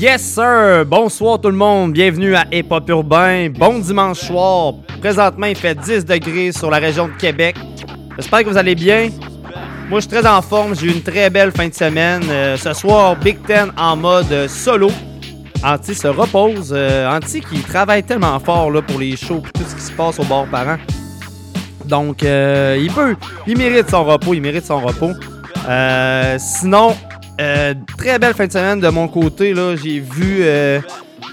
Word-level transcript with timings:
Yes 0.00 0.22
sir! 0.22 0.86
Bonsoir 0.86 1.38
tout 1.38 1.50
le 1.50 1.56
monde, 1.58 1.92
bienvenue 1.92 2.34
à 2.34 2.46
Hip 2.50 2.68
Hop 2.70 2.88
Urbain. 2.88 3.50
Bon 3.50 3.78
dimanche 3.80 4.20
soir. 4.20 4.72
Présentement, 4.98 5.44
il 5.44 5.54
fait 5.54 5.74
10 5.74 6.06
degrés 6.06 6.52
sur 6.52 6.70
la 6.70 6.78
région 6.78 7.08
de 7.08 7.12
Québec. 7.12 7.54
J'espère 8.16 8.42
que 8.42 8.48
vous 8.48 8.56
allez 8.56 8.74
bien. 8.74 9.10
Moi, 9.90 10.00
je 10.00 10.08
suis 10.08 10.16
très 10.16 10.26
en 10.26 10.40
forme. 10.40 10.74
J'ai 10.74 10.86
eu 10.86 10.92
une 10.92 11.02
très 11.02 11.28
belle 11.28 11.52
fin 11.52 11.68
de 11.68 11.74
semaine. 11.74 12.22
Euh, 12.30 12.56
ce 12.56 12.72
soir, 12.72 13.14
Big 13.14 13.42
Ten 13.46 13.72
en 13.76 13.94
mode 13.94 14.48
solo. 14.48 14.90
Anti 15.62 15.94
se 15.94 16.08
repose. 16.08 16.72
Euh, 16.74 17.06
Anti 17.06 17.42
qui 17.42 17.60
travaille 17.60 18.02
tellement 18.02 18.40
fort 18.40 18.70
là, 18.70 18.80
pour 18.80 18.98
les 18.98 19.18
shows 19.18 19.42
et 19.46 19.58
tout 19.58 19.68
ce 19.68 19.74
qui 19.74 19.82
se 19.82 19.92
passe 19.92 20.18
au 20.18 20.24
bord 20.24 20.46
parent. 20.46 20.78
Donc, 21.84 22.22
euh, 22.22 22.78
il 22.80 22.90
peut. 22.90 23.16
Il 23.46 23.58
mérite 23.58 23.90
son 23.90 24.04
repos. 24.04 24.32
Il 24.32 24.40
mérite 24.40 24.64
son 24.64 24.80
repos. 24.80 25.12
sinon, 26.38 26.96
euh, 27.40 27.74
très 27.96 28.18
belle 28.18 28.34
fin 28.34 28.46
de 28.46 28.52
semaine 28.52 28.80
de 28.80 28.88
mon 28.88 29.08
côté. 29.08 29.54
Là, 29.54 29.74
j'ai 29.74 29.98
vu 29.98 30.40
euh, 30.40 30.80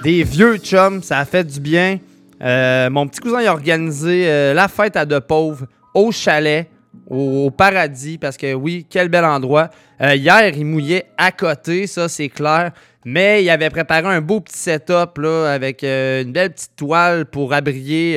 des 0.03 0.23
vieux 0.23 0.57
chums. 0.57 1.03
Ça 1.03 1.19
a 1.19 1.25
fait 1.25 1.43
du 1.43 1.59
bien. 1.59 1.99
Euh, 2.41 2.89
mon 2.89 3.07
petit 3.07 3.19
cousin 3.19 3.39
a 3.39 3.51
organisé 3.51 4.53
la 4.53 4.67
fête 4.67 4.95
à 4.95 5.05
deux 5.05 5.19
pauvres 5.19 5.65
au 5.93 6.11
chalet, 6.11 6.69
au, 7.09 7.51
paradis, 7.51 8.17
parce 8.17 8.37
que 8.37 8.53
oui, 8.53 8.85
quel 8.89 9.09
bel 9.09 9.25
endroit. 9.25 9.69
hier, 9.99 10.55
il 10.55 10.65
mouillait 10.65 11.05
à 11.17 11.31
côté, 11.31 11.87
ça 11.87 12.07
c'est 12.07 12.29
clair. 12.29 12.71
Mais 13.03 13.43
il 13.43 13.49
avait 13.49 13.69
préparé 13.69 14.05
un 14.07 14.21
beau 14.21 14.39
petit 14.39 14.57
setup 14.57 15.17
là, 15.17 15.51
avec 15.51 15.83
une 15.83 16.31
belle 16.31 16.51
petite 16.51 16.75
toile 16.75 17.25
pour 17.25 17.53
abrier 17.53 18.15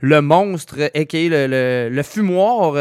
le 0.00 0.20
monstre, 0.20 0.76
et 0.94 1.28
le, 1.28 1.46
le, 1.48 1.88
le 1.90 2.02
fumoir 2.02 2.74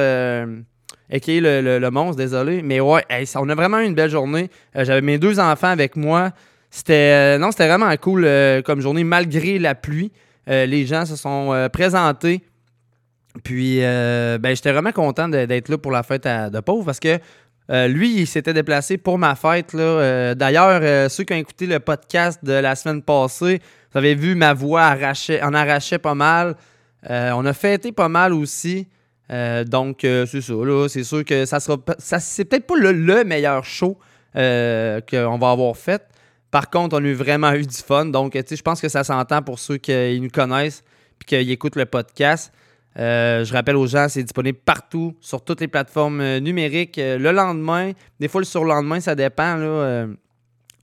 et 1.11 1.41
le, 1.41 1.79
le, 1.79 1.91
monstre, 1.91 2.17
désolé. 2.17 2.61
Mais 2.61 2.79
ouais, 2.79 3.03
on 3.35 3.49
a 3.49 3.55
vraiment 3.55 3.79
eu 3.79 3.85
une 3.85 3.95
belle 3.95 4.09
journée. 4.09 4.49
Euh, 4.75 4.85
j'avais 4.85 5.01
mes 5.01 5.17
deux 5.17 5.39
enfants 5.39 5.67
avec 5.67 5.95
moi. 5.95 6.31
C'était 6.69 7.35
euh, 7.35 7.37
non, 7.37 7.51
c'était 7.51 7.67
vraiment 7.67 7.93
cool 7.97 8.23
euh, 8.25 8.61
comme 8.61 8.79
journée, 8.81 9.03
malgré 9.03 9.59
la 9.59 9.75
pluie. 9.75 10.11
les 10.47 10.85
gens 10.85 11.05
se 11.05 11.15
sont 11.15 11.69
présentés. 11.71 12.41
Puis, 13.43 13.79
ben, 13.79 14.55
j'étais 14.55 14.71
vraiment 14.71 14.91
content 14.91 15.29
d'être 15.29 15.69
là 15.69 15.77
pour 15.77 15.91
la 15.91 16.03
fête 16.03 16.25
de 16.25 16.59
pauvre 16.59 16.85
parce 16.85 16.99
que 16.99 17.19
lui, 17.87 18.21
il 18.21 18.27
s'était 18.27 18.53
déplacé 18.53 18.97
pour 18.97 19.17
ma 19.17 19.35
fête. 19.35 19.73
D'ailleurs, 19.73 21.09
ceux 21.09 21.23
qui 21.23 21.33
ont 21.33 21.37
écouté 21.37 21.67
le 21.67 21.79
podcast 21.79 22.43
de 22.43 22.53
la 22.53 22.75
semaine 22.75 23.01
passée, 23.01 23.61
vous 23.91 23.97
avez 23.97 24.15
vu 24.15 24.35
ma 24.35 24.53
voix 24.53 24.81
arracher, 24.81 25.41
en 25.41 25.53
arrachait 25.53 25.99
pas 25.99 26.15
mal. 26.15 26.55
on 27.07 27.45
a 27.45 27.53
fêté 27.53 27.93
pas 27.93 28.09
mal 28.09 28.33
aussi. 28.33 28.87
Euh, 29.31 29.63
donc, 29.63 30.03
euh, 30.03 30.25
c'est 30.25 30.41
ça. 30.41 30.53
C'est 30.89 31.03
sûr 31.03 31.23
que 31.23 31.45
ça 31.45 31.59
sera. 31.59 31.77
Ça, 31.99 32.19
c'est 32.19 32.45
peut-être 32.45 32.67
pas 32.67 32.75
le, 32.75 33.23
meilleur 33.23 33.63
show 33.63 33.97
euh, 34.35 34.99
qu'on 35.09 35.37
va 35.37 35.51
avoir 35.51 35.75
fait. 35.77 36.03
Par 36.49 36.69
contre, 36.69 36.97
on 36.99 37.03
a 37.03 37.07
eu 37.07 37.13
vraiment 37.13 37.51
eu 37.53 37.65
du 37.65 37.77
fun. 37.77 38.05
Donc, 38.05 38.33
je 38.35 38.61
pense 38.61 38.81
que 38.81 38.89
ça 38.89 39.03
s'entend 39.03 39.41
pour 39.41 39.59
ceux 39.59 39.77
qui 39.77 40.19
nous 40.19 40.29
connaissent 40.29 40.83
et 41.21 41.25
qui 41.25 41.51
écoutent 41.51 41.77
le 41.77 41.85
podcast. 41.85 42.51
je 42.95 43.53
rappelle 43.53 43.77
aux 43.77 43.87
gens, 43.87 44.07
c'est 44.09 44.23
disponible 44.23 44.59
partout, 44.65 45.15
sur 45.21 45.43
toutes 45.43 45.61
les 45.61 45.69
plateformes 45.69 46.39
numériques. 46.39 46.97
le 46.97 47.31
lendemain, 47.31 47.91
des 48.19 48.27
fois 48.27 48.41
le 48.41 48.45
surlendemain, 48.45 48.99
ça 48.99 49.15
dépend. 49.15 49.55
Là, 49.55 50.07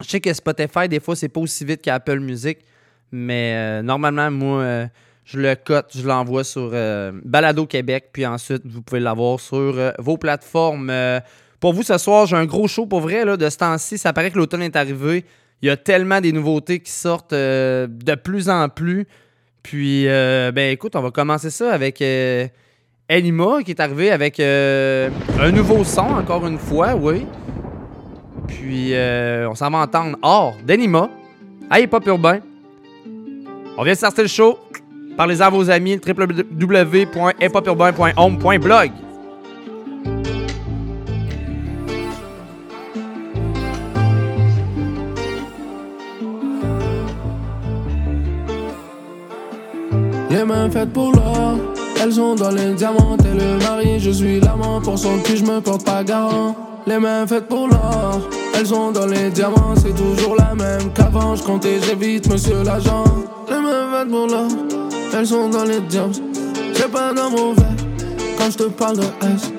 je 0.00 0.08
sais 0.08 0.20
que 0.20 0.32
Spotify, 0.32 0.88
des 0.88 1.00
fois, 1.00 1.16
c'est 1.16 1.28
pas 1.28 1.40
aussi 1.40 1.64
vite 1.66 1.82
qu'Apple 1.82 2.20
Music. 2.20 2.60
Mais 3.12 3.82
normalement, 3.82 4.30
moi 4.30 4.88
je 5.28 5.38
le 5.38 5.54
cote, 5.56 5.90
je 5.94 6.06
l'envoie 6.06 6.42
sur 6.42 6.70
euh, 6.72 7.12
Balado 7.22 7.66
Québec, 7.66 8.08
puis 8.14 8.24
ensuite, 8.24 8.62
vous 8.64 8.80
pouvez 8.80 9.00
l'avoir 9.00 9.38
sur 9.40 9.58
euh, 9.58 9.90
vos 9.98 10.16
plateformes. 10.16 10.88
Euh, 10.88 11.20
pour 11.60 11.74
vous, 11.74 11.82
ce 11.82 11.98
soir, 11.98 12.24
j'ai 12.24 12.36
un 12.36 12.46
gros 12.46 12.66
show 12.66 12.86
pour 12.86 13.00
vrai. 13.00 13.26
Là, 13.26 13.36
de 13.36 13.50
ce 13.50 13.58
temps-ci, 13.58 13.98
ça 13.98 14.14
paraît 14.14 14.30
que 14.30 14.38
l'automne 14.38 14.62
est 14.62 14.74
arrivé. 14.74 15.26
Il 15.60 15.66
y 15.66 15.70
a 15.70 15.76
tellement 15.76 16.22
des 16.22 16.32
nouveautés 16.32 16.80
qui 16.80 16.92
sortent 16.92 17.34
de 17.34 18.14
plus 18.14 18.48
en 18.48 18.68
plus. 18.68 19.06
Puis, 19.62 20.04
ben 20.06 20.70
écoute, 20.70 20.94
on 20.94 21.02
va 21.02 21.10
commencer 21.10 21.50
ça 21.50 21.72
avec 21.74 22.00
Anima 23.08 23.64
qui 23.64 23.72
est 23.72 23.80
arrivé 23.80 24.12
avec 24.12 24.38
un 24.38 25.50
nouveau 25.50 25.82
son, 25.82 26.02
encore 26.02 26.46
une 26.46 26.58
fois, 26.58 26.94
oui. 26.94 27.26
Puis, 28.46 28.92
on 28.94 29.54
s'en 29.56 29.68
va 29.70 29.78
entendre 29.78 30.16
hors 30.22 30.54
d'Anima. 30.64 31.10
Hey, 31.72 31.88
Pop 31.88 32.06
Urbain. 32.06 32.38
On 33.76 33.82
vient 33.82 33.94
de 33.94 33.98
starter 33.98 34.22
le 34.22 34.28
show. 34.28 34.60
Parlez-en 35.18 35.46
à 35.46 35.50
vos 35.50 35.68
amis, 35.68 35.98
www.hiphopurbain.home.blog. 36.06 38.90
Les 50.30 50.44
mains 50.44 50.70
faites 50.70 50.92
pour 50.92 51.10
l'or, 51.10 51.56
elles 52.00 52.12
sont 52.12 52.36
dans 52.36 52.52
les 52.52 52.74
diamants. 52.74 53.16
Et 53.18 53.34
le 53.36 53.58
mari, 53.58 53.98
je 53.98 54.12
suis 54.12 54.38
l'amant. 54.38 54.80
Pour 54.80 54.96
son 54.96 55.18
cul, 55.18 55.38
je 55.38 55.42
me 55.42 55.60
porte 55.60 55.84
pas 55.84 56.04
garant. 56.04 56.54
Les 56.86 57.00
mains 57.00 57.26
faites 57.26 57.48
pour 57.48 57.66
l'or, 57.66 58.20
elles 58.54 58.68
sont 58.68 58.92
dans 58.92 59.06
les 59.06 59.30
diamants. 59.30 59.74
C'est 59.74 59.96
toujours 59.96 60.36
la 60.36 60.54
même 60.54 60.92
qu'avant. 60.94 61.34
Je 61.34 61.42
comptais, 61.42 61.80
j'évite, 61.82 62.30
monsieur 62.30 62.62
l'agent. 62.62 63.02
Les 63.50 63.56
mains 63.56 63.90
faites 63.90 64.10
pour 64.10 64.28
l'or. 64.28 64.46
Elles 65.12 65.26
sont 65.26 65.48
dans 65.48 65.64
les 65.64 65.80
diams, 65.80 66.12
c'est 66.74 66.90
pas 66.90 67.12
dans 67.12 67.30
mon 67.30 67.52
verre. 67.52 67.66
Quand 68.36 68.50
je 68.50 68.56
te 68.56 68.62
parle 68.64 68.98
de 68.98 69.02
ice, 69.02 69.52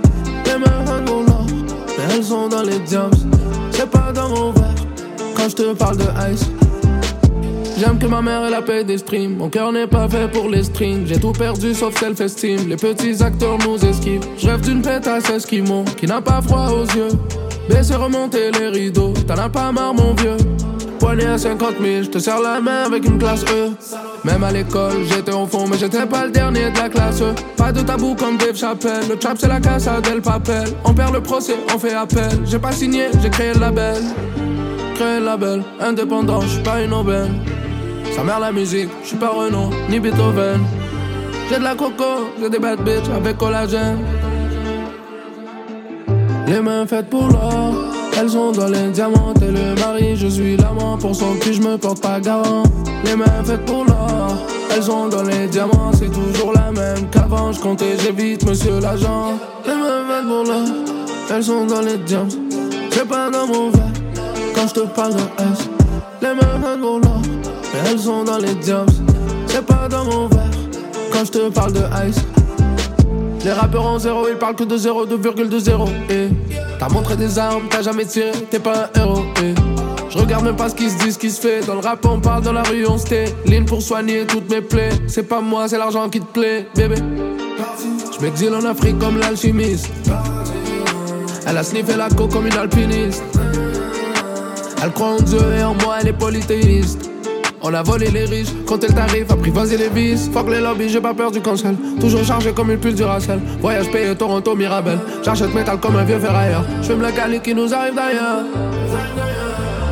les 0.45 0.57
mains 0.57 1.01
dans 1.05 1.21
l'or. 1.21 1.45
Mais 1.97 2.15
elles 2.15 2.23
sont 2.23 2.47
dans 2.47 2.63
les 2.63 2.79
diams, 2.79 3.11
c'est 3.71 3.89
pas 3.89 4.11
dans 4.13 4.29
mon 4.29 4.51
verre. 4.51 4.75
Quand 5.35 5.49
je 5.49 5.55
te 5.55 5.73
parle 5.73 5.97
de 5.97 6.05
ice. 6.31 6.49
J'aime 7.79 7.97
que 7.97 8.07
ma 8.07 8.21
mère 8.21 8.43
elle 8.45 8.53
a 8.53 8.61
paix 8.61 8.83
des 8.83 8.97
streams. 8.97 9.37
Mon 9.37 9.47
cœur 9.47 9.71
n'est 9.71 9.87
pas 9.87 10.09
fait 10.09 10.29
pour 10.29 10.49
les 10.49 10.63
strings. 10.63 11.05
J'ai 11.07 11.17
tout 11.17 11.31
perdu 11.31 11.73
sauf 11.73 11.97
self-esteem. 11.97 12.67
Les 12.67 12.75
petits 12.75 13.23
acteurs 13.23 13.57
nous 13.66 13.77
esquivent. 13.85 14.25
Je 14.37 14.47
rêve 14.47 14.59
d'une 14.59 14.81
pétasse 14.81 15.29
esquimau 15.29 15.85
qui 15.95 16.05
n'a 16.05 16.21
pas 16.21 16.41
froid 16.41 16.67
aux 16.71 16.83
yeux. 16.93 17.17
Baisser, 17.69 17.95
remonter 17.95 18.51
les 18.51 18.67
rideaux. 18.67 19.13
T'en 19.25 19.37
as 19.37 19.47
pas 19.47 19.71
marre, 19.71 19.93
mon 19.93 20.13
vieux. 20.13 20.35
Poignet 20.99 21.25
à 21.25 21.37
50 21.37 21.75
000, 21.81 22.03
je 22.03 22.09
te 22.09 22.19
serre 22.19 22.41
la 22.41 22.59
main 22.59 22.83
avec 22.85 23.05
une 23.05 23.17
classe 23.17 23.43
E. 23.45 23.71
Même 24.25 24.43
à 24.43 24.51
l'école, 24.51 25.05
j'étais 25.09 25.31
au 25.31 25.45
fond, 25.45 25.65
mais 25.69 25.77
j'étais 25.77 26.05
pas 26.05 26.25
le 26.25 26.31
dernier 26.31 26.71
de 26.71 26.77
la 26.77 26.89
classe. 26.89 27.23
Pas 27.55 27.71
de 27.71 27.81
tabou 27.81 28.15
comme 28.15 28.37
Dave 28.37 28.55
Chappelle. 28.55 29.07
Le 29.09 29.15
trap, 29.15 29.37
c'est 29.39 29.47
la 29.47 29.59
casa 29.61 30.01
del 30.01 30.21
papel. 30.21 30.65
On 30.83 30.93
perd 30.93 31.13
le 31.13 31.21
procès, 31.21 31.55
on 31.73 31.79
fait 31.79 31.93
appel. 31.93 32.29
J'ai 32.45 32.59
pas 32.59 32.73
signé, 32.73 33.07
j'ai 33.21 33.29
créé 33.29 33.53
le 33.53 33.61
label. 33.61 34.03
Créé 34.95 35.19
le 35.19 35.25
label, 35.25 35.63
indépendant, 35.79 36.41
j'suis 36.41 36.63
pas 36.63 36.81
une 36.81 36.93
aubaine. 36.93 37.39
Ça 38.16 38.23
mère 38.23 38.39
la 38.39 38.51
musique, 38.51 38.89
j'suis 39.03 39.16
pas 39.16 39.29
Renault, 39.29 39.69
ni 39.89 39.99
Beethoven. 39.99 40.59
J'ai 41.49 41.57
de 41.57 41.63
la 41.63 41.75
coco, 41.75 42.29
j'ai 42.41 42.49
des 42.49 42.59
bad 42.59 42.83
bitches 42.83 43.09
avec 43.16 43.37
collagène. 43.37 43.99
Les 46.47 46.59
mains 46.59 46.85
faites 46.85 47.09
pour 47.09 47.27
l'or, 47.27 47.73
elles 48.19 48.30
sont 48.30 48.52
dans 48.52 48.68
les 48.68 48.90
diamants. 48.90 49.34
Et 49.41 49.52
le 49.52 49.75
mari, 49.75 50.16
je 50.16 50.28
suis 50.28 50.57
l'amant. 50.57 50.97
Pour 50.97 51.16
son 51.16 51.35
cul, 51.35 51.53
je 51.53 51.62
me 51.62 51.78
porte 51.78 52.02
pas 52.02 52.19
garant. 52.19 52.63
Les 53.06 53.16
mains 53.16 53.44
faites 53.44 53.66
pour 53.66 53.85
l'or, 53.85 54.35
elles 54.75 54.84
sont 54.84 55.07
dans 55.07 55.24
les 55.24 55.47
diamants. 55.47 55.91
C'est 55.94 56.12
toujours 56.12 56.53
la 56.53 56.72
même 56.72 57.09
qu'avant. 57.09 57.52
Je 57.52 57.59
comptais, 57.59 57.97
j'évite, 58.03 58.46
monsieur 58.46 58.79
l'agent. 58.79 59.34
Les 59.66 59.74
mains 59.74 60.03
faites 60.09 60.28
pour 60.28 60.44
l'or, 60.44 60.68
elles 61.31 61.44
sont 61.44 61.66
dans 61.66 61.81
les 61.81 61.97
diamants. 61.97 62.29
C'est 62.91 63.08
pas 63.08 63.29
dans 63.29 63.47
mon 63.47 63.69
verre 63.69 63.84
quand 64.53 64.68
je 64.68 64.74
te 64.74 64.79
parle 64.81 65.13
de 65.13 65.19
S. 65.19 65.69
Les 66.22 66.29
mains 66.29 66.59
faites 66.61 66.82
pour 66.82 66.99
l'or, 66.99 67.22
elles 67.85 67.99
sont 67.99 68.23
dans 68.23 68.38
les 68.38 68.55
diamants. 68.55 68.85
C'est 69.47 69.66
pas 69.66 69.88
dans 69.88 70.03
mon 70.05 70.28
verre 70.28 70.43
quand 71.11 71.26
je 71.26 71.32
te 71.32 71.49
parle 71.49 71.73
de 71.73 71.82
ice. 72.08 72.23
Les 73.46 73.53
rappeurs 73.53 73.85
en 73.85 73.97
zéro, 73.97 74.28
ils 74.29 74.35
parlent 74.35 74.55
que 74.55 74.66
de 74.66 74.76
zéro, 74.76 75.05
de 75.05 75.16
virgule 75.16 75.47
de 75.47 75.59
zéro. 75.59 75.85
Et 76.09 76.28
t'as 76.79 76.90
montré 76.90 77.16
des 77.17 77.37
armes, 77.37 77.64
t'as 77.70 77.81
jamais 77.81 78.05
tiré, 78.05 78.31
t'es 78.49 78.59
pas 78.59 78.90
un 78.96 78.99
héros. 78.99 79.26
Et 79.43 79.53
je 80.09 80.17
regarde 80.17 80.46
même 80.46 80.55
pas 80.55 80.70
ce 80.70 80.76
qui 80.76 80.90
se 80.90 80.97
dit, 80.97 81.11
ce 81.11 81.20
qui 81.20 81.29
se 81.29 81.41
fait. 81.41 81.66
Dans 81.66 81.76
le 81.76 81.81
rap, 81.81 82.03
on 82.05 82.20
parle, 82.20 82.41
dans 82.41 82.53
la 82.53 82.64
rue, 82.64 82.85
on 82.87 82.97
se 82.97 83.05
Ligne 83.46 83.66
pour 83.66 83.81
soigner 83.81 84.26
toutes 84.26 84.49
mes 84.49 84.61
plaies. 84.61 84.90
C'est 85.08 85.28
pas 85.28 85.41
moi, 85.41 85.67
c'est 85.67 85.78
l'argent 85.78 86.09
qui 86.09 86.22
te 86.22 86.26
plaît, 86.26 86.67
bébé. 86.76 86.96
Je 88.16 88.26
m'exile 88.26 88.53
en 88.53 88.66
Afrique 88.66 88.97
comme 88.97 89.20
l'alchimiste. 89.20 89.91
Elle 91.46 91.58
a 91.58 91.64
sniffé 91.64 91.96
la 91.96 92.09
coke 92.09 92.31
comme 92.31 92.47
une 92.47 92.58
alpiniste. 92.58 93.23
Elle 94.81 94.91
croit 94.91 95.09
en 95.09 95.22
Dieu 95.22 95.40
et 95.58 95.64
en 95.64 95.73
moi, 95.76 95.97
elle 95.99 96.08
est 96.08 96.14
polythéiste. 96.14 97.09
On 97.61 97.73
a 97.73 97.84
volé 97.84 98.09
les 98.09 98.26
riches, 98.26 98.53
compté 98.66 98.88
le 98.88 98.94
tarif, 98.94 99.29
apprivoisé 99.29 99.78
les 99.78 99.90
vis. 99.90 100.29
Fuck 100.32 100.50
les 100.50 100.61
lobbies, 100.61 100.90
j'ai 100.90 101.02
pas 101.02 101.14
peur 101.14 101.29
du 101.32 101.41
cancel. 101.41 101.76
Toujours 102.00 102.23
chargé 102.23 102.53
comme 102.53 102.72
une 102.72 102.79
pull 102.79 102.94
du 102.94 103.03
Racel. 103.03 103.40
Voyage 103.59 103.91
payé 103.91 104.16
Toronto, 104.16 104.56
Mirabel. 104.56 105.00
J'achète 105.23 105.53
métal 105.53 105.78
comme 105.79 105.97
un 105.97 106.03
vieux 106.03 106.20
ferrailleur. 106.20 106.64
J'fume 106.82 107.02
le 107.02 107.11
cali 107.11 107.40
qui 107.41 107.53
nous 107.53 107.73
arrive 107.73 107.96
d'ailleurs. 107.96 108.46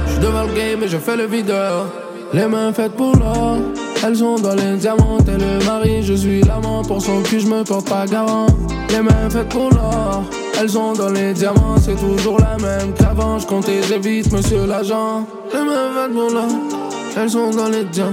J'suis 0.08 0.20
devant 0.20 0.44
le 0.44 0.54
game 0.54 0.84
et 0.84 0.88
je 0.88 0.98
fais 0.98 1.18
le 1.18 1.26
videur. 1.26 1.88
Les 2.34 2.46
mains 2.46 2.74
faites 2.74 2.94
pour 2.94 3.16
l'or, 3.16 3.58
Elles 4.06 4.18
sont 4.18 4.36
dans 4.36 4.54
les 4.54 4.76
diamants, 4.76 5.18
et 5.28 5.32
le 5.32 5.66
mari, 5.66 6.04
je 6.04 6.14
suis 6.14 6.42
l'amant. 6.42 6.84
Pour 6.84 7.02
son 7.02 7.22
cul, 7.22 7.40
je 7.40 7.48
me 7.48 7.64
porte 7.64 7.90
pas 7.90 8.06
garant. 8.06 8.48
Les 8.90 9.02
mains 9.02 9.30
faites 9.30 9.50
pour 9.50 9.70
l'or. 9.72 10.24
Elles 10.60 10.70
sont 10.70 10.94
dans 10.94 11.10
les 11.10 11.34
diamants, 11.34 11.78
c'est 11.80 11.96
toujours 11.96 12.40
la 12.40 12.58
même 12.58 12.94
qu'avant. 12.94 13.40
Je 13.40 13.48
comptais, 13.48 13.82
j'évite, 13.88 14.32
monsieur 14.32 14.66
l'agent. 14.66 15.26
Les 15.54 15.60
mains 15.60 15.92
faites 15.96 16.14
pour 16.14 16.32
l'or. 16.32 16.77
Elles 17.20 17.32
sont 17.32 17.50
dans 17.50 17.70
les 17.70 17.84
diamants. 17.86 18.12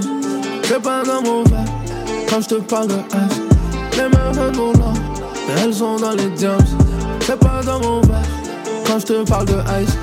C'est 0.63 0.81
pas 0.81 1.03
mon 1.05 1.43
verre 1.43 1.65
quand 2.27 2.41
je 2.41 2.47
te 2.47 2.55
parle 2.55 2.87
de 2.87 2.95
S. 2.95 3.41
Les 3.97 4.03
mains 4.03 4.33
faites 4.33 4.55
pour 4.55 4.73
l'or. 4.73 4.93
Elles 5.63 5.73
sont 5.73 5.97
dans 5.97 6.11
les 6.11 6.29
diamants. 6.29 6.57
C'est 7.21 7.39
pas 7.39 7.61
dans 7.63 7.79
mon 7.81 8.01
verre 8.01 8.17
quand 8.87 8.99
je 8.99 9.05
te 9.05 9.29
parle 9.29 9.45
de 9.45 9.53
ice. 9.83 9.97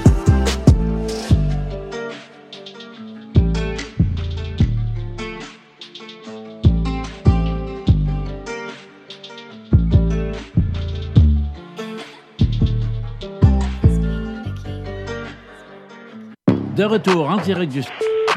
De 16.76 16.84
retour 16.84 17.28
en 17.28 17.38
direct 17.38 17.72
du 17.72 17.82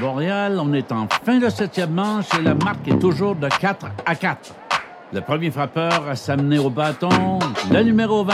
Montréal, 0.01 0.57
on 0.61 0.73
est 0.73 0.91
en 0.91 1.07
fin 1.23 1.39
de 1.39 1.49
septième 1.49 1.91
manche 1.91 2.25
et 2.37 2.41
la 2.41 2.53
marque 2.53 2.87
est 2.87 2.99
toujours 2.99 3.35
de 3.35 3.47
4 3.47 3.87
à 4.05 4.15
4. 4.15 4.53
Le 5.13 5.21
premier 5.21 5.51
frappeur 5.51 6.07
à 6.09 6.15
s'amener 6.15 6.59
au 6.59 6.69
bâton, 6.69 7.39
le 7.71 7.81
numéro 7.83 8.23
20, 8.25 8.33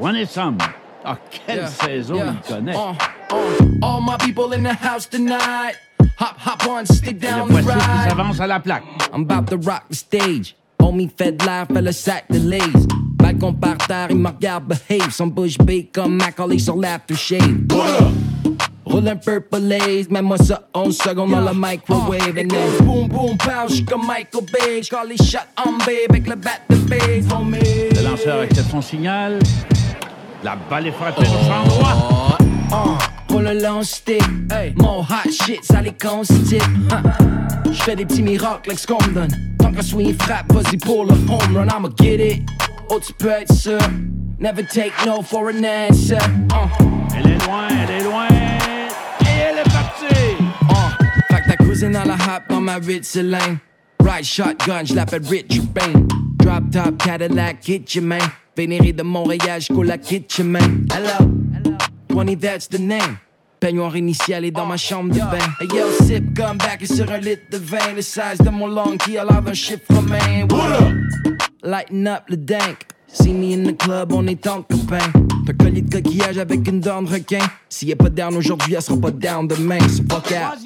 20 0.00 0.26
Some. 0.26 0.58
Ah, 1.04 1.18
quelle 1.46 1.56
Yeah, 1.58 1.66
saison 1.66 2.14
yeah. 2.14 2.34
il 2.48 2.54
connaît. 2.54 2.74
Uh, 2.74 2.94
uh, 3.32 3.84
all 3.84 4.00
my 4.00 4.16
people 4.18 4.54
in 4.54 4.62
the 4.62 4.74
house 4.74 5.06
tonight. 5.08 5.76
Hop, 6.18 6.34
hop 6.38 6.62
on, 6.66 6.84
stick 6.86 7.10
Et 7.10 7.12
down 7.14 7.48
le 7.48 7.56
the 7.56 7.60
voici 7.60 7.78
qui 7.78 7.84
ride. 7.90 8.08
s'avance 8.08 8.40
à 8.40 8.46
la 8.46 8.60
plaque. 8.60 8.84
I'm 9.12 9.28
about 9.30 9.50
to 9.50 9.56
rock 9.70 9.82
the 9.90 9.94
stage. 9.94 10.56
Homie 10.78 11.10
fait 11.14 11.32
de 11.32 11.44
l'air, 11.44 11.66
fait 11.70 11.82
le 11.82 11.92
sac 11.92 12.24
de 12.30 12.38
lace. 12.48 12.86
Balcon 13.16 13.52
par 13.52 13.76
terre, 13.76 14.06
il 14.10 14.16
me 14.16 14.28
regarde 14.28 14.64
behave. 14.64 15.10
Son 15.10 15.26
bouche 15.26 15.58
bée 15.58 15.90
comme 15.92 16.16
Macaulay 16.16 16.58
sur 16.58 16.76
l'aftershave. 16.76 17.66
Roule 18.94 19.18
purple 19.18 19.58
lace, 19.58 20.08
mets-moi 20.08 20.38
ça 20.38 20.68
11 20.72 20.96
secondes 20.96 21.32
dans 21.32 21.40
le 21.40 21.52
microwave. 21.52 22.32
Then 22.32 22.46
boom, 22.84 23.08
boom, 23.08 23.36
pow, 23.36 23.66
j'suis 23.68 23.84
comme 23.84 24.06
Michael 24.06 24.44
Bay. 24.52 24.82
J'call 24.84 25.08
les 25.08 25.16
shots 25.16 25.38
en 25.56 25.72
babe 25.78 26.10
avec 26.10 26.28
le 26.28 26.36
bat 26.36 26.50
de 26.70 26.76
base, 26.76 27.26
homie. 27.34 27.58
Le 27.92 28.08
lanceur 28.08 28.42
accepte 28.42 28.70
son 28.70 28.80
signal. 28.80 29.40
La 30.44 30.54
balle 30.70 30.86
est 30.86 30.92
frappée 30.92 31.22
au 31.22 31.24
champ 31.24 31.64
droit. 31.66 32.38
Uh, 32.70 32.98
pour 33.26 33.40
le 33.40 33.60
long 33.60 33.82
stick, 33.82 34.22
mon 34.76 35.00
hot 35.00 35.28
shit, 35.44 35.64
ça 35.64 35.82
les 35.82 35.92
constipe. 35.92 36.62
Je 37.66 37.82
fais 37.82 37.96
des 37.96 38.06
petits 38.06 38.22
miracles 38.22 38.68
avec 38.68 38.78
ce 38.78 38.86
qu'on 38.86 39.02
me 39.08 39.12
donne. 39.12 39.56
Tant 39.58 39.72
que 39.72 39.82
swing 39.82 40.14
frappe, 40.20 40.52
vas-y 40.52 40.76
pour 40.76 41.04
le 41.04 41.14
home 41.14 41.56
run, 41.56 41.66
I'ma 41.66 41.88
get 42.00 42.24
it. 42.24 42.48
Oh, 42.88 43.00
tu 43.04 43.12
peux 43.14 43.30
être 43.30 43.52
sûr. 43.52 43.78
Never 44.38 44.62
take 44.62 44.92
no 45.04 45.20
for 45.20 45.48
an 45.48 45.64
answer. 45.64 46.18
Uh, 46.52 46.84
Elle 47.16 47.32
est 47.32 47.44
loin, 47.44 47.68
elle 47.82 47.90
est 47.90 48.04
loin. 48.04 48.28
Fait 51.84 51.90
que 51.90 51.92
ta 51.92 51.96
cousine 51.96 51.96
à 51.96 52.04
la 52.04 52.14
hop 52.14 52.42
dans 52.48 52.60
ma 52.60 52.76
Ritz 52.76 53.16
lane. 53.16 53.58
Right 54.00 54.24
shotgun, 54.24 54.84
je 54.84 54.94
l'appelle 54.94 55.22
Richard 55.26 55.66
Bain. 55.66 56.06
Drop 56.38 56.70
top 56.70 56.98
Cadillac, 56.98 57.66
hit 57.66 57.94
your 57.94 58.04
man. 58.04 58.20
Vénéré 58.56 58.92
de 58.92 59.02
Montréal, 59.02 59.60
j'coule 59.60 59.86
la 59.86 59.98
kitchen 59.98 60.46
man. 60.46 60.86
Hello, 60.92 61.30
hello. 61.54 61.76
20, 62.10 62.40
that's 62.40 62.68
the 62.68 62.78
name. 62.78 63.18
Peignoir 63.60 63.96
initial 63.96 64.44
est 64.44 64.50
dans 64.50 64.66
ma 64.66 64.76
chambre 64.76 65.12
de 65.12 65.20
bain. 65.20 65.38
Hey 65.60 65.68
yo, 65.74 65.90
sip, 66.04 66.36
come 66.36 66.58
back 66.58 66.82
et 66.82 66.86
sur 66.86 67.10
un 67.10 67.18
litre 67.18 67.42
de 67.50 67.58
vin. 67.58 67.92
Le 67.94 68.02
size 68.02 68.38
de 68.38 68.50
mon 68.50 68.66
long 68.66 68.96
qui 68.96 69.16
a 69.18 69.24
l'air 69.24 69.42
d'un 69.42 69.54
chiffre 69.54 69.82
romain. 69.90 70.46
Lighten 71.62 72.06
up 72.06 72.24
le 72.28 72.36
dank. 72.36 72.86
See 73.08 73.32
me 73.32 73.54
in 73.54 73.64
the 73.64 73.76
club, 73.76 74.12
on 74.12 74.26
est 74.26 74.46
en 74.46 74.62
copain. 74.62 75.23
T'as 75.46 75.52
collier 75.52 75.82
de 75.82 75.90
coquillage 75.90 76.38
avec 76.38 76.66
une 76.66 76.80
dent 76.80 77.02
de 77.02 77.10
requin. 77.10 77.40
S'il 77.68 77.90
est 77.90 77.96
pas 77.96 78.08
down 78.08 78.34
aujourd'hui, 78.34 78.74
elle 78.74 78.82
sera 78.82 78.98
pas 78.98 79.10
down 79.10 79.46
demain. 79.46 79.80
So 79.88 80.02
fuck 80.08 80.32
out. 80.32 80.58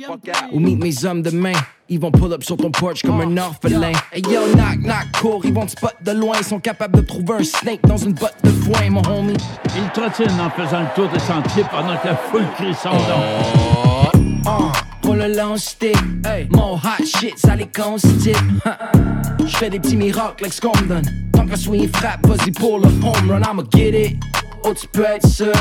Ou 0.52 0.60
meet 0.60 0.76
mes 0.76 1.04
hommes 1.04 1.22
demain. 1.22 1.54
Ils 1.88 1.98
vont 1.98 2.12
pull 2.12 2.32
up 2.32 2.44
sur 2.44 2.56
ton 2.56 2.70
porch 2.70 3.02
comme 3.02 3.20
un 3.20 3.36
orphelin. 3.38 3.92
Hey 4.12 4.22
yo, 4.22 4.40
knock, 4.54 4.78
knock, 4.84 5.06
cours, 5.20 5.40
ils 5.44 5.52
vont 5.52 5.66
te 5.66 5.72
spot 5.72 5.94
de 6.04 6.12
loin. 6.12 6.36
Ils 6.38 6.44
sont 6.44 6.60
capables 6.60 6.96
de 6.96 7.00
trouver 7.00 7.34
un 7.40 7.44
snake 7.44 7.80
dans 7.82 7.96
une 7.96 8.12
botte 8.12 8.36
de 8.44 8.50
foin, 8.50 8.90
mon 8.90 9.02
homie. 9.08 9.36
Il 9.74 9.90
trottine 9.92 10.38
en 10.38 10.50
faisant 10.50 10.80
le 10.80 10.94
tour 10.94 11.08
des 11.08 11.18
sentiers 11.18 11.64
pendant 11.70 11.96
que 11.96 12.08
la 12.08 12.16
foule 12.16 12.46
crie 12.56 12.74
son 12.74 12.90
nom. 12.90 14.38
Uh, 14.44 14.72
pour 15.02 15.14
le 15.14 15.34
long 15.34 15.56
stick, 15.56 15.96
mon 16.50 16.74
hot 16.74 17.04
shit, 17.04 17.36
ça 17.38 17.56
les 17.56 17.66
constipe. 17.66 18.36
Je 19.46 19.56
fais 19.56 19.70
des 19.70 19.80
petits 19.80 19.96
miracles 19.96 20.44
avec 20.44 20.52
ce 20.52 20.60
qu'on 20.60 20.76
me 20.76 20.86
donne. 20.86 21.30
Tant 21.32 21.46
que 21.46 21.56
swing 21.56 21.88
frappe, 21.88 22.26
vas-y 22.26 22.52
pour 22.52 22.78
le 22.78 22.86
home 22.86 23.30
run, 23.30 23.42
I'ma 23.42 23.62
get 23.72 24.08
it. 24.08 24.16
Oh, 24.70 24.74
tu 24.74 24.86
peux 24.88 25.04
être 25.04 25.26
sûr. 25.26 25.52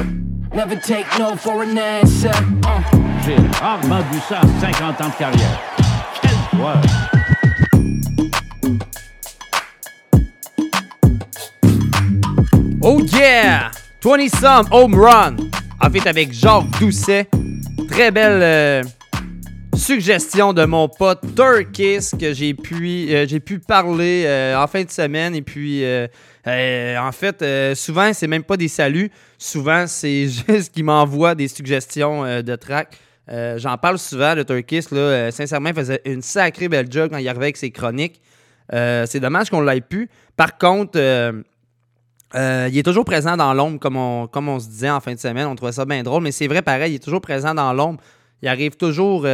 Never 0.53 0.75
take 0.75 1.05
no 1.17 1.37
for 1.37 1.63
an 1.63 1.77
answer. 1.77 2.29
Uh. 2.65 2.81
J'ai 3.25 3.37
rarement 3.57 4.01
vu 4.11 4.19
ça 4.27 4.41
en 4.43 4.59
50 4.59 5.01
ans 5.01 5.07
de 5.07 5.13
carrière. 5.17 5.59
Quel 6.21 6.59
joueur! 6.59 6.81
Oh 12.81 13.01
yeah! 13.13 13.71
20 14.03 14.27
some 14.27 14.67
home 14.71 14.93
run! 14.93 15.37
En 15.81 15.89
fait, 15.89 16.05
avec 16.05 16.33
Jacques 16.33 16.69
Doucet. 16.77 17.29
Très 17.89 18.11
belle 18.11 18.41
euh, 18.43 18.83
suggestion 19.73 20.51
de 20.51 20.65
mon 20.65 20.89
pote 20.89 21.21
Turkis 21.33 22.09
que 22.19 22.33
j'ai 22.33 22.53
pu, 22.53 23.07
euh, 23.11 23.25
j'ai 23.25 23.39
pu 23.39 23.59
parler 23.59 24.25
euh, 24.25 24.61
en 24.61 24.67
fin 24.67 24.83
de 24.83 24.91
semaine. 24.91 25.33
Et 25.33 25.41
puis, 25.41 25.85
euh, 26.47 26.97
en 26.97 27.11
fait, 27.11 27.41
euh, 27.41 27.75
souvent, 27.75 28.13
c'est 28.13 28.27
même 28.27 28.43
pas 28.43 28.57
des 28.57 28.67
saluts. 28.67 29.11
Souvent, 29.37 29.85
c'est 29.87 30.27
juste 30.47 30.73
qu'il 30.73 30.85
m'envoie 30.85 31.35
des 31.35 31.47
suggestions 31.47 32.23
euh, 32.23 32.41
de 32.41 32.55
tracks. 32.55 32.97
Euh, 33.29 33.57
J'en 33.57 33.77
parle 33.77 33.99
souvent 33.99 34.35
de 34.35 34.43
Turkis. 34.43 34.85
Là, 34.91 35.31
sincèrement, 35.31 35.69
il 35.69 35.75
faisait 35.75 36.01
une 36.05 36.21
sacrée 36.21 36.69
belle 36.69 36.87
job 36.89 37.09
quand 37.11 37.17
il 37.17 37.27
arrivait 37.27 37.45
avec 37.45 37.57
ses 37.57 37.71
chroniques. 37.71 38.21
C'est 38.71 39.19
dommage 39.19 39.49
qu'on 39.49 39.61
l'ait 39.61 39.81
pu. 39.81 40.09
Par 40.35 40.57
contre, 40.57 40.97
il 42.33 42.77
est 42.77 42.83
toujours 42.83 43.05
présent 43.05 43.35
dans 43.35 43.53
l'ombre, 43.53 43.79
comme 43.79 43.97
on, 43.97 44.27
comme 44.27 44.47
on 44.47 44.59
se 44.59 44.67
disait 44.67 44.89
en 44.89 44.99
fin 44.99 45.13
de 45.13 45.19
semaine. 45.19 45.47
On 45.47 45.55
trouvait 45.55 45.71
ça 45.73 45.85
bien 45.85 46.03
drôle, 46.03 46.23
mais 46.23 46.31
c'est 46.31 46.47
vrai 46.47 46.61
pareil, 46.61 46.93
il 46.93 46.95
est 46.95 47.03
toujours 47.03 47.21
présent 47.21 47.53
dans 47.53 47.73
l'ombre. 47.73 47.99
Il 48.41 48.47
arrive 48.47 48.75
toujours. 48.77 49.25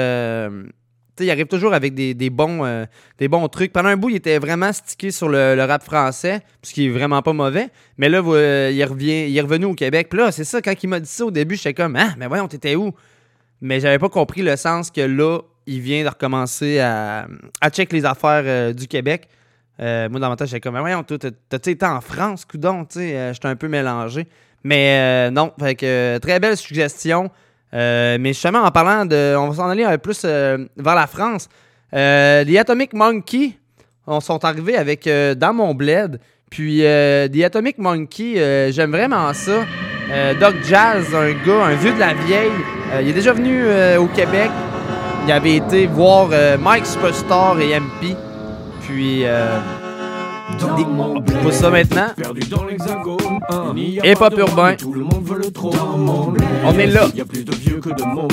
Il 1.20 1.30
arrive 1.30 1.48
toujours 1.48 1.74
avec 1.74 1.94
des, 1.94 2.14
des 2.14 2.30
bons, 2.30 2.66
euh, 2.66 2.86
des 3.20 3.28
bons 3.28 3.48
trucs. 3.48 3.72
Pendant 3.72 3.90
un 3.90 3.98
bout, 3.98 4.10
il 4.10 4.16
était 4.16 4.40
vraiment 4.40 4.72
stické 4.74 5.12
sur 5.12 5.30
le, 5.30 5.56
le 5.56 5.64
rap 5.64 5.84
français, 5.84 6.42
ce 6.64 6.74
qui 6.74 6.88
est 6.88 6.90
vraiment 6.90 7.22
pas 7.22 7.34
mauvais. 7.34 7.70
Mais 7.98 8.10
là, 8.10 8.22
euh, 8.26 8.72
il, 8.74 8.84
revient, 8.84 9.30
il 9.30 9.38
est 9.38 9.42
revenu 9.42 9.66
au 9.66 9.74
Québec. 9.76 10.08
Puis 10.10 10.20
là, 10.20 10.32
c'est 10.32 10.44
ça, 10.44 10.62
quand 10.62 10.74
il 10.82 10.88
m'a 10.88 11.00
dit 11.00 11.10
ça 11.10 11.26
au 11.26 11.32
début, 11.32 11.56
j'étais 11.56 11.74
comme 11.74 11.96
Ah, 11.96 12.14
mais 12.18 12.28
voyons, 12.28 12.48
t'étais 12.48 12.76
où? 12.76 12.92
Mais 13.62 13.80
j'avais 13.80 14.00
pas 14.00 14.10
compris 14.10 14.42
le 14.42 14.56
sens 14.56 14.90
que 14.92 15.02
là, 15.02 15.40
il 15.68 15.80
vient 15.80 16.04
de 16.04 16.10
recommencer 16.10 16.80
à, 16.80 17.28
à 17.62 17.70
check 17.70 17.94
les 17.94 18.06
affaires 18.06 18.44
euh, 18.46 18.74
du 18.74 18.88
Québec. 18.88 19.28
Moi, 19.80 20.20
dans 20.20 20.30
ma 20.30 20.36
tête, 20.36 20.48
j'étais 20.48 20.62
comme, 20.62 20.78
voyons, 20.80 21.04
toi, 21.04 21.18
t'as- 21.18 21.32
t'as-tu 21.50 21.72
été 21.72 21.86
en 21.86 22.00
France, 22.00 22.46
coudon, 22.46 22.86
j'étais 22.90 23.34
un 23.44 23.56
peu 23.56 23.68
mélangé. 23.68 24.28
Mais 24.64 25.30
non, 25.32 25.52
très 25.58 26.40
belle 26.40 26.56
suggestion. 26.56 27.30
Euh, 27.74 28.18
mais 28.20 28.34
justement, 28.34 28.62
en 28.62 28.72
parlant 28.72 29.06
de. 29.06 29.36
On 29.38 29.50
va 29.50 29.56
s'en 29.56 29.70
aller 29.70 29.84
un 29.84 29.92
peu 29.94 29.98
plus 29.98 30.22
euh, 30.26 30.58
vers 30.78 30.96
la 30.96 31.08
France. 31.08 31.50
Euh, 31.94 32.44
les 32.44 32.58
Atomic 32.58 32.94
Monkey 32.94 33.54
on 34.06 34.20
sont 34.20 34.44
arrivés 34.44 34.76
avec 34.76 35.08
euh, 35.08 35.34
Dans 35.36 35.54
mon 35.54 35.74
bled. 35.74 36.20
Puis 36.50 36.86
euh, 36.86 37.28
des 37.28 37.44
Atomic 37.44 37.78
Monkey, 37.78 38.36
euh, 38.38 38.72
j'aime 38.72 38.92
vraiment 38.92 39.34
ça. 39.34 39.64
Euh, 40.12 40.34
Doc 40.40 40.56
Jazz, 40.68 41.16
un 41.16 41.32
gars, 41.46 41.66
un 41.66 41.76
vieux 41.76 41.94
de 41.94 42.00
la 42.00 42.14
vieille. 42.14 42.52
euh, 42.94 43.02
il 43.02 43.10
est 43.10 43.14
déjà 43.14 43.34
venu 43.34 43.64
euh, 43.66 43.98
au 44.00 44.08
Québec. 44.08 44.52
Il 45.26 45.32
avait 45.32 45.56
été 45.56 45.88
voir 45.88 46.30
euh, 46.32 46.58
Mike 46.58 46.86
Superstar 46.86 47.60
et 47.60 47.80
MP. 47.80 48.16
Puis, 48.82 49.24
pour 51.42 51.52
ça 51.52 51.70
maintenant, 51.70 52.08
Perdu 52.16 52.42
dans 52.50 52.64
l'hexagone. 52.66 53.18
Il 53.76 53.84
n'y 53.92 54.00
a 54.00 54.06
Hip 54.12 54.16
pas 54.16 54.28
hop 54.28 54.36
de 54.36 54.40
urbain. 54.40 54.54
roi, 54.56 54.70
mais 54.72 54.78
Tout 54.78 54.94
le 54.94 55.04
monde 55.04 55.24
veut 55.26 55.38
le 55.40 55.52
trône. 55.52 55.74
Dans 55.76 55.98
mon 55.98 56.32
bled, 56.32 56.44
On 56.66 56.72
est 56.78 56.88
là. 56.88 57.06
Il 57.14 57.18
y 57.18 57.22
a 57.22 57.26
plus 57.26 57.44
de 57.44 57.56
vieux 57.56 57.80
que 57.80 57.90
de 57.90 58.04
mômes. 58.04 58.28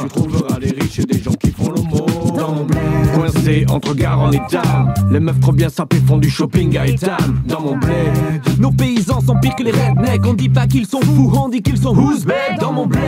Tu 0.00 0.08
trouveras 0.08 0.58
des 0.58 0.70
riches 0.70 0.98
et 1.00 1.04
des 1.04 1.20
gens 1.22 1.32
qui 1.32 1.50
font 1.50 1.70
le 1.70 1.82
mot. 1.82 2.06
Dans 2.36 2.52
mon 2.52 2.64
bled, 2.64 2.80
coincé 3.14 3.66
entre 3.70 3.94
gare 3.94 4.20
en 4.20 4.32
état. 4.32 4.62
Les 5.10 5.20
meufs 5.20 5.40
trop 5.40 5.52
bien 5.52 5.68
sapées 5.68 6.00
font 6.06 6.18
du 6.18 6.30
shopping 6.30 6.76
à 6.78 6.86
Etam. 6.86 7.42
Dans 7.46 7.60
mon 7.60 7.76
bled, 7.76 8.12
Nos 8.58 8.70
paysans 8.72 9.20
sont 9.20 9.36
pires 9.40 9.54
que 9.56 9.62
les 9.64 9.72
rednecks. 9.72 10.22
On 10.26 10.34
dit 10.34 10.48
pas 10.48 10.66
qu'ils 10.66 10.86
sont 10.86 11.00
fous, 11.00 11.32
on 11.36 11.48
dit 11.48 11.62
qu'ils 11.62 11.78
sont 11.78 11.96
ouzbeks. 11.96 12.58
dans 12.60 12.72
mon 12.72 12.86
bled, 12.86 13.00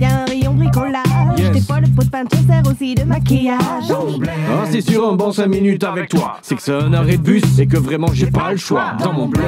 Y'a 0.00 0.22
un 0.22 0.24
rayon 0.26 0.54
bricolage. 0.54 1.05
Yes. 1.38 1.52
Des 1.52 1.60
fois, 1.60 1.80
le 1.80 1.88
pot 1.88 2.02
de 2.02 2.08
peinture 2.10 2.38
sert 2.48 2.62
aussi 2.70 2.94
de 2.94 3.04
maquillage. 3.04 3.88
dans 3.88 4.04
mon 4.06 4.18
bled. 4.18 4.30
Ah, 4.50 4.64
c'est 4.70 4.80
sur 4.80 5.08
un 5.08 5.14
bon 5.14 5.32
5 5.32 5.46
minutes 5.46 5.84
avec 5.84 6.08
toi. 6.10 6.38
C'est 6.42 6.54
que 6.56 6.62
c'est 6.62 6.72
un 6.74 6.92
arrêt 6.92 7.16
de 7.16 7.22
bus 7.22 7.58
et 7.58 7.66
que 7.66 7.76
vraiment 7.76 8.08
j'ai 8.12 8.26
pas 8.30 8.50
le 8.52 8.56
choix. 8.56 8.92
Dans 9.02 9.12
mon 9.12 9.28
bled, 9.28 9.42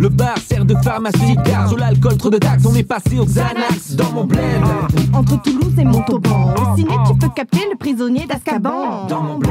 Le 0.00 0.08
bar 0.08 0.36
sert 0.38 0.64
de 0.64 0.74
pharmacie. 0.82 1.36
Car 1.44 1.68
sur 1.68 1.78
l'alcool, 1.78 2.16
trop 2.16 2.30
de 2.30 2.38
taxes, 2.38 2.64
on 2.66 2.74
est 2.74 2.82
passé 2.82 3.18
au 3.18 3.24
Xanax. 3.24 3.94
dans 3.96 4.12
mon 4.12 4.24
bled, 4.24 4.40
Entre 5.12 5.40
Toulouse 5.42 5.72
et 5.78 5.84
Montauban. 5.84 6.54
Au 6.56 6.76
ciné, 6.76 6.94
tu 7.06 7.14
peux 7.16 7.28
capter 7.34 7.60
le 7.70 7.76
prisonnier 7.76 8.26
d'Azkaban. 8.26 9.06
dans 9.08 9.22
mon 9.22 9.38
bled. 9.38 9.50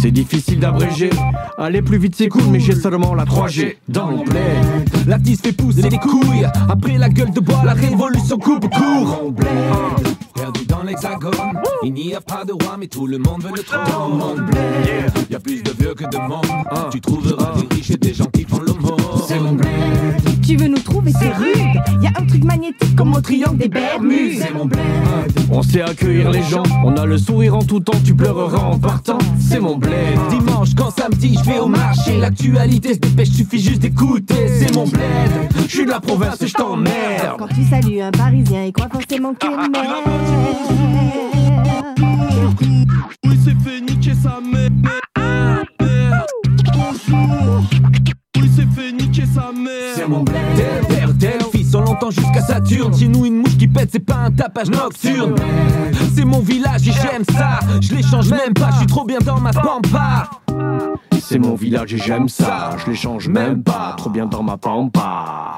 C'est 0.00 0.10
difficile 0.10 0.60
d'abréger. 0.60 1.10
Aller 1.58 1.82
plus 1.82 1.98
vite 1.98 2.14
c'est 2.16 2.28
cool, 2.28 2.44
mais 2.50 2.60
j'ai 2.60 2.74
seulement 2.74 3.14
la 3.14 3.24
3G 3.24 3.76
dans 3.88 4.06
mon 4.10 4.24
bled. 4.24 5.06
L'artiste 5.06 5.46
fait 5.46 5.52
pousser 5.52 5.88
les 5.88 5.98
couilles. 5.98 6.46
Après 6.68 6.96
la 6.98 7.08
gueule 7.08 7.32
de 7.32 7.40
bois, 7.40 7.62
la 7.64 7.72
révolution 7.74 8.38
coupe 8.38 8.68
court. 8.70 9.20
Mon 9.22 9.30
bled. 9.30 9.46
Perdu 10.34 10.64
dans 10.66 10.82
l'hexagone, 10.90 11.62
il 11.84 11.92
n'y 11.92 12.14
a 12.14 12.20
pas 12.20 12.44
de 12.44 12.52
roi, 12.52 12.76
mais 12.78 12.88
tout 12.88 13.06
le 13.06 13.18
monde 13.18 13.42
veut 13.42 13.52
le 13.54 13.62
trône. 13.62 14.50
Y 15.30 15.34
a 15.34 15.40
plus 15.40 15.62
de 15.62 15.70
vieux 15.78 15.94
que 15.94 16.04
de 16.04 16.18
monde. 16.18 16.46
Tu 16.90 17.00
trouveras 17.00 17.54
des 17.54 17.74
riches 17.74 17.90
et 17.90 17.96
des 17.96 18.14
gens 18.14 18.26
qui 18.26 18.44
font 18.44 18.60
le 18.60 18.72
monde. 18.72 19.00
C'est 19.26 19.38
mon 19.38 19.52
bled. 19.52 20.29
Tu 20.50 20.56
veux 20.56 20.66
nous 20.66 20.80
trouver, 20.80 21.12
c'est 21.12 21.32
rude. 21.32 21.80
Y 22.02 22.08
a 22.08 22.20
un 22.20 22.26
truc 22.26 22.42
magnétique 22.42 22.96
comme 22.96 23.14
au 23.14 23.20
triangle 23.20 23.56
des 23.56 23.68
Bermudes. 23.68 24.40
C'est 24.40 24.52
mon 24.52 24.64
bled. 24.64 24.82
On 25.52 25.62
sait 25.62 25.80
accueillir 25.80 26.28
les 26.32 26.42
gens. 26.42 26.64
On 26.84 26.96
a 26.96 27.06
le 27.06 27.18
sourire 27.18 27.54
en 27.54 27.62
tout 27.62 27.78
temps, 27.78 27.96
tu 28.04 28.16
pleureras 28.16 28.58
en 28.58 28.76
partant. 28.76 29.18
C'est 29.38 29.60
mon 29.60 29.76
bled. 29.76 30.18
Dimanche, 30.28 30.70
quand 30.76 30.90
samedi, 30.90 31.38
je 31.38 31.48
vais 31.48 31.60
au 31.60 31.68
marché. 31.68 32.18
L'actualité 32.18 32.94
se 32.94 32.98
dépêche, 32.98 33.30
suffit 33.30 33.60
juste 33.60 33.78
d'écouter. 33.78 34.48
C'est 34.58 34.74
mon 34.74 34.88
bled. 34.88 35.52
Je 35.56 35.68
suis 35.68 35.84
de 35.84 35.90
la 35.90 36.00
province 36.00 36.42
et 36.42 36.48
je 36.48 36.54
t'emmerde. 36.54 37.36
Quand 37.38 37.46
tu 37.46 37.62
salues 37.62 38.00
un 38.00 38.10
Parisien, 38.10 38.64
il 38.64 38.72
croit 38.72 38.88
forcément 38.90 39.32
que 39.32 39.46
t'es 39.46 39.50
mère. 39.50 40.02
Oui, 43.24 43.38
c'est 43.44 43.56
fait 43.62 43.80
niquer 43.82 44.14
sa 44.20 44.40
mère. 44.40 44.68
Bonjour. 46.74 47.62
Oui, 48.40 48.50
c'est 48.54 48.80
fait 48.80 48.92
niquer 48.92 49.24
sa 49.26 49.52
mère. 49.52 49.94
C'est 49.94 50.08
mon 50.08 50.22
bled. 50.22 50.36
Tel 50.56 50.84
père, 50.86 51.10
tel 51.18 51.40
fils, 51.52 51.74
on 51.74 51.80
l'entend 51.80 52.10
jusqu'à 52.10 52.40
Saturne. 52.40 52.96
Chez 52.96 53.08
nous, 53.08 53.26
une 53.26 53.38
mouche 53.38 53.56
qui 53.58 53.68
pète, 53.68 53.90
c'est 53.92 53.98
pas 53.98 54.16
un 54.16 54.30
tapage 54.30 54.70
nocturne. 54.70 55.34
C'est 56.14 56.24
mon 56.24 56.40
village 56.40 56.88
et 56.88 56.92
j'aime 56.92 57.24
ça. 57.36 57.60
Je 57.80 57.94
l'échange 57.94 58.30
même 58.30 58.54
pas, 58.54 58.70
je 58.72 58.78
suis 58.78 58.86
trop 58.86 59.04
bien 59.04 59.18
dans 59.18 59.40
ma 59.40 59.52
pampa. 59.52 60.30
C'est 61.20 61.38
mon 61.38 61.54
village 61.54 61.92
et 61.94 61.98
j'aime 61.98 62.28
ça. 62.28 62.70
Je 62.78 62.90
les 62.90 62.96
change 62.96 63.28
même 63.28 63.62
pas. 63.62 63.94
Trop 63.96 64.10
bien 64.10 64.26
dans 64.26 64.42
ma 64.42 64.56
pampa. 64.56 65.56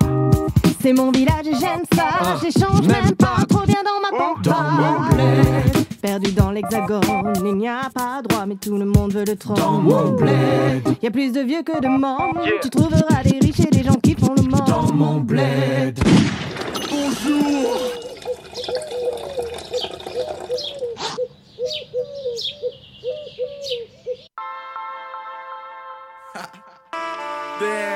C'est 0.83 0.93
mon 0.93 1.12
village 1.12 1.47
et 1.47 1.55
j'aime 1.55 1.85
ça. 1.95 2.37
J'échange 2.43 2.83
même 2.83 3.15
pas, 3.17 3.37
trop 3.49 3.65
bien 3.65 3.77
dans 3.85 4.01
ma 4.03 4.11
pampa. 4.19 4.51
Dans 4.51 4.71
mon 4.73 5.09
bled. 5.09 5.82
Perdu 6.03 6.33
dans 6.33 6.51
l'hexagone, 6.51 7.33
il 7.45 7.55
n'y 7.55 7.69
a 7.69 7.89
pas 7.95 8.21
droit, 8.23 8.45
mais 8.45 8.57
tout 8.57 8.77
le 8.77 8.85
monde 8.85 9.13
veut 9.13 9.25
le 9.25 9.37
trône. 9.37 9.57
Dans 9.57 9.79
mon 9.79 10.11
bled. 10.11 10.83
Y 11.01 11.07
a 11.07 11.11
plus 11.13 11.31
de 11.31 11.41
vieux 11.43 11.63
que 11.63 11.81
de 11.81 11.87
membres. 11.87 12.43
Tu 12.61 12.71
trouveras 12.71 13.23
des 13.23 13.39
riches 13.39 13.61
et 13.61 13.71
des 13.71 13.85
gens 13.85 13.95
qui 14.03 14.17
font 14.17 14.35
le 14.35 14.43
monde. 14.43 14.67
Dans 14.67 14.93
mon 14.93 15.21
bled. 15.21 16.01
Bonjour. 16.91 17.77
There. 27.61 27.92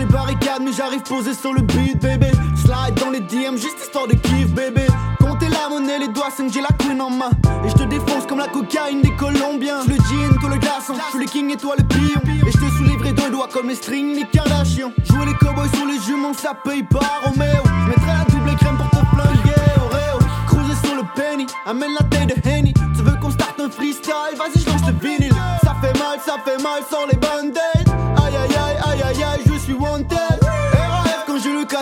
Les 0.00 0.06
barricades, 0.06 0.62
mais 0.62 0.72
j'arrive 0.72 1.02
posé 1.02 1.34
sur 1.34 1.52
le 1.52 1.60
beat, 1.60 2.00
bébé. 2.00 2.30
Slide 2.56 2.94
dans 2.96 3.10
les 3.10 3.20
DM, 3.20 3.56
juste 3.56 3.78
histoire 3.80 4.06
de 4.06 4.14
kiff, 4.14 4.48
bébé. 4.48 4.86
Comptez 5.20 5.48
la 5.48 5.68
monnaie, 5.68 5.98
les 5.98 6.08
doigts, 6.08 6.30
c'est 6.34 6.48
j'ai 6.52 6.62
la 6.62 6.74
queen 6.78 7.00
en 7.00 7.10
main. 7.10 7.30
Et 7.64 7.68
je 7.68 7.74
te 7.74 7.84
défonce 7.84 8.26
comme 8.26 8.38
la 8.38 8.48
cocaïne 8.48 9.02
des 9.02 9.14
Colombiens. 9.16 9.84
Le 9.86 9.94
jean, 9.94 10.38
que 10.40 10.46
le 10.46 10.58
glaçon, 10.58 10.94
je 11.12 11.18
le 11.18 11.26
king 11.26 11.52
et 11.52 11.56
toi 11.56 11.74
le 11.76 11.84
pion. 11.84 12.20
Et 12.46 12.50
je 12.50 12.58
te 12.58 12.70
soulèverai 12.76 13.12
deux 13.12 13.30
doigts 13.30 13.48
comme 13.52 13.68
les 13.68 13.74
strings, 13.74 14.16
les 14.16 14.26
Kardashians. 14.26 14.92
Jouer 15.04 15.26
les 15.26 15.34
cowboys 15.34 15.70
sur 15.74 15.86
les 15.86 16.00
juments, 16.00 16.34
ça 16.34 16.54
paye 16.64 16.82
pas, 16.82 17.20
Roméo. 17.24 17.62
Je 17.64 17.88
mettrai 17.88 18.12
la 18.18 18.24
double 18.24 18.56
crème 18.56 18.76
pour 18.76 18.90
te 18.90 19.04
flinguer, 19.06 19.62
Oreo. 19.76 20.18
Cruiser 20.46 20.86
sur 20.86 20.96
le 20.96 21.02
penny, 21.14 21.46
amène 21.66 21.92
la 21.98 22.04
taille 22.06 22.26
de 22.26 22.48
Henny. 22.48 22.72
Tu 22.96 23.02
veux 23.02 23.16
qu'on 23.20 23.30
starte 23.30 23.60
un 23.60 23.70
freestyle, 23.70 24.36
vas-y, 24.38 24.62
je 24.62 24.66
lance 24.66 24.86
le 24.86 24.94
vinyle. 25.06 25.34
Ça 25.62 25.76
fait 25.82 25.98
mal, 25.98 26.18
ça 26.24 26.36
fait 26.44 26.62
mal, 26.62 26.80
sans 26.90 27.06
les 27.06 27.16
band-aids. 27.16 27.89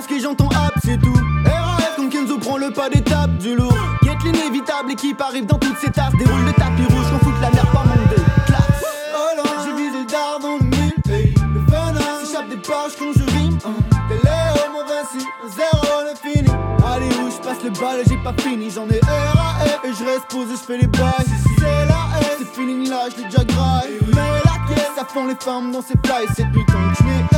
Quand 0.09 0.15
le 0.15 0.19
et 0.19 0.23
j'entends 0.23 0.49
app, 0.49 0.75
c'est 0.85 1.01
tout. 1.01 1.15
RAF 1.45 1.97
quand 1.97 2.09
Kenzo 2.09 2.39
prend 2.39 2.57
le 2.57 2.71
pas 2.71 2.89
d'étape 2.89 3.37
du 3.39 3.55
lourd. 3.57 3.77
Guette 4.03 4.23
l'inévitable, 4.25 4.93
équipe 4.93 5.21
arrive 5.21 5.47
dans 5.47 5.59
toutes 5.59 5.79
ses 5.79 5.91
tasses. 5.91 6.13
Déroule 6.19 6.45
le 6.45 6.53
tapis 6.53 6.85
rouge, 6.85 7.11
qu'on 7.11 7.19
fout 7.19 7.35
la 7.41 7.51
merde 7.51 7.69
par 7.73 7.87
mon 7.87 7.95
dé. 7.95 8.17
Classe. 8.47 8.85
Oh 9.15 9.37
là, 9.37 9.43
j'ai 9.65 9.73
visé 9.77 9.99
le 9.99 10.07
dard 10.07 10.39
dans 10.41 10.57
le 10.57 10.65
mille. 10.65 10.95
Hey. 11.11 11.35
Le 11.55 11.61
venin 11.61 12.25
s'échappe 12.25 12.49
des 12.49 12.57
poches 12.57 12.97
quand 12.99 13.13
je 13.17 13.37
rime. 13.37 13.59
T'es 13.59 14.15
Léo, 14.15 14.73
mon 14.73 14.85
Vinci, 14.85 15.27
zéro, 15.57 16.09
est 16.11 16.33
fini. 16.33 16.49
Allez 16.87 17.07
où 17.07 17.31
je 17.31 17.47
passe 17.47 17.63
le 17.65 17.71
bal, 17.71 18.01
j'ai 18.09 18.17
pas 18.23 18.35
fini. 18.43 18.71
J'en 18.71 18.89
ai 18.89 19.01
RAF 19.01 19.85
et 19.85 19.93
je 19.93 20.05
reste 20.05 20.27
posé, 20.29 20.55
je 20.55 20.65
fais 20.67 20.79
les 20.79 20.87
bails. 20.87 21.13
C'est 21.59 21.87
la 21.87 22.21
S, 22.21 22.37
c'est 22.39 22.55
feeling 22.55 22.89
là, 22.89 23.09
je 23.11 23.23
l'ai 23.23 23.29
déjà 23.29 23.45
graille. 23.45 23.99
Mais 24.09 24.41
la 24.45 24.75
caisse, 24.75 24.93
ça 24.97 25.05
fond 25.05 25.27
les 25.27 25.37
femmes 25.37 25.73
dans 25.73 25.83
ces 25.83 25.95
fly. 26.05 26.27
C'est 26.35 26.51
putain 26.51 26.93
que 26.93 26.99
je 26.99 27.38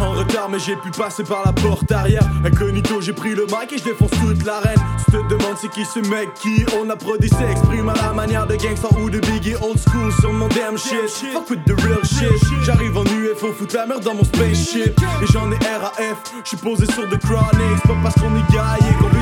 en 0.00 0.12
retard 0.12 0.48
mais 0.50 0.58
j'ai 0.58 0.76
pu 0.76 0.90
passer 0.90 1.22
par 1.24 1.42
la 1.44 1.52
porte 1.52 1.90
arrière. 1.92 2.22
Incognito 2.44 3.00
j'ai 3.00 3.12
pris 3.12 3.34
le 3.34 3.46
mic 3.46 3.72
et 3.72 3.78
je 3.78 3.84
défonce 3.84 4.10
toute 4.10 4.44
l'arène. 4.44 4.78
Tu 5.06 5.12
te 5.12 5.28
demandes 5.28 5.56
c'est 5.60 5.70
qui 5.70 5.84
ce 5.84 6.00
mec 6.00 6.32
qui 6.34 6.64
on 6.80 6.88
a 6.90 6.96
produit 6.96 7.28
s'exprime 7.28 7.88
à 7.88 7.94
la 7.94 8.12
manière 8.12 8.46
de 8.46 8.56
gangster 8.56 8.90
ou 8.98 9.10
de 9.10 9.18
Biggie. 9.20 9.54
Old 9.62 9.78
school 9.78 10.12
sur 10.20 10.32
mon 10.32 10.48
damn 10.48 10.78
shit. 10.78 11.08
Fuck 11.32 11.50
with 11.50 11.64
the 11.64 11.80
real 11.82 12.04
shit. 12.04 12.40
J'arrive 12.64 12.96
en 12.96 13.04
UFO 13.04 13.52
foutre 13.52 13.76
la 13.76 13.86
merde 13.86 14.04
dans 14.04 14.14
mon 14.14 14.24
spaceship. 14.24 14.98
Et 15.22 15.26
j'en 15.32 15.50
ai 15.50 15.56
RAF 15.56 16.32
J'suis 16.44 16.56
posé 16.56 16.86
sur 16.86 17.08
de 17.08 17.16
chronic 17.16 17.40
C'est 17.82 17.88
pas 17.88 17.98
parce 18.02 18.14
qu'on 18.14 18.34
est 18.36 18.52
gaillé 18.52 18.94
qu'on 18.98 19.19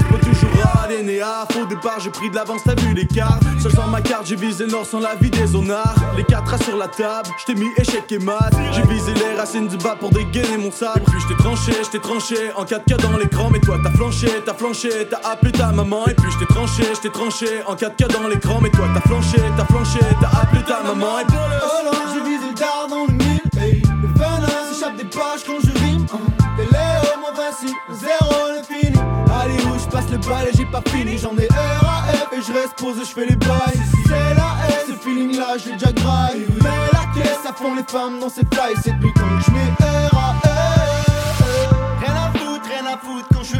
à 1.16 1.46
au 1.60 1.64
départ 1.64 1.98
j'ai 2.00 2.10
pris 2.10 2.28
de 2.28 2.34
l'avance 2.34 2.60
t'as 2.64 2.74
vu 2.74 2.92
l'écart. 2.92 3.40
Seul 3.60 3.72
sans 3.72 3.86
ma 3.86 4.00
carte 4.02 4.26
j'ai 4.26 4.36
visé 4.36 4.66
le 4.66 4.72
nord 4.72 4.84
sans 4.84 5.00
la 5.00 5.14
vie 5.14 5.30
des 5.30 5.46
zonards. 5.46 5.94
Les 6.16 6.24
quatre 6.24 6.52
as 6.52 6.62
sur 6.62 6.76
la 6.76 6.88
table 6.88 7.30
J't'ai 7.38 7.54
mis 7.54 7.68
échec 7.78 8.12
et 8.12 8.18
mat. 8.18 8.50
J'ai 8.72 8.82
visé 8.82 9.12
les 9.14 9.34
racines 9.38 9.68
du 9.68 9.78
bas 9.78 9.96
pour 9.98 10.10
dégainer 10.10 10.58
mon 10.58 10.70
sable. 10.70 11.00
Et 11.00 11.10
puis 11.10 11.20
j't'ai 11.20 11.36
tranché, 11.36 11.72
j't'ai 11.82 11.98
tranché 11.98 12.36
En 12.56 12.64
4K 12.64 13.00
dans 13.00 13.16
l'écran. 13.16 13.48
Mais 13.50 13.60
toi 13.60 13.78
t'as 13.82 13.90
flanché, 13.90 14.28
t'as 14.44 14.54
flanché 14.54 14.90
T'as 15.08 15.30
appelé 15.30 15.52
ta 15.52 15.72
maman. 15.72 16.06
Et 16.06 16.14
puis 16.14 16.30
j't'ai 16.30 16.46
tranché, 16.46 16.84
j't'ai 16.94 17.10
tranché 17.10 17.62
En 17.66 17.74
4K 17.74 18.12
dans 18.12 18.28
l'écran. 18.28 18.58
Mais 18.60 18.70
toi 18.70 18.86
t'as 18.92 19.00
flanché, 19.00 19.38
t'as 19.56 19.64
flanché 19.64 20.00
T'as 20.20 20.40
appelé 20.42 20.62
ta 20.62 20.82
maman. 20.82 21.20
Et 21.20 21.24
puis 21.24 21.36
Oh 21.62 21.90
j'ai 22.12 22.20
visé 22.20 22.48
le 22.48 22.54
dard 22.54 22.86
dans 22.90 23.06
le 23.06 23.12
mille. 23.12 23.40
Hey. 23.58 23.82
Le 24.02 24.08
venin 24.08 24.72
s'échappe 24.72 24.96
des 24.96 25.04
poches 25.04 25.44
quand 25.46 25.58
je 25.64 25.72
rime. 25.80 26.06
T'es 26.56 26.64
Léo, 26.64 27.14
mon 27.20 27.32
Vinci, 27.34 27.74
zéro, 27.92 28.48
est 28.58 28.64
fini. 28.64 29.07
Allez 29.40 29.54
où 29.54 29.78
je 29.78 29.88
passe 29.88 30.10
le 30.10 30.18
bal 30.18 30.48
et 30.48 30.56
j'ai 30.56 30.66
pas 30.66 30.82
fini. 30.88 31.16
J'en 31.18 31.36
ai 31.36 31.48
RAF 31.48 32.32
et 32.32 32.42
je 32.42 32.52
reste 32.52 32.74
posé, 32.76 33.00
je 33.00 33.12
fais 33.12 33.26
les 33.26 33.36
bails. 33.36 33.80
C'est 34.06 34.34
la 34.34 34.56
S, 34.68 34.86
ce 34.88 34.92
feeling 34.94 35.36
là, 35.36 35.56
j'ai 35.56 35.72
déjà 35.72 35.92
graille. 35.92 36.46
Mais 36.62 36.68
la 36.92 37.04
caisse, 37.14 37.38
ça 37.44 37.52
fond 37.52 37.74
les 37.74 37.84
femmes 37.84 38.18
dans 38.20 38.28
ces 38.28 38.42
fly. 38.52 38.74
C'est 38.82 38.98
putain 38.98 39.20
que 39.20 39.44
je 39.46 39.50
mets 39.52 40.08
RAF. 40.10 40.42
Rien 42.00 42.14
à 42.16 42.38
foutre, 42.38 42.68
rien 42.68 42.86
à 42.92 42.98
foutre 42.98 43.28
quand 43.32 43.42
je 43.42 43.48
suis 43.48 43.58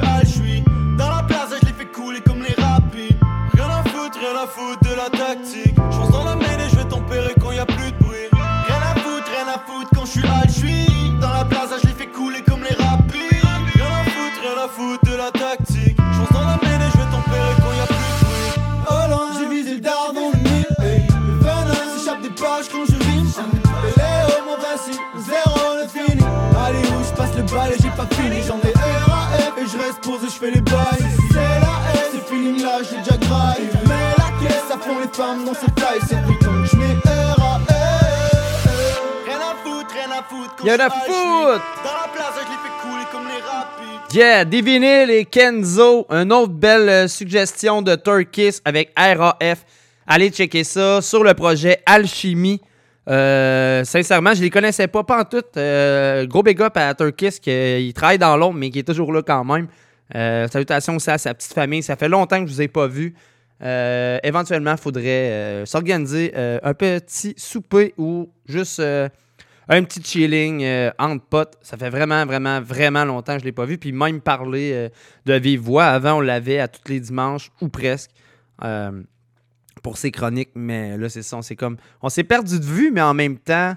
où 27.48 27.54
je 27.54 27.54
passe 27.54 27.54
le 27.54 27.56
bal 27.56 27.72
et 27.72 27.82
j'ai 27.82 27.90
pas 27.90 28.06
fini. 28.14 28.42
J'en 28.46 28.58
ai 28.58 28.72
RAF 28.72 29.52
et 29.58 29.66
je 29.66 29.78
reste 29.78 30.00
posé, 30.02 30.26
je 30.26 30.38
fais 30.38 30.50
les 30.50 30.60
bails. 30.60 31.06
C'est 31.30 31.36
la 31.36 32.00
S, 32.00 32.10
ce 32.12 32.18
feeling 32.32 32.62
là, 32.62 32.78
j'ai 32.82 32.98
déjà 32.98 33.16
graille. 33.16 33.68
Mais 33.86 34.14
la 34.18 34.48
caisse, 34.48 34.64
ça 34.68 34.78
fond 34.78 34.98
les 35.00 35.08
femmes 35.08 35.44
dans 35.44 35.54
ces 35.54 35.70
tailles. 35.72 36.00
C'est 36.08 36.22
putain 36.26 36.62
que 36.62 36.68
je 36.70 36.76
mets 36.76 36.94
RAF. 37.04 37.62
Rien 39.26 39.38
à 39.38 39.54
foutre, 39.64 39.94
rien 39.94 40.10
à 40.10 40.22
foutre. 40.22 40.56
quand 40.56 40.64
Y'en 40.64 40.74
a 40.74 40.90
foutre. 40.90 41.64
Dans 41.84 41.92
la 41.92 42.08
place, 42.12 42.34
je 42.34 42.40
les 42.40 42.58
fais 42.62 42.74
couler 42.82 43.04
comme 43.12 43.26
les 43.26 43.42
rapides. 43.42 44.14
Yeah, 44.14 44.44
des 44.44 44.62
vinyles 44.62 45.10
et 45.10 45.24
Kenzo. 45.24 46.06
Une 46.10 46.32
autre 46.32 46.52
belle 46.52 46.88
euh, 46.88 47.08
suggestion 47.08 47.82
de 47.82 47.94
Turkis 47.94 48.60
avec 48.64 48.92
RAF. 48.96 49.64
Allez 50.06 50.30
checker 50.30 50.64
ça 50.64 51.02
sur 51.02 51.22
le 51.22 51.34
projet 51.34 51.82
Alchimie. 51.84 52.60
Euh, 53.08 53.84
sincèrement, 53.84 54.34
je 54.34 54.42
les 54.42 54.50
connaissais 54.50 54.86
pas, 54.86 55.02
pas 55.02 55.20
en 55.20 55.24
tout. 55.24 55.42
Euh, 55.56 56.26
gros 56.26 56.42
big 56.42 56.60
up 56.60 56.76
à 56.76 56.94
Turkis 56.94 57.38
qui 57.40 57.92
travaille 57.94 58.18
dans 58.18 58.36
l'ombre, 58.36 58.58
mais 58.58 58.70
qui 58.70 58.80
est 58.80 58.86
toujours 58.86 59.12
là 59.12 59.22
quand 59.22 59.44
même. 59.44 59.66
Euh, 60.14 60.46
salutations 60.48 60.96
aussi 60.96 61.10
à 61.10 61.18
sa 61.18 61.34
petite 61.34 61.52
famille. 61.52 61.82
Ça 61.82 61.96
fait 61.96 62.08
longtemps 62.08 62.40
que 62.40 62.46
je 62.46 62.54
vous 62.54 62.62
ai 62.62 62.68
pas 62.68 62.86
vu. 62.86 63.14
Euh, 63.62 64.18
éventuellement, 64.22 64.72
il 64.72 64.78
faudrait 64.78 65.04
euh, 65.04 65.66
s'organiser 65.66 66.32
euh, 66.36 66.58
un 66.62 66.74
petit 66.74 67.34
souper 67.36 67.94
ou 67.98 68.30
juste 68.46 68.78
euh, 68.78 69.08
un 69.68 69.82
petit 69.82 70.02
chilling 70.02 70.62
euh, 70.62 70.90
entre 70.98 71.24
potes. 71.24 71.54
Ça 71.62 71.76
fait 71.76 71.90
vraiment, 71.90 72.24
vraiment, 72.24 72.60
vraiment 72.60 73.04
longtemps 73.04 73.34
que 73.34 73.40
je 73.40 73.44
ne 73.44 73.48
l'ai 73.48 73.52
pas 73.52 73.64
vu. 73.64 73.78
Puis 73.78 73.92
même 73.92 74.20
parler 74.20 74.70
euh, 74.72 74.88
de 75.26 75.34
vive 75.34 75.60
voix. 75.60 75.86
Avant, 75.86 76.18
on 76.18 76.20
l'avait 76.20 76.60
à 76.60 76.68
tous 76.68 76.88
les 76.90 77.00
dimanches, 77.00 77.50
ou 77.60 77.68
presque, 77.68 78.10
euh, 78.64 79.02
pour 79.80 79.98
ses 79.98 80.10
chroniques. 80.10 80.50
Mais 80.54 80.96
là, 80.96 81.08
c'est 81.08 81.22
ça. 81.22 81.36
On 81.36 81.42
s'est 81.42 81.56
comme. 81.56 81.76
On 82.02 82.08
s'est 82.08 82.24
perdu 82.24 82.58
de 82.58 82.64
vue, 82.64 82.90
mais 82.90 83.02
en 83.02 83.14
même 83.14 83.38
temps, 83.38 83.74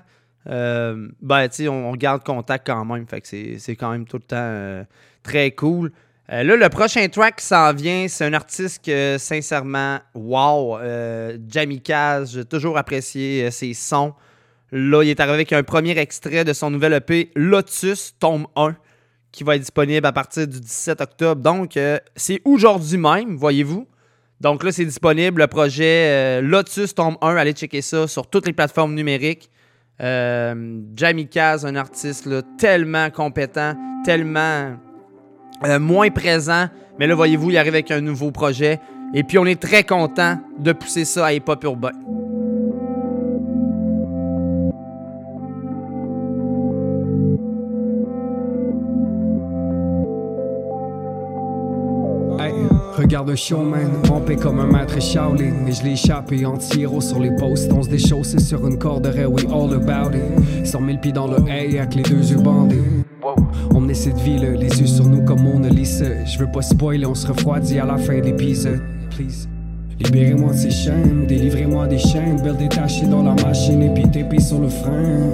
euh, 0.50 1.08
ben, 1.22 1.48
tu 1.50 1.68
on, 1.68 1.90
on 1.90 1.96
garde 1.96 2.24
contact 2.24 2.66
quand 2.68 2.86
même. 2.86 3.06
Fait 3.08 3.22
que 3.22 3.28
c'est 3.28 3.76
quand 3.76 3.92
même 3.92 4.06
tout 4.06 4.18
le 4.18 4.24
temps 4.24 4.38
euh, 4.38 4.84
très 5.24 5.52
cool. 5.52 5.92
Euh, 6.32 6.44
là, 6.44 6.56
le 6.56 6.70
prochain 6.70 7.08
track 7.10 7.38
qui 7.38 7.46
s'en 7.46 7.74
vient, 7.74 8.08
c'est 8.08 8.26
un 8.26 8.34
artiste 8.34 8.86
que, 8.86 9.18
sincèrement, 9.20 10.00
wow, 10.16 10.80
Jamie 11.48 11.82
j'ai 12.26 12.46
toujours 12.46 12.78
apprécié 12.78 13.52
ses 13.52 13.74
sons. 13.74 14.14
Là, 14.72 15.04
il 15.04 15.10
est 15.10 15.20
arrivé 15.20 15.34
avec 15.34 15.54
un 15.54 15.64
premier 15.64 15.98
extrait 15.98 16.46
de 16.46 16.54
son 16.54 16.72
nouvel 16.72 16.94
EP, 16.94 17.32
Lotus, 17.36 18.16
tome 18.18 18.48
1, 18.56 18.78
qui 19.34 19.44
va 19.44 19.58
être 19.58 19.62
disponible 19.62 20.08
à 20.08 20.14
partir 20.14 20.48
du 20.48 20.62
17 20.62 21.02
octobre. 21.02 21.42
Donc, 21.42 21.78
c'est 22.16 22.42
aujourd'hui 22.46 22.98
même, 22.98 23.36
voyez-vous. 23.36 23.86
Donc 24.42 24.64
là, 24.64 24.72
c'est 24.72 24.86
disponible, 24.86 25.42
le 25.42 25.48
projet 25.48 26.08
euh, 26.10 26.42
Lotus, 26.42 26.96
tome 26.96 27.16
1. 27.22 27.36
Allez 27.36 27.52
checker 27.52 27.84
ça 27.84 28.08
sur 28.08 28.26
toutes 28.26 28.48
les 28.48 28.54
plateformes 28.54 28.96
numériques. 28.96 29.52
Euh, 30.02 30.80
Jamie 30.96 31.28
Kaz, 31.28 31.64
un 31.64 31.76
artiste 31.76 32.28
tellement 32.58 33.12
compétent, 33.12 33.76
tellement 34.04 34.72
euh, 35.64 35.80
moins 35.80 36.10
présent. 36.10 36.66
Mais 36.98 37.06
là, 37.06 37.14
voyez-vous, 37.14 37.52
il 37.52 37.58
arrive 37.58 37.76
avec 37.76 37.92
un 37.92 38.02
nouveau 38.02 38.32
projet. 38.32 38.80
Et 39.14 39.22
puis, 39.22 39.38
on 39.38 39.46
est 39.46 39.62
très 39.62 39.84
content 39.84 40.40
de 40.58 40.72
pousser 40.72 41.06
ça 41.06 41.28
à 41.28 41.34
hip-hop 41.34 41.64
urbain. 41.64 41.92
Regarde 53.22 53.30
le 53.30 53.36
showman, 53.36 53.90
rampé 54.08 54.36
comme 54.36 54.60
un 54.60 54.66
maître. 54.66 54.96
Mais 54.96 55.72
je 55.72 55.84
l'ai 55.84 55.92
échappé 55.92 56.46
anti-héros 56.46 57.02
sur 57.02 57.20
les 57.20 57.32
posts. 57.36 57.72
On 57.72 57.84
se 57.84 57.90
déchaussé 57.90 58.40
sur 58.40 58.66
une 58.68 58.78
corde 58.78 59.08
we 59.30 59.46
all 59.46 59.74
about 59.74 60.16
it. 60.16 60.66
100 60.66 60.86
000 60.86 60.98
pieds 61.00 61.12
dans 61.12 61.28
le 61.28 61.38
hay 61.50 61.80
avec 61.80 61.96
les 61.96 62.04
deux 62.04 62.32
yeux 62.32 62.38
bandés. 62.38 62.82
On 63.74 63.80
menait 63.80 63.94
cette 63.94 64.20
vie, 64.20 64.38
là, 64.38 64.52
les 64.52 64.80
yeux 64.80 64.88
sur 64.88 65.08
nous 65.08 65.24
comme 65.24 65.42
Mona 65.42 65.70
Lisa. 65.70 66.26
Je 66.26 66.40
veux 66.40 66.52
pas 66.52 66.62
spoiler, 66.62 67.06
on 67.06 67.16
se 67.16 67.28
refroidit 67.28 67.80
à 67.80 67.86
la 67.86 67.98
fin 67.98 68.20
de 68.20 68.26
l'épisode. 68.26 68.82
Please. 69.16 69.48
Libérez-moi 70.00 70.52
de 70.52 70.58
ces 70.58 70.72
chaînes, 70.72 71.26
délivrez-moi 71.28 71.88
des 71.88 72.00
chaînes, 72.00 72.42
belle 72.42 72.58
détachée 72.58 73.06
dans 73.06 73.22
la 73.22 73.36
machine 73.36 73.82
et 73.84 73.94
puis 73.94 74.10
TP 74.10 74.40
sur 74.40 74.60
le 74.60 74.68
frein. 74.68 75.30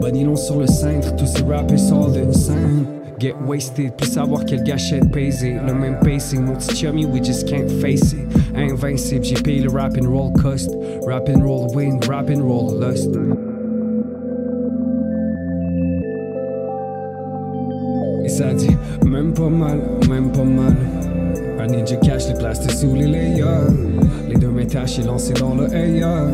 Bonilon 0.00 0.36
sur 0.36 0.58
le 0.58 0.66
cintre, 0.66 1.16
tous 1.16 1.26
ces 1.26 1.42
rappers 1.44 1.78
sortent 1.78 2.12
d'une 2.12 2.32
scène. 2.34 2.84
Get 3.22 3.40
wasted, 3.46 3.96
plus 3.96 4.14
savoir 4.14 4.44
quelle 4.44 4.64
gâchette 4.64 5.12
paiser. 5.12 5.54
Le 5.64 5.72
même 5.72 5.96
pacing, 6.00 6.40
mon 6.40 6.56
petit 6.56 6.74
chummy, 6.74 7.06
we 7.06 7.22
just 7.24 7.46
can't 7.46 7.70
face 7.80 8.14
it. 8.14 8.26
Invincible, 8.56 9.24
j'ai 9.24 9.36
payé 9.36 9.60
le 9.60 9.70
rap 9.70 9.92
and 9.96 10.08
roll 10.08 10.32
cost. 10.32 10.74
Rap 11.06 11.28
and 11.28 11.40
roll 11.44 11.72
win, 11.72 12.00
rap 12.08 12.28
and 12.30 12.42
roll 12.42 12.80
lust. 12.80 13.10
Et 18.24 18.28
ça 18.28 18.52
dit, 18.54 18.76
même 19.06 19.32
pas 19.32 19.48
mal, 19.48 19.78
même 20.08 20.32
pas 20.32 20.42
mal. 20.42 20.74
Un 21.60 21.66
ninja 21.68 21.94
cache 21.98 22.26
les 22.26 22.34
plastes 22.34 22.68
sous 22.72 22.92
les 22.96 23.06
layers. 23.06 23.70
Les 24.28 24.34
deux 24.34 24.48
mains 24.48 24.66
tachées 24.66 25.04
lancées 25.04 25.34
dans 25.34 25.54
le 25.54 25.72
air. 25.72 26.26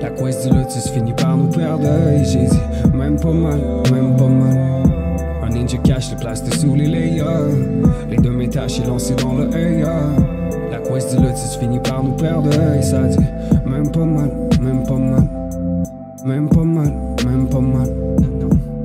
La 0.00 0.10
quest 0.10 0.46
du 0.46 0.56
lotus 0.56 0.88
finit 0.90 1.14
par 1.14 1.36
nous 1.36 1.48
perdre. 1.48 1.88
Et 2.12 2.24
j'ai 2.24 2.46
dit, 2.46 2.96
même 2.96 3.18
pas 3.18 3.32
mal, 3.32 3.58
même 3.90 4.16
pas 4.16 4.28
mal. 4.28 5.07
Ninja 5.68 5.82
cache 5.82 6.10
les 6.10 6.16
plastes 6.16 6.54
sous 6.54 6.74
les 6.74 6.86
layers. 6.86 7.24
Les 8.10 8.16
deux 8.16 8.30
mains 8.30 8.48
tachées 8.48 8.84
lancées 8.84 9.14
dans 9.16 9.34
le 9.34 9.54
air. 9.54 9.88
La 10.70 10.78
quest 10.78 11.14
du 11.14 11.22
lotus 11.22 11.56
finit 11.60 11.78
par 11.80 12.02
nous 12.02 12.12
perdre. 12.12 12.48
Et 12.74 12.82
ça 12.82 13.02
dit, 13.02 13.18
même 13.66 13.90
pas 13.90 14.04
mal, 14.04 14.30
même 14.62 14.82
pas 14.84 14.96
mal. 14.96 15.28
Même 16.24 16.48
pas 16.48 16.64
mal, 16.64 16.92
même 17.26 17.48
pas 17.48 17.60
mal. 17.60 17.88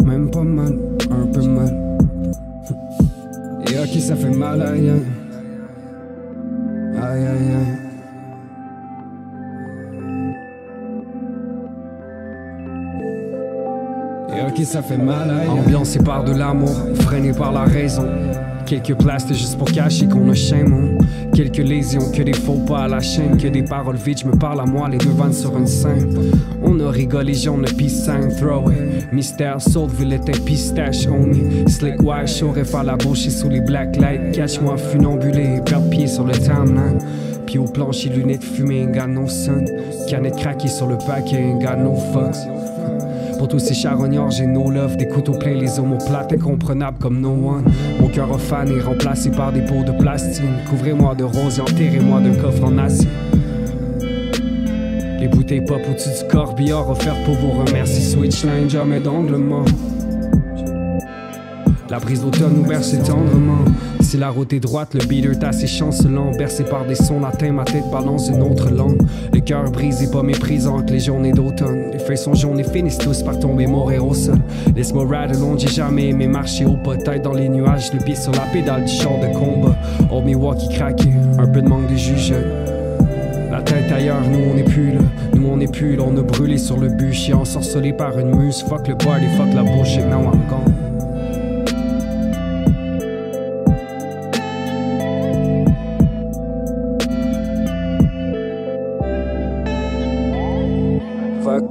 Même 0.06 0.30
pas 0.30 0.44
mal, 0.44 0.74
un 1.10 1.26
peu 1.28 1.42
mal. 1.48 1.98
Et 3.72 3.80
ok, 3.80 4.02
ça 4.02 4.16
fait 4.16 4.30
mal, 4.30 4.62
aïe 4.62 4.90
aïe. 4.90 5.02
Aïe 7.02 7.26
aïe 7.26 7.28
aïe. 7.28 7.83
Et 14.38 14.42
ok, 14.42 14.66
ça 14.66 14.82
fait 14.82 14.98
mal. 14.98 15.32
Ambiancé 15.50 16.00
par 16.00 16.24
de 16.24 16.32
l'amour, 16.32 16.76
freiné 17.02 17.34
par 17.34 17.52
la 17.52 17.64
raison. 17.64 18.08
Quelques 18.66 18.96
plastes 18.96 19.34
juste 19.34 19.58
pour 19.58 19.70
cacher 19.72 20.08
qu'on 20.08 20.30
a 20.30 20.34
chien, 20.34 20.66
Quelques 21.34 21.58
lésions, 21.58 22.12
que 22.12 22.22
des 22.22 22.34
faux 22.34 22.60
pas 22.66 22.84
à 22.84 22.88
la 22.88 23.00
chaîne, 23.00 23.38
que 23.38 23.48
des 23.48 23.64
paroles 23.64 23.98
vides, 23.98 24.20
je 24.20 24.26
me 24.26 24.38
parle 24.38 24.62
à 24.62 24.66
moi, 24.66 24.88
les 24.88 24.98
deux 24.98 25.10
vannes 25.10 25.34
sur 25.34 25.58
une 25.58 25.68
scène. 25.68 26.32
On 26.62 26.80
a 26.80 26.90
rigolé, 26.90 27.34
j'en 27.34 27.62
ai 27.64 27.74
peace 27.74 28.10
throw 28.38 28.70
it. 28.72 29.12
Mystère, 29.12 29.62
Sauteville 29.62 30.14
était 30.14 30.40
pistache, 30.40 31.08
homie. 31.08 31.68
Slick 31.68 32.02
white, 32.02 32.36
j'aurais 32.40 32.64
faire 32.64 32.84
la 32.84 32.96
bouche 32.96 33.28
sous 33.28 33.50
les 33.50 33.62
black 33.62 33.96
lights. 33.98 34.32
Catch-moi 34.34 34.78
funambulé, 34.78 35.62
perdre 35.66 35.90
pied 35.90 36.08
sur 36.08 36.24
le 36.24 36.34
timeline. 36.34 37.00
Puis 37.46 37.58
au 37.58 37.66
plancher, 37.66 38.10
lunettes 38.10 38.44
fumées, 38.44 38.88
got 38.94 39.08
no 39.08 39.28
sun. 39.28 39.66
Canette 40.10 40.38
craquée 40.38 40.68
sur 40.68 40.88
le 40.88 40.98
paquet, 40.98 41.56
got 41.60 41.78
no 41.78 41.96
fucks. 42.14 42.38
Pour 43.38 43.48
tous 43.48 43.60
ces 43.60 43.74
charognards, 43.74 44.32
j'ai 44.32 44.46
no 44.46 44.70
love, 44.70 44.96
des 44.98 45.08
couteaux 45.08 45.34
pleins, 45.34 45.56
les 45.56 45.80
omoplates 45.80 46.34
incomprenables 46.34 46.98
comme 47.00 47.20
no 47.20 47.30
one. 47.30 47.64
Mon 48.00 48.08
cœur 48.08 48.32
a 48.34 48.38
fané, 48.38 48.80
remplacé 48.80 49.32
par 49.32 49.52
des 49.52 49.62
pots 49.62 49.84
de 49.84 49.92
plastique. 49.92 50.44
Couvrez-moi 50.70 51.16
de 51.16 51.24
roses 51.24 51.60
et 51.60 51.62
enterrez-moi 51.62 52.20
d'un 52.22 52.36
coffre 52.36 52.64
en 52.64 52.78
acier. 52.78 53.08
Les 55.20 55.28
bouteilles 55.28 55.66
pop 55.66 55.82
au-dessus 55.90 56.10
du 56.24 56.30
corbillard 56.30 56.90
offertes 56.90 57.24
pour 57.26 57.36
vous 57.36 57.52
remercier. 57.52 58.02
Switchline, 58.02 58.70
jamais 58.70 59.00
d'angle 59.00 59.38
mort. 59.38 59.66
La 61.90 62.00
brise 62.00 62.22
d'automne 62.22 62.56
nous 62.56 62.66
berce 62.66 62.96
tendrement. 63.04 63.64
Si 64.14 64.20
la 64.20 64.30
route 64.30 64.54
est 64.54 64.60
droite, 64.60 64.94
le 64.94 65.04
beater 65.08 65.32
est 65.32 65.44
assez 65.44 65.66
chancelant. 65.66 66.30
Bercé 66.38 66.64
par 66.64 66.86
des 66.86 66.94
sons 66.94 67.20
latins, 67.20 67.52
ma 67.52 67.64
tête 67.64 67.90
balance 67.92 68.30
une 68.30 68.44
autre 68.44 68.70
langue. 68.70 69.02
Le 69.34 69.40
cœur 69.40 69.72
brisé, 69.72 70.06
pas 70.06 70.22
méprisant 70.22 70.84
que 70.84 70.92
les 70.92 71.00
journées 71.00 71.32
d'automne. 71.32 71.90
Les 71.92 71.98
feuilles 71.98 72.20
sont 72.20 72.36
et 72.36 72.64
finissent 72.64 73.00
tous 73.00 73.24
par 73.24 73.40
tomber 73.40 73.66
mourir 73.66 74.06
au 74.06 74.14
sol. 74.14 74.38
Laisse-moi 74.76 75.08
ride 75.10 75.36
along, 75.36 75.58
j'ai 75.58 75.68
jamais 75.68 76.10
aimé 76.10 76.28
marcher 76.28 76.66
au 76.66 76.78
tête 76.96 77.24
dans 77.24 77.34
les 77.34 77.50
nuages. 77.50 77.92
Le 77.92 78.04
pied 78.04 78.14
sur 78.14 78.32
la 78.34 78.46
pédale 78.54 78.86
du 78.86 78.92
char 78.92 79.14
de 79.20 79.36
combat. 79.36 79.76
Old 80.12 80.26
Milwaukee 80.26 80.70
craqué, 80.70 81.10
un 81.40 81.48
peu 81.48 81.64
de 81.64 81.68
manque 81.68 81.88
de 81.88 81.96
juge. 81.96 82.36
La 83.50 83.64
tête 83.64 83.92
ailleurs, 83.92 84.30
nous 84.30 84.52
on 84.52 84.54
n'est 84.54 84.64
plus 84.64 84.92
là. 84.92 85.02
Nous 85.34 85.48
on 85.48 85.58
n'est 85.58 85.68
plus 85.68 86.00
on 86.00 86.16
a 86.16 86.22
brûlé 86.22 86.60
sur 86.60 86.78
le 86.78 86.90
bûcher, 86.90 87.34
ensorcelé 87.34 87.94
par 87.94 88.20
une 88.20 88.36
muse. 88.36 88.64
Fuck 88.70 88.90
le 88.90 88.96
party, 88.96 89.26
fuck 89.38 89.52
la 89.56 89.64
bullshit, 89.64 90.06
now 90.06 90.22
I'm 90.22 90.48
gone. 90.48 90.73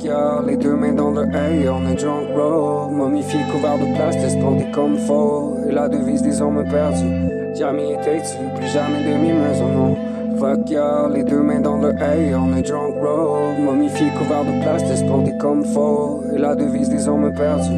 Yeah, 0.03 0.43
les 0.45 0.57
deux 0.57 0.75
mains 0.75 0.95
dans 0.95 1.12
le 1.12 1.23
hay, 1.33 1.69
on 1.69 1.87
est 1.87 1.95
drunk 1.95 2.27
roll. 2.35 2.91
Momifié, 2.93 3.38
couvert 3.53 3.79
de 3.79 3.95
plastique, 3.95 4.25
espanté 4.25 4.67
comme 4.73 4.97
faux. 4.99 5.57
Et 5.69 5.73
la 5.73 5.88
devise 5.88 6.23
des 6.23 6.43
hommes 6.43 6.65
perdus. 6.69 7.55
Jamais 7.57 7.93
était-tu, 7.93 8.37
plus 8.57 8.67
jamais 8.67 9.05
demi-mesure, 9.05 9.69
non. 9.69 9.97
Fuck 10.41 10.71
yeah, 10.71 11.09
les 11.09 11.23
deux 11.23 11.41
mains 11.41 11.61
dans 11.61 11.77
le 11.77 11.91
hay, 12.03 12.35
on 12.35 12.57
est 12.57 12.62
drunk 12.62 12.97
roll. 13.01 13.62
Momifié, 13.65 14.09
couvert 14.19 14.45
de 14.45 14.61
plastique, 14.61 14.91
espanté 14.91 15.35
comme 15.38 15.65
faux. 15.67 16.25
Et 16.35 16.38
la 16.38 16.57
devise 16.57 16.88
des 16.88 17.07
hommes 17.07 17.33
perdus. 17.33 17.71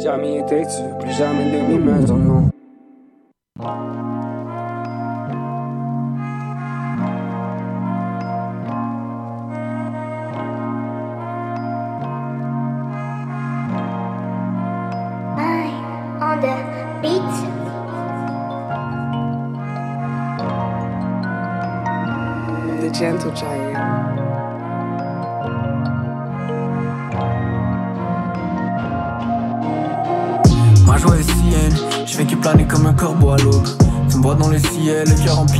Jamais 0.00 0.40
était-tu, 0.40 0.82
plus 0.98 1.12
jamais 1.12 1.44
demi-mesure, 1.50 2.16
non. 2.16 2.50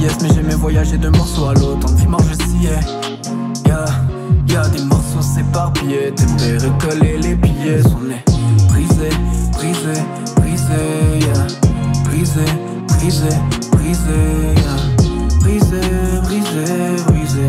En 0.09 0.23
mais 0.23 0.35
j'aimais 0.35 0.55
voyager 0.55 0.97
d'un 0.97 1.11
morceau 1.11 1.47
à 1.47 1.55
l'autre. 1.55 1.91
En 1.91 1.93
dimanche 1.93 2.23
je 2.31 2.35
sciais, 2.35 2.81
yeah, 3.67 3.85
yeah, 4.49 4.69
des 4.69 4.83
morceaux 4.85 5.21
s'éparpillent, 5.21 6.13
t'aimerais 6.17 6.57
recoller 6.59 7.19
les 7.19 7.37
pièces. 7.37 7.87
On 7.87 8.11
est 8.11 8.25
brisé, 8.69 9.11
brisé, 9.53 10.01
brisé, 10.37 11.19
yeah. 11.21 11.47
Brisé, 12.05 12.45
brisé, 12.89 13.29
brisé, 13.73 14.55
yeah. 14.57 14.77
Brisé, 15.41 15.81
brisé, 16.23 17.03
brisé. 17.07 17.49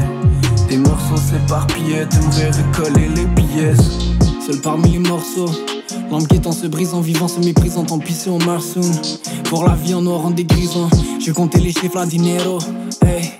Tes 0.67 0.77
morceaux 0.77 1.17
s'éparpillent, 1.17 2.07
t'aimerais 2.09 2.51
recoller 2.51 3.07
les 3.15 3.27
pièces. 3.27 3.99
Seul 4.45 4.59
parmi 4.61 4.91
les 4.91 4.99
morceaux. 4.99 5.51
L'âme 6.11 6.23
guettant 6.23 6.51
se 6.51 6.67
brise 6.67 6.93
en 6.93 6.99
vivant, 6.99 7.29
se 7.29 7.39
méprisant, 7.39 7.85
tant 7.85 7.99
pis 7.99 8.17
on 8.27 8.37
meurt. 8.39 8.77
Pour 9.51 9.65
la 9.65 9.75
vie 9.75 9.93
en 9.93 10.01
noir, 10.01 10.25
en 10.25 10.29
dégrisant. 10.29 10.87
Je 11.19 11.33
comptais 11.33 11.59
les 11.59 11.73
chiffres, 11.73 11.97
la 11.97 12.05
dinero. 12.05 12.59
Hey, 13.05 13.33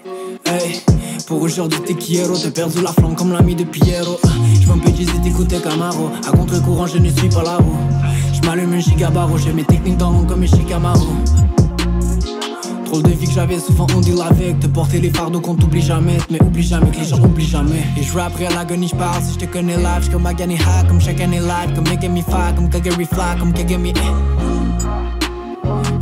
hey. 0.45 0.81
Pour 1.25 1.41
aujourd'hui, 1.41 1.79
t'es 1.87 1.93
quiero. 1.93 2.35
T'as 2.35 2.51
perdu 2.51 2.81
la 2.81 2.91
flamme 2.91 3.15
comme 3.15 3.31
l'ami 3.31 3.55
de 3.55 3.63
Piero. 3.63 4.19
Je 4.61 4.67
m'en 4.67 4.77
peux 4.77 4.91
dire 4.91 5.07
d'écouter 5.23 5.59
Camaro. 5.63 6.09
À 6.27 6.35
contre-courant, 6.35 6.85
je 6.85 6.97
ne 6.97 7.09
suis 7.09 7.29
pas 7.29 7.43
la 7.43 7.55
roue. 7.55 7.77
Je 8.33 8.45
m'allume 8.45 8.73
un 8.73 8.79
gigabaro. 8.79 9.37
J'ai 9.37 9.53
mes 9.53 9.63
techniques 9.63 9.95
dans 9.95 10.11
l'ombre 10.11 10.27
comme 10.27 10.43
un 10.43 10.47
Chicamaro. 10.47 11.07
Trop 12.83 13.01
de 13.01 13.09
vie 13.11 13.25
que 13.25 13.31
j'avais 13.31 13.59
souvent 13.59 13.87
on 13.95 14.01
deal 14.01 14.21
avec 14.21 14.59
Te 14.59 14.67
porter 14.67 14.99
les 14.99 15.11
fardeaux 15.11 15.39
qu'on 15.39 15.55
t'oublie 15.55 15.81
jamais 15.81 16.17
Mais 16.29 16.43
oublie 16.43 16.61
jamais 16.61 16.91
que 16.91 16.97
les 16.97 17.05
gens 17.05 17.23
oublient 17.23 17.47
jamais 17.47 17.85
Et 17.97 18.03
je 18.03 18.19
après 18.19 18.47
à 18.47 18.49
l'agonie 18.49 18.89
je 18.89 18.95
parle 18.97 19.23
si 19.23 19.35
je 19.35 19.39
te 19.39 19.45
connais 19.45 19.77
live 19.77 20.01
J'suis 20.01 20.11
comme 20.11 20.25
Agani 20.25 20.55
High 20.55 20.89
comme 20.89 20.99
chaque 20.99 21.21
année 21.21 21.39
live 21.39 21.73
Comme 21.73 21.87
Megami 21.87 22.21
Fire 22.21 22.53
comme 22.53 22.69
Kagari 22.69 23.05
Fly 23.05 23.39
comme 23.39 23.53
Kagami 23.53 23.93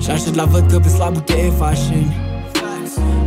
J'achète 0.10 0.36
la 0.36 0.46
vodka 0.46 0.80
puis 0.80 0.92
la 0.98 1.12
bouteille 1.12 1.52
fashion 1.52 2.04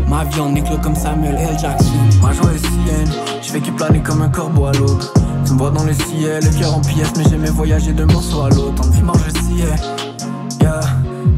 Ma 0.09 0.25
vie 0.25 0.41
en 0.41 0.53
éclat 0.57 0.79
comme 0.83 0.97
Samuel 0.97 1.37
L. 1.37 1.57
Jackson 1.57 1.87
Ma 2.21 2.33
joie 2.33 2.53
est 2.53 2.59
sienne, 2.59 3.09
je 3.41 3.51
fais 3.51 3.61
qui 3.61 3.71
planer 3.71 4.01
comme 4.01 4.21
un 4.21 4.29
corbeau 4.29 4.67
à 4.67 4.73
l'aube 4.73 5.01
Tu 5.47 5.53
me 5.53 5.59
vois 5.59 5.71
dans 5.71 5.85
le 5.85 5.93
ciel, 5.93 6.43
le 6.43 6.59
cœur 6.59 6.77
en 6.77 6.81
pièces 6.81 7.13
Mais 7.17 7.25
j'aimais 7.31 7.51
voyager 7.51 7.93
d'un 7.93 8.07
morceau 8.07 8.43
à 8.43 8.51
l'autre 8.51 8.83
En 8.83 9.05
mange 9.05 9.21
je 9.29 9.55
yeah 9.55 9.77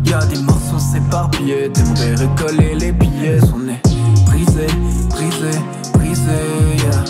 Y'a 0.07 0.25
des 0.27 0.39
morceaux 0.39 0.79
s'éparpillent, 0.79 1.71
t'aimerais 1.73 2.15
recoller 2.15 2.75
les 2.75 2.93
pièces. 2.93 3.51
On 3.55 3.69
est 3.69 3.83
brisé, 4.27 4.67
brisé, 5.11 5.59
brisé, 5.95 6.23
yeah. 6.79 7.05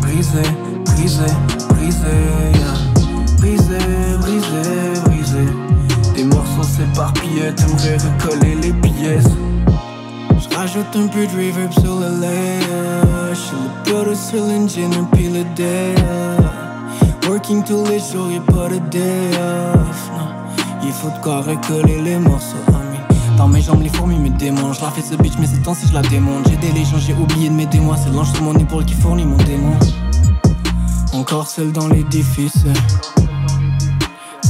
Brisé, 0.00 0.42
brisé, 0.84 1.24
brisé, 1.70 1.98
yeah. 2.54 2.74
Brisé, 3.38 3.78
brisé, 4.20 5.00
brisé. 5.04 5.13
Des 6.24 6.30
morceaux 6.30 6.62
s'éparpillent, 6.62 7.54
t'aimerais 7.54 7.98
recoller 7.98 8.54
les 8.54 8.72
pièces. 8.72 9.28
J'rajoute 10.38 10.96
un 10.96 11.06
peu 11.08 11.26
de 11.26 11.32
reverb 11.32 11.70
sur 11.72 11.96
le 11.96 12.18
layer. 12.18 13.34
J'suis 13.34 13.56
le 13.56 13.92
butter 13.92 14.14
sur 14.14 14.42
l'engine, 14.42 15.06
pile 15.12 15.34
le 15.34 15.44
day. 15.54 15.94
Working 17.28 17.62
tous 17.64 17.84
les 17.90 17.98
jours, 17.98 18.30
y'a 18.30 18.40
pas 18.40 18.70
de 18.70 18.78
day 18.88 19.30
off. 19.34 20.10
Il 20.82 20.92
faut 20.92 21.10
de 21.10 21.22
quoi 21.22 21.42
recoller 21.42 22.00
les 22.00 22.18
morceaux. 22.18 22.56
Dans 23.36 23.48
mes 23.48 23.60
jambes, 23.60 23.82
les 23.82 23.90
fourmis 23.90 24.18
me 24.18 24.30
démangent. 24.30 24.78
Je 24.78 24.84
la 24.84 24.90
fais 24.92 25.02
ce 25.02 25.16
bitch, 25.16 25.34
mais 25.38 25.46
c'est 25.46 25.62
temps 25.62 25.74
si 25.74 25.88
je 25.88 25.92
la 25.92 26.02
démonte. 26.02 26.48
J'ai 26.48 26.56
des 26.56 26.72
légions, 26.72 26.96
j'ai 26.98 27.12
oublié 27.12 27.50
de 27.50 27.54
m'aider 27.54 27.80
moi. 27.80 27.96
C'est 28.02 28.10
l'ange 28.10 28.32
sur 28.32 28.42
mon 28.42 28.54
épaule 28.54 28.86
qui 28.86 28.94
fournit 28.94 29.26
mon 29.26 29.36
démon. 29.36 29.74
Encore 31.12 31.48
seul 31.48 31.70
dans 31.70 31.88
l'édifice. 31.88 32.64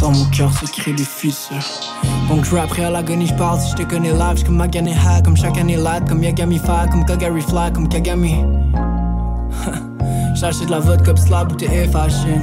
Dans 0.05 0.11
mon 0.11 0.27
cœur 0.27 0.53
s'écrit 0.53 0.93
des 0.93 1.03
fils. 1.03 1.49
Donc 2.29 2.45
je 2.45 2.55
après 2.57 2.85
à 2.85 2.91
l'agonie, 2.91 3.27
je 3.27 3.33
parle 3.33 3.59
si 3.59 3.71
je 3.71 3.77
te 3.77 3.83
connais 3.85 4.13
live. 4.13 4.35
J'suis 4.35 4.45
comme 4.45 4.59
Magani 4.59 4.91
High, 4.91 5.25
comme 5.25 5.35
chaque 5.35 5.57
année 5.57 5.79
light, 5.79 6.07
comme 6.07 6.23
Yagami 6.23 6.59
Fire, 6.59 6.91
comme 6.91 7.07
Kagari 7.07 7.41
Fly, 7.41 7.73
comme 7.73 7.89
Kagami. 7.89 8.45
J'achète 10.35 10.67
de 10.67 10.73
la 10.73 10.81
vodka, 10.81 11.15
pis 11.15 11.23
la 11.31 11.45
bouteille 11.47 11.89
fashion. 11.89 12.39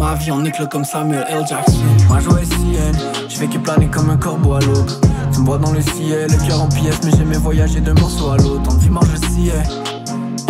Ma 0.00 0.16
vie 0.16 0.32
en 0.32 0.44
éclat 0.44 0.66
comme 0.66 0.84
Samuel 0.84 1.24
L. 1.28 1.44
Jackson. 1.48 1.78
Ma 2.10 2.18
joie 2.18 2.42
est 2.42 2.46
sienne, 2.46 2.98
je 3.28 3.36
fais 3.36 3.46
que 3.46 3.58
planer 3.58 3.86
comme 3.86 4.10
un 4.10 4.16
corbeau 4.16 4.54
à 4.54 4.60
l'aube. 4.62 4.90
Tu 5.32 5.38
me 5.38 5.46
vois 5.46 5.58
dans 5.58 5.70
le 5.70 5.80
ciel, 5.80 6.28
le 6.28 6.44
cœur 6.44 6.60
en 6.60 6.68
pièces, 6.68 6.98
mais 7.04 7.12
j'aimais 7.16 7.38
voyager 7.38 7.80
d'un 7.80 7.94
morceau 7.94 8.30
à 8.30 8.36
l'autre. 8.38 8.68
En 8.68 8.78
vie 8.78 8.90
mange 8.90 9.06
je 9.14 9.42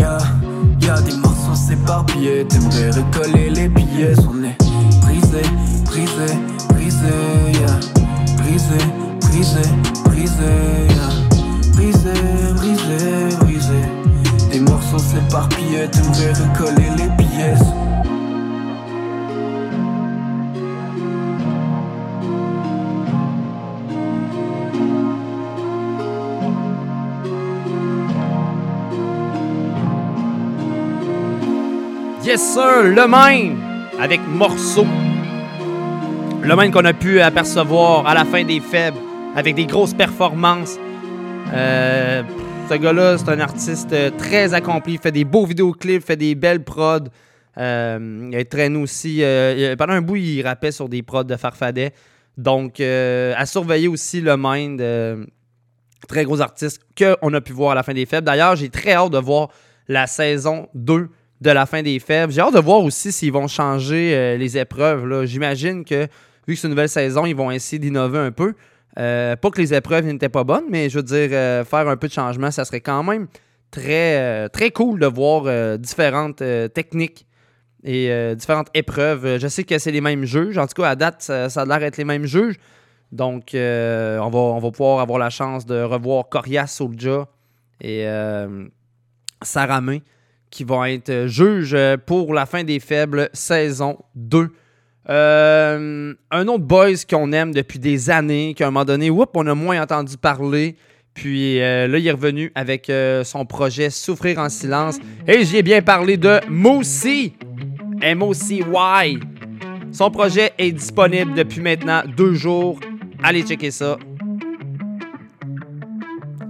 yeah. 0.01 0.19
Y'a 0.81 1.03
des 1.03 1.17
morceaux 1.17 1.55
s'éparpillent, 1.55 2.47
t'aimerais 2.49 2.93
recoller 2.93 3.51
les 3.51 3.69
pièces. 3.69 4.21
On 4.27 4.43
est 4.43 4.66
brisé, 5.85 6.35
brisé, 6.69 7.15
yeah. 7.53 7.81
Brisé, 8.37 8.79
brisé, 9.21 9.63
brisé, 10.05 10.53
yeah. 10.89 11.13
Brisé, 11.75 12.13
brisé, 12.55 13.37
brisé. 13.41 13.83
Des 14.51 14.61
morceaux 14.61 14.99
s'éparpillent, 14.99 15.89
t'aimerais 15.91 16.33
recoller 16.33 16.91
les 16.97 17.25
pièces. 17.25 17.61
Yes 32.25 32.43
sir, 32.43 32.83
le 32.83 33.07
même 33.07 33.57
avec 34.01 34.21
morceau. 34.27 34.85
Le 36.47 36.55
même 36.55 36.71
qu'on 36.71 36.85
a 36.85 36.93
pu 36.93 37.21
apercevoir 37.21 38.07
à 38.07 38.15
la 38.15 38.25
fin 38.25 38.45
des 38.45 38.61
faibles 38.61 38.99
avec 39.35 39.57
des 39.57 39.67
grosses 39.67 39.95
performances. 39.95 40.79
Euh, 41.53 42.23
ce 42.71 42.75
gars-là, 42.75 43.19
c'est 43.19 43.29
un 43.31 43.41
artiste 43.41 43.93
très 44.17 44.55
accompli, 44.55 44.97
fait 44.97 45.11
des 45.11 45.25
beaux 45.25 45.45
vidéoclips, 45.45 46.05
fait 46.05 46.17
des 46.17 46.37
belles 46.37 46.63
prods. 46.63 47.09
Euh, 47.59 48.31
il 48.33 48.47
traîné 48.47 48.79
aussi. 48.79 49.25
Euh, 49.25 49.75
pendant 49.75 49.95
un 49.95 50.03
bout, 50.03 50.17
il 50.17 50.43
rappait 50.43 50.71
sur 50.71 50.89
des 50.89 51.03
prods 51.03 51.25
de 51.25 51.35
Farfadet. 51.35 51.93
Donc, 52.37 52.79
euh, 52.79 53.35
à 53.37 53.45
surveiller 53.45 53.89
aussi 53.89 54.21
le 54.21 54.37
Mind. 54.39 54.81
euh, 54.81 55.25
très 56.07 56.25
gros 56.25 56.41
artiste 56.41 56.81
qu'on 56.97 57.35
a 57.35 57.41
pu 57.41 57.55
voir 57.55 57.73
à 57.73 57.75
la 57.75 57.83
fin 57.83 57.93
des 57.93 58.07
faibles. 58.07 58.25
D'ailleurs, 58.25 58.55
j'ai 58.55 58.69
très 58.69 58.93
hâte 58.93 59.11
de 59.11 59.19
voir 59.19 59.49
la 59.89 60.07
saison 60.07 60.69
2 60.75 61.09
de 61.41 61.51
la 61.51 61.67
fin 61.67 61.83
des 61.83 61.99
faibles. 61.99 62.33
J'ai 62.33 62.41
hâte 62.41 62.55
de 62.55 62.61
voir 62.61 62.83
aussi 62.83 63.13
s'ils 63.13 63.33
vont 63.33 63.49
changer 63.49 64.15
euh, 64.15 64.37
les 64.37 64.57
épreuves. 64.57 65.25
J'imagine 65.25 65.85
que, 65.85 66.07
vu 66.47 66.55
que 66.55 66.61
c'est 66.61 66.67
une 66.67 66.75
nouvelle 66.75 66.89
saison, 66.89 67.27
ils 67.27 67.37
vont 67.37 67.51
essayer 67.51 67.79
d'innover 67.79 68.19
un 68.19 68.33
peu. 68.33 68.55
Euh, 68.99 69.37
pas 69.37 69.51
que 69.51 69.61
les 69.61 69.75
épreuves 69.75 70.05
n'étaient 70.05 70.29
pas 70.29 70.45
bonnes, 70.45 70.65
mais 70.71 70.89
je 70.89 70.99
veux 70.99 71.03
dire, 71.03 71.29
euh, 71.33 71.65
faire 71.65 71.89
un 71.89 71.97
peu 71.97 72.09
de 72.09 72.13
changement, 72.13 72.51
ça 72.51 72.65
serait 72.65 72.81
quand 72.81 73.03
même 73.03 73.27
très, 73.71 74.19
euh, 74.19 74.49
très 74.49 74.71
cool 74.71 74.99
de 74.99 75.07
voir 75.07 75.79
différentes 75.79 76.43
techniques 76.73 77.27
et 77.85 78.35
différentes 78.35 78.69
épreuves. 78.75 79.39
Je 79.39 79.47
sais 79.49 79.65
que 79.65 79.79
c'est 79.79 79.93
les 79.93 80.01
mêmes 80.01 80.25
juges. 80.25 80.59
En 80.59 80.67
tout 80.67 80.81
cas, 80.81 80.91
à 80.91 80.97
date, 80.97 81.23
ça, 81.23 81.45
a 81.45 81.65
l'air 81.65 81.81
d'être 81.81 81.99
les 81.99 82.05
mêmes 82.05 82.25
juges. 82.25 82.57
Donc, 83.13 83.51
on, 83.53 83.57
va, 83.57 84.39
on 84.39 84.59
va 84.59 84.71
pouvoir 84.71 85.01
avoir 85.01 85.19
la 85.19 85.31
chance 85.31 85.67
de 85.67 85.83
revoir 85.83 86.29
Corias 86.29 86.67
Soulja 86.69 87.29
et 87.81 88.07
May 89.83 90.03
qui 90.51 90.65
vont 90.65 90.85
être 90.85 91.27
juges 91.27 91.77
pour 92.07 92.33
la 92.33 92.47
fin 92.47 92.65
des 92.65 92.81
faibles 92.81 93.29
saison 93.33 93.99
2. 94.15 94.51
Euh, 95.09 96.15
un 96.31 96.49
autre 96.49 96.65
boys 96.65 97.05
qu'on 97.09 97.33
aime 97.33 97.53
depuis 97.53 97.79
des 97.79 98.11
années, 98.11 98.55
qu'à 98.55 98.67
un 98.67 98.71
moment 98.71 98.85
donné, 98.85 99.11
whoop, 99.11 99.31
on 99.35 99.47
a 99.47 99.55
moins 99.55 99.81
entendu 99.81 100.17
parler. 100.17 100.77
Puis 101.15 101.61
euh, 101.61 101.87
là, 101.87 101.99
il 101.99 102.07
est 102.07 102.13
revenu 102.13 102.53
avec 102.55 102.91
euh, 102.91 103.25
son 103.25 103.47
projet 103.47 103.89
Souffrir 103.91 104.39
en 104.39 104.49
silence. 104.49 104.99
Et 105.27 105.45
j'y 105.45 105.59
ai 105.59 105.63
bien 105.63 105.81
parlé 105.81 106.17
de 106.17 106.41
Moosey. 106.49 107.33
M-O-C-Y. 108.03 109.19
Son 109.93 110.11
projet 110.11 110.53
est 110.59 110.73
disponible 110.73 111.35
depuis 111.35 111.61
maintenant 111.61 112.03
deux 112.17 112.35
jours. 112.35 112.79
Allez 113.23 113.43
checker 113.43 113.71
ça. 113.71 113.97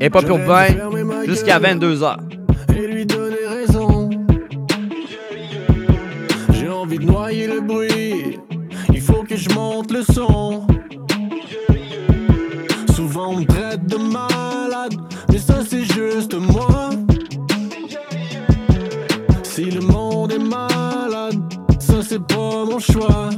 Et 0.01 0.11
pas 0.11 0.23
pour 0.23 0.39
bain 0.39 0.67
jusqu'à 1.25 1.61
22h. 1.61 2.36
Noyer 7.05 7.47
le 7.47 7.61
bruit, 7.61 8.39
il 8.93 9.01
faut 9.01 9.23
que 9.23 9.37
je 9.37 9.51
monte 9.51 9.91
le 9.91 10.03
son. 10.03 10.67
Souvent 12.95 13.33
on 13.33 13.41
me 13.41 13.45
traite 13.45 13.87
de 13.87 13.97
malade, 13.97 14.95
mais 15.31 15.39
ça 15.39 15.63
c'est 15.69 15.85
juste 15.85 16.35
moi. 16.35 16.91
Si 19.43 19.71
le 19.71 19.81
monde 19.81 20.33
est 20.33 20.39
malade, 20.39 21.41
ça 21.79 22.03
c'est 22.03 22.27
pas 22.27 22.65
mon 22.65 22.79
choix. 22.79 23.31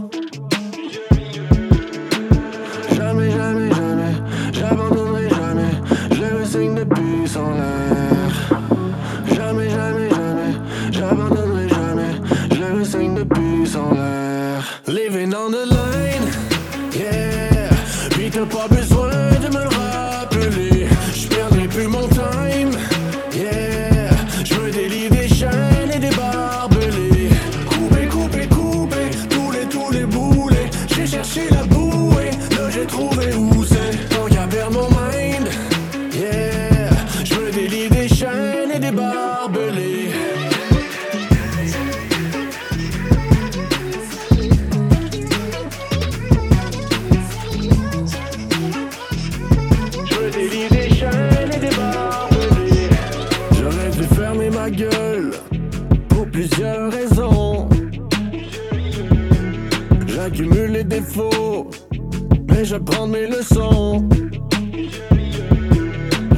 Mais 62.58 62.64
j'apprends 62.64 63.06
mes 63.06 63.28
leçons. 63.28 64.08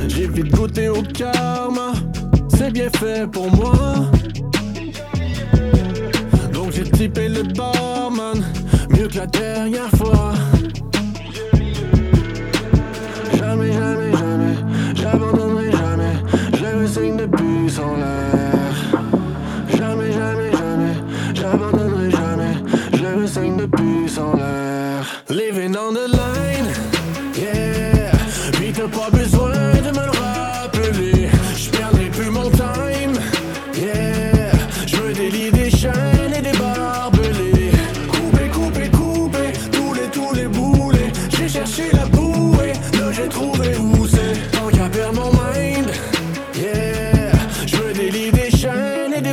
J'ai 0.08 0.28
vite 0.28 0.50
goûté 0.52 0.90
au 0.90 1.02
karma, 1.02 1.92
c'est 2.54 2.70
bien 2.70 2.90
fait 2.90 3.26
pour 3.30 3.50
moi. 3.56 3.72
Donc 6.52 6.72
j'ai 6.72 6.84
typé 6.90 7.28
le 7.28 7.42
barman, 7.54 8.44
mieux 8.90 9.08
que 9.08 9.16
la 9.16 9.26
dernière 9.26 9.90
fois. 9.96 10.34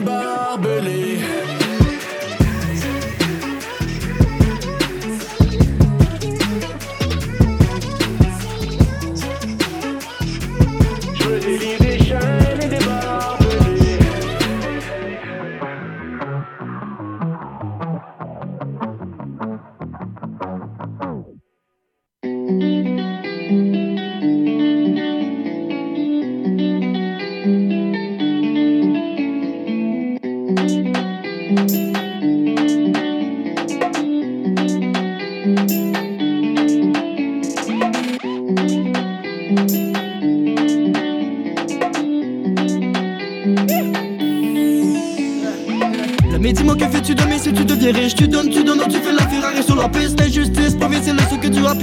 Barbelés. 0.07 1.46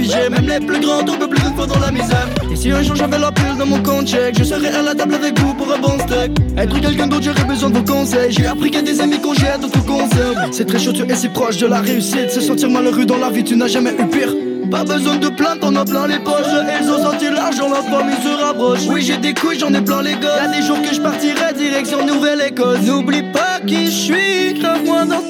Même 0.07 0.47
les 0.47 0.65
plus 0.65 0.79
grands 0.79 1.03
tombent 1.03 1.27
plus 1.27 1.41
d'une 1.41 1.55
fois 1.55 1.65
dans 1.65 1.79
la 1.79 1.91
misère. 1.91 2.27
Et 2.51 2.55
si 2.55 2.71
un 2.71 2.81
jour 2.83 2.95
j'avais 2.95 3.17
la 3.17 3.31
pile 3.31 3.55
dans 3.57 3.65
mon 3.65 3.81
compte 3.81 4.07
chèque 4.07 4.35
Je 4.37 4.43
serais 4.43 4.69
à 4.69 4.81
la 4.81 4.93
table 4.93 5.15
avec 5.15 5.39
vous 5.39 5.53
pour 5.55 5.71
un 5.73 5.79
bon 5.79 5.97
steak. 5.99 6.31
Être 6.57 6.79
quelqu'un 6.79 7.07
d'autre, 7.07 7.23
j'aurais 7.23 7.43
besoin 7.45 7.69
de 7.69 7.77
vos 7.77 7.83
conseils. 7.83 8.31
J'ai 8.31 8.45
appris 8.45 8.71
qu'il 8.71 8.85
y 8.85 8.89
a 8.89 8.93
des 8.93 9.01
amis 9.01 9.19
qu'on 9.19 9.33
jette, 9.33 9.61
d'autres 9.61 9.83
qu'on 9.85 10.07
conserve 10.07 10.35
C'est 10.51 10.65
très 10.65 10.79
chaud, 10.79 10.93
tu 10.93 11.03
es 11.03 11.15
si 11.15 11.29
proche 11.29 11.57
de 11.57 11.67
la 11.67 11.81
réussite. 11.81 12.29
Se 12.29 12.41
sentir 12.41 12.69
malheureux 12.69 13.05
dans 13.05 13.17
la 13.17 13.29
vie, 13.29 13.43
tu 13.43 13.55
n'as 13.55 13.67
jamais 13.67 13.91
eu 13.91 14.07
pire. 14.07 14.33
Pas 14.69 14.83
besoin 14.83 15.17
de 15.17 15.29
plainte, 15.29 15.59
on 15.61 15.75
a 15.75 15.85
plein 15.85 16.07
les 16.07 16.19
poches. 16.19 16.33
Elles 16.79 16.89
ont 16.89 17.01
senti 17.03 17.25
l'argent, 17.29 17.69
la 17.69 17.81
famille 17.81 18.15
se 18.23 18.43
rapproche 18.43 18.79
Oui 18.89 19.01
j'ai 19.01 19.17
des 19.17 19.33
couilles, 19.33 19.59
j'en 19.59 19.73
ai 19.73 19.81
plein 19.81 20.01
les 20.01 20.13
gosses. 20.13 20.41
Y'a 20.41 20.59
des 20.59 20.65
jours 20.65 20.81
que 20.81 20.93
je 20.93 21.01
partirai 21.01 21.53
direction 21.55 22.05
Nouvelle-Écosse 22.05 22.81
N'oublie 22.81 23.23
pas 23.31 23.59
qui 23.65 23.85
je 23.85 23.91
suis, 23.91 24.53
grave-moi 24.59 25.05
dans 25.05 25.21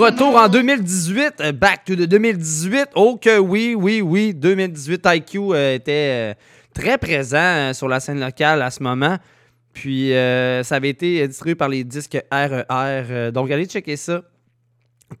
retour 0.00 0.34
en 0.36 0.48
2018, 0.48 1.34
euh, 1.40 1.52
back 1.52 1.84
to 1.84 1.94
the 1.94 2.06
2018. 2.08 2.88
Oh 2.94 3.18
que 3.20 3.38
oui, 3.38 3.74
oui, 3.76 4.00
oui, 4.00 4.34
2018 4.34 5.06
IQ 5.06 5.38
euh, 5.52 5.74
était 5.74 6.32
euh, 6.32 6.34
très 6.74 6.96
présent 6.96 7.72
sur 7.74 7.86
la 7.86 8.00
scène 8.00 8.18
locale 8.18 8.62
à 8.62 8.70
ce 8.70 8.82
moment. 8.82 9.18
Puis 9.74 10.10
ça 10.10 10.76
avait 10.76 10.88
été 10.88 11.26
distribué 11.28 11.54
par 11.54 11.68
les 11.68 11.84
disques 11.84 12.18
RER. 12.32 12.64
euh, 12.70 13.30
donc 13.30 13.50
allez 13.50 13.66
checker 13.66 13.96
ça. 13.96 14.22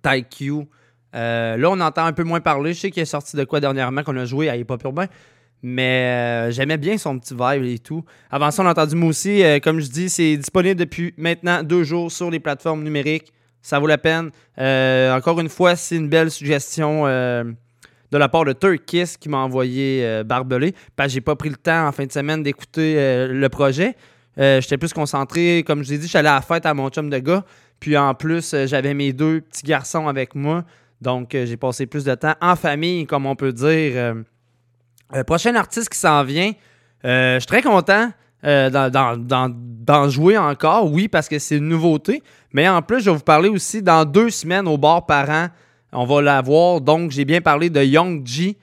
TyQ. 0.02 0.66
Euh, 1.14 1.56
là, 1.56 1.70
on 1.70 1.80
entend 1.80 2.04
un 2.04 2.12
peu 2.12 2.24
moins 2.24 2.40
parler. 2.40 2.72
Je 2.72 2.80
sais 2.80 2.90
qu'il 2.90 3.02
est 3.02 3.06
sorti 3.06 3.36
de 3.36 3.44
quoi 3.44 3.60
dernièrement 3.60 4.02
qu'on 4.02 4.16
a 4.16 4.24
joué 4.24 4.48
à 4.48 4.56
Hip 4.56 4.66
Hop 4.70 4.82
Urbain. 4.82 5.06
Mais 5.62 6.50
j'aimais 6.52 6.78
bien 6.78 6.96
son 6.96 7.18
petit 7.18 7.34
vibe 7.34 7.64
et 7.64 7.78
tout. 7.78 8.02
Avant 8.30 8.50
ça, 8.50 8.62
on 8.62 8.66
a 8.66 8.70
entendu 8.70 8.96
Moussi. 8.96 9.42
comme 9.62 9.80
je 9.80 9.90
dis, 9.90 10.08
c'est 10.08 10.36
disponible 10.36 10.80
depuis 10.80 11.12
maintenant 11.18 11.62
deux 11.62 11.84
jours 11.84 12.10
sur 12.10 12.30
les 12.30 12.40
plateformes 12.40 12.82
numériques. 12.82 13.32
Ça 13.62 13.78
vaut 13.78 13.86
la 13.86 13.98
peine. 13.98 14.30
Euh, 14.58 15.14
encore 15.14 15.38
une 15.40 15.48
fois, 15.48 15.76
c'est 15.76 15.96
une 15.96 16.08
belle 16.08 16.30
suggestion 16.30 17.06
euh, 17.06 17.44
de 18.10 18.18
la 18.18 18.28
part 18.28 18.44
de 18.44 18.52
Turkis 18.52 19.16
qui 19.20 19.28
m'a 19.28 19.38
envoyé 19.38 20.04
euh, 20.04 20.24
Barbelé. 20.24 20.74
Parce 20.96 21.08
que 21.08 21.14
j'ai 21.14 21.20
pas 21.20 21.36
pris 21.36 21.50
le 21.50 21.56
temps 21.56 21.86
en 21.86 21.92
fin 21.92 22.06
de 22.06 22.12
semaine 22.12 22.42
d'écouter 22.42 22.94
le 23.28 23.48
projet. 23.48 23.96
J'étais 24.36 24.78
plus 24.78 24.92
concentré. 24.92 25.64
Comme 25.66 25.82
je 25.82 25.88
vous 25.88 25.94
ai 25.94 25.98
dit, 25.98 26.16
allé 26.16 26.28
à 26.28 26.36
la 26.36 26.40
fête 26.40 26.64
à 26.64 26.72
mon 26.72 26.88
chum 26.88 27.10
de 27.10 27.18
gars. 27.18 27.44
Puis 27.78 27.96
en 27.96 28.14
plus, 28.14 28.54
j'avais 28.66 28.94
mes 28.94 29.12
deux 29.12 29.40
petits 29.40 29.64
garçons 29.64 30.08
avec 30.08 30.34
moi. 30.34 30.64
Donc, 31.00 31.30
j'ai 31.32 31.56
passé 31.56 31.86
plus 31.86 32.04
de 32.04 32.14
temps 32.14 32.34
en 32.40 32.56
famille, 32.56 33.06
comme 33.06 33.26
on 33.26 33.36
peut 33.36 33.52
dire. 33.52 34.14
Prochain 35.26 35.54
artiste 35.56 35.90
qui 35.90 35.98
s'en 35.98 36.24
vient, 36.24 36.52
je 37.04 37.38
suis 37.38 37.46
très 37.46 37.62
content 37.62 38.10
euh, 38.44 38.70
d'en- 38.70 40.08
jouer 40.08 40.38
encore, 40.38 40.90
oui, 40.90 41.08
parce 41.08 41.28
que 41.28 41.38
c'est 41.38 41.56
une 41.58 41.68
nouveauté. 41.68 42.22
Mais 42.52 42.68
en 42.68 42.80
plus, 42.82 43.00
je 43.00 43.10
vais 43.10 43.16
vous 43.16 43.22
parler 43.22 43.48
aussi 43.48 43.82
dans 43.82 44.04
deux 44.04 44.30
semaines 44.30 44.66
au 44.68 44.78
bar 44.78 45.06
parent 45.06 45.48
On 45.92 46.04
va 46.06 46.22
la 46.22 46.40
voir. 46.40 46.80
Donc, 46.80 47.10
j'ai 47.10 47.24
bien 47.24 47.40
parlé 47.40 47.68
de 47.70 47.82
Young 47.82 48.24
G. 48.26 48.56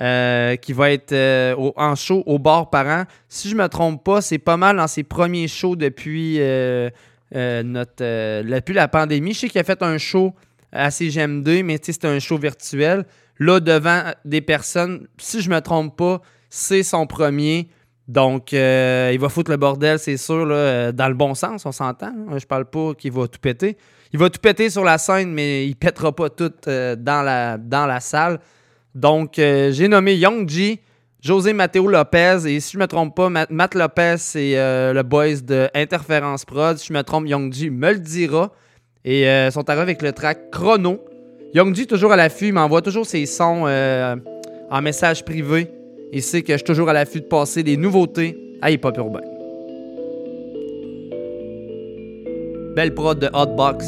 euh, 0.00 0.56
qui 0.56 0.72
va 0.72 0.90
être 0.90 1.12
euh, 1.12 1.54
en 1.76 1.94
show 1.94 2.22
au 2.26 2.38
bar 2.38 2.68
parent. 2.68 3.04
Si 3.28 3.48
je 3.48 3.54
me 3.54 3.66
trompe 3.68 4.02
pas, 4.04 4.20
c'est 4.20 4.38
pas 4.38 4.56
mal 4.56 4.76
dans 4.76 4.88
ses 4.88 5.04
premiers 5.04 5.46
shows 5.48 5.76
depuis, 5.76 6.36
euh, 6.40 6.90
euh, 7.36 7.62
notre, 7.62 8.42
depuis 8.42 8.74
la 8.74 8.88
pandémie. 8.88 9.32
Je 9.34 9.38
sais 9.40 9.48
qu'il 9.48 9.60
a 9.60 9.64
fait 9.64 9.82
un 9.82 9.96
show 9.98 10.34
à 10.72 10.88
CGM2, 10.88 11.62
mais 11.62 11.78
c'était 11.80 12.08
un 12.08 12.18
show 12.18 12.36
virtuel. 12.38 13.04
Là, 13.38 13.60
devant 13.60 14.02
des 14.24 14.40
personnes, 14.40 15.06
si 15.18 15.40
je 15.40 15.48
me 15.48 15.60
trompe 15.60 15.96
pas, 15.96 16.20
c'est 16.50 16.82
son 16.82 17.06
premier. 17.06 17.68
Donc, 18.06 18.52
euh, 18.52 19.10
il 19.14 19.18
va 19.18 19.30
foutre 19.30 19.50
le 19.50 19.56
bordel, 19.56 19.98
c'est 19.98 20.18
sûr, 20.18 20.44
là, 20.44 20.54
euh, 20.54 20.92
dans 20.92 21.08
le 21.08 21.14
bon 21.14 21.34
sens, 21.34 21.64
on 21.64 21.72
s'entend. 21.72 22.08
hein. 22.08 22.38
Je 22.38 22.44
parle 22.44 22.66
pas 22.66 22.92
qu'il 22.94 23.12
va 23.12 23.26
tout 23.26 23.38
péter. 23.40 23.78
Il 24.12 24.18
va 24.18 24.28
tout 24.28 24.40
péter 24.40 24.68
sur 24.68 24.84
la 24.84 24.98
scène, 24.98 25.32
mais 25.32 25.66
il 25.66 25.74
pètera 25.74 26.12
pas 26.14 26.28
tout 26.28 26.52
euh, 26.68 26.96
dans, 26.96 27.22
la, 27.22 27.56
dans 27.56 27.86
la 27.86 28.00
salle. 28.00 28.40
Donc, 28.94 29.32
j'ai 29.36 29.88
nommé 29.88 30.14
Young 30.14 30.48
G, 30.48 30.80
José 31.20 31.52
Mateo 31.52 31.88
Lopez, 31.88 32.46
et 32.46 32.60
si 32.60 32.74
je 32.74 32.78
me 32.78 32.86
trompe 32.86 33.16
pas, 33.16 33.28
Matt, 33.28 33.74
Lopez, 33.74 34.16
c'est 34.18 34.52
le 34.54 35.02
boys 35.02 35.40
de 35.42 35.68
Interference 35.74 36.44
Prod. 36.44 36.76
Si 36.76 36.88
je 36.88 36.92
me 36.92 37.02
trompe, 37.02 37.26
Young 37.26 37.52
G 37.52 37.70
me 37.70 37.92
le 37.92 37.98
dira. 37.98 38.52
Et 39.04 39.26
sont 39.50 39.68
arrivés 39.68 39.82
avec 39.82 40.00
le 40.00 40.12
track 40.12 40.52
Chrono. 40.52 41.04
Young 41.54 41.74
G, 41.74 41.86
toujours 41.86 42.12
à 42.12 42.16
l'affût, 42.16 42.46
il 42.48 42.52
m'envoie 42.52 42.82
toujours 42.82 43.04
ses 43.04 43.26
sons 43.26 43.66
en 44.70 44.80
message 44.80 45.24
privé. 45.24 45.73
Il 46.12 46.22
sait 46.22 46.42
que 46.42 46.52
je 46.52 46.58
suis 46.58 46.64
toujours 46.64 46.88
à 46.88 46.92
l'affût 46.92 47.20
de 47.20 47.26
passer 47.26 47.62
des 47.62 47.76
nouveautés 47.76 48.38
à 48.62 48.70
Hip 48.70 48.80
Hop 48.84 48.96
Urbain. 48.96 49.20
Belle 52.76 52.92
prod 52.94 53.18
de 53.18 53.28
Hotbox. 53.32 53.84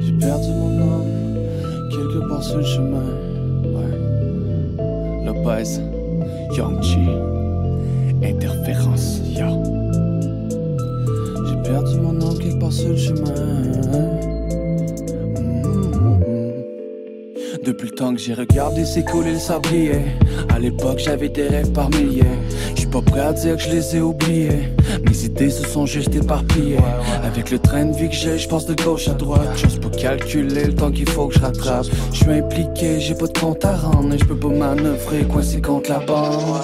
J'ai 0.00 0.12
perdu 0.18 0.48
mon 0.50 0.80
âme 0.82 1.38
quelque 1.90 2.28
part 2.28 2.42
sur 2.42 2.58
le 2.58 2.64
chemin. 2.64 3.04
Ouais. 3.64 5.24
Lopez, 5.24 5.80
G, 6.82 6.98
interférence, 8.24 9.20
yo. 9.36 9.62
J'ai 11.46 11.70
perdu 11.70 11.96
mon 12.00 12.20
âme 12.20 12.38
quelque 12.38 12.58
part 12.58 12.72
sur 12.72 12.88
le 12.88 12.96
chemin. 12.96 14.17
Depuis 17.64 17.88
le 17.88 17.94
temps 17.94 18.14
que 18.14 18.20
j'ai 18.20 18.34
regardé 18.34 18.84
s'écouler 18.84 19.32
le 19.32 19.38
sablier 19.38 20.00
À 20.48 20.58
l'époque 20.58 20.98
j'avais 20.98 21.28
des 21.28 21.48
rêves 21.48 21.72
par 21.72 21.90
milliers 21.90 22.22
Je 22.74 22.80
suis 22.80 22.88
pas 22.88 23.02
prêt 23.02 23.20
à 23.20 23.32
dire 23.32 23.56
que 23.56 23.62
je 23.62 23.70
les 23.70 23.96
ai 23.96 24.00
oubliés. 24.00 24.68
Mes 25.06 25.24
idées 25.24 25.50
se 25.50 25.66
sont 25.66 25.86
juste 25.86 26.14
éparpillées. 26.14 26.78
Avec 27.22 27.50
le 27.50 27.58
train 27.58 27.86
de 27.86 27.96
vie 27.96 28.08
que 28.08 28.14
j'ai, 28.14 28.38
je 28.38 28.48
pense 28.48 28.66
de 28.66 28.74
gauche 28.74 29.08
à 29.08 29.12
droite. 29.12 29.48
J'ose 29.56 29.78
pas 29.78 29.90
calculer 29.90 30.66
le 30.66 30.74
temps 30.74 30.90
qu'il 30.90 31.08
faut 31.08 31.28
que 31.28 31.34
je 31.34 31.40
rattrape. 31.40 31.86
Je 32.12 32.16
suis 32.16 32.32
impliqué, 32.32 33.00
j'ai 33.00 33.14
pas 33.14 33.26
de 33.26 33.38
compte 33.38 33.64
à 33.64 33.76
rendre 33.76 34.14
Et 34.14 34.18
je 34.18 34.24
peux 34.24 34.36
pas 34.36 34.48
manœuvrer, 34.48 35.24
coincé 35.24 35.60
contre 35.60 35.90
la 35.90 35.98
bande. 36.00 36.60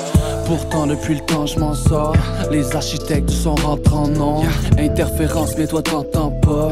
Pourtant 0.47 0.87
depuis 0.87 1.15
le 1.15 1.21
temps 1.21 1.47
je 1.47 1.59
m'en 1.59 1.75
sors. 1.75 2.17
Les 2.51 2.75
architectes 2.77 3.31
sont 3.31 3.55
rentrés 3.55 3.95
en 3.95 4.09
nom 4.09 4.43
Interférence 4.79 5.57
mais 5.59 5.67
toi 5.67 5.83
t'entends 5.83 6.31
pas. 6.31 6.69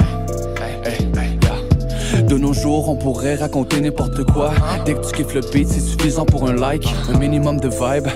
De 2.33 2.39
nos 2.39 2.55
jours, 2.55 2.89
on 2.89 2.97
pourrait 2.97 3.35
raconter 3.35 3.79
n'importe 3.83 4.25
quoi. 4.25 4.53
Dès 4.87 4.95
que 4.95 5.07
tu 5.07 5.17
kiffes 5.17 5.35
le 5.35 5.43
beat, 5.53 5.69
c'est 5.69 5.81
suffisant 5.81 6.25
pour 6.25 6.49
un 6.49 6.55
like, 6.55 6.89
un 7.13 7.19
minimum 7.19 7.61
de 7.61 7.69
vibe. 7.69 8.09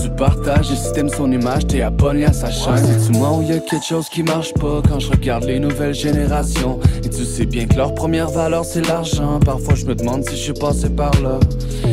Tu 0.00 0.08
partages, 0.10 0.70
le 0.70 0.76
système 0.76 1.08
son 1.08 1.32
image, 1.32 1.66
t'es 1.66 1.80
abonné 1.80 2.24
à 2.24 2.32
sa 2.32 2.52
chaîne. 2.52 2.76
C'est-tu 2.76 3.18
moi 3.18 3.32
ou 3.32 3.42
y 3.42 3.50
a 3.50 3.58
quelque 3.58 3.84
chose 3.84 4.08
qui 4.08 4.22
marche 4.22 4.54
pas 4.54 4.80
quand 4.88 5.00
je 5.00 5.10
regarde 5.10 5.42
les 5.42 5.58
nouvelles 5.58 5.92
générations? 5.92 6.78
Et 7.02 7.08
tu 7.08 7.24
sais 7.24 7.46
bien 7.46 7.66
que 7.66 7.74
leur 7.74 7.96
première 7.96 8.30
valeur 8.30 8.64
c'est 8.64 8.86
l'argent. 8.86 9.40
Parfois 9.44 9.74
je 9.74 9.86
me 9.86 9.96
demande 9.96 10.22
si 10.22 10.36
je 10.36 10.42
suis 10.42 10.52
passé 10.52 10.88
par 10.88 11.10
là. 11.20 11.40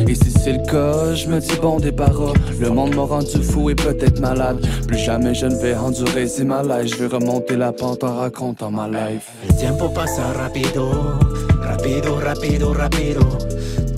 Et 0.06 0.14
si 0.14 0.30
c'est 0.30 0.52
le 0.52 0.64
cas, 0.64 1.14
je 1.16 1.26
me 1.26 1.40
dis 1.40 1.58
bon 1.60 1.80
débarras. 1.80 2.34
Le 2.60 2.70
monde 2.70 2.94
m'a 2.94 3.02
rendu 3.02 3.42
fou 3.42 3.70
et 3.70 3.74
peut-être 3.74 4.20
malade. 4.20 4.64
Plus 4.86 4.98
jamais 4.98 5.34
je 5.34 5.46
ne 5.46 5.56
vais 5.56 5.74
endurer 5.74 6.28
ces 6.28 6.44
malaises. 6.44 6.92
Je 6.92 7.04
vais 7.04 7.16
remonter 7.16 7.56
la 7.56 7.72
pente 7.72 8.04
en 8.04 8.18
racontant 8.18 8.70
ma 8.70 8.86
life. 8.86 9.32
El 9.48 9.56
tiempo 9.56 9.88
pasa 9.88 10.32
rápido, 10.32 11.18
rápido, 11.62 12.20
rápido, 12.20 12.74
rápido. 12.74 13.20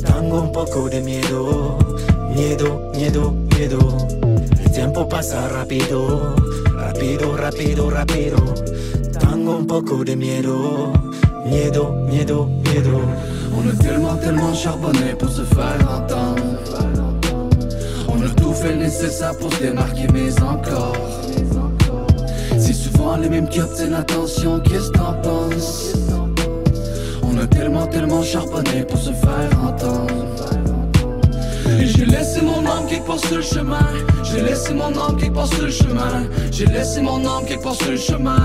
Tengo 0.04 0.42
un 0.42 0.52
poco 0.52 0.88
de 0.88 1.00
miedo, 1.00 1.78
miedo, 2.34 2.90
miedo, 2.94 3.32
miedo. 3.56 3.78
El 4.62 4.70
tiempo 4.70 5.08
pasa 5.08 5.48
rápido, 5.48 6.34
rápido, 6.76 7.36
rápido, 7.36 7.90
rápido. 7.90 8.36
Tengo 9.18 9.56
un 9.56 9.66
poco 9.66 10.04
de 10.04 10.16
miedo, 10.16 10.92
miedo, 11.44 11.92
miedo, 12.08 12.46
miedo. 12.46 13.00
On 13.56 13.68
a 13.68 13.82
tellement, 13.82 14.16
tellement 14.16 14.54
charbonné 14.54 15.14
pour 15.18 15.30
se 15.30 15.42
faire 15.42 15.78
entendre. 15.88 16.42
On 18.08 18.22
a 18.22 18.28
tout 18.30 18.52
fait 18.52 18.76
nécessaire 18.76 19.36
pour 19.38 19.52
se 19.52 19.62
démarquer, 19.62 20.06
mais 20.12 20.42
encore. 20.42 20.96
C'est 22.58 22.72
souvent 22.72 23.16
les 23.16 23.28
mêmes 23.28 23.48
qui 23.48 23.60
obtiennent 23.60 23.92
l'attention, 23.92 24.60
qu'est-ce 24.60 24.90
que 24.90 24.98
t'en 24.98 25.14
penses? 25.22 25.94
On 27.34 27.40
a 27.40 27.46
tellement, 27.48 27.86
tellement 27.86 28.22
charbonné 28.22 28.84
pour 28.88 28.98
se 28.98 29.10
faire 29.10 29.50
entendre. 29.60 30.46
Et 31.80 31.86
j'ai 31.86 32.06
laissé 32.06 32.40
mon 32.42 32.64
âme 32.64 32.86
quelque 32.88 33.06
part 33.06 33.18
sur 33.18 33.36
le 33.36 33.42
chemin. 33.42 33.88
J'ai 34.22 34.40
laissé 34.40 34.72
mon 34.72 34.96
âme 34.96 35.16
quelque 35.18 35.34
part 35.34 35.48
sur 35.48 35.64
le 35.64 35.70
chemin. 35.70 36.28
J'ai 36.52 36.66
laissé 36.66 37.02
mon 37.02 37.24
âme 37.26 37.44
quelque 37.46 37.64
part 37.64 37.74
sur 37.74 37.90
le 37.90 37.96
chemin. 37.96 38.36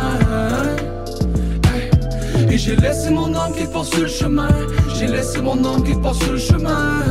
Et 2.50 2.58
j'ai 2.58 2.76
laissé 2.76 3.12
mon 3.12 3.34
âme 3.36 3.54
quelque 3.56 3.74
part 3.74 3.86
sur 3.86 4.02
le 4.02 4.08
chemin. 4.08 4.50
J'ai 4.98 5.08
laissé 5.08 5.40
mon 5.40 5.64
âme 5.64 5.84
quelque 5.84 6.02
part 6.02 6.16
sur 6.16 6.32
le 6.32 6.40
chemin. 6.40 7.04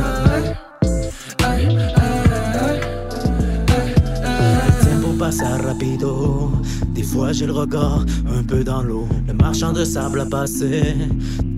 Pasa 5.17 5.57
rápido. 5.57 6.49
Des 6.95 7.03
fois 7.03 7.33
j'ai 7.33 7.45
le 7.45 7.51
regard 7.51 8.05
un 8.33 8.41
peu 8.41 8.63
dans 8.63 8.81
l'eau. 8.81 9.05
Le 9.27 9.33
marchand 9.33 9.73
de 9.73 9.83
sable 9.83 10.21
a 10.21 10.25
passé. 10.25 10.95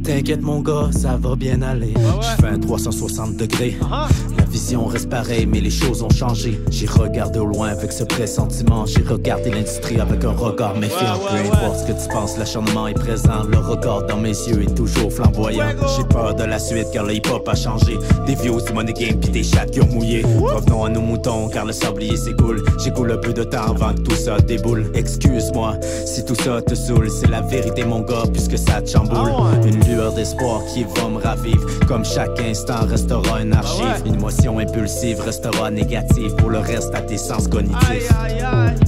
T'inquiète 0.03 0.41
mon 0.41 0.61
gars, 0.61 0.89
ça 0.91 1.15
va 1.17 1.35
bien 1.35 1.61
aller. 1.61 1.93
Je 1.95 2.41
fais 2.41 2.49
un 2.49 2.59
360 2.59 3.35
degrés. 3.37 3.77
La 3.81 4.07
vision 4.51 4.85
reste 4.85 5.09
pareille, 5.09 5.45
mais 5.45 5.61
les 5.61 5.69
choses 5.69 6.03
ont 6.03 6.09
changé. 6.09 6.59
J'ai 6.69 6.85
regardé 6.85 7.39
au 7.39 7.45
loin 7.45 7.69
avec 7.69 7.91
ce 7.91 8.03
pressentiment. 8.03 8.85
J'ai 8.85 9.01
regardé 9.01 9.49
l'industrie 9.49 9.99
avec 9.99 10.23
un 10.25 10.31
regard 10.31 10.75
méfiant. 10.75 11.17
Peu 11.29 11.37
importe 11.37 11.79
ce 11.79 11.85
que 11.85 11.93
tu 11.93 12.09
penses, 12.09 12.37
l'acharnement 12.37 12.87
est 12.87 12.93
présent. 12.93 13.43
Le 13.49 13.57
regard 13.57 14.05
dans 14.05 14.17
mes 14.17 14.29
yeux 14.29 14.63
est 14.63 14.75
toujours 14.75 15.11
flamboyant. 15.11 15.69
J'ai 15.95 16.03
peur 16.03 16.35
de 16.35 16.43
la 16.43 16.59
suite 16.59 16.87
car 16.91 17.05
le 17.05 17.15
hip-hop 17.15 17.47
a 17.47 17.55
changé. 17.55 17.97
Des 18.27 18.35
views, 18.35 18.61
du 18.61 18.73
money 18.73 18.93
game, 18.93 19.19
pis 19.19 19.29
des 19.29 19.43
chattes 19.43 19.71
qui 19.71 19.81
ont 19.81 19.87
mouillé. 19.87 20.23
Revenons 20.41 20.85
à 20.85 20.89
nos 20.89 21.01
moutons 21.01 21.47
car 21.47 21.65
le 21.65 21.71
sablier 21.73 22.17
s'écoule. 22.17 22.61
J'écoule 22.83 23.11
un 23.11 23.17
peu 23.17 23.31
de 23.31 23.43
temps 23.43 23.69
avant 23.69 23.93
que 23.93 24.01
tout 24.01 24.15
ça 24.15 24.37
déboule. 24.39 24.91
Excuse-moi 24.93 25.79
si 26.05 26.25
tout 26.25 26.35
ça 26.35 26.61
te 26.61 26.75
saoule. 26.75 27.09
C'est 27.09 27.29
la 27.29 27.41
vérité, 27.41 27.85
mon 27.85 28.01
gars, 28.01 28.23
puisque 28.31 28.57
ça 28.57 28.81
te 28.81 28.89
chamboule. 28.89 29.31
Une 29.65 29.79
lueur 29.85 30.11
d'espoir 30.13 30.61
qui 30.73 30.83
va 30.83 31.07
me 31.07 31.19
ravivre. 31.19 31.65
Comme 31.87 32.03
chaque 32.03 32.37
instant 32.41 32.85
restera 32.85 33.41
une 33.41 33.53
archive. 33.53 34.03
Une 34.05 34.17
impulsive 34.49 35.21
restera 35.21 35.69
négative. 35.69 36.35
Pour 36.35 36.49
le 36.49 36.59
reste, 36.59 36.93
à 36.95 37.01
tes 37.01 37.17
sens. 37.17 37.47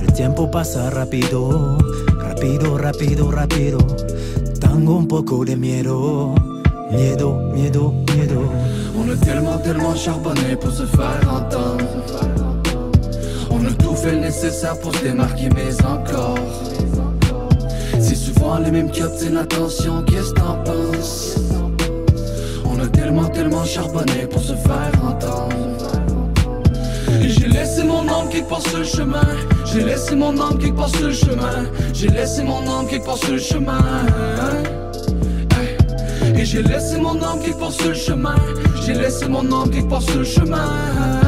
El 0.02 0.14
tiempo 0.14 0.50
pasa 0.50 0.90
rápido, 0.90 1.78
rápido, 2.20 2.78
rápido, 2.78 3.32
rápido. 3.32 3.78
Tengo 4.60 4.98
un 4.98 5.08
poco 5.08 5.44
de 5.46 5.56
miedo, 5.56 6.34
miedo, 6.92 7.40
miedo, 7.54 7.94
miedo. 8.16 8.50
On 8.96 9.10
a 9.10 9.16
tellement, 9.16 9.58
tellement 9.58 9.96
charbonné 9.96 10.56
pour 10.56 10.72
se 10.72 10.86
faire 10.86 11.22
entendre. 11.28 11.86
On 13.50 13.66
a 13.66 13.72
tout 13.72 13.96
fait 13.96 14.12
le 14.12 14.20
nécessaire 14.22 14.78
pour 14.80 14.96
se 14.96 15.04
démarquer, 15.04 15.50
mais 15.56 15.86
encore. 15.86 16.38
C'est 18.00 18.16
souvent 18.16 18.58
les 18.60 18.72
mêmes 18.72 18.92
qui 18.92 19.04
obtiennent 19.04 19.36
l'attention, 19.36 20.04
qu'est-ce 20.04 20.34
que 20.34 20.40
t'en 20.40 20.64
penses? 20.64 21.38
Tellement, 22.92 23.30
tellement 23.30 23.64
charbonné 23.66 24.28
pour 24.30 24.42
se 24.42 24.54
faire 24.54 24.92
entendre. 25.04 25.92
Et 27.22 27.30
j'ai 27.30 27.48
laissé 27.48 27.84
mon 27.84 28.02
âme 28.02 28.30
part 28.50 28.62
sur 28.62 28.80
le 28.80 28.84
chemin. 28.84 29.28
J'ai 29.66 29.84
laissé 29.84 30.16
mon 30.16 30.40
âme 30.40 30.58
part 30.76 30.90
sur 30.90 31.08
le 31.08 31.14
chemin. 31.14 31.66
J'ai 31.94 32.10
laissé 32.10 32.44
mon 32.44 32.62
âme 32.68 32.88
part 33.06 33.18
sur 33.18 33.32
le 33.32 33.40
chemin. 33.40 33.78
Et 36.36 36.46
j'ai 36.46 36.64
laissé 36.64 36.98
mon 36.98 37.22
âme 37.22 37.40
sur 37.72 37.88
le 37.90 37.94
chemin. 37.94 38.36
J'ai 38.86 38.94
laissé 38.94 39.28
mon 39.28 39.52
âme 39.52 39.88
part 39.90 40.02
sur 40.02 40.20
le 40.20 40.26
chemin. 40.26 41.23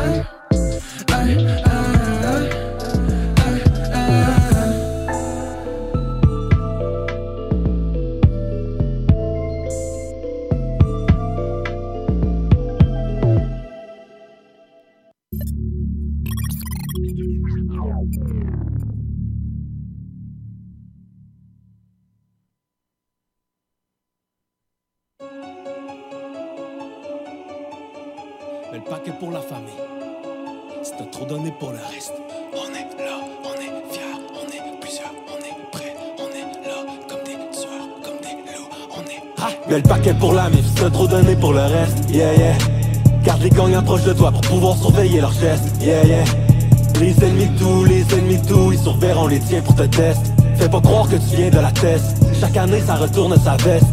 Chaque 52.40 52.58
année, 52.58 52.82
ça 52.86 52.96
retourne 52.96 53.36
sa 53.44 53.56
veste. 53.58 53.86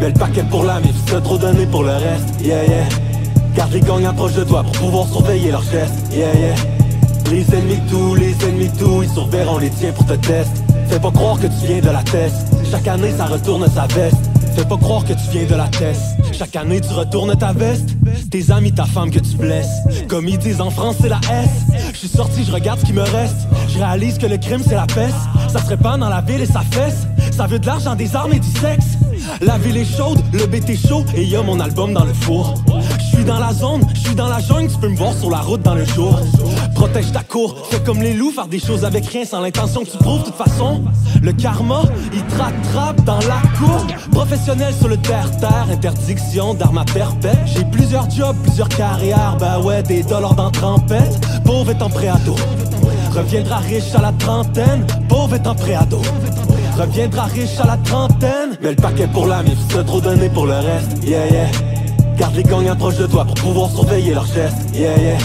Mais 0.00 0.08
le 0.08 0.14
paquet 0.14 0.44
pour 0.44 0.62
la 0.62 0.78
mif, 0.78 0.94
t'as 1.06 1.20
trop 1.20 1.36
donné 1.36 1.66
pour 1.66 1.82
le 1.82 1.90
reste. 1.90 2.40
Yeah, 2.40 2.64
yeah. 2.64 2.88
Garde 3.56 3.72
les 3.72 3.80
gangs 3.80 4.04
approche 4.04 4.34
de 4.34 4.44
toi 4.44 4.62
pour 4.62 4.72
pouvoir 4.72 5.08
surveiller 5.08 5.50
leurs 5.50 5.64
gestes. 5.64 6.12
Yeah, 6.12 6.32
yeah. 6.34 6.54
Les 7.30 7.44
ennemis 7.54 7.76
de 7.76 7.90
tout, 7.90 8.14
les 8.14 8.36
ennemis 8.46 8.68
de 8.68 8.78
tout, 8.78 9.02
ils 9.02 9.10
surveilleront 9.10 9.58
les 9.58 9.70
tiens 9.70 9.92
pour 9.92 10.06
te 10.06 10.14
test. 10.14 10.50
Fais 10.88 11.00
pas 11.00 11.10
croire 11.10 11.38
que 11.40 11.46
tu 11.48 11.66
viens 11.66 11.80
de 11.80 11.90
la 11.90 12.02
test. 12.02 12.36
Chaque 12.70 12.86
année, 12.86 13.12
ça 13.16 13.26
retourne 13.26 13.66
sa 13.68 13.86
veste. 13.88 14.16
Fais 14.54 14.64
pas 14.64 14.76
croire 14.76 15.04
que 15.04 15.12
tu 15.12 15.30
viens 15.32 15.46
de 15.46 15.54
la 15.54 15.68
test. 15.68 16.02
Chaque 16.32 16.54
année, 16.54 16.80
tu 16.80 16.92
retournes 16.92 17.36
ta 17.36 17.52
veste. 17.52 17.96
Tes 18.30 18.50
amis, 18.52 18.72
ta 18.72 18.84
femme 18.84 19.10
que 19.10 19.18
tu 19.18 19.36
blesses. 19.36 19.82
Comme 20.08 20.28
ils 20.28 20.38
disent 20.38 20.60
en 20.60 20.70
France, 20.70 20.96
c'est 21.00 21.08
la 21.08 21.20
S. 21.32 21.50
Je 21.92 21.98
suis 21.98 22.08
sorti, 22.08 22.44
je 22.44 22.52
regarde 22.52 22.78
ce 22.78 22.86
qui 22.86 22.92
me 22.92 23.02
reste. 23.02 23.48
Je 23.68 23.78
réalise 23.78 24.18
que 24.18 24.26
le 24.26 24.38
crime, 24.38 24.62
c'est 24.64 24.76
la 24.76 24.86
peste. 24.86 25.16
Ça 25.48 25.60
se 25.60 25.68
répand 25.68 25.98
dans 25.98 26.08
la 26.08 26.20
ville 26.20 26.40
et 26.40 26.46
ça 26.46 26.62
fesse. 26.70 27.06
Ça 27.40 27.46
veut 27.46 27.58
de 27.58 27.66
l'argent, 27.66 27.94
des 27.94 28.14
armes 28.14 28.34
et 28.34 28.38
du 28.38 28.50
sexe. 28.50 28.98
La 29.40 29.56
ville 29.56 29.78
est 29.78 29.96
chaude, 29.96 30.20
le 30.30 30.44
BT 30.44 30.76
chaud 30.76 31.06
et 31.14 31.24
y 31.24 31.34
a 31.34 31.42
mon 31.42 31.58
album 31.58 31.94
dans 31.94 32.04
le 32.04 32.12
four. 32.12 32.54
Je 32.98 33.16
suis 33.16 33.24
dans 33.24 33.38
la 33.38 33.54
zone, 33.54 33.80
je 33.94 34.00
suis 34.00 34.14
dans 34.14 34.28
la 34.28 34.40
jungle, 34.40 34.70
tu 34.70 34.76
peux 34.76 34.90
me 34.90 34.96
voir 34.96 35.14
sur 35.14 35.30
la 35.30 35.38
route 35.38 35.62
dans 35.62 35.74
le 35.74 35.86
jour. 35.86 36.20
Protège 36.74 37.12
ta 37.12 37.22
cour, 37.22 37.66
fais 37.70 37.80
comme 37.80 38.02
les 38.02 38.12
loups, 38.12 38.30
faire 38.30 38.46
des 38.46 38.58
choses 38.58 38.84
avec 38.84 39.06
rien 39.06 39.24
sans 39.24 39.40
l'intention 39.40 39.84
que 39.84 39.90
tu 39.90 39.96
prouves. 39.96 40.20
De 40.20 40.24
toute 40.26 40.34
façon, 40.34 40.84
le 41.22 41.32
karma, 41.32 41.80
il 42.12 42.22
te 42.24 42.36
rattrape 42.36 43.02
dans 43.06 43.20
la 43.20 43.40
cour. 43.56 43.86
Professionnel 44.12 44.74
sur 44.74 44.88
le 44.88 44.98
terre-terre, 44.98 45.68
interdiction 45.72 46.52
d'armes 46.52 46.76
à 46.76 46.84
perpète. 46.84 47.38
J'ai 47.46 47.64
plusieurs 47.64 48.10
jobs, 48.10 48.36
plusieurs 48.42 48.68
carrières, 48.68 49.38
bah 49.40 49.60
ouais, 49.60 49.82
des 49.82 50.02
dollars 50.02 50.34
dans 50.34 50.50
trempette. 50.50 51.18
Pauvre 51.46 51.70
étant 51.70 51.88
préado, 51.88 52.36
reviendra 53.16 53.56
riche 53.60 53.94
à 53.94 54.02
la 54.02 54.12
trentaine. 54.12 54.86
Pauvre 55.08 55.36
étant 55.36 55.54
préado. 55.54 56.02
Reviendra 56.80 57.24
riche 57.24 57.60
à 57.60 57.66
la 57.66 57.76
trentaine. 57.76 58.56
Mais 58.62 58.70
le 58.70 58.76
paquet 58.76 59.06
pour 59.06 59.26
la 59.26 59.42
mif, 59.42 59.58
c'est 59.68 59.84
trop 59.84 60.00
donné 60.00 60.30
pour 60.30 60.46
le 60.46 60.54
reste. 60.54 61.04
Yeah 61.04 61.26
yeah. 61.30 61.46
Garde 62.16 62.34
les 62.34 62.42
gangs 62.42 62.66
approche 62.68 62.96
de 62.96 63.06
toi 63.06 63.26
pour 63.26 63.34
pouvoir 63.34 63.70
surveiller 63.70 64.14
leurs 64.14 64.24
gestes 64.24 64.74
Yeah 64.74 64.96
yeah. 64.98 65.18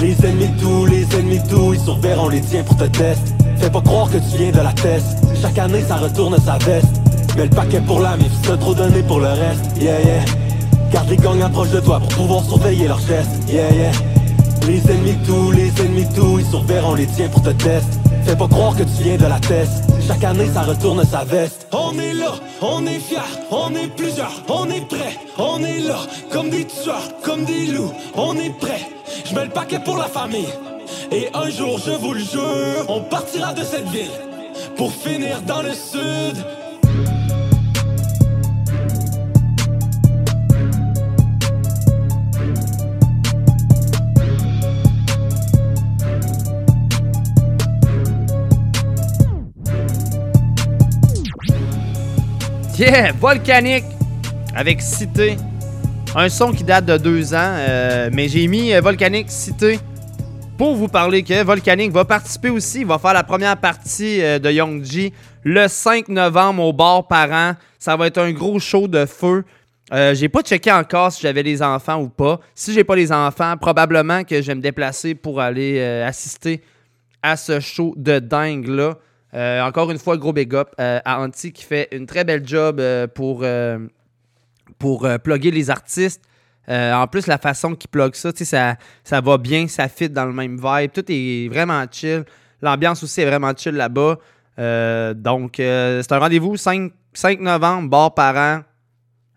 Les 0.00 0.16
ennemis 0.24 0.48
de 0.48 0.58
tout, 0.58 0.86
les 0.86 1.04
ennemis 1.14 1.40
de 1.40 1.46
tout 1.46 1.74
Ils 1.74 1.80
surveilleront 1.80 2.30
les 2.30 2.40
tiens 2.40 2.62
pour 2.62 2.78
te 2.78 2.84
test. 2.84 3.34
Fais 3.58 3.68
pas 3.68 3.82
croire 3.82 4.08
que 4.08 4.16
tu 4.16 4.38
viens 4.38 4.50
de 4.50 4.62
la 4.62 4.72
test. 4.72 5.18
Chaque 5.42 5.58
année 5.58 5.84
ça 5.86 5.96
retourne 5.96 6.38
sa 6.40 6.56
veste. 6.56 7.02
Mais 7.36 7.44
le 7.44 7.50
paquet 7.50 7.82
pour 7.82 8.00
la 8.00 8.16
mif, 8.16 8.32
c'est 8.42 8.58
trop 8.58 8.74
donné 8.74 9.02
pour 9.02 9.20
le 9.20 9.28
reste. 9.28 9.66
Yeah 9.78 10.00
yeah. 10.00 10.24
Garde 10.90 11.10
les 11.10 11.16
gangs 11.18 11.42
approche 11.42 11.70
de 11.70 11.80
toi 11.80 12.00
pour 12.00 12.08
pouvoir 12.08 12.44
surveiller 12.44 12.88
leurs 12.88 13.00
gestes 13.00 13.46
Yeah 13.46 13.70
yeah. 13.74 13.92
Les 14.66 14.80
ennemis 14.90 15.16
de 15.16 15.26
tout, 15.26 15.50
les 15.50 15.70
ennemis 15.84 16.06
de 16.06 16.14
tout 16.14 16.38
Ils 16.38 16.46
surveilleront 16.46 16.94
les 16.94 17.06
tiens 17.06 17.28
pour 17.28 17.42
te 17.42 17.50
test. 17.50 18.00
Fais 18.24 18.36
pas 18.36 18.48
croire 18.48 18.74
que 18.74 18.84
tu 18.84 19.02
viens 19.02 19.18
de 19.18 19.26
la 19.26 19.38
test 19.38 19.87
chaque 20.08 20.24
année 20.24 20.48
ça 20.52 20.62
retourne 20.62 21.04
sa 21.04 21.22
veste 21.24 21.66
On 21.70 21.98
est 21.98 22.14
là, 22.14 22.32
on 22.62 22.86
est 22.86 22.98
fiers, 22.98 23.18
on 23.50 23.74
est 23.74 23.94
plusieurs, 23.94 24.42
on 24.48 24.68
est 24.70 24.88
prêts, 24.88 25.18
on 25.36 25.62
est 25.62 25.80
là, 25.80 25.98
comme 26.32 26.48
des 26.48 26.64
tueurs, 26.64 27.20
comme 27.22 27.44
des 27.44 27.66
loups, 27.66 27.92
on 28.14 28.34
est 28.36 28.58
prêts. 28.58 28.88
Je 29.26 29.34
mets 29.34 29.44
le 29.44 29.50
paquet 29.50 29.80
pour 29.84 29.98
la 29.98 30.06
famille. 30.06 30.48
Et 31.12 31.28
un 31.34 31.50
jour, 31.50 31.78
je 31.78 31.90
vous 31.90 32.14
le 32.14 32.20
jure, 32.20 32.86
on 32.88 33.02
partira 33.02 33.52
de 33.52 33.62
cette 33.62 33.88
ville 33.88 34.10
pour 34.76 34.92
finir 34.92 35.42
dans 35.42 35.60
le 35.60 35.74
sud. 35.74 36.42
Yeah, 52.78 53.10
Volcanique 53.10 53.86
avec 54.54 54.80
Cité. 54.80 55.36
Un 56.14 56.28
son 56.28 56.52
qui 56.52 56.62
date 56.62 56.84
de 56.84 56.96
deux 56.96 57.34
ans, 57.34 57.56
euh, 57.58 58.08
mais 58.12 58.28
j'ai 58.28 58.46
mis 58.46 58.72
euh, 58.72 58.80
Volcanique 58.80 59.32
Cité 59.32 59.80
pour 60.56 60.76
vous 60.76 60.86
parler 60.86 61.24
que 61.24 61.42
Volcanique 61.42 61.90
va 61.90 62.04
participer 62.04 62.50
aussi. 62.50 62.82
Il 62.82 62.86
va 62.86 63.00
faire 63.00 63.14
la 63.14 63.24
première 63.24 63.56
partie 63.56 64.22
euh, 64.22 64.38
de 64.38 64.48
Young 64.52 64.84
G 64.84 65.12
le 65.42 65.66
5 65.66 66.06
novembre 66.06 66.62
au 66.62 66.72
bar 66.72 67.08
parent. 67.08 67.54
Ça 67.80 67.96
va 67.96 68.06
être 68.06 68.18
un 68.18 68.30
gros 68.30 68.60
show 68.60 68.86
de 68.86 69.06
feu. 69.06 69.42
Euh, 69.92 70.14
j'ai 70.14 70.28
pas 70.28 70.42
checké 70.42 70.70
encore 70.70 71.10
si 71.10 71.22
j'avais 71.22 71.42
les 71.42 71.60
enfants 71.60 72.00
ou 72.00 72.08
pas. 72.08 72.38
Si 72.54 72.72
j'ai 72.72 72.84
pas 72.84 72.94
les 72.94 73.10
enfants, 73.10 73.56
probablement 73.56 74.22
que 74.22 74.40
je 74.40 74.46
vais 74.46 74.54
me 74.54 74.62
déplacer 74.62 75.16
pour 75.16 75.40
aller 75.40 75.82
assister 75.82 76.62
à 77.24 77.36
ce 77.36 77.58
show 77.58 77.94
de 77.96 78.20
dingue 78.20 78.68
là. 78.68 78.98
Euh, 79.34 79.60
encore 79.62 79.90
une 79.90 79.98
fois, 79.98 80.16
gros 80.16 80.32
big 80.32 80.54
up 80.54 80.70
euh, 80.80 81.00
à 81.04 81.20
Anti 81.20 81.52
qui 81.52 81.64
fait 81.64 81.88
une 81.92 82.06
très 82.06 82.24
belle 82.24 82.46
job 82.46 82.80
euh, 82.80 83.06
pour, 83.06 83.44
pour 84.78 85.08
plugger 85.22 85.50
les 85.50 85.70
artistes. 85.70 86.22
En 86.68 87.06
plus, 87.06 87.26
la 87.26 87.38
façon 87.38 87.74
qu'il 87.74 87.88
plug 87.88 88.14
ça, 88.14 88.30
ça, 88.34 88.76
ça 89.02 89.20
va 89.20 89.38
bien, 89.38 89.68
ça 89.68 89.88
fit 89.88 90.10
dans 90.10 90.26
le 90.26 90.32
même 90.32 90.56
vibe. 90.56 90.92
Tout 90.92 91.04
est 91.08 91.48
vraiment 91.48 91.84
chill. 91.90 92.24
L'ambiance 92.60 93.02
aussi 93.02 93.22
est 93.22 93.26
vraiment 93.26 93.52
chill 93.56 93.74
là-bas. 93.74 94.18
Donc, 95.14 95.54
c'est 95.56 96.12
un 96.12 96.18
rendez-vous 96.18 96.56
5, 96.56 96.92
5 97.14 97.40
novembre, 97.40 97.88
bar 97.88 98.14
parent. 98.14 98.62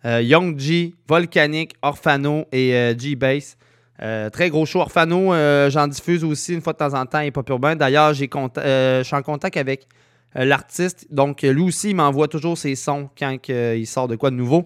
Euh, 0.03 0.21
Young 0.21 0.57
G, 0.57 0.95
Volcanic, 1.07 1.75
Orphano 1.81 2.45
et 2.51 2.95
G-Bass. 2.97 3.55
Euh, 4.03 4.29
très 4.29 4.49
gros 4.49 4.65
show. 4.65 4.79
Orphano, 4.79 5.33
euh, 5.33 5.69
j'en 5.69 5.87
diffuse 5.87 6.23
aussi 6.23 6.53
une 6.53 6.61
fois 6.61 6.73
de 6.73 6.79
temps 6.79 6.93
en 6.93 7.05
temps 7.05 7.19
et 7.19 7.29
pas 7.31 7.43
urbain. 7.47 7.75
D'ailleurs, 7.75 8.13
euh, 8.57 8.99
je 8.99 9.03
suis 9.03 9.15
en 9.15 9.21
contact 9.21 9.57
avec 9.57 9.87
l'artiste. 10.33 11.07
Donc, 11.11 11.41
lui 11.43 11.61
aussi, 11.61 11.89
il 11.89 11.95
m'envoie 11.95 12.27
toujours 12.27 12.57
ses 12.57 12.75
sons 12.75 13.09
quand 13.17 13.37
il 13.49 13.85
sort 13.85 14.07
de 14.07 14.15
quoi 14.15 14.31
de 14.31 14.35
nouveau. 14.35 14.65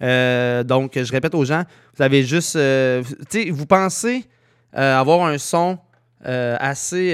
Donc, 0.00 0.92
je 0.96 1.12
répète 1.12 1.34
aux 1.34 1.44
gens, 1.44 1.62
vous 1.96 2.02
avez 2.02 2.24
juste. 2.24 2.54
tu 2.54 3.14
sais, 3.28 3.50
vous 3.50 3.66
pensez 3.66 4.24
avoir 4.72 5.24
un 5.26 5.38
son 5.38 5.78
assez. 6.24 7.12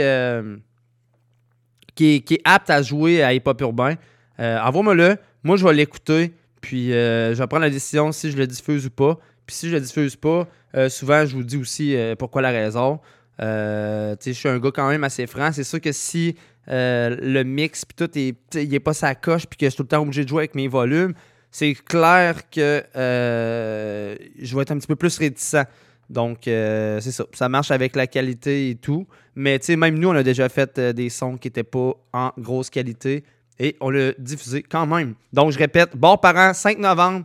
qui, 1.94 2.14
est, 2.14 2.20
qui 2.20 2.34
est 2.34 2.40
apte 2.44 2.70
à 2.70 2.80
jouer 2.80 3.22
à 3.22 3.34
hip-hop 3.34 3.60
urbain. 3.60 3.94
Envoie-moi-le. 4.38 5.18
Moi, 5.44 5.56
je 5.56 5.66
vais 5.66 5.74
l'écouter. 5.74 6.32
Puis, 6.62 6.88
je 6.88 7.34
vais 7.34 7.46
prendre 7.46 7.64
la 7.64 7.70
décision 7.70 8.12
si 8.12 8.30
je 8.30 8.38
le 8.38 8.46
diffuse 8.46 8.86
ou 8.86 8.90
pas. 8.90 9.18
Puis, 9.50 9.56
si 9.56 9.68
je 9.68 9.74
le 9.74 9.80
diffuse 9.80 10.14
pas, 10.14 10.46
euh, 10.76 10.88
souvent, 10.88 11.26
je 11.26 11.34
vous 11.34 11.42
dis 11.42 11.56
aussi 11.56 11.96
euh, 11.96 12.14
pourquoi 12.14 12.40
la 12.40 12.50
raison. 12.50 13.00
Euh, 13.42 14.14
je 14.24 14.30
suis 14.30 14.48
un 14.48 14.60
gars 14.60 14.70
quand 14.72 14.88
même 14.88 15.02
assez 15.02 15.26
franc. 15.26 15.50
C'est 15.50 15.64
sûr 15.64 15.80
que 15.80 15.90
si 15.90 16.36
le 16.68 17.42
mix 17.42 17.84
puis 17.84 17.96
tout 17.96 18.16
est, 18.16 18.36
il 18.54 18.72
est 18.72 18.78
pas 18.78 18.94
sa 18.94 19.16
coche 19.16 19.46
puis 19.46 19.56
que 19.56 19.66
je 19.66 19.70
suis 19.70 19.76
tout 19.78 19.82
le 19.82 19.88
temps 19.88 20.02
obligé 20.02 20.22
de 20.22 20.28
jouer 20.28 20.42
avec 20.42 20.54
mes 20.54 20.68
volumes, 20.68 21.14
c'est 21.50 21.74
clair 21.74 22.48
que 22.48 22.84
je 22.94 24.54
vais 24.54 24.62
être 24.62 24.70
un 24.70 24.78
petit 24.78 24.86
peu 24.86 24.94
plus 24.94 25.18
réticent. 25.18 25.66
Donc, 26.08 26.42
c'est 26.44 27.00
ça. 27.10 27.24
Ça 27.32 27.48
marche 27.48 27.72
avec 27.72 27.96
la 27.96 28.06
qualité 28.06 28.70
et 28.70 28.76
tout. 28.76 29.08
Mais, 29.34 29.58
tu 29.58 29.66
sais, 29.66 29.76
même 29.76 29.98
nous, 29.98 30.10
on 30.10 30.14
a 30.14 30.22
déjà 30.22 30.48
fait 30.48 30.78
des 30.78 31.08
sons 31.08 31.38
qui 31.38 31.48
n'étaient 31.48 31.64
pas 31.64 31.94
en 32.12 32.30
grosse 32.38 32.70
qualité 32.70 33.24
et 33.58 33.76
on 33.80 33.90
l'a 33.90 34.12
diffusé 34.16 34.62
quand 34.62 34.86
même. 34.86 35.14
Donc, 35.32 35.50
je 35.50 35.58
répète, 35.58 35.96
Bord 35.96 36.20
Parent, 36.20 36.54
5 36.54 36.78
novembre, 36.78 37.24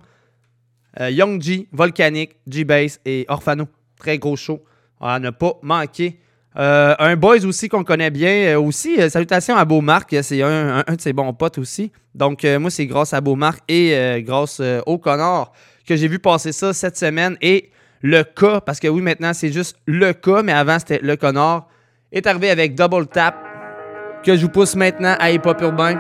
euh, 1.00 1.10
Young 1.10 1.42
G, 1.42 1.68
Volcanic, 1.72 2.36
G-Bass 2.48 3.00
et 3.06 3.26
Orphano. 3.28 3.66
Très 4.00 4.18
gros 4.18 4.36
show. 4.36 4.64
À 5.00 5.20
ne 5.20 5.30
pas 5.30 5.54
manquer. 5.62 6.20
Euh, 6.58 6.96
un 7.00 7.16
boys 7.16 7.46
aussi 7.46 7.68
qu'on 7.68 7.84
connaît 7.84 8.10
bien. 8.12 8.56
euh, 8.56 8.60
aussi, 8.60 8.98
salutations 9.10 9.56
à 9.58 9.66
Beaumarc. 9.66 10.16
C'est 10.22 10.42
un, 10.42 10.78
un- 10.78 10.84
un 10.88 10.94
de 10.96 11.02
ses 11.02 11.12
bons 11.14 11.34
potes 11.34 11.58
aussi. 11.58 11.92
Donc, 12.14 12.44
moi, 12.46 12.70
c'est 12.70 12.86
grâce 12.86 13.14
à 13.14 13.20
Beaumarc 13.22 13.60
et 13.68 14.24
grâce 14.26 14.62
au 14.86 14.98
Connor 14.98 15.52
que 15.86 15.96
j'ai 15.98 16.08
vu 16.08 16.18
passer 16.20 16.52
ça 16.54 16.72
cette 16.74 16.98
semaine. 16.98 17.36
Et 17.42 17.70
le 18.02 18.24
cas, 18.24 18.62
parce 18.62 18.80
que 18.80 18.88
oui, 18.88 19.02
maintenant, 19.02 19.34
c'est 19.34 19.52
juste 19.52 19.78
le 19.86 20.14
cas, 20.14 20.44
mais 20.44 20.54
avant, 20.54 20.80
c'était 20.80 21.00
le 21.04 21.16
Connor, 21.18 21.68
est 22.14 22.26
arrivé 22.26 22.50
avec 22.50 22.74
Double 22.76 23.08
Tap 23.08 23.36
que 24.24 24.36
je 24.36 24.42
vous 24.44 24.50
pousse 24.50 24.76
maintenant 24.76 25.16
à 25.20 25.30
Hip 25.32 25.42
Hop 25.46 25.60
Urbain. 25.62 26.00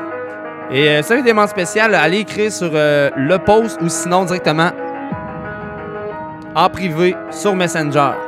Et 0.71 0.87
euh, 0.87 1.01
ça, 1.03 1.15
une 1.17 1.25
demande 1.25 1.49
spéciale, 1.49 1.93
allez 1.93 2.19
écrire 2.19 2.51
sur 2.51 2.71
le 2.71 3.37
post 3.37 3.77
ou 3.81 3.89
sinon 3.89 4.23
directement 4.25 4.71
en 6.55 6.69
privé 6.69 7.15
sur 7.31 7.55
Messenger. 7.55 8.24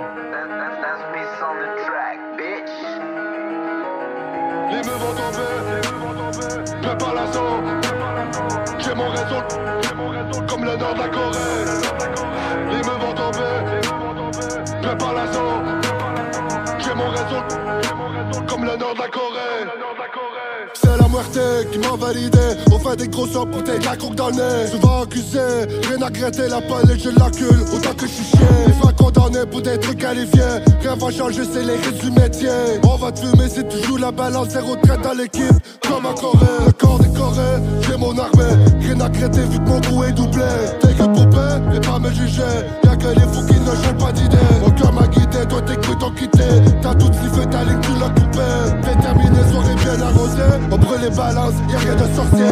Validé. 21.97 22.37
On 22.71 22.79
fait 22.79 22.95
des 22.95 23.07
grosses 23.07 23.33
bouteilles 23.33 23.83
la 23.83 23.95
croque 23.95 24.15
dans 24.15 24.29
le 24.29 24.35
nez. 24.35 24.71
Souvent 24.71 25.03
accusé, 25.03 25.39
rien 25.87 26.01
à 26.01 26.07
regretter, 26.07 26.47
la 26.47 26.61
palette, 26.61 27.03
je 27.03 27.09
l'accule. 27.09 27.61
Autant 27.73 27.93
que 27.93 28.07
je 28.07 28.11
suis 28.11 28.25
chien. 28.25 28.47
Les 28.67 28.93
condamné 28.93 29.45
pour 29.49 29.61
des 29.61 29.77
trucs 29.79 29.99
qualifiés. 29.99 30.41
Rien 30.81 30.95
va 30.95 31.11
changer, 31.11 31.43
c'est 31.51 31.63
les 31.63 31.75
risques 31.75 32.03
du 32.03 32.11
métier. 32.11 32.49
On 32.83 32.95
va 32.97 33.11
te 33.11 33.19
fumer 33.19 33.49
si 33.49 33.63
tu 33.67 33.85
joues 33.85 33.97
la 33.97 34.11
balance, 34.11 34.49
zéro 34.49 34.75
traite 34.75 35.01
dans 35.01 35.13
l'équipe. 35.13 35.55
Comme 35.87 36.05
un 36.05 36.13
Corée, 36.13 36.65
le 36.65 36.71
corps 36.71 36.99
décoré, 36.99 37.61
j'ai 37.81 37.97
mon 37.97 38.17
armée. 38.17 38.66
À 38.89 39.03
regretter 39.03 39.41
vu 39.41 39.59
que 39.59 39.69
mon 39.69 40.03
est 40.05 40.11
doublé. 40.13 40.43
T'es 40.79 40.93
que 40.93 41.03
poupée, 41.03 41.59
mais 41.69 41.79
pas 41.81 41.99
me 41.99 42.09
juger. 42.09 42.41
Y'a 42.85 42.95
que 42.95 43.07
les 43.07 43.27
fous 43.27 43.45
qui 43.45 43.59
ne 43.59 43.65
changent 43.65 43.97
pas 43.99 44.11
d'idée. 44.13 44.37
Mon 44.61 44.71
cœur 44.71 44.93
m'a 44.93 45.05
guidé, 45.07 45.45
toi 45.47 45.61
tes 45.61 45.75
couilles 45.75 45.97
t'ont 45.99 46.11
quitté. 46.11 46.43
T'as 46.81 46.95
tout 46.95 47.11
sniffé, 47.11 47.45
ta 47.47 47.63
ligne, 47.65 47.81
tu 47.81 47.91
l'as 47.99 48.09
coupé. 48.09 48.47
Déterminé, 48.81 49.39
soirée 49.51 49.75
bien 49.75 50.01
arrosée. 50.01 50.57
On 50.71 50.77
brûle 50.77 51.01
les 51.01 51.09
balances, 51.09 51.53
y'a 51.69 51.79
rien 51.79 51.95
de 51.95 52.15
sorcier. 52.15 52.45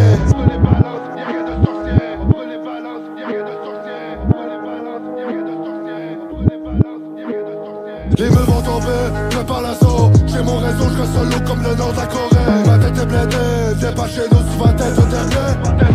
Les 8.18 8.30
meufs 8.30 8.46
vont 8.46 8.62
tomber, 8.62 9.30
prépare 9.32 9.62
l'assaut 9.62 10.12
J'ai 10.28 10.44
mon 10.44 10.58
réseau, 10.58 10.86
je 10.96 11.02
reste 11.02 11.14
solo 11.14 11.46
comme 11.46 11.64
le 11.64 11.76
nord 11.76 11.92
de 11.92 11.96
Corée 11.96 12.66
Ma 12.66 12.78
tête 12.78 12.98
est 12.98 13.06
blindée, 13.06 13.36
viens 13.78 13.92
pas 13.94 14.08
chez 14.08 14.22
nous, 14.32 14.52
souvent 14.52 14.74
tête 14.74 14.98
au 14.98 15.06
dernier 15.06 15.95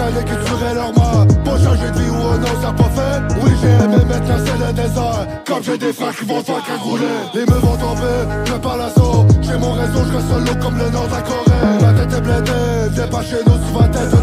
Je 0.00 0.14
des 0.14 0.24
qui 0.24 0.44
tueraient 0.44 0.74
leur 0.74 0.92
mort. 0.94 1.26
Pour 1.44 1.58
changer 1.58 1.90
de 1.90 1.98
vie 1.98 2.10
ou 2.10 2.14
oh 2.14 2.38
non, 2.38 2.62
ça 2.62 2.72
pas 2.72 2.90
fait. 2.96 3.34
Oui 3.42 3.50
j'ai 3.60 3.84
aimé, 3.84 3.96
maintenant 4.08 4.36
c'est 4.44 4.66
le 4.66 4.72
désert 4.72 5.26
Comme 5.46 5.62
j'ai 5.62 5.78
des 5.78 5.92
frères 5.92 6.16
qui 6.16 6.24
vont 6.24 6.42
faire 6.42 6.62
qu'à 6.64 6.76
rouler. 6.76 7.04
Les 7.34 7.40
meufs 7.40 7.60
vont 7.60 7.76
tomber, 7.76 8.18
prépare 8.46 8.76
l'assaut 8.78 9.26
J'ai 9.42 9.58
mon 9.58 9.72
réseau, 9.72 10.00
je 10.06 10.16
reste 10.16 10.28
solo 10.28 10.52
comme 10.62 10.78
le 10.78 10.90
nord 10.90 11.06
de 11.06 11.12
la 11.12 11.20
Corée. 11.20 11.82
Ma 11.82 11.92
tête 11.92 12.12
est 12.16 12.20
blindée, 12.20 12.52
viens 12.92 13.08
pas 13.08 13.22
chez 13.22 13.42
nous, 13.46 13.66
souvent 13.66 13.88
tête 13.88 14.14
au 14.14 14.19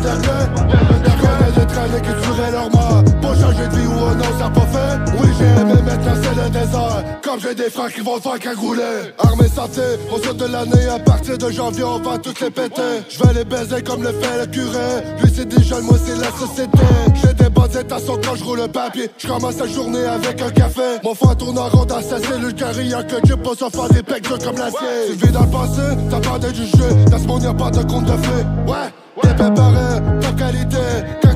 comme 7.37 7.49
j'ai 7.49 7.55
des 7.55 7.69
frères 7.69 7.93
qui 7.93 8.01
vont 8.01 8.19
faire 8.19 8.39
qu'à 8.39 8.53
rouler 8.53 9.13
Armée 9.19 9.47
santé, 9.47 9.81
au 10.11 10.21
saut 10.21 10.33
de 10.33 10.45
l'année 10.45 10.87
À 10.89 10.99
partir 10.99 11.37
de 11.37 11.49
janvier 11.49 11.83
on 11.83 11.99
va 11.99 12.17
tous 12.17 12.39
les 12.41 12.49
péter. 12.49 12.81
Je 13.09 13.19
vais 13.19 13.33
les 13.33 13.45
baiser 13.45 13.81
comme 13.83 14.03
le 14.03 14.11
fait 14.11 14.39
le 14.39 14.45
curé. 14.47 15.03
Lui 15.21 15.31
c'est 15.33 15.47
des 15.47 15.63
jeunes, 15.63 15.83
moi 15.83 15.97
c'est 16.03 16.15
la 16.15 16.31
société. 16.31 16.77
J'ai 17.21 17.33
des 17.33 17.49
bonnes 17.49 17.77
étations 17.77 18.19
quand 18.23 18.35
je 18.35 18.43
roule 18.43 18.59
le 18.59 18.67
papier. 18.67 19.09
Je 19.17 19.27
commence 19.27 19.57
la 19.59 19.67
journée 19.67 20.03
avec 20.03 20.41
un 20.41 20.49
café. 20.49 20.99
Mon 21.03 21.13
frère 21.13 21.37
tourne 21.37 21.57
en 21.57 21.67
rond 21.67 21.85
dans 21.85 22.01
sa 22.01 22.19
cellule 22.19 22.53
Car 22.53 22.79
il 22.79 22.87
y 22.87 22.93
a 22.93 23.03
que 23.03 23.21
Dieu 23.21 23.37
pour 23.37 23.55
s'en 23.55 23.69
faire 23.69 23.89
des 23.89 24.03
pecs 24.03 24.27
comme 24.27 24.57
l'acier. 24.57 24.87
Tu 25.07 25.25
vis 25.25 25.31
dans 25.31 25.43
le 25.43 25.51
passé, 25.51 25.81
t'as 26.09 26.19
parlé 26.19 26.51
du 26.51 26.65
jeu 26.65 27.05
Dans 27.11 27.19
ce 27.19 27.27
monde 27.27 27.43
y'a 27.43 27.53
pas 27.53 27.69
de 27.69 27.83
compte 27.83 28.05
de 28.05 28.17
fait. 28.17 28.45
Ouais. 28.67 28.89
T'es 29.21 29.33
préparé, 29.33 30.01
ta 30.21 30.31
qualité 30.31 30.77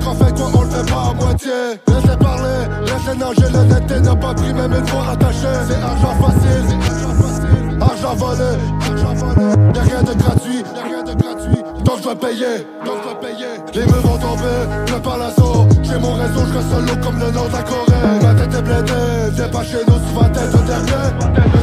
Fait 0.01 0.35
quoi 0.35 0.49
on 0.53 0.61
le 0.61 0.69
fait 0.69 0.91
pas 0.91 1.09
à 1.09 1.13
moitié. 1.13 1.51
Laissez 1.87 2.17
parler, 2.17 2.67
laissez 2.81 3.17
nager 3.17 3.53
l'honnêteté 3.53 3.99
n'a 4.01 4.15
pas 4.15 4.33
pris 4.33 4.53
même 4.53 4.73
une 4.73 4.87
fois 4.87 5.09
attaché 5.11 5.47
C'est 5.67 5.81
argent 5.81 6.15
facile, 6.21 6.65
c'est 6.67 6.91
argent 6.91 7.13
facile 7.21 7.77
Argent 7.79 8.15
volé, 8.15 8.51
argent 8.81 9.13
volé. 9.13 9.47
Y'a 9.75 9.81
rien 9.81 10.03
de 10.03 10.13
gratuit, 10.13 10.63
y'a 10.75 10.83
rien 10.83 11.03
de 11.03 11.13
gratuit. 11.13 11.63
Donc 11.85 11.97
je 11.97 12.03
dois 12.03 12.15
payer, 12.15 12.65
donc 12.85 12.95
je 12.97 13.03
dois 13.03 13.19
payer. 13.19 13.51
Les 13.73 13.85
meufs 13.85 14.03
vont 14.03 14.17
tomber, 14.17 14.85
prépare 14.87 15.17
l'assaut 15.17 15.60
J'ai 15.91 15.99
mon 15.99 16.13
réseau, 16.13 16.45
je 16.47 16.57
reste 16.57 16.69
solo 16.71 16.95
comme 17.03 17.19
le 17.19 17.31
nord 17.31 17.49
de 17.49 17.51
Corée. 17.51 18.19
Ma 18.21 18.33
tête 18.33 18.53
est 18.53 18.61
blindée, 18.61 18.93
viens 19.33 19.49
pas 19.49 19.63
chez 19.63 19.83
nous, 19.85 19.99
souvent 20.07 20.29
tête 20.29 20.55
au 20.55 20.65
dernier. 20.65 21.05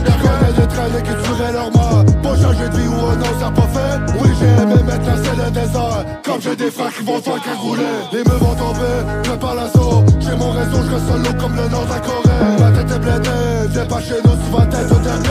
Je 0.05 0.12
connais 0.22 0.53
des 0.53 0.68
traînées 0.68 1.03
qui 1.03 1.22
tueraient 1.24 1.53
leur 1.53 1.72
mort 1.72 2.05
Pour 2.22 2.37
changer 2.37 2.68
de 2.68 2.76
vie 2.76 2.89
ou 2.89 2.93
oh 2.93 3.16
non, 3.16 3.41
ça 3.41 3.51
pas 3.51 3.68
fait. 3.72 4.12
Oui 4.20 4.29
j'ai 4.39 4.62
aimé, 4.62 4.83
maintenant 4.85 5.14
c'est 5.24 5.45
le 5.45 5.51
désert. 5.51 6.05
Comme 6.22 6.43
j'ai 6.43 6.57
des 6.57 6.70
frères 6.70 6.93
qui 6.95 7.05
vont 7.05 7.20
faire 7.22 7.43
qu'à 7.43 7.55
rouler. 7.55 7.83
Les 8.12 8.18
meufs 8.18 8.39
vont 8.39 8.55
tomber, 8.55 9.22
prépare 9.24 9.55
l'assaut 9.55 10.05
J'ai 10.29 10.37
mon 10.37 10.51
réseau, 10.51 10.83
je 10.85 10.95
reste 10.95 11.09
solo 11.09 11.33
comme 11.41 11.57
le 11.57 11.68
nord 11.68 11.87
de 11.87 11.91
la 11.91 12.01
Corée. 12.01 12.61
Ma 12.61 12.70
tête 12.70 12.91
est 12.91 12.99
blindée, 12.99 13.68
viens 13.70 13.87
pas 13.87 14.01
chez 14.01 14.20
nous, 14.24 14.45
souvent 14.45 14.66
tête 14.66 14.93
au 14.93 14.99
dernier. 14.99 15.29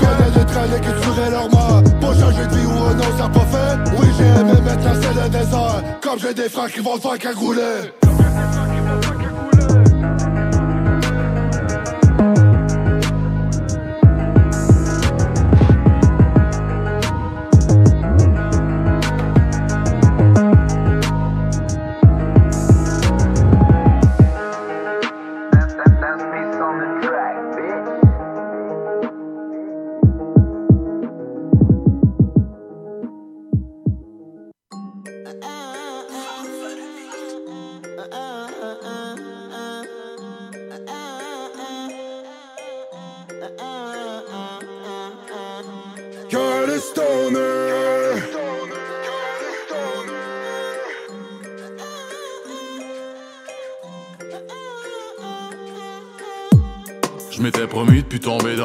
Connais 0.00 0.30
des 0.38 0.46
traînées 0.46 0.80
qui 0.80 1.02
tueraient 1.02 1.30
leur 1.30 1.50
mort 1.50 1.82
Pour 2.00 2.14
changer 2.14 2.46
de 2.46 2.54
vie 2.54 2.66
ou 2.66 2.70
oh 2.70 2.94
non, 2.94 3.18
ça 3.18 3.28
pas 3.28 3.40
fait. 3.40 3.90
Oui 3.98 4.06
j'ai 4.16 4.40
aimé, 4.40 4.60
maintenant 4.64 4.92
c'est 5.00 5.22
le 5.22 5.28
désert 5.28 5.82
Comme 6.00 6.18
j'ai 6.20 6.34
des 6.34 6.48
frères 6.48 6.72
qui 6.72 6.80
vont 6.80 6.96
faire 6.98 7.18
qu'à 7.18 7.32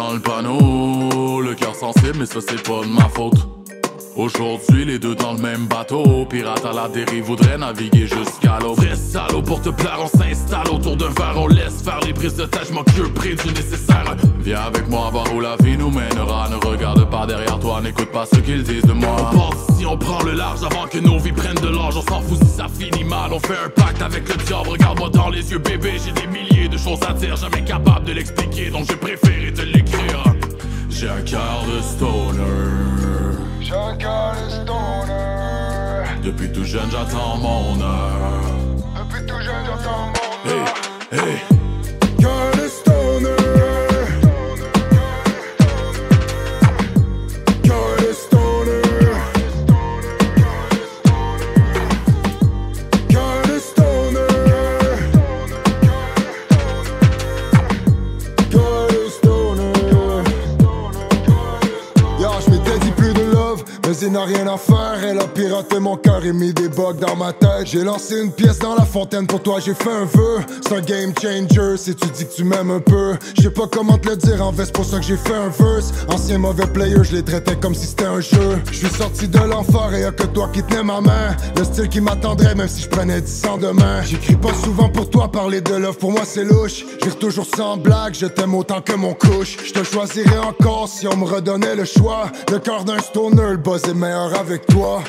le 0.10 0.20
panneau. 0.20 1.42
Le 1.42 1.54
cœur 1.54 1.76
sensible, 1.76 2.18
mais 2.20 2.26
ça 2.26 2.40
c'est 2.42 2.62
pas 2.64 2.82
de 2.82 2.88
ma 2.88 3.08
faute. 3.10 3.51
Aujourd'hui, 4.16 4.84
les 4.84 5.00
deux 5.00 5.16
dans 5.16 5.34
le 5.34 5.40
même 5.40 5.68
bateau. 5.68 6.26
Pirate 6.26 6.66
à 6.66 6.74
la 6.74 6.90
dérive, 6.90 7.24
voudrait 7.24 7.58
naviguer 7.58 8.08
jusqu'à 8.08 8.60
l'eau. 8.62 8.74
Vrai 8.74 8.96
salaud, 8.96 9.42
pour 9.42 9.62
te 9.62 9.70
plaire, 9.70 10.00
on 10.02 10.08
s'installe 10.08 10.68
autour 10.70 10.98
d'un 10.98 11.10
verre. 11.10 11.36
On 11.38 11.48
laisse 11.48 11.82
faire 11.82 12.00
les 12.06 12.14
prises 12.14 12.36
de 12.36 12.48
je 12.68 12.74
m'occupe 12.74 13.14
près 13.14 13.36
du 13.36 13.48
nécessaire. 13.48 14.16
Viens 14.42 14.62
avec 14.62 14.90
moi 14.90 15.10
voir 15.12 15.34
où 15.34 15.40
la 15.40 15.56
vie 15.58 15.78
nous 15.78 15.90
mènera. 15.90 16.50
Ne 16.50 16.56
regarde 16.56 17.10
pas 17.10 17.26
derrière 17.26 17.58
toi, 17.60 17.80
n'écoute 17.82 18.12
pas 18.12 18.26
ce 18.26 18.40
qu'ils 18.40 18.64
disent 18.64 18.84
de 18.84 18.94
moi. 18.94 19.16
On 19.32 19.38
pense 19.38 19.78
si 19.78 19.86
on 19.86 19.98
prend 19.98 20.22
le 20.24 20.34
large 20.34 20.64
avant 20.64 20.88
que 20.88 20.98
nos 20.98 21.18
vies 21.18 21.32
prennent 21.32 21.56
de 21.56 21.70
l'âge. 21.70 21.96
On 21.96 22.02
s'en 22.02 22.22
fout 22.22 22.38
si 22.44 22.50
ça 22.50 22.68
finit 22.68 23.06
mal. 23.06 23.32
On 23.32 23.40
fait 23.40 23.58
un 23.66 23.70
pacte 23.70 24.02
avec 24.02 24.28
le 24.28 24.36
diable. 24.44 24.70
Regarde-moi 24.70 25.10
dans 25.10 25.30
les 25.30 25.52
yeux, 25.52 25.60
bébé. 25.60 25.94
J'ai 26.04 26.12
des 26.12 26.28
milliers 26.28 26.68
de 26.68 26.78
choses 26.78 27.00
à 27.08 27.14
dire, 27.14 27.38
jamais 27.38 27.64
capable 27.64 28.06
de 28.06 28.12
l'expliquer. 28.12 28.70
Donc 28.72 28.86
j'ai 28.90 28.98
préféré 28.98 29.54
te 29.54 29.62
l'écrire. 29.62 30.24
J'ai 30.90 31.08
un 31.08 31.22
cœur 31.22 31.64
de 31.66 31.82
stoner. 31.82 33.01
Depuis 36.24 36.52
tout 36.52 36.66
jeune, 36.66 36.92
j'attends 36.92 37.38
mon 37.38 37.82
heure. 37.82 38.42
Depuis 38.98 39.26
tout 39.26 39.40
jeune, 39.42 39.66
j'attends 39.66 40.08
mon 40.08 40.50
Hey, 40.50 41.20
hey. 41.20 42.51
Rien 64.10 64.48
à 64.48 64.58
faire. 64.58 65.04
Elle 65.04 65.20
a 65.20 65.28
piraté 65.28 65.80
mon 65.80 65.96
cœur 65.96 66.26
et 66.26 66.34
mis 66.34 66.54
des 66.54 66.70
bugs 66.70 66.94
dans 67.00 67.16
ma 67.16 67.34
tête. 67.34 67.66
J'ai 67.66 67.84
lancé 67.84 68.20
une 68.22 68.32
pièce 68.32 68.60
dans 68.60 68.76
la 68.76 68.86
fontaine 68.86 69.28
pour 69.28 69.42
toi, 69.42 69.60
j'ai 69.64 69.74
fait 69.74 69.92
un 69.92 70.06
vœu. 70.06 70.40
C'est 70.62 70.76
un 70.76 70.82
game 70.82 71.14
changer 71.22 71.78
si 71.78 71.96
tu 71.96 72.08
dis 72.10 72.26
que 72.26 72.36
tu 72.36 72.44
m'aimes 72.44 72.72
un 72.72 72.80
peu. 72.80 73.16
Je 73.38 73.44
sais 73.44 73.52
pas 73.52 73.68
comment 73.72 73.98
te 73.98 74.10
le 74.10 74.16
dire 74.16 74.46
en 74.46 74.54
c'est 74.56 74.74
pour 74.74 74.86
ça 74.86 74.98
que 74.98 75.04
j'ai 75.04 75.18
fait 75.18 75.34
un 75.34 75.50
verse. 75.50 75.92
Ancien 76.10 76.38
mauvais 76.38 76.68
player, 76.68 77.04
je 77.04 77.16
les 77.16 77.24
traitais 77.24 77.56
comme 77.56 77.76
si 77.76 77.88
c'était 77.88 78.06
un 78.06 78.20
jeu. 78.20 78.60
Je 78.72 78.78
suis 78.78 78.96
sorti 78.96 79.28
de 79.28 79.40
l'enfer 79.40 79.94
et 79.94 80.02
y'a 80.02 80.12
que 80.12 80.24
toi 80.24 80.50
qui 80.52 80.64
tenais 80.64 80.84
ma 80.84 81.02
main. 81.02 81.36
Le 81.58 81.64
style 81.64 81.90
qui 81.90 82.02
m'attendrait 82.02 82.56
même 82.56 82.68
si 82.68 82.84
je 82.84 82.90
prenais 82.90 83.22
10 83.22 83.46
ans 83.48 83.58
demain. 83.58 84.02
J'écris 84.04 84.36
pas 84.36 84.54
souvent 84.54 84.90
pour 84.90 85.10
toi, 85.10 85.32
parler 85.32 85.62
de 85.62 85.76
love 85.76 85.98
pour 85.98 86.12
moi 86.12 86.22
c'est 86.26 86.44
louche. 86.44 86.86
Je 87.04 87.10
toujours 87.12 87.46
sans 87.56 87.78
blague, 87.78 88.16
je 88.16 88.26
t'aime 88.26 88.56
autant 88.56 88.82
que 88.82 88.94
mon 88.94 89.14
couche. 89.14 89.58
Je 89.64 89.74
te 89.74 89.84
choisirais 89.84 90.40
encore 90.40 90.88
si 90.88 91.08
on 91.08 91.16
me 91.16 91.26
redonnait 91.26 91.76
le 91.76 91.86
choix. 91.86 92.32
Le 92.52 92.58
cœur 92.58 92.84
d'un 92.84 92.98
stoner, 93.00 93.52
le 93.52 93.58
buzz 93.58 93.91
est 93.92 93.94
meilleur 93.94 94.34
avec 94.40 94.66
toi. 94.68 95.04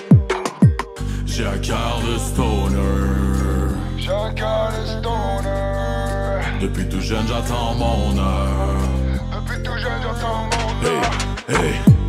J'ai 1.24 1.46
un 1.46 1.58
cœur 1.58 2.00
de 2.06 2.18
stoner. 2.18 2.76
J'ai 3.96 4.10
un 4.10 4.32
cœur 4.34 4.70
de 4.72 4.86
stoner 4.86 6.60
Depuis 6.60 6.88
tout 6.88 7.00
jeune, 7.00 7.26
j'attends 7.28 7.74
mon 7.74 8.18
heure. 8.18 8.78
Depuis 9.34 9.62
tout 9.62 9.78
jeune, 9.78 10.02
j'entends 10.02 10.48
mon 10.52 11.54
Hey, 11.54 11.64
hey. 11.66 12.01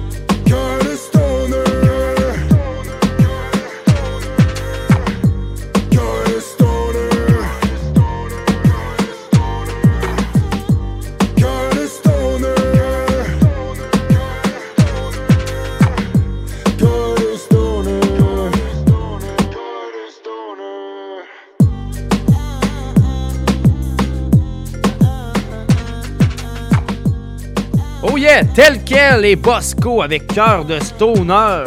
Tel 28.55 28.83
quel 28.83 29.21
les 29.21 29.35
Bosco 29.35 30.01
avec 30.01 30.27
cœur 30.27 30.65
de 30.65 30.79
stoner. 30.79 31.63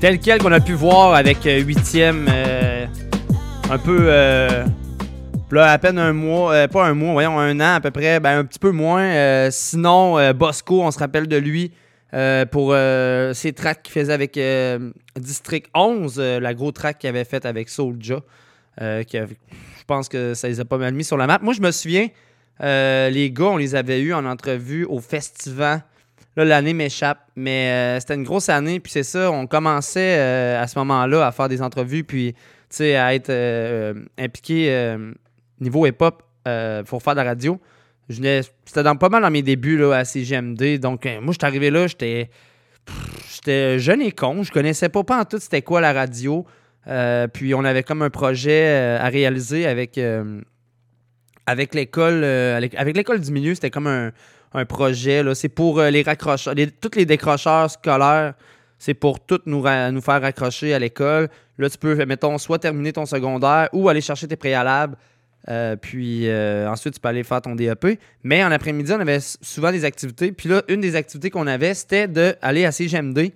Tel 0.00 0.20
quel 0.20 0.40
qu'on 0.40 0.52
a 0.52 0.60
pu 0.60 0.74
voir 0.74 1.14
avec 1.14 1.44
8ème, 1.44 2.28
un 3.70 3.78
peu, 3.78 3.98
euh, 4.00 4.64
là, 5.50 5.72
à 5.72 5.78
peine 5.78 5.98
un 5.98 6.12
mois, 6.12 6.52
euh, 6.52 6.68
pas 6.68 6.86
un 6.86 6.94
mois, 6.94 7.12
voyons, 7.12 7.38
un 7.38 7.58
an 7.58 7.74
à 7.74 7.80
peu 7.80 7.90
près, 7.90 8.20
ben 8.20 8.38
un 8.38 8.44
petit 8.44 8.60
peu 8.60 8.70
moins. 8.70 9.02
Euh, 9.02 9.48
sinon, 9.50 10.16
euh, 10.18 10.32
Bosco, 10.32 10.82
on 10.82 10.90
se 10.92 10.98
rappelle 11.00 11.26
de 11.26 11.36
lui 11.36 11.72
euh, 12.14 12.46
pour 12.46 12.70
euh, 12.72 13.34
ses 13.34 13.52
tracks 13.52 13.82
qu'il 13.82 13.92
faisait 13.92 14.12
avec 14.12 14.36
euh, 14.36 14.90
District 15.18 15.66
11, 15.74 16.14
euh, 16.18 16.38
la 16.40 16.54
gros 16.54 16.70
track 16.70 16.98
qu'il 16.98 17.08
avait 17.10 17.24
fait 17.24 17.44
avec 17.44 17.68
Soulja. 17.68 18.20
euh, 18.80 19.02
je 19.12 19.84
pense 19.86 20.08
que 20.08 20.34
ça 20.34 20.46
les 20.46 20.60
a 20.60 20.64
pas 20.64 20.78
mal 20.78 20.94
mis 20.94 21.04
sur 21.04 21.16
la 21.16 21.26
map. 21.26 21.40
Moi, 21.42 21.54
je 21.54 21.60
me 21.60 21.72
souviens, 21.72 22.06
euh, 22.62 23.10
les 23.10 23.30
gars, 23.30 23.46
on 23.46 23.56
les 23.56 23.74
avait 23.74 24.00
eus 24.00 24.14
en 24.14 24.24
entrevue 24.24 24.84
au 24.84 25.00
festival. 25.00 25.82
Là, 26.36 26.44
l'année 26.44 26.72
m'échappe, 26.72 27.18
mais 27.36 27.70
euh, 27.70 28.00
c'était 28.00 28.14
une 28.14 28.24
grosse 28.24 28.48
année. 28.48 28.80
Puis 28.80 28.92
c'est 28.92 29.02
ça, 29.02 29.30
on 29.30 29.46
commençait 29.46 30.18
euh, 30.18 30.62
à 30.62 30.66
ce 30.66 30.78
moment-là 30.78 31.26
à 31.26 31.32
faire 31.32 31.48
des 31.48 31.62
entrevues, 31.62 32.04
puis 32.04 32.34
à 32.80 33.14
être 33.14 33.32
impliqué 34.18 34.96
niveau 35.60 35.86
hip-hop 35.86 36.22
pour 36.86 37.02
faire 37.02 37.14
de 37.14 37.20
la 37.20 37.24
radio. 37.24 37.60
C'était 38.10 38.82
dans, 38.82 38.96
pas 38.96 39.08
mal 39.08 39.22
dans 39.22 39.30
mes 39.30 39.42
débuts 39.42 39.82
à 39.84 40.04
CGMD. 40.04 40.78
Donc, 40.78 41.04
moi, 41.04 41.32
je 41.32 41.38
suis 41.38 41.46
arrivé 41.46 41.70
là, 41.70 41.86
j'étais. 41.86 42.30
J'étais 43.34 43.78
jeune 43.78 44.00
et 44.00 44.12
con. 44.12 44.42
Je 44.42 44.50
connaissais 44.50 44.88
pas, 44.88 45.02
en 45.10 45.24
tout 45.24 45.38
c'était 45.38 45.62
quoi 45.62 45.80
la 45.80 45.92
radio. 45.92 46.44
Puis 47.32 47.54
on 47.54 47.64
avait 47.64 47.82
comme 47.82 48.02
un 48.02 48.10
projet 48.10 48.98
à 49.00 49.08
réaliser 49.08 49.66
avec, 49.66 49.98
avec 51.48 51.74
l'école 51.74 52.20
euh, 52.24 52.60
avec 52.76 52.96
l'école 52.96 53.20
du 53.20 53.32
milieu. 53.32 53.54
C'était 53.54 53.70
comme 53.70 53.86
un, 53.86 54.12
un 54.52 54.64
projet. 54.66 55.22
C'est 55.34 55.48
pour 55.48 55.80
euh, 55.80 55.90
les 55.90 56.02
raccrocheurs, 56.02 56.54
tous 56.80 56.90
les 56.94 57.06
décrocheurs 57.06 57.70
scolaires. 57.70 58.34
C'est 58.78 58.94
pour 58.94 59.18
toutes 59.18 59.46
nous, 59.46 59.62
faire 59.62 60.20
raccrocher 60.20 60.74
à 60.74 60.78
l'école. 60.78 61.28
Là, 61.56 61.68
tu 61.68 61.78
peux, 61.78 62.04
mettons, 62.04 62.38
soit 62.38 62.60
terminer 62.60 62.92
ton 62.92 63.06
secondaire 63.06 63.68
ou 63.72 63.88
aller 63.88 64.00
chercher 64.00 64.28
tes 64.28 64.36
préalables. 64.36 64.96
Euh, 65.48 65.74
puis 65.74 66.30
ensuite, 66.68 66.94
tu 66.94 67.00
peux 67.00 67.08
aller 67.08 67.24
faire 67.24 67.40
ton 67.40 67.56
DEP. 67.56 67.98
Mais 68.22 68.44
en 68.44 68.52
après-midi, 68.52 68.92
on 68.92 69.00
avait 69.00 69.18
souvent 69.20 69.72
des 69.72 69.84
activités. 69.84 70.30
Puis 70.30 70.48
là, 70.48 70.62
une 70.68 70.80
des 70.80 70.94
activités 70.94 71.30
qu'on 71.30 71.48
avait, 71.48 71.74
c'était 71.74 72.06
d'aller 72.06 72.66
à 72.66 72.70
CGMD 72.70 73.32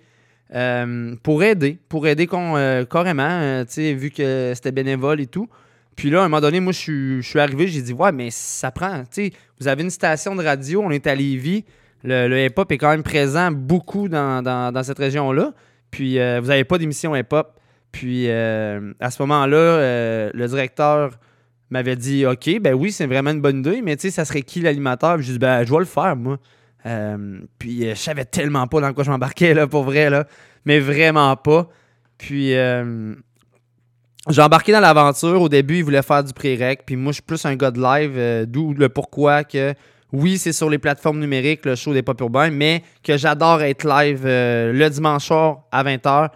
pour 1.24 1.42
aider. 1.42 1.78
Pour 1.88 2.06
aider 2.06 2.28
carrément, 2.28 3.64
vu 3.76 4.10
que 4.10 4.52
c'était 4.54 4.70
bénévole 4.70 5.20
et 5.20 5.26
tout. 5.26 5.48
Puis 5.96 6.10
là, 6.10 6.22
à 6.22 6.24
un 6.24 6.28
moment 6.28 6.40
donné, 6.40 6.60
moi, 6.60 6.72
je 6.72 7.20
suis- 7.20 7.38
arrivé, 7.38 7.68
j'ai 7.68 7.82
dit, 7.82 7.92
ouais, 7.92 8.12
mais 8.12 8.30
ça 8.30 8.70
prend. 8.70 9.02
Vous 9.60 9.68
avez 9.68 9.82
une 9.82 9.90
station 9.90 10.34
de 10.34 10.42
radio, 10.42 10.82
on 10.82 10.90
est 10.90 11.06
à 11.06 11.14
Lévis. 11.14 11.64
Le, 12.04 12.46
hip-hop 12.46 12.70
est 12.72 12.78
quand 12.78 12.90
même 12.90 13.02
présent 13.02 13.50
beaucoup 13.52 14.08
dans, 14.08 14.82
cette 14.82 14.98
région-là. 14.98 15.52
Puis 15.90 16.18
euh, 16.18 16.40
vous 16.40 16.48
n'avez 16.48 16.64
pas 16.64 16.78
d'émission 16.78 17.14
hip-hop. 17.14 17.58
Puis 17.92 18.28
euh, 18.28 18.92
à 18.98 19.10
ce 19.10 19.22
moment-là, 19.22 19.56
euh, 19.56 20.30
le 20.32 20.48
directeur 20.48 21.18
m'avait 21.70 21.96
dit 21.96 22.26
OK, 22.26 22.58
ben 22.60 22.74
oui, 22.74 22.90
c'est 22.90 23.06
vraiment 23.06 23.30
une 23.30 23.42
bonne 23.42 23.58
idée, 23.58 23.82
mais 23.82 23.96
tu 23.96 24.02
sais, 24.02 24.10
ça 24.10 24.24
serait 24.24 24.42
qui 24.42 24.60
l'animateur? 24.60 25.16
Puis 25.16 25.26
J'ai 25.26 25.32
dit 25.32 25.38
ben 25.38 25.64
je 25.64 25.70
vais 25.70 25.78
le 25.78 25.84
faire, 25.84 26.16
moi. 26.16 26.38
Puis 27.58 27.88
je 27.88 27.94
savais 27.94 28.24
tellement 28.24 28.66
pas 28.66 28.80
dans 28.80 28.92
quoi 28.94 29.04
je 29.04 29.10
m'embarquais 29.10 29.54
là, 29.54 29.66
pour 29.66 29.84
vrai, 29.84 30.08
là. 30.08 30.26
Mais 30.64 30.80
vraiment 30.80 31.36
pas. 31.36 31.68
Puis 32.16 32.54
j'ai 34.28 34.42
embarqué 34.42 34.72
dans 34.72 34.80
l'aventure. 34.80 35.42
Au 35.42 35.48
début, 35.48 35.78
il 35.78 35.84
voulait 35.84 36.02
faire 36.02 36.22
du 36.22 36.32
pré-rec. 36.32 36.82
Puis 36.86 36.96
moi, 36.96 37.10
je 37.10 37.14
suis 37.14 37.22
plus 37.22 37.44
un 37.44 37.56
gars 37.56 37.70
de 37.70 37.80
live, 37.80 38.12
euh, 38.16 38.46
d'où 38.46 38.72
le 38.72 38.88
pourquoi 38.88 39.44
que 39.44 39.74
oui, 40.12 40.38
c'est 40.38 40.52
sur 40.52 40.68
les 40.68 40.78
plateformes 40.78 41.18
numériques, 41.18 41.64
le 41.64 41.74
show 41.74 41.94
des 41.94 42.02
pop 42.02 42.20
urbains, 42.20 42.50
mais 42.50 42.82
que 43.02 43.16
j'adore 43.16 43.62
être 43.62 43.84
live 43.88 44.22
euh, 44.26 44.72
le 44.72 44.90
dimanche 44.90 45.26
soir 45.26 45.62
à 45.72 45.82
20h. 45.82 46.28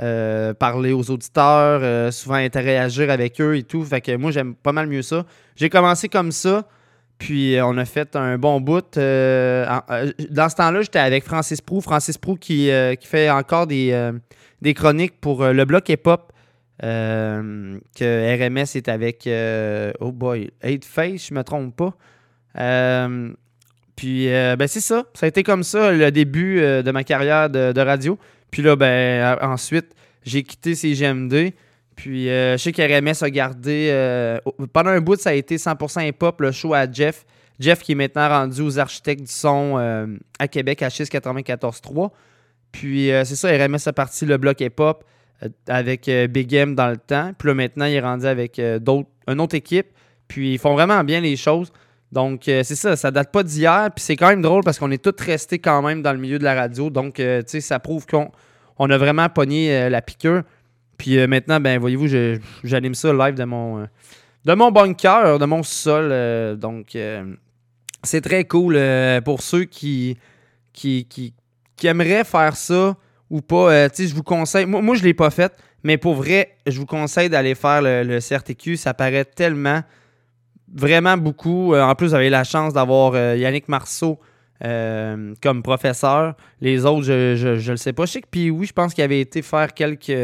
euh, 0.00 0.54
parler 0.54 0.92
aux 0.92 1.08
auditeurs, 1.10 2.12
souvent 2.12 2.34
interagir 2.34 3.10
avec 3.10 3.40
eux 3.40 3.56
et 3.56 3.62
tout. 3.62 3.84
Fait 3.84 4.00
que 4.00 4.16
moi, 4.16 4.30
j'aime 4.30 4.54
pas 4.54 4.72
mal 4.72 4.86
mieux 4.86 5.02
ça. 5.02 5.24
J'ai 5.54 5.68
commencé 5.68 6.08
comme 6.08 6.32
ça, 6.32 6.66
puis 7.18 7.56
on 7.62 7.76
a 7.76 7.84
fait 7.84 8.16
un 8.16 8.38
bon 8.38 8.60
bout. 8.60 8.84
dans 8.94 8.98
ce 8.98 10.56
temps-là, 10.56 10.82
j'étais 10.82 10.98
avec 10.98 11.24
Francis 11.24 11.60
Prou. 11.60 11.80
Francis 11.80 12.18
Prou 12.18 12.36
qui, 12.36 12.70
qui 13.00 13.06
fait 13.06 13.30
encore 13.30 13.68
des, 13.68 14.10
des 14.62 14.74
chroniques 14.74 15.20
pour 15.20 15.44
le 15.44 15.64
bloc 15.64 15.88
hip-hop. 15.88 16.32
Euh, 16.82 17.78
que 17.96 18.46
RMS 18.46 18.66
est 18.74 18.88
avec, 18.88 19.26
euh, 19.26 19.92
oh 20.00 20.10
boy, 20.10 20.50
8 20.64 20.84
Face, 20.84 21.28
je 21.28 21.34
me 21.34 21.44
trompe 21.44 21.76
pas. 21.76 21.94
Euh, 22.58 23.32
puis, 23.94 24.26
ben, 24.26 24.66
c'est 24.66 24.80
ça. 24.80 25.04
Ça 25.14 25.26
a 25.26 25.28
été 25.28 25.42
comme 25.44 25.62
ça 25.62 25.92
le 25.92 26.10
début 26.10 26.60
de 26.60 26.90
ma 26.90 27.04
carrière 27.04 27.48
de, 27.48 27.80
radio. 27.80 28.18
Puis 28.50 28.62
là, 28.62 28.74
ben, 28.74 29.38
ensuite, 29.40 29.94
j'ai 30.24 30.42
quitté 30.42 30.74
CGMD. 30.74 31.52
Puis, 31.94 32.24
je 32.26 32.56
sais 32.58 32.72
qu'RMS 32.72 33.22
a 33.22 33.30
gardé. 33.30 34.38
pendant 34.72 34.90
un 34.90 35.00
bout, 35.00 35.18
ça 35.20 35.30
a 35.30 35.34
été 35.34 35.56
100% 35.56 36.08
hip-hop, 36.08 36.40
le 36.40 36.50
show 36.50 36.74
à 36.74 36.90
Jeff. 36.90 37.24
Jeff 37.60 37.82
qui 37.82 37.92
est 37.92 37.94
maintenant 37.94 38.28
rendu 38.28 38.62
aux 38.62 38.80
architectes 38.80 39.22
du 39.22 39.32
son 39.32 40.16
à 40.40 40.48
Québec, 40.48 40.82
à 40.82 40.88
694.3. 40.88 42.10
Puis, 42.72 43.10
c'est 43.24 43.36
ça, 43.36 43.48
RMS 43.48 43.78
a 43.86 43.92
parti 43.92 44.26
le 44.26 44.38
bloc 44.38 44.60
hip-hop 44.60 45.04
avec 45.68 46.08
euh, 46.08 46.26
Big 46.26 46.52
M 46.54 46.74
dans 46.74 46.88
le 46.88 46.96
temps. 46.96 47.32
Puis 47.38 47.48
là, 47.48 47.54
maintenant, 47.54 47.84
il 47.86 47.94
est 47.94 48.00
rendu 48.00 48.26
avec 48.26 48.58
euh, 48.58 48.78
d'autres, 48.78 49.08
une 49.28 49.40
autre 49.40 49.54
équipe. 49.54 49.88
Puis, 50.28 50.54
ils 50.54 50.58
font 50.58 50.74
vraiment 50.74 51.02
bien 51.04 51.20
les 51.20 51.36
choses. 51.36 51.72
Donc, 52.12 52.48
euh, 52.48 52.62
c'est 52.64 52.76
ça, 52.76 52.96
ça 52.96 53.10
date 53.10 53.32
pas 53.32 53.42
d'hier. 53.42 53.90
Puis, 53.94 54.04
c'est 54.04 54.16
quand 54.16 54.28
même 54.28 54.42
drôle 54.42 54.62
parce 54.64 54.78
qu'on 54.78 54.90
est 54.90 55.02
tous 55.02 55.24
restés 55.24 55.58
quand 55.58 55.82
même 55.82 56.02
dans 56.02 56.12
le 56.12 56.18
milieu 56.18 56.38
de 56.38 56.44
la 56.44 56.54
radio. 56.54 56.90
Donc, 56.90 57.20
euh, 57.20 57.42
tu 57.42 57.48
sais, 57.48 57.60
ça 57.60 57.78
prouve 57.78 58.06
qu'on 58.06 58.30
on 58.78 58.90
a 58.90 58.98
vraiment 58.98 59.28
pogné 59.28 59.74
euh, 59.74 59.88
la 59.88 60.02
piqûre. 60.02 60.42
Puis 60.96 61.18
euh, 61.18 61.26
maintenant, 61.26 61.60
ben 61.60 61.78
voyez-vous, 61.78 62.06
j'anime 62.62 62.94
ça 62.94 63.12
live 63.12 63.34
de 63.34 63.44
mon, 63.44 63.80
euh, 63.80 63.86
de 64.44 64.54
mon 64.54 64.70
bunker, 64.70 65.38
de 65.38 65.44
mon 65.44 65.62
sol. 65.62 66.08
euh, 66.10 66.54
donc, 66.56 66.94
euh, 66.94 67.34
c'est 68.02 68.20
très 68.20 68.44
cool 68.44 68.76
euh, 68.76 69.20
pour 69.20 69.42
ceux 69.42 69.64
qui, 69.64 70.16
qui, 70.72 71.06
qui, 71.06 71.34
qui 71.76 71.86
aimeraient 71.86 72.24
faire 72.24 72.56
ça 72.56 72.96
ou 73.34 73.42
pas. 73.42 73.72
euh, 73.72 73.88
je 73.98 74.14
vous 74.14 74.22
conseille. 74.22 74.64
Moi, 74.64 74.80
moi 74.80 74.94
je 74.94 75.00
ne 75.00 75.06
l'ai 75.06 75.14
pas 75.14 75.30
fait, 75.30 75.52
mais 75.82 75.98
pour 75.98 76.14
vrai, 76.14 76.54
je 76.68 76.78
vous 76.78 76.86
conseille 76.86 77.28
d'aller 77.28 77.56
faire 77.56 77.82
le, 77.82 78.20
CRTQ. 78.20 78.76
Ça 78.76 78.94
paraît 78.94 79.24
tellement, 79.24 79.82
vraiment 80.72 81.16
beaucoup. 81.16 81.74
Euh, 81.74 81.82
en 81.82 81.96
plus, 81.96 82.08
vous 82.08 82.14
avez 82.14 82.30
la 82.30 82.44
chance 82.44 82.72
d'avoir 82.72 83.14
euh, 83.14 83.36
Yannick 83.36 83.68
Marceau 83.68 84.20
comme 85.42 85.62
professeur. 85.62 86.36
Les 86.62 86.86
autres, 86.86 87.02
je 87.02 87.48
ne 87.48 87.70
le 87.70 87.76
sais 87.76 87.92
pas. 87.92 88.06
Je 88.06 88.12
sais 88.12 88.22
que 88.22 88.28
puis 88.30 88.48
oui, 88.48 88.66
je 88.66 88.72
pense 88.72 88.94
qu'il 88.94 89.04
avait 89.04 89.20
été 89.20 89.42
faire 89.42 89.74
quelques, 89.74 90.16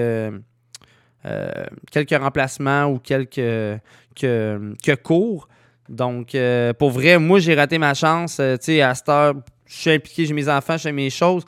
quelques 1.91 2.19
remplacements 2.19 2.85
ou 2.87 2.99
quelques 3.01 3.35
que, 3.35 4.75
que 4.83 4.95
cours. 4.95 5.47
Donc, 5.91 6.35
pour 6.79 6.91
vrai, 6.91 7.19
moi, 7.19 7.39
j'ai 7.39 7.55
raté 7.55 7.77
ma 7.77 7.93
chance. 7.93 8.41
À 8.41 8.57
cette 8.57 9.09
heure, 9.11 9.35
je 9.67 9.77
suis 9.77 9.91
impliqué, 9.91 10.25
j'ai 10.25 10.33
mes 10.33 10.49
enfants, 10.49 10.79
je 10.79 10.85
fais 10.85 10.93
mes 10.93 11.11
choses. 11.11 11.45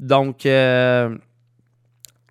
Donc, 0.00 0.46
euh, 0.46 1.14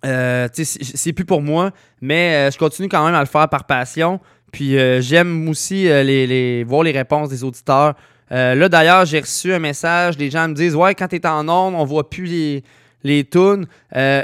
euh, 0.04 0.48
c'est 0.52 1.12
plus 1.12 1.24
pour 1.24 1.42
moi, 1.42 1.70
mais 2.00 2.34
euh, 2.34 2.50
je 2.50 2.58
continue 2.58 2.88
quand 2.88 3.04
même 3.04 3.14
à 3.14 3.20
le 3.20 3.26
faire 3.26 3.48
par 3.48 3.64
passion. 3.64 4.20
Puis 4.52 4.76
j'aime 5.00 5.48
aussi 5.48 5.84
les, 5.84 6.62
voir 6.64 6.82
les 6.82 6.90
réponses 6.90 7.30
des 7.30 7.42
auditeurs. 7.42 7.94
Là, 8.28 8.68
d'ailleurs, 8.68 9.06
j'ai 9.06 9.20
reçu 9.20 9.54
un 9.54 9.58
message. 9.58 10.18
Les 10.18 10.28
gens 10.28 10.46
me 10.46 10.52
disent 10.52 10.76
Ouais, 10.76 10.94
quand 10.94 11.08
tu 11.08 11.16
es 11.16 11.26
en 11.26 11.48
onde, 11.48 11.74
on 11.74 11.84
voit 11.86 12.10
plus 12.10 12.26
les, 12.26 12.62
les 13.02 13.24
tunes. 13.24 13.64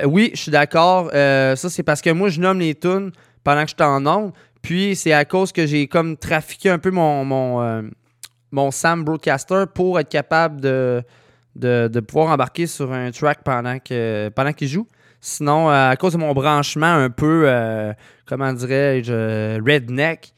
Oui, 0.04 0.30
je 0.34 0.38
suis 0.38 0.50
d'accord. 0.50 1.08
Ça, 1.12 1.56
c'est 1.56 1.82
parce 1.82 2.02
que 2.02 2.10
moi, 2.10 2.28
je 2.28 2.40
nomme 2.40 2.60
les 2.60 2.74
tunes 2.74 3.10
pendant 3.42 3.64
que 3.64 3.70
je 3.70 3.74
suis 3.74 3.90
en 3.90 4.06
onde. 4.06 4.32
Puis 4.60 4.96
c'est 4.96 5.14
à 5.14 5.24
cause 5.24 5.50
que 5.50 5.66
j'ai 5.66 5.86
comme 5.86 6.18
trafiqué 6.18 6.68
un 6.68 6.78
peu 6.78 6.90
mon, 6.90 7.24
mon, 7.24 7.88
mon 8.52 8.70
Sam 8.70 9.04
Broadcaster 9.04 9.64
pour 9.74 9.98
être 9.98 10.10
capable 10.10 10.60
de, 10.60 11.02
de, 11.56 12.00
pouvoir 12.00 12.28
embarquer 12.28 12.66
sur 12.66 12.92
un 12.92 13.10
track 13.10 13.40
pendant 13.44 13.78
que 13.78 14.30
pendant 14.34 14.52
qu'il 14.52 14.68
joue. 14.68 14.86
Sinon, 15.20 15.68
euh, 15.68 15.90
à 15.90 15.96
cause 15.96 16.12
de 16.12 16.18
mon 16.18 16.32
branchement 16.32 16.94
un 16.94 17.10
peu, 17.10 17.42
euh, 17.46 17.92
comment 18.26 18.52
dirais-je, 18.52 19.60
redneck, 19.60 20.32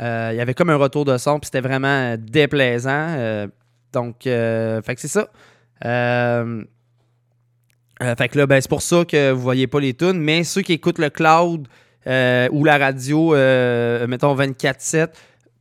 euh, 0.00 0.28
il 0.32 0.36
y 0.36 0.40
avait 0.40 0.54
comme 0.54 0.70
un 0.70 0.76
retour 0.76 1.04
de 1.04 1.18
son, 1.18 1.40
puis 1.40 1.46
c'était 1.46 1.60
vraiment 1.60 2.14
déplaisant. 2.16 3.48
donc, 3.92 4.18
fait 4.22 4.94
que 4.94 5.00
c'est 5.00 5.08
ça. 5.08 5.28
Fait 5.82 6.68
que 8.28 8.38
là, 8.38 8.46
ben, 8.46 8.60
c'est 8.60 8.70
pour 8.70 8.82
ça 8.82 9.04
que 9.04 9.32
vous 9.32 9.42
voyez 9.42 9.66
pas 9.66 9.80
les 9.80 9.94
tunes, 9.94 10.20
mais 10.20 10.44
ceux 10.44 10.62
qui 10.62 10.74
écoutent 10.74 11.00
le 11.00 11.10
cloud 11.10 11.66
ou 12.06 12.64
la 12.64 12.78
radio, 12.78 13.34
mettons 14.06 14.36
24-7, 14.36 15.08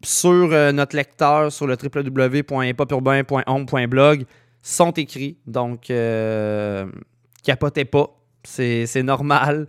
sur 0.04 0.50
notre 0.74 0.96
lecteur 0.96 1.52
sur 1.52 1.66
le 1.66 1.76
www.hipopurbain.home.blog 1.76 4.26
sont 4.62 4.92
écrits. 4.92 5.38
Donc, 5.48 5.90
euh, 5.90 6.86
capotez 7.44 7.86
pas. 7.86 8.08
C'est 8.44 9.04
normal. 9.04 9.68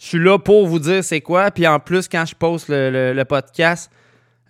Je 0.00 0.06
suis 0.06 0.18
là 0.18 0.38
pour 0.38 0.66
vous 0.66 0.78
dire 0.78 1.04
c'est 1.04 1.20
quoi. 1.20 1.50
Puis 1.50 1.66
en 1.66 1.78
plus, 1.78 2.08
quand 2.08 2.24
je 2.26 2.34
poste 2.34 2.68
le, 2.68 3.12
le- 3.14 3.24
podcast, 3.24 3.90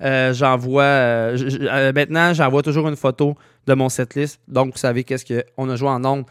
euh, 0.01 0.33
j'envoie. 0.33 0.83
euh, 0.83 1.93
maintenant, 1.95 2.33
j'envoie 2.33 2.63
toujours 2.63 2.89
une 2.89 2.97
photo 2.97 3.37
de 3.67 3.75
mon 3.75 3.89
setlist. 3.89 4.41
Donc, 4.49 4.73
vous 4.73 4.79
savez 4.79 5.05
qu'est-ce 5.05 5.25
qu'on 5.57 5.69
a 5.71 5.77
joué 5.77 5.89
en 5.89 6.05
ondes. 6.05 6.25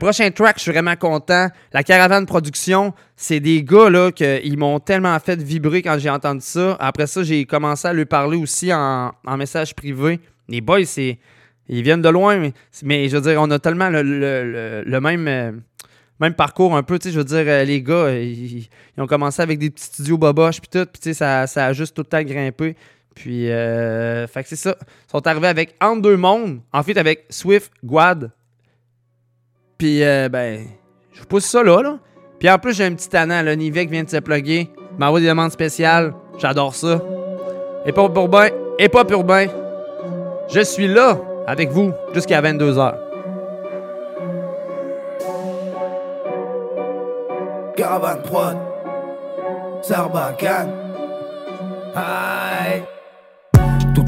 Prochain 0.00 0.28
track, 0.32 0.56
je 0.56 0.62
suis 0.62 0.72
vraiment 0.72 0.96
content. 0.96 1.48
La 1.72 1.84
Caravane 1.84 2.26
Production, 2.26 2.92
c'est 3.14 3.38
des 3.38 3.62
gars 3.62 3.88
là 3.88 4.10
que 4.10 4.44
ils 4.44 4.58
m'ont 4.58 4.80
tellement 4.80 5.16
fait 5.20 5.40
vibrer 5.40 5.82
quand 5.82 5.96
j'ai 6.00 6.10
entendu 6.10 6.40
ça. 6.40 6.76
Après 6.80 7.06
ça, 7.06 7.22
j'ai 7.22 7.44
commencé 7.44 7.86
à 7.86 7.92
lui 7.92 8.04
parler 8.04 8.36
aussi 8.38 8.72
en, 8.74 9.12
en 9.24 9.36
message 9.36 9.76
privé. 9.76 10.18
Les 10.48 10.60
boys, 10.60 10.84
c'est 10.84 11.18
ils 11.68 11.82
viennent 11.82 12.02
de 12.02 12.08
loin, 12.08 12.50
mais, 12.82 13.08
je 13.08 13.16
veux 13.16 13.22
dire, 13.22 13.40
on 13.40 13.50
a 13.50 13.58
tellement 13.58 13.90
le, 13.90 14.00
euh, 14.02 15.52
même 16.20 16.34
parcours 16.34 16.76
un 16.76 16.82
peu. 16.82 16.98
Tu 16.98 17.08
sais, 17.08 17.12
je 17.12 17.18
veux 17.18 17.24
dire, 17.24 17.44
euh, 17.46 17.64
les 17.64 17.82
gars, 17.82 18.10
ils, 18.10 18.68
ont 18.96 19.06
commencé 19.06 19.42
avec 19.42 19.58
des 19.58 19.70
petits 19.70 19.84
studios 19.84 20.18
boboches 20.18 20.60
puis 20.60 20.68
tout, 20.70 20.86
puis 20.86 21.00
tu 21.00 21.10
sais, 21.10 21.14
ça, 21.14 21.46
ça 21.46 21.66
a 21.66 21.72
juste 21.72 21.94
tout 21.94 22.02
le 22.02 22.08
temps 22.08 22.22
grimpé. 22.22 22.76
Puis, 23.14 23.50
euh, 23.50 24.26
fait 24.28 24.42
que 24.42 24.48
c'est 24.48 24.56
ça. 24.56 24.76
Ils 24.80 25.10
sont 25.10 25.26
arrivés 25.26 25.48
avec 25.48 25.74
Entre 25.80 26.02
deux 26.02 26.16
mondes, 26.16 26.60
en 26.72 26.82
fait 26.82 26.96
avec 26.96 27.26
Swift, 27.30 27.72
Guad. 27.84 28.30
Puis, 29.76 30.02
euh, 30.02 30.28
ben, 30.28 30.66
je 31.12 31.20
vous 31.20 31.26
pousse 31.26 31.44
ça 31.44 31.62
là, 31.62 31.82
là. 31.82 31.98
Puis 32.38 32.48
en 32.48 32.58
plus, 32.58 32.74
j'ai 32.74 32.84
un 32.84 32.94
petit 32.94 33.08
tannant, 33.08 33.42
là, 33.42 33.56
Nivek 33.56 33.90
vient 33.90 34.04
de 34.04 34.10
se 34.10 34.18
plugger. 34.18 34.70
M'envoie 34.98 35.20
des 35.20 35.26
demandes 35.26 35.50
spéciales. 35.50 36.14
J'adore 36.38 36.74
ça. 36.74 37.02
Et 37.84 37.92
pas 37.92 38.02
urbain, 38.02 38.48
et 38.78 38.88
pas 38.88 39.04
urbain. 39.10 39.46
Je 40.48 40.60
suis 40.60 40.86
là 40.86 41.20
avec 41.48 41.70
vous 41.70 41.94
jusqu'à 42.12 42.42
22h. 42.42 42.94
Caravane 47.74 48.22
prod, 48.22 48.56
Sarbacane. 49.82 50.72
Aïe. 51.94 52.82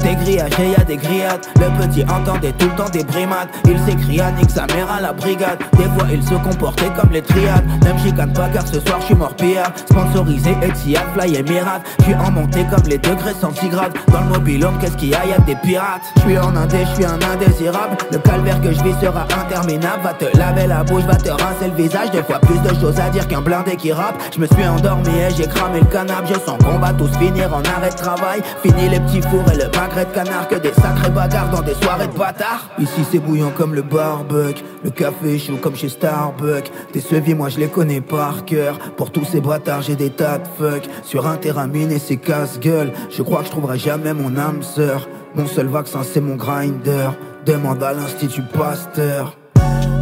Tout 0.01 0.07
est 0.07 0.15
grillagé, 0.15 0.71
y 0.71 0.75
a 0.75 0.83
des 0.83 0.97
grillades. 0.97 1.41
Le 1.59 1.85
petit 1.85 2.03
entendait 2.03 2.53
tout 2.53 2.67
le 2.67 2.75
temps 2.75 2.89
des 2.89 3.03
brimades. 3.03 3.49
Il 3.65 3.79
s'écria, 3.79 4.31
nique 4.31 4.49
sa 4.49 4.65
mère 4.67 4.91
à 4.91 4.99
la 4.99 5.13
brigade. 5.13 5.59
Des 5.77 5.83
fois, 5.83 6.07
il 6.11 6.23
se 6.23 6.33
comportait 6.35 6.89
comme 6.99 7.11
les 7.11 7.21
triades. 7.21 7.65
Ne 7.85 7.93
me 7.93 7.99
chicane 7.99 8.33
pas 8.33 8.49
car 8.49 8.65
ce 8.67 8.79
soir, 8.79 8.97
je 9.01 9.05
suis 9.07 9.15
mort. 9.15 9.33
Sponsorisé 9.75 10.55
Etihad, 10.63 11.03
Fly 11.13 11.35
Emirates. 11.35 11.83
Je 11.99 12.03
suis 12.05 12.15
en 12.15 12.31
montée 12.31 12.65
comme 12.69 12.83
les 12.87 12.97
degrés 12.97 13.33
centigrades. 13.39 13.93
Dans 14.11 14.21
le 14.21 14.29
mobilhome, 14.29 14.77
qu'est-ce 14.79 14.97
qu'il 14.97 15.09
y 15.09 15.15
a, 15.15 15.25
y 15.25 15.33
a 15.33 15.39
des 15.39 15.55
pirates. 15.55 16.01
Je 16.15 16.21
suis 16.21 16.37
en 16.37 16.55
indé, 16.55 16.79
je 16.89 16.95
suis 16.95 17.05
un 17.05 17.19
indésirable. 17.21 17.97
Le 18.11 18.17
calvaire 18.17 18.59
que 18.61 18.71
je 18.71 18.83
vis 18.83 18.95
sera 19.01 19.27
interminable. 19.39 20.01
Va 20.03 20.13
te 20.13 20.35
laver 20.35 20.67
la 20.67 20.83
bouche, 20.83 21.03
va 21.03 21.15
te 21.15 21.29
rincer 21.29 21.67
le 21.67 21.75
visage. 21.75 22.09
Deux 22.11 22.23
fois 22.23 22.39
plus 22.39 22.59
de 22.59 22.73
choses 22.79 22.99
à 22.99 23.09
dire 23.09 23.27
qu'un 23.27 23.41
blindé 23.41 23.75
qui 23.75 23.91
rappe. 23.91 24.15
Je 24.33 24.39
me 24.39 24.47
suis 24.47 24.65
endormi 24.65 25.09
et 25.09 25.33
j'ai 25.35 25.47
cramé 25.47 25.79
le 25.79 25.85
canapé. 25.85 26.33
Je 26.33 26.39
sens 26.39 26.57
qu'on 26.63 26.79
va 26.79 26.91
tous 26.93 27.11
finir 27.19 27.53
en 27.53 27.61
arrêt 27.77 27.91
de 27.91 27.95
travail. 27.95 28.41
Fini 28.63 28.89
les 28.89 28.99
petits 28.99 29.21
fours 29.21 29.45
et 29.51 29.57
le 29.57 29.69
canard. 30.13 30.47
Que 30.47 30.55
des 30.55 30.73
sacrés 30.73 31.09
bagarres 31.09 31.49
dans 31.49 31.61
des 31.61 31.73
soirées 31.75 32.07
de 32.07 32.17
bâtards. 32.17 32.69
Ici 32.79 33.05
c'est 33.11 33.19
bouillant 33.19 33.51
comme 33.51 33.75
le 33.75 33.81
barbecue. 33.81 34.63
Le 34.83 34.89
café 34.89 35.37
chaud 35.37 35.57
comme 35.61 35.75
chez 35.75 35.89
Starbucks. 35.89 36.71
Tes 36.91 37.01
sevis, 37.01 37.35
moi 37.35 37.49
je 37.49 37.59
les 37.59 37.67
connais 37.67 38.01
par 38.01 38.45
cœur. 38.45 38.79
Pour 38.97 39.11
tous 39.11 39.25
ces 39.25 39.41
bâtards, 39.41 39.81
j'ai 39.83 39.95
des 39.95 40.09
tas 40.09 40.39
de 40.39 40.47
fuck. 40.57 40.83
Sur 41.03 41.27
un 41.27 41.37
terrain 41.37 41.67
miné, 41.67 41.99
c'est 41.99 42.17
casse-gueule. 42.17 42.93
Je 43.09 43.21
crois 43.21 43.39
que 43.39 43.45
je 43.45 43.51
trouverai 43.51 43.77
jamais 43.77 44.13
mon 44.13 44.37
âme 44.37 44.63
sœur. 44.63 45.07
Mon 45.35 45.47
seul 45.47 45.67
vaccin, 45.67 46.01
c'est 46.03 46.21
mon 46.21 46.35
grinder. 46.35 47.09
Demande 47.45 47.81
à 47.83 47.93
l'Institut 47.93 48.43
Pasteur. 48.53 49.37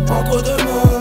Entre 0.10 0.44
deux 0.44 0.64
mondes, 0.64 0.99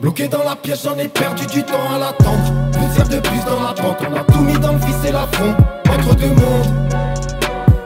Bloqué 0.00 0.28
dans 0.28 0.44
la 0.44 0.54
pièce, 0.54 0.84
j'en 0.84 0.96
ai 0.96 1.08
perdu 1.08 1.44
du 1.46 1.64
temps 1.64 1.74
à 1.92 1.98
l'attendre. 1.98 2.70
Poussière 2.70 3.08
de 3.08 3.18
plus 3.18 3.44
dans 3.44 3.60
la 3.60 3.72
pente, 3.72 3.98
on 4.08 4.14
a 4.14 4.22
tout 4.32 4.42
mis 4.42 4.56
dans 4.60 4.72
le 4.72 4.78
fils 4.78 5.08
et 5.08 5.10
la 5.10 5.26
front. 5.26 5.56
Entre 5.92 6.14
deux 6.14 6.28
mondes. 6.28 6.88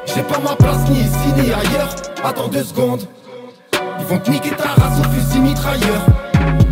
J'ai 0.05 0.23
pas 0.23 0.39
ma 0.41 0.55
place 0.55 0.91
ni 0.91 1.01
ici 1.01 1.33
ni 1.37 1.51
ailleurs. 1.51 1.89
Attends 2.23 2.49
deux 2.49 2.65
secondes. 2.65 3.09
Ils 3.99 4.05
vont 4.05 4.19
te 4.19 4.31
niquer 4.31 4.51
ta 4.51 4.69
race 4.69 5.01
au 5.01 5.09
fusil 5.11 5.41
mitrailleur. 5.41 6.03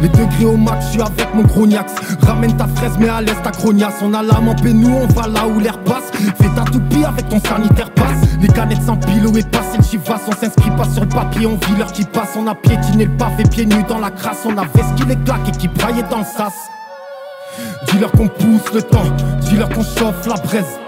Les 0.00 0.08
degrés 0.08 0.46
au 0.46 0.56
max, 0.56 0.86
je 0.86 0.90
suis 0.92 1.02
avec 1.02 1.34
mon 1.34 1.42
grognax. 1.42 1.92
Ramène 2.22 2.56
ta 2.56 2.66
fraise, 2.66 2.92
mais 2.98 3.08
à 3.08 3.20
l'est 3.20 3.40
ta 3.42 3.50
grognasse. 3.50 3.94
On 4.02 4.14
a 4.14 4.22
l'âme 4.22 4.48
en 4.48 4.54
paix, 4.54 4.72
nous 4.72 4.94
on 4.94 5.06
va 5.08 5.28
là 5.28 5.46
où 5.46 5.60
l'air 5.60 5.78
passe. 5.80 6.10
Fais 6.12 6.48
ta 6.54 6.62
toupie 6.62 7.04
avec 7.04 7.28
ton 7.28 7.40
sanitaire 7.40 7.90
passe. 7.90 8.20
Les 8.40 8.48
canettes 8.48 8.82
s'empilent, 8.82 9.26
où 9.26 9.36
est 9.36 9.48
passé 9.50 9.78
le 9.78 9.84
chivas. 9.84 10.20
On 10.26 10.32
s'inscrit 10.32 10.70
pas 10.70 10.88
sur 10.88 11.02
le 11.02 11.08
papier, 11.08 11.46
on 11.46 11.56
vit 11.66 11.76
l'heure 11.78 11.92
qui 11.92 12.04
passe. 12.04 12.36
On 12.36 12.46
a 12.46 12.54
piétiné 12.54 13.04
le 13.04 13.16
pavé, 13.16 13.44
pieds 13.44 13.66
nus 13.66 13.84
dans 13.88 13.98
la 13.98 14.10
crasse. 14.10 14.46
On 14.46 14.56
a 14.56 14.64
vesti 14.74 15.04
les 15.06 15.16
claques 15.16 15.48
et 15.48 15.52
qui 15.52 15.68
braillait 15.68 16.04
dans 16.10 16.18
le 16.18 16.24
sas. 16.24 16.54
Dis-leur 17.88 18.12
qu'on 18.12 18.28
pousse 18.28 18.72
le 18.72 18.82
temps, 18.82 19.04
dis-leur 19.40 19.68
qu'on 19.68 19.82
chauffe 19.82 20.26
la 20.26 20.34
braise. 20.36 20.78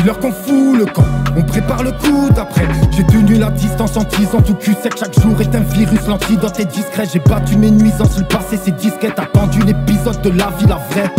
Dis-leur 0.00 0.18
qu'on 0.18 0.32
fout 0.32 0.78
le 0.78 0.86
camp, 0.86 1.04
on 1.36 1.42
prépare 1.42 1.82
le 1.82 1.90
coup 1.90 2.30
d'après. 2.34 2.66
J'ai 2.90 3.04
tenu 3.04 3.34
la 3.34 3.50
distance 3.50 3.98
en 3.98 4.04
tout 4.04 4.54
cul. 4.54 4.74
Chaque 4.82 5.20
jour 5.20 5.38
est 5.42 5.54
un 5.54 5.60
virus, 5.60 6.06
l'antidote 6.06 6.58
est 6.58 6.64
discret. 6.64 7.04
J'ai 7.12 7.18
battu 7.18 7.58
mes 7.58 7.70
nuisances, 7.70 8.18
le 8.18 8.24
passé 8.24 8.58
c'est 8.62 8.74
disquette. 8.74 9.18
Attendu 9.18 9.60
l'épisode 9.60 10.22
de 10.22 10.30
la 10.30 10.48
vie, 10.58 10.66
la 10.66 10.76
vraie. 10.76 11.10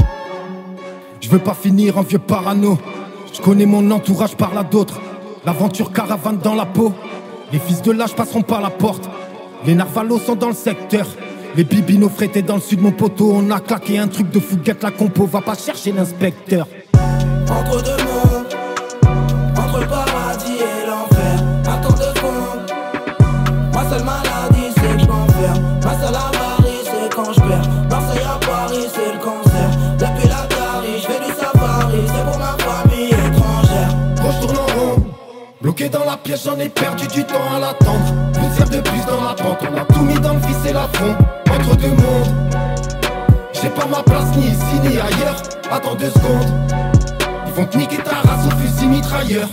Je 1.20 1.30
veux 1.30 1.38
pas 1.38 1.54
finir 1.54 2.00
en 2.00 2.02
vieux 2.02 2.18
parano. 2.18 2.80
Je 3.32 3.40
connais 3.40 3.68
mon 3.68 3.92
entourage 3.92 4.36
par 4.36 4.56
là 4.56 4.64
d'autres. 4.64 5.00
L'aventure 5.46 5.94
caravane 5.94 6.40
dans 6.40 6.56
la 6.56 6.66
peau. 6.66 6.92
Les 7.54 7.60
fils 7.60 7.84
de 7.84 7.92
l'âge 7.92 8.16
passeront 8.16 8.42
par 8.42 8.62
la 8.62 8.72
porte. 8.72 9.08
Les 9.64 9.76
narvalos 9.76 10.18
sont 10.18 10.36
dans 10.36 10.50
le 10.50 10.56
secteur. 10.56 11.06
Les 11.56 11.66
bibinos 11.66 12.10
frétés 12.10 12.42
dans 12.42 12.56
le 12.56 12.62
sud, 12.62 12.82
mon 12.82 12.92
poteau. 12.92 13.32
On 13.32 13.52
a 13.52 13.60
claqué 13.60 14.00
un 14.00 14.08
truc 14.08 14.32
de 14.32 14.40
fouguette, 14.40 14.82
la 14.82 14.90
compo. 14.90 15.28
Va 15.28 15.42
pas 15.42 15.54
chercher 15.54 15.92
l'inspecteur. 15.92 16.66
Bloqué 35.72 35.88
dans 35.88 36.04
la 36.04 36.18
pièce, 36.18 36.44
j'en 36.44 36.60
ai 36.60 36.68
perdu 36.68 37.08
du 37.08 37.24
temps 37.24 37.56
à 37.56 37.58
l'attendre. 37.58 38.14
Poussière 38.34 38.68
de 38.68 38.82
plus 38.82 39.06
dans 39.06 39.24
la 39.24 39.34
pente, 39.34 39.60
on 39.62 39.78
a 39.78 39.86
tout 39.86 40.02
mis 40.02 40.20
dans 40.20 40.34
le 40.34 40.42
fils 40.42 40.70
et 40.70 40.74
la 40.74 40.86
front. 40.92 41.16
Entre 41.50 41.78
deux 41.78 41.88
mondes. 41.88 42.52
J'ai 43.54 43.70
pas 43.70 43.86
ma 43.86 44.04
place 44.04 44.36
ni 44.36 44.48
ici 44.48 44.80
ni 44.84 45.00
ailleurs. 45.00 45.42
Attends 45.72 45.96
deux 45.96 46.10
secondes. 46.10 46.52
Ils 47.48 47.54
vont 47.54 47.66
te 47.66 47.78
niquer 47.78 48.00
ta 48.04 48.16
race 48.16 48.48
au 48.48 48.58
fusil 48.58 48.88
mitrailleur. 48.88 49.48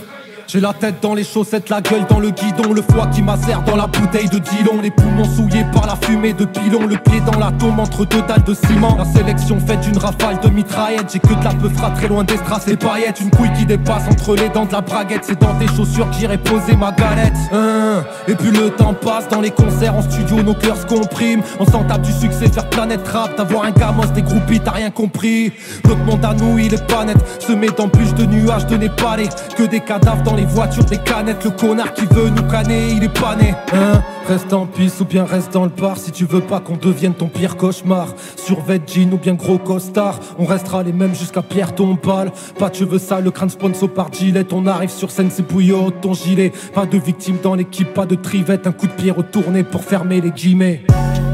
J'ai 0.51 0.61
la 0.61 0.73
tête 0.73 1.03
dans 1.03 1.13
les 1.13 1.25
chaussettes, 1.25 1.69
la 1.69 1.83
gueule 1.83 2.07
dans 2.09 2.21
le 2.21 2.31
guidon, 2.31 2.73
le 2.73 2.81
foie 2.81 3.07
qui 3.09 3.21
macère 3.21 3.63
dans 3.65 3.77
la 3.77 3.87
bouteille 3.87 4.31
de 4.31 4.39
Dillon, 4.39 4.81
les 4.81 4.91
poumons 4.91 5.27
souillés 5.37 5.67
par 5.75 5.87
la 5.87 5.95
fumée 5.95 6.33
de 6.33 6.47
pilon, 6.47 6.87
le 6.87 6.97
pied 6.97 7.21
dans 7.21 7.39
la 7.39 7.53
tombe 7.53 7.79
entre 7.79 8.07
deux 8.07 8.23
dalles 8.23 8.45
de 8.45 8.55
ciment. 8.55 8.97
La 8.97 9.05
sélection 9.05 9.61
faite 9.61 9.81
d'une 9.81 9.99
rafale 9.99 10.41
de 10.43 10.49
mitraillette, 10.49 11.13
j'ai 11.13 11.19
que 11.19 11.35
de 11.35 11.45
la 11.45 11.51
peufra 11.51 11.91
très 11.91 12.09
loin 12.09 12.25
des 12.25 12.39
strass 12.39 12.67
et 12.67 12.79
paillettes, 12.79 13.21
une 13.21 13.29
couille 13.29 13.53
qui 13.59 13.67
dépasse 13.67 14.05
entre 14.11 14.37
les 14.37 14.49
dents 14.49 14.65
de 14.65 14.73
la 14.73 14.81
braguette, 14.81 15.25
c'est 15.25 15.39
dans 15.39 15.53
tes 15.57 15.67
chaussures 15.67 16.09
que 16.09 16.17
j'irai 16.17 16.39
poser 16.39 16.77
ma 16.77 16.93
galette. 16.93 17.37
Hein. 17.53 18.05
Et 18.27 18.35
puis 18.35 18.51
le 18.51 18.71
temps 18.71 18.95
passe 18.95 19.29
dans 19.29 19.43
les 19.43 19.51
concerts 19.51 19.97
en 19.97 20.01
studio, 20.01 20.43
nos 20.43 20.55
cœurs 20.55 20.79
se 20.79 20.87
compriment, 20.87 21.43
on 21.61 21.67
s'en 21.67 21.85
tape 21.85 22.01
du 22.01 22.13
succès, 22.13 22.49
faire 22.49 22.71
planète 22.71 23.07
rap, 23.07 23.37
d'avoir 23.37 23.65
un 23.65 23.71
gamos 23.71 24.07
dégroupé, 24.15 24.61
t'as 24.61 24.71
rien 24.71 24.91
compris. 24.91 25.53
Notre 25.85 26.05
monde 26.05 26.25
à 26.25 26.33
nous, 26.33 26.59
il 26.59 26.73
est 26.73 26.87
pas 26.87 27.05
net, 27.05 27.19
semé 27.39 27.69
d'embûches 27.69 28.15
de 28.15 28.25
nuages 28.25 28.67
de 28.67 28.79
népalais, 28.79 29.29
que 29.55 29.65
des 29.65 29.81
cadavres 29.81 30.23
dans 30.23 30.38
les 30.39 30.47
voitures 30.47 30.85
des 30.85 30.99
canettes. 30.99 31.45
Le 31.45 31.51
connard 31.51 31.93
qui 31.95 32.07
veut 32.07 32.31
nous 32.31 32.45
canner, 32.45 32.93
il 32.93 33.05
est 33.05 33.21
pas 33.21 33.35
né. 33.35 33.55
Hein 33.73 34.01
Reste 34.29 34.53
en 34.53 34.67
piste 34.67 35.01
ou 35.01 35.05
bien 35.05 35.25
reste 35.25 35.53
dans 35.53 35.65
le 35.65 35.71
bar 35.71 35.97
si 35.97 36.13
tu 36.13 36.27
veux 36.27 36.41
pas 36.41 36.61
qu'on 36.61 36.77
devienne 36.77 37.15
ton 37.15 37.29
pire 37.29 37.57
cauchemar. 37.57 38.09
Survêt 38.37 38.81
jean 38.87 39.13
ou 39.13 39.17
bien 39.17 39.35
gros 39.35 39.59
costard, 39.59 40.21
on 40.39 40.45
restera 40.45 40.83
les 40.83 40.93
mêmes 40.93 41.15
jusqu'à 41.15 41.43
Pierre 41.43 41.75
Tombal. 41.75 42.31
Pas 42.59 42.69
de 42.69 42.77
cheveux 42.77 42.99
sales, 42.99 43.25
le 43.25 43.31
crâne 43.31 43.51
sponsor 43.51 43.89
par 43.89 44.13
Gillette. 44.13 44.53
On 44.53 44.67
arrive 44.67 44.91
sur 44.91 45.11
scène, 45.11 45.31
c'est 45.31 45.47
bouillot, 45.47 45.91
ton 45.91 46.15
gilet. 46.15 46.53
Pas 46.75 46.87
de 46.87 46.99
victimes 46.99 47.39
dans 47.43 47.55
l'équipe, 47.55 47.93
pas 47.93 48.07
de 48.07 48.15
trivette. 48.15 48.67
Un 48.67 48.73
coup 48.73 48.87
de 48.87 48.93
pied 48.93 49.11
retourné 49.11 49.65
pour 49.65 49.83
fermer 49.83 50.21
les 50.21 50.31
guillemets. 50.31 50.83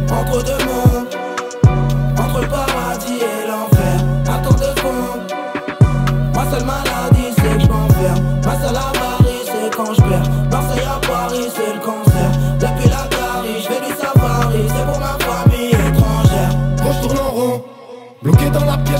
Entre 0.08 0.44
deux 0.44 0.64
mondes, 0.64 0.83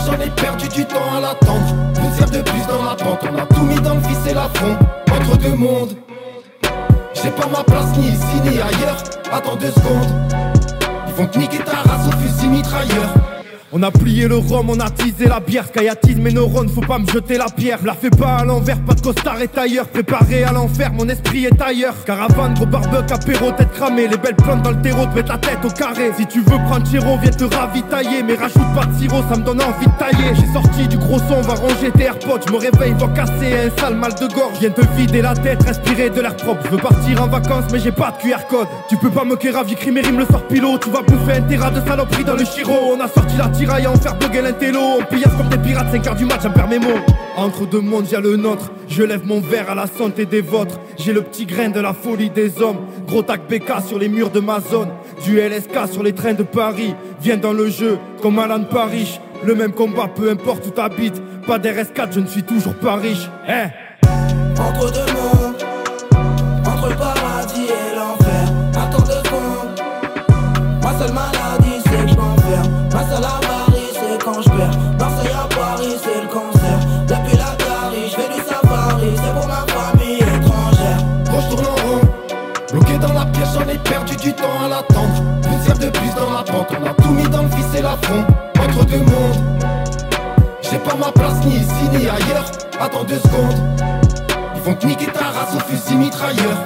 j'en 0.07 0.21
ai 0.21 0.31
perdu 0.31 0.69
du 0.69 0.85
temps 0.85 1.17
à 1.17 1.21
l'attendre. 1.21 1.75
Une 1.97 2.31
de 2.31 2.43
plus 2.43 2.67
dans 2.67 2.83
la 2.83 2.95
pente, 2.95 3.21
on 3.31 3.39
a 3.39 3.47
tout 3.47 3.63
mis 3.63 3.81
dans 3.81 3.95
le 3.95 4.01
vis 4.01 4.31
et 4.31 4.35
la 4.35 4.49
front. 4.55 4.77
Entre 5.13 5.37
deux 5.39 5.55
mondes, 5.55 5.95
j'ai 7.15 7.31
pas 7.31 7.47
ma 7.47 7.63
place 7.65 7.97
ni 7.97 8.09
ici 8.09 8.41
ni 8.45 8.61
ailleurs. 8.61 8.97
Attends 9.33 9.57
deux 9.57 9.71
secondes, 9.71 10.09
ils 11.09 11.15
vont 11.15 11.27
te 11.27 11.39
niquer 11.39 11.59
ta 11.59 11.77
race 11.77 12.09
au 12.09 12.17
fusil 12.19 12.49
mitrailleur. 12.49 13.34
On 13.77 13.83
a 13.83 13.91
plié 13.91 14.29
le 14.29 14.37
rhum, 14.37 14.71
on 14.71 14.79
a 14.79 14.89
teasé 14.89 15.27
la 15.27 15.41
bière, 15.41 15.67
Skyatise 15.67 16.21
mes 16.21 16.33
neurones, 16.33 16.69
faut 16.69 16.81
pas 16.81 17.01
me 17.01 17.09
jeter 17.09 17.37
la 17.37 17.47
pierre. 17.47 17.81
La 17.85 17.95
fais 17.95 18.09
pas 18.09 18.37
à 18.37 18.45
l'envers, 18.45 18.81
pas 18.85 18.95
de 18.95 19.01
costard 19.01 19.43
et 19.43 19.49
tailleur. 19.49 19.89
Préparé 19.89 20.45
à 20.45 20.53
l'enfer, 20.53 20.93
mon 20.93 21.09
esprit 21.09 21.47
est 21.47 21.61
ailleurs. 21.61 21.97
Caravane, 22.05 22.55
gros 22.55 22.67
barbecue, 22.67 23.13
apéro, 23.13 23.51
tête 23.51 23.73
cramée. 23.73 24.07
Les 24.07 24.17
belles 24.17 24.37
plantes 24.37 24.63
dans 24.63 24.71
le 24.71 24.81
terreau, 24.81 25.07
te 25.07 25.17
mettent 25.17 25.29
la 25.29 25.39
tête 25.39 25.59
au 25.65 25.71
carré. 25.71 26.13
Si 26.17 26.25
tu 26.25 26.39
veux 26.43 26.57
prendre 26.69 26.87
Chiro, 26.89 27.19
viens 27.21 27.33
te 27.33 27.53
ravitailler. 27.53 28.23
Mais 28.23 28.37
rajoute 28.37 28.63
pas 28.77 28.87
de 28.87 28.97
sirop, 28.97 29.25
ça 29.29 29.37
me 29.37 29.43
donne 29.43 29.61
envie 29.61 29.87
de 29.87 29.99
tailler. 29.99 30.37
J'ai 30.37 30.53
sorti 30.53 30.87
du 30.87 30.97
gros 30.97 31.19
son, 31.19 31.39
on 31.39 31.43
va 31.43 31.55
ranger 31.55 31.91
tes 31.97 32.05
AirPods. 32.05 32.47
Je 32.47 32.53
me 32.53 32.59
réveille, 32.59 32.95
voix 32.97 33.09
cassée, 33.09 33.57
un 33.67 33.81
sale 33.81 33.97
mal 33.97 34.15
de 34.15 34.33
gorge. 34.33 34.57
Viens 34.61 34.71
te 34.71 34.83
vider 34.97 35.21
la 35.21 35.35
tête, 35.35 35.61
respirer 35.65 36.11
de 36.11 36.21
l'air 36.21 36.37
propre. 36.37 36.61
Je 36.67 36.71
veux 36.71 36.81
partir 36.81 37.21
en 37.21 37.27
vacances, 37.27 37.65
mais 37.73 37.81
j'ai 37.81 37.91
pas 37.91 38.13
de 38.13 38.23
QR 38.23 38.47
code. 38.49 38.69
Tu 38.89 38.97
peux 38.99 39.11
pas 39.11 39.25
me 39.25 39.35
kéra, 39.35 39.65
j'écris 39.67 39.91
mes 39.91 40.03
le 40.03 40.27
sort 40.27 40.47
pilot. 40.47 40.79
Tu 40.79 40.91
vas 40.91 41.03
bouffer 41.03 41.39
un 41.39 41.43
terrain 41.43 41.73
de 41.73 41.85
saloperie 41.85 42.23
dans 42.23 42.37
le 42.37 42.45
chiro. 42.45 42.95
On 42.97 43.01
a 43.01 43.09
sorti 43.09 43.37
la 43.37 43.49
tiraille 43.65 43.87
à 43.87 43.93
en 43.93 43.97
faire 43.97 44.15
l'intello. 44.43 44.81
On 45.01 45.05
pillasse 45.05 45.35
comme 45.37 45.49
des 45.49 45.59
pirates, 45.59 45.91
5 45.91 46.07
heures 46.07 46.15
du 46.15 46.25
match, 46.27 46.41
j'en 46.43 46.51
perds 46.51 46.69
mes 46.69 46.79
mots. 46.79 47.01
Entre 47.37 47.67
deux 47.67 47.81
mondes, 47.81 48.11
y'a 48.11 48.21
le 48.21 48.37
nôtre. 48.37 48.71
Je 48.89 49.03
lève 49.03 49.27
mon 49.27 49.41
verre 49.41 49.71
à 49.71 49.75
la 49.75 49.87
santé 49.87 50.27
des 50.27 50.43
vôtres. 50.43 50.79
J'ai 50.99 51.13
le 51.13 51.23
petit 51.23 51.47
grain 51.47 51.71
de 51.71 51.81
la 51.81 51.95
folie 51.95 52.31
des 52.31 52.61
hommes. 52.61 52.81
Gros 53.07 53.23
tac 53.23 53.49
BK 53.49 53.87
sur 53.87 53.99
les 53.99 54.09
murs 54.09 54.31
de 54.31 54.41
ma 54.41 54.61
zone. 54.61 54.91
Du 55.25 55.41
LSK 55.41 55.91
sur 55.91 56.03
les 56.03 56.13
trains 56.13 56.35
de 56.35 56.43
Paris. 56.43 56.95
Viens 57.21 57.39
dans 57.39 57.53
le 57.53 57.71
jeu, 57.71 57.99
comme 58.21 58.39
Alan 58.39 58.65
Paris. 58.65 59.19
Le 59.45 59.55
même 59.55 59.73
combat, 59.73 60.09
peu 60.15 60.31
importe 60.31 60.67
où 60.67 60.71
t'habites. 60.71 61.23
Pas 61.47 61.59
d'RS4, 61.59 62.13
je 62.13 62.21
ne 62.21 62.27
suis 62.27 62.43
toujours 62.43 62.75
pas 62.75 62.97
riche. 62.97 63.31
Eh 63.49 64.11
Entre 64.61 64.93
deux 64.93 65.13
mondes, 65.13 65.44
temps 84.45 84.65
à 84.65 84.69
l'attendre. 84.69 85.23
Une 85.47 85.79
de 85.79 85.91
plus 85.91 86.15
dans 86.15 86.31
la 86.31 86.43
pente, 86.43 86.69
on 86.79 86.87
a 86.87 86.95
tout 87.03 87.11
mis 87.11 87.29
dans 87.29 87.43
le 87.43 87.49
vis 87.49 87.79
et 87.79 87.83
la 87.83 87.97
front. 88.03 88.25
Entre 88.61 88.85
deux 88.87 88.99
mondes, 88.99 89.65
j'ai 90.63 90.79
pas 90.79 90.95
ma 90.97 91.11
place 91.13 91.45
ni 91.45 91.57
ici 91.57 91.85
ni 91.93 92.09
ailleurs. 92.09 92.51
Attends 92.81 93.05
deux 93.05 93.19
secondes, 93.19 93.55
ils 94.55 94.63
vont 94.63 94.75
te 94.75 94.87
niquer 94.87 95.07
ta 95.07 95.27
race 95.27 95.55
au 95.55 95.61
fusil 95.61 95.97
mitrailleur. 95.97 96.57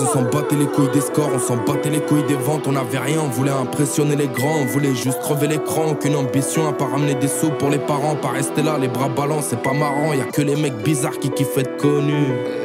On 0.00 0.06
s'en 0.06 0.22
battait 0.22 0.56
les 0.56 0.66
couilles 0.66 0.90
des 0.92 1.00
scores, 1.00 1.30
on 1.34 1.38
s'en 1.38 1.56
battait 1.56 1.90
les 1.90 2.00
couilles 2.00 2.26
des 2.26 2.34
ventes, 2.34 2.66
on 2.66 2.76
avait 2.76 2.98
rien, 2.98 3.20
on 3.24 3.28
voulait 3.28 3.50
impressionner 3.50 4.14
les 4.14 4.28
grands, 4.28 4.60
on 4.60 4.64
voulait 4.66 4.94
juste 4.94 5.18
crever 5.20 5.48
l'écran, 5.48 5.94
qu'une 5.94 6.16
ambition 6.16 6.68
à 6.68 6.72
pas 6.72 6.86
ramener 6.86 7.14
des 7.14 7.28
sous 7.28 7.50
pour 7.50 7.70
les 7.70 7.78
parents, 7.78 8.14
pas 8.14 8.28
rester 8.28 8.62
là, 8.62 8.78
les 8.78 8.88
bras 8.88 9.08
ballants, 9.08 9.42
c'est 9.42 9.62
pas 9.62 9.72
marrant, 9.72 10.12
y 10.12 10.20
a 10.20 10.24
que 10.24 10.42
les 10.42 10.56
mecs 10.56 10.76
bizarres 10.76 11.18
qui 11.18 11.30
kiffent 11.30 11.58
être 11.58 11.76
connus. 11.76 12.59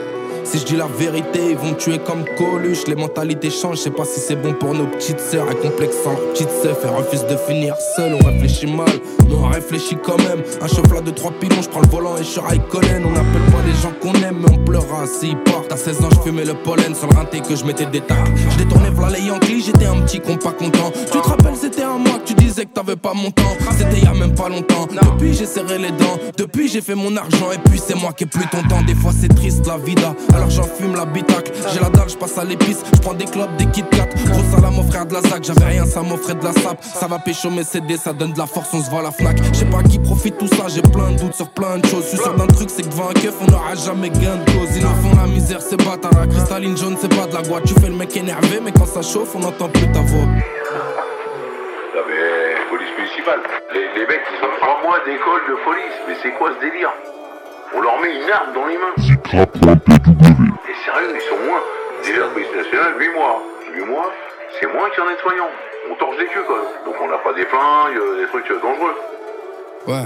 Si 0.45 0.59
je 0.59 0.65
dis 0.65 0.75
la 0.75 0.85
vérité, 0.85 1.39
ils 1.49 1.57
vont 1.57 1.71
me 1.71 1.75
tuer 1.75 1.97
comme 1.97 2.23
Coluche. 2.37 2.85
Les 2.87 2.95
mentalités 2.95 3.49
changent, 3.49 3.77
je 3.77 3.83
sais 3.83 3.89
pas 3.89 4.05
si 4.05 4.19
c'est 4.19 4.35
bon 4.35 4.53
pour 4.53 4.75
nos 4.75 4.85
petites 4.85 5.19
sœurs. 5.19 5.47
Elles 5.49 5.57
complexent 5.57 6.03
sans 6.03 6.15
petite 6.15 6.51
sœur, 6.61 6.77
elles 6.83 6.89
refusent 6.89 7.25
de 7.25 7.35
finir 7.35 7.75
seul. 7.95 8.13
On 8.13 8.25
réfléchit 8.25 8.67
mal, 8.67 8.87
mais 9.27 9.35
on 9.35 9.47
réfléchit 9.47 9.97
quand 10.03 10.17
même. 10.19 10.43
Un 10.61 10.67
chauffeur 10.67 11.01
de 11.01 11.09
trois 11.09 11.31
pilons, 11.31 11.61
je 11.61 11.69
prends 11.69 11.81
le 11.81 11.87
volant 11.87 12.15
et 12.17 12.19
je 12.19 12.29
suis 12.29 12.39
Raikkonen. 12.39 13.03
On 13.05 13.15
appelle 13.15 13.51
pas 13.51 13.63
les 13.65 13.73
gens 13.73 13.91
qu'on 13.99 14.13
aime, 14.21 14.37
mais 14.41 14.53
on 14.53 14.63
pleura 14.63 15.07
s'ils 15.07 15.37
partent. 15.43 15.71
À 15.71 15.77
16 15.77 16.01
ans, 16.05 16.09
je 16.11 16.19
fumais 16.19 16.45
le 16.45 16.53
pollen 16.53 16.93
sur 16.93 17.07
le 17.07 17.15
rinté 17.15 17.41
que 17.41 17.55
je 17.55 17.65
mettais 17.65 17.87
des 17.87 18.01
tacs. 18.01 18.17
Je 18.51 18.57
détournais 18.63 18.91
v'là 18.91 19.09
les 19.09 19.21
Yankees, 19.21 19.63
j'étais 19.65 19.87
un 19.87 20.01
petit 20.01 20.19
con 20.19 20.37
pas 20.37 20.51
content. 20.51 20.91
Tu 21.11 21.19
te 21.19 21.27
rappelles, 21.27 21.55
c'était 21.59 21.83
un 21.83 21.97
mois 21.97 22.19
que 22.19 22.27
tu 22.27 22.33
disais 22.35 22.65
que 22.65 22.73
t'avais 22.73 22.95
pas 22.95 23.13
mon 23.13 23.31
temps. 23.31 23.57
C'était 23.77 23.99
y 23.99 24.07
a 24.07 24.13
même 24.13 24.35
pas 24.35 24.49
longtemps. 24.49 24.87
Depuis, 24.91 25.33
j'ai 25.33 25.47
serré 25.47 25.79
les 25.79 25.91
dents. 25.91 26.19
Depuis, 26.37 26.67
j'ai 26.67 26.81
fait 26.81 26.95
mon 26.95 27.15
argent 27.17 27.51
et 27.51 27.57
puis 27.69 27.81
c'est 27.83 27.95
moi 27.95 28.13
qui 28.13 28.25
ai 28.25 28.27
plus 28.27 28.45
ton 28.47 28.61
temps. 28.67 28.83
Des 28.83 28.95
fois, 28.95 29.11
c'est 29.19 29.33
triste 29.33 29.65
la 29.65 29.77
vida. 29.77 30.13
Alors 30.35 30.49
j'en 30.49 30.63
fume 30.63 30.95
la. 30.95 31.05
J'ai 31.71 31.79
la 31.79 31.89
dalle, 31.89 32.09
je 32.09 32.15
passe 32.15 32.37
à 32.37 32.43
l'épice. 32.43 32.83
Je 32.93 32.99
prends 32.99 33.13
des 33.13 33.25
clopes, 33.25 33.55
des 33.57 33.65
Kit 33.67 33.83
Kat. 33.91 34.07
Gros 34.25 34.43
salam 34.51 34.77
au 34.77 34.83
frère 34.83 35.05
de 35.05 35.13
la 35.13 35.21
ZAC. 35.21 35.43
J'avais 35.43 35.65
rien, 35.65 35.85
ça 35.85 36.01
m'offrait 36.01 36.35
de 36.35 36.43
la 36.43 36.51
sape. 36.51 36.83
Ça 36.83 37.07
va 37.07 37.19
pécho 37.19 37.49
mes 37.49 37.63
CD, 37.63 37.97
ça 37.97 38.13
donne 38.13 38.33
de 38.33 38.37
la 38.37 38.45
force, 38.45 38.73
on 38.73 38.81
se 38.81 38.89
voit 38.89 39.01
la 39.01 39.11
Fnac. 39.11 39.37
Je 39.53 39.59
sais 39.59 39.65
pas 39.65 39.81
qui 39.83 39.99
profite 39.99 40.37
tout 40.37 40.47
ça, 40.47 40.65
j'ai 40.67 40.81
plein 40.81 41.11
de 41.11 41.19
doutes 41.19 41.33
sur 41.33 41.49
plein 41.49 41.77
de 41.77 41.85
choses. 41.87 42.03
Je 42.03 42.09
suis 42.09 42.17
sûr 42.17 42.33
d'un 42.35 42.47
truc, 42.47 42.69
c'est 42.69 42.83
que 42.83 42.89
devant 42.89 43.09
un 43.09 43.13
keuf, 43.13 43.35
on 43.41 43.49
n'aura 43.49 43.75
jamais 43.75 44.09
gain 44.09 44.35
de 44.35 44.51
cause. 44.51 44.75
Ils 44.75 44.83
nous 44.83 45.09
font 45.09 45.15
la 45.15 45.27
misère, 45.27 45.61
c'est 45.61 45.77
bâtard. 45.77 46.11
La 46.19 46.27
cristalline 46.27 46.77
jaune, 46.77 46.97
c'est 46.99 47.15
pas 47.15 47.27
de 47.27 47.33
la 47.33 47.41
boîte. 47.41 47.63
Tu 47.65 47.73
fais 47.75 47.87
le 47.87 47.95
mec 47.95 48.15
énervé, 48.15 48.59
mais 48.63 48.71
quand 48.71 48.87
ça 48.87 49.01
chauffe, 49.01 49.35
on 49.35 49.39
n'entend 49.39 49.69
plus 49.69 49.89
ta 49.91 50.01
voix. 50.01 50.25
Police. 52.69 52.89
Les, 53.73 54.05
mecs, 54.05 54.21
ils 54.31 54.45
ont 54.45 54.69
un 54.69 54.83
mois 54.83 54.99
d'école 55.05 55.41
de 55.49 55.55
police. 55.63 55.97
Mais 56.07 56.15
c'est 56.21 56.31
quoi 56.33 56.51
ce 56.55 56.65
délire? 56.65 56.91
On 57.73 57.81
leur 57.81 57.99
met 57.99 58.15
une 58.15 58.29
arme 58.31 58.53
dans 58.53 58.65
les 58.67 58.77
mains. 58.77 58.93
Et 60.69 60.85
sérieux, 60.85 61.13
ils 61.15 61.21
sont 61.21 61.37
moins. 61.45 61.61
Déjà, 62.03 62.27
police 62.27 62.53
nationale, 62.55 62.93
8 62.99 63.09
mois. 63.09 63.41
8 63.73 63.85
mois, 63.85 64.11
c'est 64.59 64.71
moins 64.71 64.89
qu'un 64.89 65.09
nettoyant. 65.09 65.49
On 65.91 65.95
torche 65.95 66.17
des 66.17 66.27
queues, 66.27 66.43
quoi. 66.43 66.61
Donc 66.85 66.95
on 67.01 67.07
n'a 67.07 67.17
pas 67.17 67.33
des 67.33 67.45
flingues, 67.45 67.97
euh, 67.97 68.21
des 68.21 68.27
trucs 68.27 68.49
euh, 68.51 68.59
dangereux. 68.61 68.95
Ouais. 69.87 70.05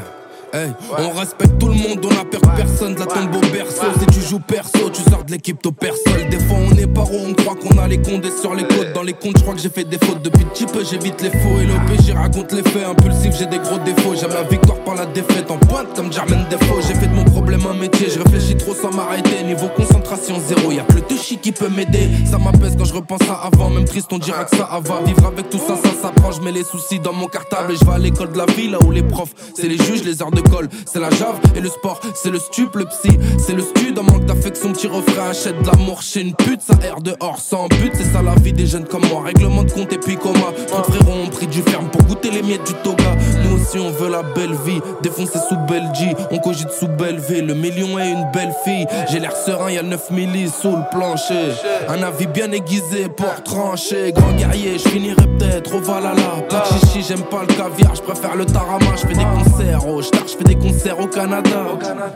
On 0.53 1.09
respecte 1.11 1.59
tout 1.59 1.67
le 1.67 1.75
monde, 1.75 2.03
on 2.03 2.09
a 2.09 2.25
peur 2.25 2.41
de 2.41 2.55
personne, 2.55 2.95
de 2.95 2.99
la 2.99 3.05
tombe 3.05 3.35
au 3.35 3.39
berceau. 3.51 3.85
Si 3.99 4.05
tu 4.07 4.21
joues 4.27 4.39
perso, 4.39 4.89
tu 4.91 5.01
sors 5.09 5.23
de 5.23 5.31
l'équipe 5.31 5.63
au 5.65 5.71
perso. 5.71 6.03
Des 6.29 6.39
fois 6.39 6.57
on 6.57 6.75
est 6.75 6.87
paro, 6.87 7.15
on 7.27 7.33
croit 7.33 7.55
qu'on 7.55 7.77
a 7.77 7.87
les 7.87 8.01
condés 8.01 8.31
sur 8.41 8.55
les 8.55 8.63
côtes. 8.63 8.93
Dans 8.93 9.03
les 9.03 9.13
comptes, 9.13 9.37
je 9.37 9.43
crois 9.43 9.53
que 9.53 9.61
j'ai 9.61 9.69
fait 9.69 9.83
des 9.83 9.97
fautes 9.97 10.21
depuis 10.23 10.45
petit 10.45 10.65
peu, 10.65 10.83
j'évite 10.83 11.21
les 11.21 11.29
faux 11.29 11.59
et 11.61 11.65
le 11.65 11.73
j'y 12.03 12.11
raconte 12.11 12.51
les 12.51 12.63
faits. 12.63 12.85
Impulsif, 12.85 13.35
j'ai 13.37 13.45
des 13.45 13.59
gros 13.59 13.77
défauts. 13.79 14.15
J'aime 14.15 14.33
la 14.33 14.43
victoire 14.43 14.79
par 14.79 14.95
la 14.95 15.05
défaite 15.05 15.51
en 15.51 15.57
pointe 15.57 15.93
comme 15.95 16.11
Jermaine 16.11 16.45
Defoe. 16.49 16.81
J'ai 16.87 16.95
fait 16.95 17.07
de 17.07 17.13
mon 17.15 17.25
problème 17.25 17.61
un 17.69 17.75
métier, 17.75 18.07
je 18.09 18.19
réfléchis 18.19 18.57
trop 18.57 18.73
sans 18.73 18.91
m'arrêter. 18.91 19.43
Niveau 19.43 19.67
concentration 19.75 20.39
zéro, 20.47 20.71
y'a 20.71 20.83
que 20.83 20.93
le 20.93 21.01
touchy 21.01 21.37
qui 21.37 21.51
peut 21.51 21.69
m'aider. 21.69 22.09
Ça 22.29 22.37
m'apaise 22.37 22.75
quand 22.77 22.85
je 22.85 22.93
repense 22.93 23.21
à 23.29 23.47
avant, 23.47 23.69
même 23.69 23.85
triste, 23.85 24.07
on 24.11 24.17
dira 24.17 24.45
que 24.45 24.55
ça 24.55 24.67
va. 24.83 25.01
Vivre 25.05 25.25
avec 25.25 25.49
tout 25.49 25.59
ça, 25.59 25.75
ça 25.75 25.89
s'apprend. 26.01 26.31
Je 26.31 26.41
mets 26.41 26.51
les 26.51 26.63
soucis 26.63 26.99
dans 26.99 27.13
mon 27.13 27.27
cartable 27.27 27.73
et 27.73 27.75
je 27.75 27.85
vais 27.85 27.93
à 27.93 27.99
l'école 27.99 28.31
de 28.31 28.37
la 28.37 28.45
ville, 28.45 28.71
là 28.71 28.79
où 28.85 28.91
les 28.91 29.03
profs, 29.03 29.33
c'est 29.53 29.67
les 29.67 29.77
juges, 29.77 30.03
les 30.03 30.21
heures 30.21 30.31
de 30.31 30.38
c'est 30.85 30.99
la 30.99 31.09
jave 31.09 31.39
et 31.55 31.61
le 31.61 31.69
sport, 31.69 31.99
c'est 32.15 32.29
le 32.29 32.39
stup, 32.39 32.75
le 32.75 32.85
psy, 32.85 33.17
c'est 33.37 33.53
le 33.53 33.61
stud. 33.61 33.97
En 33.99 34.03
manque 34.03 34.25
d'affection, 34.25 34.71
petit 34.71 34.87
refrain, 34.87 35.29
achète 35.29 35.61
de 35.61 35.67
l'amour 35.67 36.01
chez 36.01 36.21
une 36.21 36.33
pute, 36.33 36.61
ça 36.61 36.73
erre 36.83 37.01
dehors 37.01 37.39
sans 37.39 37.67
but. 37.67 37.91
C'est 37.93 38.11
ça 38.11 38.21
la 38.21 38.35
vie 38.35 38.53
des 38.53 38.65
jeunes 38.65 38.85
comme 38.85 39.05
moi, 39.07 39.23
règlement 39.25 39.63
de 39.63 39.71
compte 39.71 39.91
et 39.93 39.97
puis 39.97 40.17
coma. 40.17 40.53
Trop 40.67 40.81
de 40.81 40.95
frérots 40.95 41.19
ont 41.25 41.29
pris 41.29 41.47
du 41.47 41.61
ferme 41.61 41.89
pour 41.89 42.03
goûter 42.03 42.31
les 42.31 42.41
miettes 42.41 42.65
du 42.65 42.73
toga. 42.83 43.15
Nous 43.43 43.61
aussi 43.61 43.79
on 43.79 43.91
veut 43.91 44.09
la 44.09 44.23
belle 44.23 44.55
vie, 44.65 44.81
défoncer 45.01 45.39
sous 45.47 45.57
Belgie, 45.67 46.13
on 46.31 46.39
cogite 46.39 46.71
sous 46.71 46.87
Belleville. 46.87 47.45
Le 47.45 47.53
million 47.53 47.97
est 47.99 48.11
une 48.11 48.27
belle 48.33 48.53
fille, 48.63 48.85
j'ai 49.11 49.19
l'air 49.19 49.35
serein, 49.35 49.71
y'a 49.71 49.83
9 49.83 50.11
millis 50.11 50.49
sous 50.49 50.75
le 50.75 50.83
plancher. 50.91 51.53
Un 51.87 52.01
avis 52.03 52.27
bien 52.27 52.51
aiguisé 52.51 53.09
pour 53.09 53.43
trancher, 53.43 54.11
grand 54.13 54.31
guerrier, 54.33 54.77
je 54.77 54.89
finirai 54.89 55.27
peut-être 55.37 55.75
au 55.75 55.79
Valhalla. 55.79 56.43
Pas 56.49 56.61
de 56.61 56.79
chichi, 56.79 57.05
j'aime 57.07 57.23
pas 57.23 57.41
le 57.41 57.47
caviar, 57.47 57.95
je 57.95 58.01
préfère 58.01 58.35
le 58.35 58.45
tarama, 58.45 58.95
je 58.95 59.07
fais 59.07 59.13
des 59.13 59.25
concerts, 59.25 59.81
oh, 59.87 60.01
je 60.29 60.37
fais 60.37 60.43
des 60.43 60.55
concerts 60.55 60.99
au 60.99 61.07
Canada. 61.07 61.65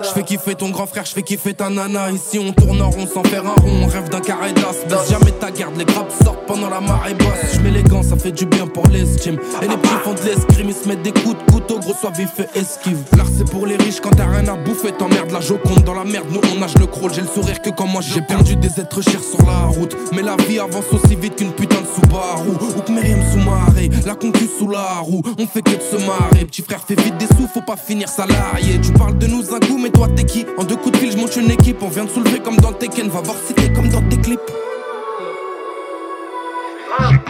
Je 0.01 0.09
fais 0.09 0.23
kiffer 0.23 0.55
ton 0.55 0.69
grand 0.69 0.85
frère, 0.85 1.05
je 1.05 1.13
fais 1.13 1.23
kiffer 1.23 1.53
ta 1.53 1.69
nana. 1.69 2.11
Ici 2.11 2.39
on 2.39 2.51
tourne 2.53 2.81
en 2.81 2.89
rond 2.89 3.07
sans 3.07 3.23
faire 3.23 3.45
un 3.45 3.59
rond, 3.61 3.83
on 3.83 3.87
rêve 3.87 4.09
d'un 4.09 4.19
carré 4.19 4.53
d'as. 4.53 4.85
Baisse 4.87 5.09
jamais 5.09 5.31
ta 5.31 5.51
garde, 5.51 5.77
les 5.77 5.85
grappes 5.85 6.11
sortent 6.23 6.45
pendant 6.45 6.69
la 6.69 6.81
marée 6.81 7.13
basse. 7.13 7.53
Je 7.55 7.59
mets 7.61 7.71
les 7.71 7.83
gants, 7.83 8.03
ça 8.03 8.15
fait 8.15 8.31
du 8.31 8.45
bien 8.45 8.67
pour 8.67 8.87
l'estime. 8.87 9.37
Et 9.61 9.67
les 9.67 9.77
petits 9.77 9.95
font 10.03 10.13
de 10.13 10.21
l'escrime, 10.21 10.69
ils 10.69 10.75
se 10.75 10.87
mettent 10.87 11.01
des 11.01 11.11
coups 11.11 11.35
de 11.37 11.51
couteau, 11.51 11.79
gros 11.79 11.93
soit 11.93 12.11
vif 12.11 12.31
et 12.39 12.59
esquive. 12.59 12.99
L'art 13.17 13.27
c'est 13.35 13.49
pour 13.49 13.65
les 13.65 13.77
riches 13.77 13.99
quand 14.01 14.11
t'as 14.11 14.27
rien 14.27 14.47
à 14.47 14.55
bouffer, 14.55 14.91
t'emmerdes 14.91 15.31
la 15.31 15.41
joconde 15.41 15.83
dans 15.83 15.95
la 15.95 16.03
merde. 16.03 16.27
Nous 16.31 16.41
on 16.53 16.59
nage 16.59 16.77
le 16.79 16.85
crawl, 16.85 17.13
j'ai 17.13 17.21
le 17.21 17.27
sourire 17.27 17.61
que 17.61 17.69
quand 17.69 17.87
moi 17.87 18.01
j'ai 18.01 18.21
perdu 18.21 18.55
des 18.55 18.79
êtres 18.79 19.01
chers 19.01 19.23
sur 19.23 19.45
la 19.45 19.67
route. 19.67 19.95
Mais 20.13 20.21
la 20.21 20.35
vie 20.47 20.59
avance 20.59 20.85
aussi 20.91 21.15
vite 21.15 21.35
qu'une 21.35 21.51
putain 21.51 21.81
de 21.81 21.87
Subaru. 21.87 22.49
Ou 22.77 22.81
que 22.81 22.91
Myriam 22.91 23.21
sous 23.31 23.39
marée, 23.39 23.89
la 24.05 24.15
concu 24.15 24.47
sous 24.59 24.69
la 24.69 24.99
roue. 24.99 25.21
On 25.39 25.47
fait 25.47 25.61
que 25.61 25.71
de 25.71 25.81
se 25.81 26.05
marrer. 26.05 26.45
Petit 26.45 26.61
frère 26.61 26.81
fait 26.85 26.99
vite 26.99 27.17
des 27.17 27.27
sous, 27.27 27.47
faut 27.51 27.61
pas 27.61 27.77
finir 27.77 28.02
salarié. 28.07 28.79
Tu 28.81 28.91
parles 28.93 29.17
de 29.17 29.27
nous 29.27 29.53
un 29.53 29.59
coup, 29.59 29.77
mais 29.77 29.89
toi 29.89 30.07
t'es 30.15 30.23
qui 30.23 30.45
En 30.57 30.63
deux 30.63 30.75
coups 30.75 30.91
de 30.91 30.97
fil, 30.97 31.11
je 31.11 31.17
monte 31.17 31.35
une 31.35 31.51
équipe. 31.51 31.81
On 31.81 31.89
vient 31.89 32.05
de 32.05 32.09
soulever 32.09 32.39
comme 32.39 32.57
dans 32.57 32.73
Tekken, 32.73 33.09
va 33.09 33.21
voir 33.21 33.37
si 33.37 33.53
t'es 33.53 33.71
comme 33.71 33.89
dans 33.89 34.01
tes 34.09 34.17
clips. 34.17 34.39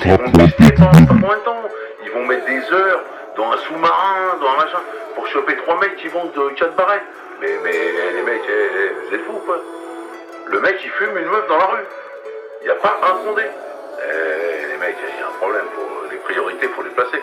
Ils 0.05 0.11
vont 0.11 0.31
tester 0.31 0.73
pendant 0.75 1.05
combien 1.07 1.37
de 1.37 1.43
temps 1.43 1.63
Ils 2.03 2.11
vont 2.11 2.25
mettre 2.25 2.45
des 2.45 2.73
heures 2.73 3.03
dans 3.37 3.51
un 3.51 3.57
sous-marin, 3.57 4.37
dans 4.39 4.47
un 4.47 4.57
machin, 4.57 4.79
pour 5.15 5.25
choper 5.27 5.55
trois 5.57 5.79
mecs 5.79 5.95
qui 5.95 6.07
vont 6.09 6.25
de 6.25 6.49
4 6.55 6.75
barrettes. 6.75 7.01
Mais, 7.41 7.57
mais 7.63 7.71
les 7.71 8.21
mecs, 8.23 8.41
eh, 8.47 8.51
eh, 8.51 9.07
vous 9.07 9.15
êtes 9.15 9.25
fous 9.25 9.35
ou 9.35 9.47
pas 9.47 9.59
Le 10.47 10.59
mec 10.59 10.75
il 10.83 10.89
fume 10.91 11.17
une 11.17 11.25
meuf 11.25 11.47
dans 11.47 11.57
la 11.57 11.65
rue. 11.65 11.85
Il 12.63 12.69
a 12.69 12.75
pas 12.75 12.99
un 13.01 13.25
fondé. 13.25 13.43
Eh, 13.43 14.71
les 14.71 14.77
mecs, 14.77 14.97
il 15.01 15.19
y 15.19 15.23
a 15.23 15.27
un 15.27 15.37
problème. 15.39 15.65
Faut, 15.75 16.11
les 16.11 16.17
priorités, 16.17 16.67
faut 16.67 16.83
les 16.83 16.89
placer. 16.91 17.21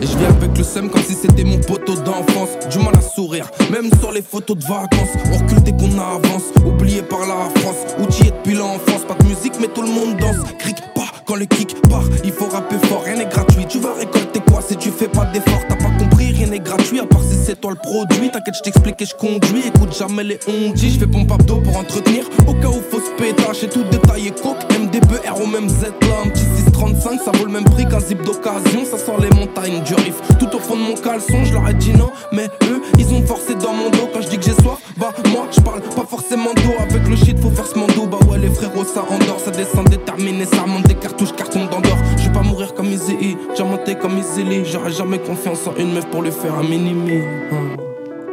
Et 0.00 0.06
je 0.06 0.16
viens 0.16 0.28
avec 0.28 0.56
le 0.56 0.64
seum 0.64 0.88
comme 0.88 1.02
si 1.02 1.14
c'était 1.14 1.44
mon 1.44 1.58
poteau 1.58 1.94
d'enfance. 1.94 2.50
Du 2.70 2.78
mal 2.78 2.96
à 2.96 3.02
sourire, 3.02 3.50
même 3.70 3.90
sur 4.00 4.12
les 4.12 4.22
photos 4.22 4.56
de 4.56 4.64
vacances. 4.64 5.10
On 5.32 5.38
recule 5.38 5.62
dès 5.62 5.72
qu'on 5.72 5.98
avance, 5.98 6.44
oublié 6.64 7.02
par 7.02 7.20
la 7.20 7.48
France. 7.60 7.76
Outillé 7.98 8.30
depuis 8.30 8.54
l'enfance, 8.54 9.04
pas 9.06 9.14
de 9.14 9.24
musique, 9.24 9.54
mais 9.60 9.68
tout 9.68 9.82
le 9.82 9.88
monde 9.88 10.16
danse. 10.18 10.36
Cric 10.58 10.76
pas 10.94 11.00
quand 11.30 11.36
le 11.36 11.46
kick 11.46 11.80
part, 11.82 12.02
il 12.24 12.32
faut 12.32 12.48
rapper 12.48 12.74
fort, 12.88 13.04
rien 13.04 13.14
n'est 13.14 13.26
gratuit. 13.26 13.64
Tu 13.68 13.78
vas 13.78 13.94
récolter 13.94 14.40
quoi 14.50 14.60
si 14.66 14.76
tu 14.76 14.90
fais 14.90 15.06
pas 15.06 15.24
d'effort 15.26 15.60
T'as 15.68 15.76
pas 15.76 15.90
compris, 15.96 16.32
rien 16.32 16.48
n'est 16.48 16.58
gratuit, 16.58 16.98
à 16.98 17.06
part 17.06 17.22
si 17.22 17.36
c'est 17.36 17.60
toi 17.60 17.70
le 17.70 17.76
produit. 17.76 18.32
T'inquiète, 18.32 18.56
je 18.56 18.62
t'explique 18.62 19.00
et 19.00 19.06
je 19.06 19.14
conduis. 19.14 19.62
Écoute 19.64 19.96
jamais 19.96 20.24
les 20.24 20.40
on 20.48 20.72
dit, 20.72 20.90
je 20.90 20.98
fais 20.98 21.06
pompe 21.06 21.30
abdo 21.30 21.58
pour 21.58 21.76
entretenir. 21.76 22.24
Au 22.48 22.54
cas 22.54 22.66
où 22.66 22.80
faut 22.90 22.98
se 22.98 23.12
pétache 23.16 23.62
et 23.62 23.68
tout 23.68 23.84
détaillé 23.92 24.32
coke. 24.32 24.58
MDB, 24.76 25.28
R 25.28 25.40
au 25.40 25.46
même 25.46 25.68
Z 25.68 25.82
là, 25.82 26.16
un 26.24 26.30
petit 26.30 26.46
635, 26.80 27.20
ça 27.20 27.30
vaut 27.32 27.44
le 27.44 27.52
même 27.52 27.64
prix 27.64 27.86
qu'un 27.86 28.00
zip 28.00 28.22
d'occasion. 28.22 28.84
Ça 28.84 28.96
sort 28.96 29.20
les 29.20 29.28
montagnes 29.30 29.82
du 29.82 29.94
riff. 29.94 30.16
Tout 30.38 30.48
au 30.54 30.58
fond 30.58 30.76
de 30.76 30.80
mon 30.80 30.94
caleçon, 30.94 31.44
je 31.44 31.52
leur 31.52 31.68
ai 31.68 31.74
dit 31.74 31.92
non, 31.92 32.10
mais 32.32 32.46
eux, 32.64 32.80
ils 32.98 33.12
ont 33.12 33.24
forcé 33.26 33.54
dans 33.54 33.74
mon 33.74 33.90
dos. 33.90 34.08
Quand 34.12 34.22
je 34.22 34.28
dis 34.28 34.38
que 34.38 34.44
j'ai 34.44 34.54
soif, 34.54 34.78
bah 34.96 35.12
moi, 35.30 35.46
je 35.54 35.60
parle 35.60 35.82
pas 35.82 36.06
forcément 36.08 36.54
d'eau. 36.54 36.74
Avec 36.78 37.06
le 37.06 37.16
shit, 37.16 37.38
faut 37.38 37.50
faire 37.50 37.66
ce 37.66 37.78
mando. 37.78 38.06
Bah 38.06 38.18
ouais, 38.28 38.38
les 38.38 38.48
frérots, 38.48 38.84
ça 38.84 39.02
endort, 39.02 39.40
ça 39.40 39.50
descend 39.50 39.88
déterminé, 39.88 40.46
ça 40.46 40.62
remonte 40.62 40.84
des 40.84 40.94
cartouches, 40.94 41.32
carton 41.32 41.66
d'endort. 41.66 41.98
Je 42.16 42.24
vais 42.24 42.32
pas 42.32 42.42
mourir 42.42 42.72
comme 42.74 42.88
j'ai 42.90 43.64
monté 43.64 43.94
comme 43.94 44.16
Easy 44.18 44.64
J'aurais 44.64 44.92
jamais 44.92 45.18
confiance 45.18 45.66
en 45.66 45.76
une 45.76 45.92
meuf 45.92 46.06
pour 46.06 46.22
lui 46.22 46.32
faire 46.32 46.54
un 46.54 46.62
mini-mi. 46.62 47.20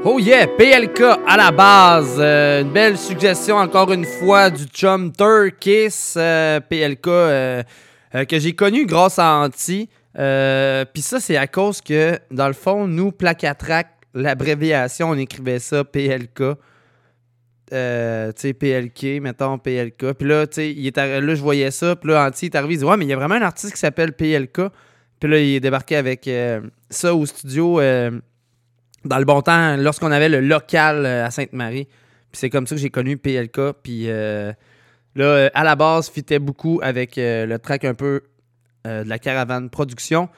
Oh 0.05 0.19
yeah, 0.19 0.47
PLK 0.47 1.01
à 1.27 1.35
la 1.35 1.51
base. 1.51 2.15
Euh, 2.17 2.61
une 2.61 2.71
belle 2.71 2.97
suggestion 2.97 3.57
encore 3.57 3.91
une 3.91 4.05
fois 4.05 4.49
du 4.49 4.63
chum 4.65 5.11
Turkish 5.11 6.13
euh, 6.15 6.61
PLK 6.61 7.07
euh, 7.07 7.63
euh, 8.15 8.25
que 8.25 8.39
j'ai 8.39 8.53
connu 8.53 8.85
grâce 8.85 9.19
à 9.19 9.35
Anti. 9.35 9.89
Euh, 10.17 10.85
Puis 10.91 11.01
ça, 11.01 11.19
c'est 11.19 11.37
à 11.37 11.47
cause 11.47 11.81
que, 11.81 12.17
dans 12.31 12.47
le 12.47 12.53
fond, 12.53 12.87
nous, 12.87 13.11
Placatrac, 13.11 13.87
l'abréviation, 14.13 15.09
on 15.09 15.17
écrivait 15.17 15.59
ça 15.59 15.83
PLK. 15.83 16.57
Euh, 17.73 18.31
tu 18.31 18.41
sais, 18.41 18.53
PLK, 18.53 19.21
mettons 19.21 19.57
PLK. 19.57 20.13
Puis 20.13 20.27
là, 20.27 20.47
tu 20.47 20.73
sais, 20.73 20.91
là, 20.95 21.35
je 21.35 21.41
voyais 21.41 21.71
ça. 21.71 21.95
Puis 21.95 22.09
là, 22.09 22.25
Anti 22.25 22.45
est 22.45 22.55
arrivé, 22.55 22.75
il 22.75 22.77
dit 22.77 22.85
Ouais, 22.85 22.95
mais 22.95 23.05
il 23.05 23.09
y 23.09 23.13
a 23.13 23.17
vraiment 23.17 23.35
un 23.35 23.41
artiste 23.41 23.73
qui 23.73 23.79
s'appelle 23.79 24.13
PLK. 24.13 24.61
Puis 25.19 25.29
là, 25.29 25.39
il 25.39 25.55
est 25.55 25.59
débarqué 25.59 25.97
avec 25.97 26.29
ça 26.89 27.13
au 27.13 27.25
studio 27.25 27.81
dans 29.03 29.19
le 29.19 29.25
bon 29.25 29.41
temps, 29.41 29.75
lorsqu'on 29.77 30.11
avait 30.11 30.29
le 30.29 30.39
local 30.39 31.05
à 31.05 31.29
Sainte-Marie. 31.29 31.85
Puis 32.31 32.39
c'est 32.39 32.49
comme 32.49 32.67
ça 32.67 32.75
que 32.75 32.81
j'ai 32.81 32.89
connu 32.89 33.17
PLK. 33.17 33.73
Puis 33.83 34.07
là, 35.17 35.25
euh, 35.25 35.49
à 35.53 35.63
la 35.63 35.75
base, 35.75 36.09
fitait 36.09 36.39
beaucoup 36.39 36.79
avec 36.81 37.17
euh, 37.17 37.45
le 37.45 37.59
track 37.59 37.85
un 37.85 37.93
peu 37.93 38.21
euh, 38.85 39.03
de 39.03 39.09
la 39.09 39.19
Caravane 39.19 39.69
Production. 39.69 40.29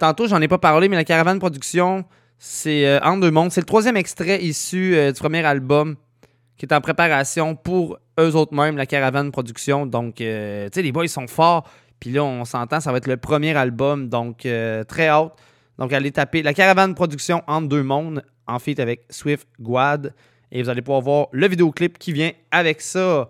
Tantôt, 0.00 0.26
j'en 0.26 0.40
ai 0.40 0.48
pas 0.48 0.56
parlé, 0.56 0.88
mais 0.88 0.96
la 0.96 1.04
Caravane 1.04 1.38
Production, 1.38 2.06
c'est 2.38 2.98
En 3.02 3.18
deux 3.18 3.30
mondes. 3.30 3.52
C'est 3.52 3.60
le 3.60 3.66
troisième 3.66 3.98
extrait 3.98 4.42
issu 4.42 4.96
du 5.12 5.20
premier 5.20 5.44
album 5.44 5.96
qui 6.56 6.64
est 6.64 6.72
en 6.72 6.80
préparation 6.80 7.54
pour 7.54 7.98
eux 8.18 8.34
autres 8.36 8.54
mêmes, 8.54 8.78
la 8.78 8.86
Caravane 8.86 9.30
Production. 9.30 9.84
Donc, 9.84 10.14
tu 10.14 10.24
sais, 10.24 10.70
les 10.76 10.92
boys 10.92 11.04
ils 11.04 11.10
sont 11.10 11.26
forts. 11.26 11.68
Puis 12.00 12.08
là, 12.08 12.24
on 12.24 12.46
s'entend, 12.46 12.80
ça 12.80 12.90
va 12.90 12.96
être 12.96 13.06
le 13.06 13.18
premier 13.18 13.54
album. 13.54 14.08
Donc, 14.08 14.48
très 14.88 15.08
hâte. 15.08 15.34
Donc, 15.78 15.92
allez 15.92 16.10
taper 16.10 16.42
la 16.42 16.54
Caravane 16.54 16.94
Production 16.94 17.42
entre 17.46 17.68
deux 17.68 17.82
mondes 17.82 18.22
en 18.46 18.58
feat 18.58 18.80
avec 18.80 19.04
Swift 19.10 19.46
Guad. 19.60 20.14
Et 20.52 20.62
vous 20.62 20.70
allez 20.70 20.80
pouvoir 20.80 21.02
voir 21.02 21.26
le 21.32 21.46
vidéoclip 21.48 21.98
qui 21.98 22.14
vient 22.14 22.32
avec 22.50 22.80
ça. 22.80 23.28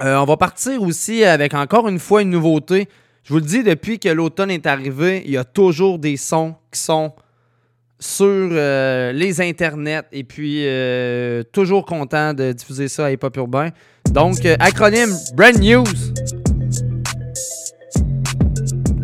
Euh, 0.00 0.16
on 0.16 0.24
va 0.24 0.36
partir 0.36 0.82
aussi 0.82 1.24
avec 1.24 1.54
encore 1.54 1.88
une 1.88 1.98
fois 1.98 2.22
une 2.22 2.30
nouveauté. 2.30 2.88
Je 3.24 3.32
vous 3.32 3.38
le 3.38 3.44
dis, 3.44 3.62
depuis 3.62 3.98
que 3.98 4.08
l'automne 4.08 4.50
est 4.50 4.66
arrivé, 4.66 5.22
il 5.24 5.32
y 5.32 5.36
a 5.36 5.44
toujours 5.44 5.98
des 5.98 6.16
sons 6.16 6.54
qui 6.72 6.80
sont 6.80 7.12
sur 8.00 8.26
euh, 8.26 9.12
les 9.12 9.40
internets 9.40 10.02
et 10.10 10.24
puis 10.24 10.66
euh, 10.66 11.44
toujours 11.52 11.86
content 11.86 12.34
de 12.34 12.50
diffuser 12.50 12.88
ça 12.88 13.06
à 13.06 13.10
Hip 13.12 13.20
Urbain. 13.36 13.70
Donc, 14.10 14.44
acronyme 14.44 15.14
Brand 15.36 15.56
News. 15.60 16.51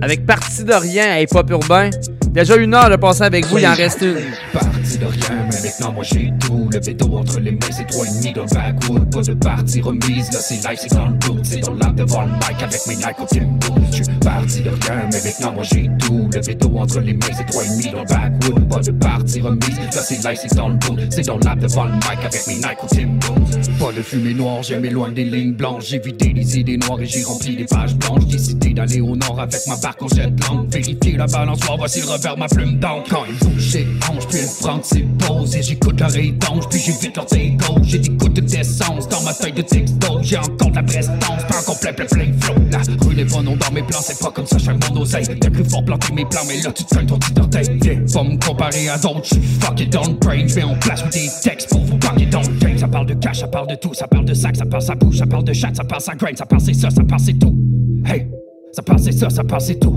Avec 0.00 0.22
rien 0.68 1.10
à 1.10 1.20
Hip 1.20 1.28
Hop 1.34 1.50
Urbain. 1.50 1.90
Déjà 2.30 2.56
une 2.56 2.74
heure 2.74 2.90
de 2.90 2.96
passer 2.96 3.22
avec 3.22 3.46
vous, 3.46 3.58
il 3.58 3.66
en 3.66 3.74
reste 3.74 4.02
une. 4.02 4.16
Parti 4.52 4.98
de 4.98 5.06
rien, 5.06 5.48
mais 5.50 5.60
maintenant 5.62 5.92
moi 5.92 6.04
j'ai 6.04 6.32
tout. 6.38 6.68
Le 6.72 6.78
béton 6.78 7.16
entre 7.16 7.40
les 7.40 7.52
mains, 7.52 7.58
c'est 7.70 7.86
trois 7.86 8.06
et 8.06 8.10
demi 8.10 8.32
d'un 8.32 8.44
backwood. 8.44 9.10
Pas 9.10 9.22
de 9.22 9.34
partie 9.34 9.80
remise, 9.80 10.30
là 10.32 10.38
c'est 10.38 10.54
live, 10.56 10.78
c'est 10.78 10.94
dans 10.94 11.06
le 11.08 11.16
doute. 11.16 11.40
C'est 11.42 11.60
dans 11.60 11.74
l'âme 11.74 11.96
devant 11.96 12.22
le 12.22 12.32
mic 12.32 12.62
avec 12.62 12.86
mes 12.86 12.96
Nike 12.96 13.20
au 13.20 13.24
Timbo. 13.24 13.74
Je 13.90 14.02
suis 14.04 14.12
parti 14.20 14.60
de 14.60 14.70
rien, 14.70 15.08
mais 15.10 15.20
maintenant 15.24 15.52
moi 15.52 15.64
j'ai 15.64 15.90
tout. 15.98 16.28
Le 16.32 16.40
béton 16.40 16.80
entre 16.80 17.00
les 17.00 17.14
mains, 17.14 17.26
c'est 17.32 17.46
trois 17.46 17.64
et 17.64 17.68
demi 17.68 17.90
d'un 17.90 18.04
backwood. 18.04 18.68
Pas 18.68 18.80
de 18.80 18.90
partie 18.92 19.40
remise, 19.40 19.78
là 19.78 20.02
c'est 20.02 20.22
live, 20.22 20.38
c'est 20.40 20.54
dans 20.54 20.68
le 20.68 20.76
doute. 20.76 21.00
C'est 21.10 21.26
dans 21.26 21.38
l'âme 21.38 21.58
devant 21.58 21.84
le 21.84 21.94
mic 21.94 22.24
avec 22.24 22.46
mes 22.46 22.54
Nike 22.54 22.84
au 22.84 22.86
Timbo. 22.86 23.34
Pas 23.80 23.92
de 23.92 24.02
fumée 24.02 24.34
noire, 24.34 24.62
j'ai 24.62 24.78
m'éloigne 24.78 25.14
des 25.14 25.24
lignes 25.24 25.54
blanches. 25.54 25.86
J'ai 25.86 25.98
vidé 25.98 26.32
les 26.34 26.58
idées 26.58 26.76
noires 26.76 27.00
et 27.00 27.06
j'ai 27.06 27.22
rempli 27.24 27.56
les 27.56 27.64
pages 27.64 27.96
blanches. 27.96 28.26
Décidé 28.26 28.74
d'aller 28.74 29.00
au 29.00 29.16
nord 29.16 29.40
avec 29.40 29.66
ma 29.66 29.76
barque 29.88 30.02
en 30.02 30.08
jet 30.08 30.30
langue. 30.48 30.68
Vérifier 30.70 31.16
la 31.16 31.26
balançoire, 31.26 31.76
voici 31.78 32.00
le 32.00 32.06
revers, 32.06 32.36
ma 32.36 32.48
plume 32.48 32.78
d'encre. 32.78 33.08
Quand 33.10 33.24
ils 33.28 33.38
bouge, 33.38 33.68
j'ai 33.70 33.86
hanche, 34.08 34.26
puis 34.28 34.38
elle 34.38 34.48
prend 34.60 34.82
ses 34.82 35.06
poses. 35.26 35.56
Et 35.56 35.62
j'écoute 35.62 36.00
leur 36.00 36.14
étanche, 36.16 36.68
puis 36.68 36.78
j'évite 36.78 37.16
leurs 37.16 37.32
égaux. 37.34 37.78
J'ai 37.82 37.98
des 37.98 38.10
gouttes 38.10 38.40
d'essence 38.40 39.08
dans 39.08 39.22
ma 39.22 39.32
feuille 39.32 39.52
de 39.52 39.62
texto. 39.62 40.18
J'ai 40.22 40.36
encore 40.36 40.70
de 40.70 40.76
la 40.76 40.82
prestance, 40.82 41.44
pas 41.48 41.58
encore 41.60 41.80
plein, 41.80 41.92
plein, 41.92 42.06
plein 42.06 42.32
flow. 42.40 42.54
La 42.70 42.78
rue 42.78 43.14
n'est 43.14 43.24
pas 43.24 43.42
non 43.42 43.56
dans 43.56 43.72
mes 43.72 43.82
plans, 43.82 44.00
c'est 44.02 44.18
pas 44.18 44.30
comme 44.30 44.46
ça, 44.46 44.58
fais 44.58 44.72
mon 44.72 45.00
oseille. 45.00 45.26
T'as 45.40 45.50
cru 45.50 45.64
fort 45.64 45.84
planter 45.84 46.12
mes 46.12 46.24
plans, 46.26 46.42
mais 46.46 46.60
là 46.60 46.72
tu 46.72 46.84
te 46.84 46.94
cognes 46.94 47.06
ton 47.06 47.18
petit 47.18 47.40
orteil. 47.40 47.78
Viens 47.82 48.04
pas 48.12 48.22
me 48.22 48.46
comparer 48.46 48.88
à 48.88 48.98
d'autres, 48.98 49.24
j'suis 49.24 49.42
fucking 49.60 49.90
le 49.90 50.18
brain. 50.18 50.46
J'mets 50.46 50.64
en 50.64 50.76
place 50.76 51.02
des 51.10 51.28
textes 51.42 51.70
pour 51.70 51.80
vous 51.84 51.98
pogner 51.98 52.26
dans 52.26 52.42
le 52.42 52.58
game. 52.58 52.78
Ça 52.78 52.88
parle 52.88 53.06
de 53.06 53.14
cash, 53.14 53.40
ça 53.40 53.48
parle 53.48 53.68
de 53.68 53.74
tout, 53.74 53.94
ça 53.94 54.06
parle 54.06 54.24
de 54.24 54.34
sac, 54.34 54.56
ça 54.56 54.66
parle 54.66 54.82
sa 54.82 54.94
bouche, 54.94 55.18
ça 55.18 55.26
parle 55.26 55.44
de 55.44 55.52
chat, 55.52 55.74
ça 55.74 55.84
parle 55.84 56.02
sa 56.02 56.14
grain, 56.14 56.30
ça 56.36 56.46
parle 56.46 56.62
c'est 56.62 56.74
ça, 56.74 56.90
ça 56.90 57.02
parle 57.04 57.20
c'est 57.20 57.38
tout. 57.38 57.56
Hey, 58.04 58.26
ça 58.72 58.82
parle 58.82 58.98
c'est 58.98 59.12
ça, 59.12 59.30
ça 59.30 59.44
parle 59.44 59.60
c'est 59.60 59.76
tout. 59.76 59.96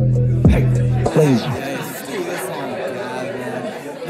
Hey, 0.50 0.66
hey. 1.16 1.38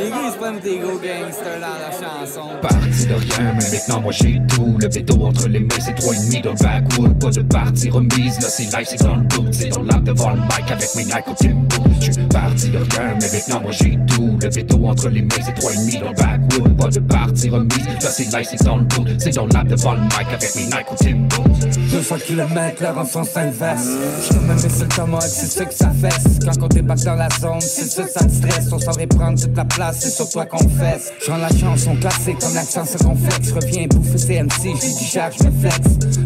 Les 0.02 0.10
gars, 0.10 0.16
ils 0.26 0.32
se 0.32 0.38
prennent 0.38 0.60
des 0.60 0.80
gros 0.80 0.97
gangsters 0.97 1.60
dans 1.60 1.78
la 1.78 1.91
chanson. 1.91 2.49
Parti 2.62 3.06
de 3.06 3.14
rien, 3.14 3.54
mais 3.54 3.70
maintenant 3.72 4.02
moi 4.02 4.12
j'ai 4.12 4.41
tout. 4.47 4.76
Le 4.80 4.88
béton 4.88 5.26
entre 5.26 5.47
les 5.47 5.60
mains, 5.60 5.80
c'est 5.80 5.93
trois 5.93 6.16
et 6.16 6.20
demi 6.20 6.41
d'un 6.41 6.54
backwood. 6.54 7.20
Pas 7.20 7.30
de 7.30 7.41
partie 7.41 7.89
remise, 7.89 8.39
là 8.41 8.47
c'est 8.49 8.64
live, 8.64 8.88
c'est 8.89 9.04
dans 9.04 9.16
le 9.16 9.24
doute. 9.26 9.54
C'est 9.54 9.70
dans 9.70 9.84
l'âme 9.84 10.04
devant 10.04 10.32
le 10.32 10.41
mic 10.41 10.72
avec 10.72 10.95
mes 10.95 11.04
Nike 11.04 11.28
au 11.28 11.34
Timbo. 11.34 11.84
Je 11.99 12.12
suis 12.12 12.24
parti 12.24 12.70
de 12.70 12.78
rien, 12.78 13.16
mais 13.20 13.28
maintenant 13.32 13.62
moi 13.62 13.72
j'ai 13.72 13.99
tout. 14.08 14.38
Le 14.41 14.49
béton 14.49 14.89
entre 14.89 15.10
les 15.10 15.22
mains, 15.22 15.43
c'est 15.45 15.54
trois 15.54 15.72
et 15.72 15.78
demi 15.78 15.99
d'un 15.99 16.14
backwood. 16.14 16.78
Pas 16.78 16.88
de 16.88 16.99
partie 16.99 17.49
remise, 17.49 17.88
là 18.02 18.10
c'est 18.10 18.36
live, 18.36 18.47
c'est 18.49 18.64
dans 18.64 18.78
le 18.78 18.84
doute. 18.86 19.10
C'est 19.20 19.36
dans 19.36 19.45
l'âme 19.47 19.68
devant 19.68 19.93
le 19.93 20.02
mic 20.02 20.28
avec 20.34 20.56
mes 20.56 20.64
Nike 20.64 20.91
au 20.91 20.95
Timbo. 20.95 21.43
200 21.91 22.16
km 22.26 22.82
l'heure 22.82 22.97
en 22.97 23.06
sens 23.06 23.36
inverse. 23.36 23.88
Je 24.24 24.34
peux 24.34 24.45
même 24.45 24.56
laisser 24.56 24.84
le 24.84 24.88
tomahawk, 24.88 25.24
c'est 25.28 25.45
ça 25.45 25.66
que 25.66 25.74
ça 25.74 25.91
fesse. 25.91 26.39
Quand 26.43 26.64
on 26.64 26.68
débarque 26.68 27.02
dans 27.02 27.16
la 27.16 27.30
zone, 27.39 27.62
c'est 27.62 27.86
ça, 27.86 28.08
ça 28.08 28.26
te 28.26 28.32
stresse. 28.32 28.70
On 28.72 28.80
s'en 28.80 28.93
prendre 29.08 29.39
toute 29.39 29.56
la 29.56 29.66
place, 29.66 29.90
c'est 29.93 30.09
sur 30.09 30.29
toi 30.29 30.45
qu'on 30.45 30.69
fesse. 30.69 31.11
Je 31.23 31.31
rends 31.31 31.37
la 31.37 31.49
chanson 31.49 31.95
classée 31.95 32.35
comme 32.39 32.53
l'accent 32.53 32.85
circonflexe. 32.85 33.49
Je 33.49 33.53
reviens 33.53 33.87
bouffer 33.87 34.17
CMC, 34.17 34.75
j'ai 34.81 34.93
du 34.99 35.05
charge, 35.05 35.35
je 35.39 35.45
me 35.45 35.51
flex. 35.51 35.79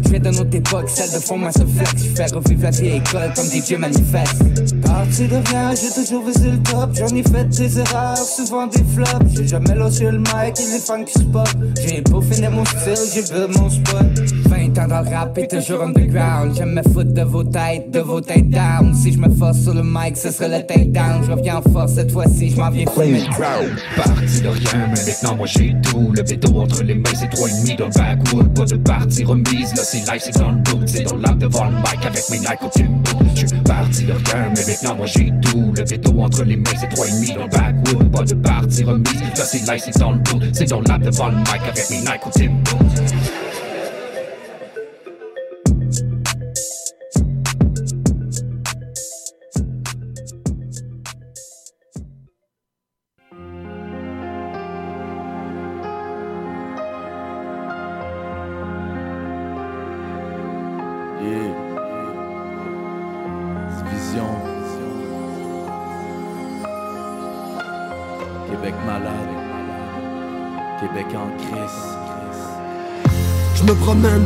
Je 0.04 0.10
viens 0.10 0.20
d'une 0.20 0.40
autre 0.40 0.54
époque, 0.54 0.88
celle 0.88 1.10
de 1.10 1.24
fond, 1.24 1.38
moi 1.38 1.52
se 1.52 1.64
flex. 1.64 2.04
Je 2.04 2.10
fais 2.10 2.26
revivre 2.26 2.62
la 2.62 2.70
vieille 2.70 2.96
école 2.96 3.32
comme 3.34 3.46
DJ 3.46 3.78
Manifeste. 3.78 4.82
Parti 4.82 5.28
de 5.28 5.36
rien, 5.48 5.74
j'ai 5.74 6.02
toujours 6.02 6.24
visé 6.24 6.50
le 6.50 6.62
top. 6.62 6.90
J'en 6.94 7.14
ai 7.14 7.22
fait 7.22 7.44
des 7.44 7.78
erreurs, 7.80 8.18
souvent 8.18 8.66
des 8.66 8.84
flops. 8.84 9.34
J'ai 9.36 9.48
jamais 9.48 9.74
lâché 9.74 10.10
le 10.10 10.18
mic 10.18 10.58
et 10.58 10.72
les 10.72 10.78
fans 10.78 11.04
qui 11.04 11.18
spot. 11.18 11.48
J'ai 11.86 12.02
peaufiné 12.02 12.48
mon 12.48 12.64
style, 12.64 12.94
j'ai 13.14 13.22
vu 13.22 13.46
mon 13.58 13.70
spot. 13.70 14.06
20 14.48 14.78
ans 14.78 14.88
dans 14.88 15.00
le 15.02 15.14
rap 15.14 15.36
et 15.38 15.48
toujours 15.48 15.82
underground. 15.82 16.54
J'aime 16.56 16.74
me 16.74 16.82
foutre 16.82 17.12
de 17.12 17.22
vos 17.22 17.44
têtes, 17.44 17.90
de 17.90 18.00
vos 18.00 18.20
têtes 18.20 18.48
down. 18.48 18.94
Si 18.94 19.12
je 19.12 19.18
me 19.18 19.28
force 19.34 19.60
sur 19.60 19.74
le 19.74 19.82
mic, 19.82 20.16
ce 20.16 20.30
serait 20.30 20.48
le 20.48 20.66
take 20.66 20.86
down. 20.86 21.22
Je 21.24 21.32
reviens 21.32 21.56
en 21.58 21.62
force 21.62 21.94
cette 21.94 22.12
fois-ci, 22.12 22.50
je 22.50 22.56
m'en 22.56 22.70
viens. 22.70 22.86
Parti 23.96 24.40
de 24.40 24.48
rien, 24.48 24.88
mais 24.90 25.04
maintenant 25.06 25.36
moi 25.36 25.46
j'ai 25.46 25.74
tout. 25.82 26.12
Le 26.14 26.22
béton 26.22 26.60
entre 26.60 26.82
les 26.82 26.94
mains, 26.94 27.10
c'est 27.14 27.28
trois 27.30 27.48
et 27.48 27.52
demi 27.52 27.76
d'un 27.76 27.88
backwood. 27.88 28.54
Pas 28.54 28.64
de 28.64 28.76
partie 28.76 29.24
remise, 29.24 29.74
là 29.74 29.82
c'est 29.82 29.98
live, 29.98 30.20
c'est 30.20 30.38
dans 30.38 30.50
le 30.50 30.58
boot. 30.58 30.82
C'est 30.86 31.02
dans 31.02 31.16
l'âme 31.16 31.38
devant 31.38 31.64
le 31.64 31.76
mic 31.76 32.06
avec 32.06 32.30
mes 32.30 32.38
Nike 32.38 32.62
au 32.62 32.68
Timbo. 32.68 33.10
Je 33.34 33.46
parti 33.64 34.04
de 34.04 34.12
rien, 34.12 34.52
mais 34.54 34.64
maintenant 34.66 34.96
moi 34.96 35.06
j'ai 35.06 35.32
tout. 35.42 35.72
Le 35.76 35.82
béton 35.82 36.24
entre 36.24 36.44
les 36.44 36.56
mains, 36.56 36.70
c'est 36.78 36.88
trois 36.88 37.06
et 37.06 37.12
demi 37.12 37.32
d'un 37.32 37.46
backwood. 37.46 38.10
Pas 38.12 38.24
de 38.24 38.34
partie 38.34 38.84
remise, 38.84 39.20
là 39.36 39.44
c'est 39.44 39.70
live, 39.70 39.82
c'est 39.84 39.98
dans 39.98 40.12
le 40.12 40.18
boot. 40.18 40.42
C'est 40.52 40.68
dans 40.68 40.80
l'âme 40.80 41.02
devant 41.02 41.28
le 41.28 41.36
mic 41.36 41.62
avec 41.68 41.90
mes 41.90 41.98
Nike 41.98 42.26
au. 42.26 43.15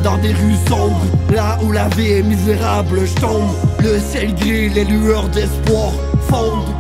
Dans 0.03 0.19
des 0.19 0.33
rues 0.33 0.57
sombres, 0.69 1.01
là 1.33 1.59
où 1.63 1.73
la 1.73 1.89
vie 1.89 2.13
est 2.13 2.23
misérable, 2.23 3.01
je 3.05 3.21
tombe. 3.21 3.51
Le 3.81 3.99
ciel 3.99 4.35
gris, 4.35 4.69
les 4.71 4.85
lueurs 4.85 5.29
d'espoir 5.29 5.93
fondent. 6.29 6.75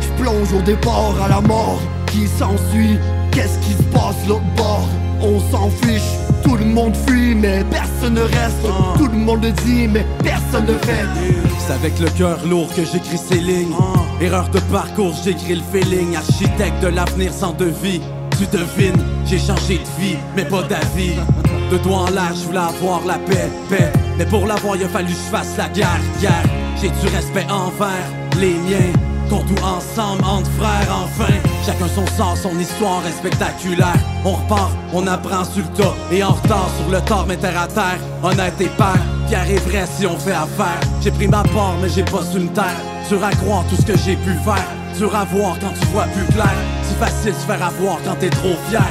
Je 0.00 0.22
plonge 0.22 0.52
au 0.52 0.62
départ 0.62 1.14
à 1.24 1.28
la 1.28 1.40
mort 1.40 1.80
qui 2.06 2.26
s'ensuit? 2.26 2.98
Qu'est-ce 3.30 3.58
qui 3.58 3.72
se 3.72 3.82
passe 3.84 4.16
l'autre 4.26 4.42
bord? 4.56 4.88
On 5.20 5.40
s'en 5.50 5.70
fiche, 5.70 6.12
tout 6.42 6.56
le 6.56 6.64
monde 6.64 6.94
fuit, 7.06 7.34
mais 7.34 7.64
personne 7.70 8.14
ne 8.14 8.22
reste. 8.22 8.66
Tout 8.96 9.08
le 9.08 9.18
monde 9.18 9.46
dit, 9.64 9.88
mais 9.88 10.06
personne 10.22 10.66
ne 10.66 10.78
fait. 10.78 11.04
C'est 11.58 11.72
avec 11.72 11.98
le 11.98 12.08
cœur 12.10 12.38
lourd 12.46 12.68
que 12.74 12.84
j'écris 12.84 13.18
ces 13.18 13.38
lignes. 13.38 13.74
Erreur 14.20 14.48
de 14.50 14.60
parcours, 14.72 15.14
j'écris 15.24 15.56
le 15.56 15.62
feeling. 15.72 16.16
Architecte 16.16 16.82
de 16.82 16.88
l'avenir 16.88 17.32
sans 17.32 17.52
devis. 17.52 18.00
Tu 18.38 18.46
devines, 18.46 19.02
j'ai 19.24 19.38
changé 19.38 19.78
de 19.78 20.02
vie, 20.02 20.16
mais 20.36 20.44
pas 20.44 20.62
d'avis. 20.62 21.14
De 21.70 21.78
doigts 21.78 22.06
en 22.08 22.10
l'air, 22.10 22.32
je 22.32 22.46
voulais 22.46 22.58
avoir 22.58 23.04
la 23.04 23.14
paix, 23.14 23.50
paix. 23.68 23.92
Mais 24.18 24.24
pour 24.24 24.46
l'avoir, 24.46 24.76
il 24.76 24.84
a 24.84 24.88
fallu 24.88 25.08
que 25.08 25.12
je 25.12 25.30
fasse 25.30 25.56
la 25.56 25.68
guerre, 25.68 26.00
guerre. 26.20 26.44
J'ai 26.80 26.88
du 26.88 27.14
respect 27.14 27.46
envers 27.50 28.06
les 28.38 28.54
miens. 28.54 28.92
Qu'on 29.28 29.42
ensemble, 29.66 30.22
entre 30.24 30.50
frères, 30.52 30.86
enfin. 30.88 31.32
Chacun 31.64 31.88
son 31.88 32.06
sort, 32.16 32.36
son 32.36 32.56
histoire 32.60 33.02
est 33.08 33.18
spectaculaire. 33.18 33.98
On 34.24 34.32
repart, 34.34 34.70
on 34.94 35.04
apprend 35.08 35.44
sur 35.44 35.64
le 35.64 35.76
tas. 35.76 35.94
Et 36.12 36.22
en 36.22 36.30
retard 36.30 36.68
sur 36.78 36.88
le 36.88 37.00
tort, 37.00 37.24
mais 37.26 37.36
terre 37.36 37.60
à 37.60 37.66
terre. 37.66 37.98
Honnête 38.22 38.60
et 38.60 38.68
père, 38.68 39.02
Pierre 39.26 39.50
est 39.50 39.68
vrai 39.68 39.84
si 39.98 40.06
on 40.06 40.16
fait 40.16 40.30
affaire. 40.30 40.78
J'ai 41.02 41.10
pris 41.10 41.26
ma 41.26 41.42
part, 41.42 41.74
mais 41.82 41.88
j'ai 41.88 42.04
pas 42.04 42.22
su 42.22 42.38
une 42.38 42.52
terre. 42.52 42.80
Dur 43.08 43.24
à 43.24 43.32
croire 43.32 43.64
tout 43.68 43.74
ce 43.74 43.86
que 43.86 43.98
j'ai 43.98 44.14
pu 44.14 44.34
faire. 44.44 44.68
Dur 44.96 45.14
à 45.14 45.26
quand 45.26 45.74
tu 45.80 45.86
vois 45.88 46.04
plus 46.04 46.32
clair. 46.32 46.54
C'est 46.84 46.98
facile 46.98 47.32
de 47.32 47.38
se 47.38 47.46
faire 47.46 47.66
avoir 47.66 47.98
quand 48.04 48.14
t'es 48.20 48.30
trop 48.30 48.54
fier. 48.68 48.86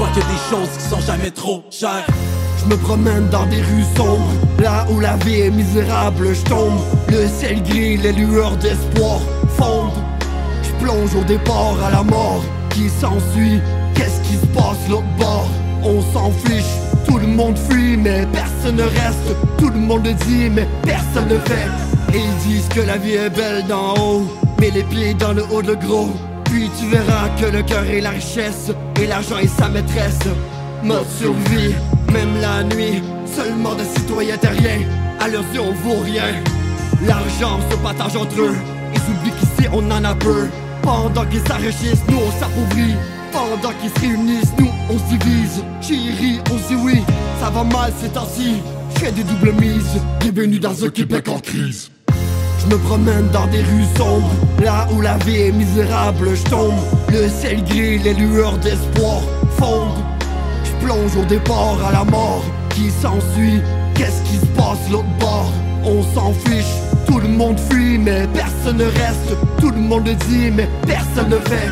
Des 0.00 0.56
choses 0.56 0.68
qui 0.76 0.88
sont 0.88 1.00
jamais 1.00 1.30
trop 1.30 1.62
chères. 1.70 2.06
Je 2.58 2.66
me 2.66 2.76
promène 2.76 3.28
dans 3.28 3.46
des 3.46 3.62
rues 3.62 3.84
sombres, 3.96 4.26
là 4.58 4.84
où 4.90 4.98
la 4.98 5.16
vie 5.18 5.42
est 5.42 5.50
misérable, 5.50 6.34
je 6.34 6.42
tombe. 6.42 6.80
Le 7.08 7.28
ciel 7.28 7.62
gris, 7.62 7.96
les 7.96 8.12
lueurs 8.12 8.56
d'espoir 8.56 9.20
fondent. 9.56 9.92
Je 10.62 10.84
plonge 10.84 11.14
au 11.14 11.22
départ 11.24 11.76
à 11.86 11.90
la 11.90 12.02
mort 12.02 12.42
qui 12.70 12.88
s'ensuit. 12.88 13.60
Qu'est-ce 13.94 14.20
qui 14.28 14.34
se 14.34 14.46
passe 14.46 14.88
l'autre 14.90 15.04
bord? 15.16 15.48
On 15.84 16.02
s'en 16.12 16.32
fiche, 16.44 16.64
tout 17.06 17.18
le 17.18 17.28
monde 17.28 17.56
fuit, 17.56 17.96
mais 17.96 18.26
personne 18.32 18.76
ne 18.76 18.82
reste. 18.82 19.36
Tout 19.58 19.70
le 19.70 19.78
monde 19.78 20.08
dit, 20.26 20.50
mais 20.50 20.66
personne 20.82 21.28
ne 21.28 21.38
fait. 21.38 21.68
Ils 22.12 22.48
disent 22.48 22.68
que 22.68 22.80
la 22.80 22.96
vie 22.96 23.14
est 23.14 23.30
belle 23.30 23.64
d'en 23.68 23.94
haut, 23.94 24.26
mais 24.60 24.70
les 24.70 24.82
pieds 24.82 25.14
dans 25.14 25.32
le 25.32 25.44
haut 25.52 25.62
de 25.62 25.74
gros. 25.74 26.10
Puis 26.50 26.68
tu 26.78 26.86
verras 26.88 27.28
que 27.40 27.46
le 27.46 27.62
cœur 27.62 27.84
est 27.84 28.00
la 28.00 28.10
richesse, 28.10 28.72
et 29.00 29.06
l'argent 29.06 29.38
est 29.38 29.46
sa 29.46 29.68
maîtresse. 29.68 30.18
Mode 30.82 31.06
survie, 31.18 31.74
même 32.12 32.40
la 32.40 32.64
nuit, 32.64 33.02
seulement 33.24 33.74
des 33.74 33.84
citoyens 33.84 34.36
terriens. 34.36 34.80
À 35.20 35.28
leurs 35.28 35.44
yeux, 35.54 35.60
on 35.60 35.72
vaut 35.72 36.00
rien. 36.04 36.42
L'argent 37.06 37.60
se 37.70 37.76
partage 37.76 38.16
entre 38.16 38.40
eux, 38.40 38.56
ils 38.92 39.00
oublient 39.12 39.32
qu'ici 39.38 39.68
on 39.72 39.90
en 39.90 40.04
a 40.04 40.14
peu. 40.16 40.48
Pendant 40.82 41.24
qu'ils 41.26 41.46
s'enrichissent, 41.46 42.02
nous 42.08 42.18
on 42.18 42.40
s'appauvrit. 42.40 42.94
Pendant 43.32 43.72
qu'ils 43.80 43.90
se 43.90 44.00
réunissent, 44.00 44.52
nous 44.58 44.70
on 44.88 44.98
se 44.98 45.16
divise. 45.16 45.62
Chérie, 45.80 46.40
on 46.52 46.58
se 46.58 46.68
dit 46.68 46.80
oui, 46.82 47.02
ça 47.40 47.50
va 47.50 47.62
mal 47.62 47.92
ces 48.00 48.08
temps-ci. 48.08 48.56
J'fais 48.96 49.12
des 49.12 49.22
doubles 49.22 49.52
mises, 49.52 50.00
bienvenue 50.18 50.58
dans 50.58 50.84
un 50.84 50.88
Québec 50.88 51.28
en 51.28 51.38
crise. 51.38 51.90
Je 52.60 52.66
me 52.66 52.78
promène 52.78 53.28
dans 53.32 53.46
des 53.46 53.62
rues 53.62 53.86
sombres, 53.96 54.30
là 54.62 54.86
où 54.92 55.00
la 55.00 55.16
vie 55.18 55.36
est 55.36 55.52
misérable, 55.52 56.34
je 56.34 56.42
tombe. 56.50 56.74
Le 57.10 57.28
ciel 57.28 57.64
gris, 57.64 57.98
les 57.98 58.12
lueurs 58.14 58.58
d'espoir 58.58 59.22
fondent. 59.58 60.04
Je 60.64 60.84
plonge 60.84 61.16
au 61.16 61.24
départ 61.24 61.78
à 61.88 61.92
la 61.92 62.04
mort 62.04 62.44
qui 62.70 62.90
s'ensuit. 62.90 63.60
Qu'est-ce 63.94 64.22
qui 64.22 64.36
se 64.36 64.46
passe 64.56 64.78
l'autre 64.90 65.08
bord? 65.18 65.50
On 65.84 66.02
s'en 66.14 66.32
fiche, 66.32 66.74
tout 67.06 67.18
le 67.18 67.28
monde 67.28 67.58
fuit, 67.58 67.96
mais 67.96 68.26
personne 68.34 68.76
ne 68.76 68.84
reste. 68.84 69.34
Tout 69.58 69.70
le 69.70 69.80
monde 69.80 70.08
dit, 70.28 70.50
mais 70.54 70.68
personne 70.86 71.30
ne 71.30 71.38
fait. 71.38 71.70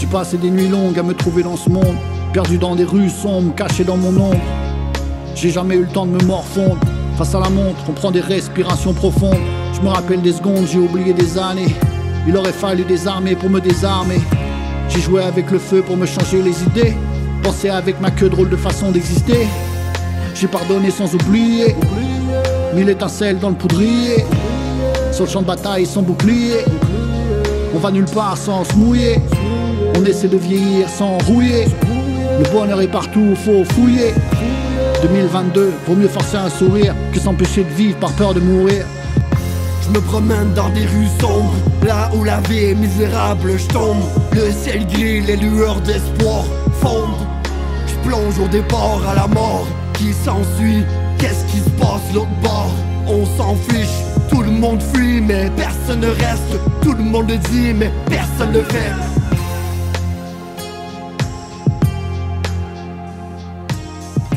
J'ai 0.00 0.06
passé 0.06 0.38
des 0.38 0.50
nuits 0.50 0.68
longues 0.68 0.98
à 0.98 1.02
me 1.02 1.12
trouver 1.12 1.42
dans 1.42 1.56
ce 1.56 1.68
monde, 1.68 1.96
perdu 2.32 2.56
dans 2.56 2.74
des 2.74 2.84
rues 2.84 3.10
sombres, 3.10 3.54
caché 3.54 3.84
dans 3.84 3.98
mon 3.98 4.16
ombre. 4.16 4.40
J'ai 5.34 5.50
jamais 5.50 5.76
eu 5.76 5.82
le 5.82 5.88
temps 5.88 6.06
de 6.06 6.12
me 6.12 6.24
morfondre. 6.24 6.78
Face 7.18 7.34
à 7.34 7.40
la 7.40 7.50
montre, 7.50 7.78
on 7.88 7.92
prend 7.92 8.10
des 8.10 8.20
respirations 8.20 8.94
profondes. 8.94 9.36
Je 9.74 9.80
me 9.80 9.88
rappelle 9.88 10.22
des 10.22 10.32
secondes, 10.32 10.66
j'ai 10.70 10.78
oublié 10.78 11.12
des 11.12 11.36
années. 11.36 11.74
Il 12.26 12.36
aurait 12.36 12.52
fallu 12.52 12.84
des 12.84 13.06
armées 13.06 13.34
pour 13.34 13.50
me 13.50 13.60
désarmer. 13.60 14.20
J'ai 14.88 15.00
joué 15.00 15.22
avec 15.22 15.50
le 15.50 15.58
feu 15.58 15.82
pour 15.82 15.96
me 15.96 16.06
changer 16.06 16.40
les 16.40 16.62
idées. 16.62 16.94
Pensé 17.42 17.68
avec 17.68 18.00
ma 18.00 18.10
queue 18.10 18.28
drôle 18.28 18.48
de 18.48 18.56
façon 18.56 18.92
d'exister. 18.92 19.46
J'ai 20.34 20.46
pardonné 20.46 20.90
sans 20.90 21.12
oublier. 21.14 21.74
Mille 22.74 22.88
étincelles 22.88 23.38
dans 23.38 23.50
le 23.50 23.56
poudrier. 23.56 24.24
Sur 25.12 25.24
le 25.24 25.30
champ 25.30 25.42
de 25.42 25.46
bataille 25.46 25.86
sans 25.86 26.02
bouclier. 26.02 26.64
On 27.74 27.78
va 27.78 27.90
nulle 27.90 28.06
part 28.06 28.38
sans 28.38 28.64
se 28.64 28.74
mouiller. 28.74 29.20
On 29.98 30.04
essaie 30.04 30.28
de 30.28 30.36
vieillir 30.36 30.88
sans 30.88 31.18
rouiller. 31.26 31.66
Le 32.38 32.50
bonheur 32.52 32.80
est 32.80 32.88
partout, 32.88 33.34
faut 33.36 33.64
fouiller. 33.64 34.14
2022, 35.02 35.72
vaut 35.86 35.94
mieux 35.94 36.08
forcer 36.08 36.36
un 36.36 36.48
sourire 36.48 36.94
que 37.12 37.18
s'empêcher 37.18 37.64
de 37.64 37.70
vivre 37.70 37.98
par 37.98 38.12
peur 38.12 38.34
de 38.34 38.40
mourir. 38.40 38.84
Je 39.84 39.90
me 39.90 40.00
promène 40.00 40.54
dans 40.54 40.70
des 40.70 40.86
rues 40.86 41.08
sombres, 41.20 41.52
là 41.86 42.10
où 42.14 42.24
la 42.24 42.40
vie 42.48 42.70
est 42.70 42.74
misérable, 42.74 43.58
je 43.58 43.66
tombe. 43.66 44.02
Le 44.32 44.50
ciel 44.50 44.86
gris, 44.86 45.20
les 45.20 45.36
lueurs 45.36 45.78
d'espoir 45.82 46.44
fondent. 46.80 47.26
Je 47.86 48.08
plonge 48.08 48.38
au 48.38 48.48
départ 48.48 49.06
à 49.06 49.14
la 49.14 49.26
mort 49.26 49.66
qui 49.92 50.14
s'ensuit? 50.14 50.84
Qu'est-ce 51.18 51.44
qui 51.52 51.58
se 51.58 51.68
passe 51.78 52.00
l'autre 52.14 52.34
bord? 52.42 52.72
On 53.06 53.26
s'en 53.36 53.54
fiche, 53.56 53.86
tout 54.30 54.40
le 54.40 54.50
monde 54.50 54.80
fuit, 54.94 55.20
mais 55.20 55.50
personne 55.54 56.00
ne 56.00 56.08
reste. 56.08 56.58
Tout 56.80 56.94
le 56.94 57.04
monde 57.04 57.32
dit, 57.50 57.74
mais 57.74 57.92
personne 58.08 58.52
ne 58.52 58.62
fait. 58.62 58.92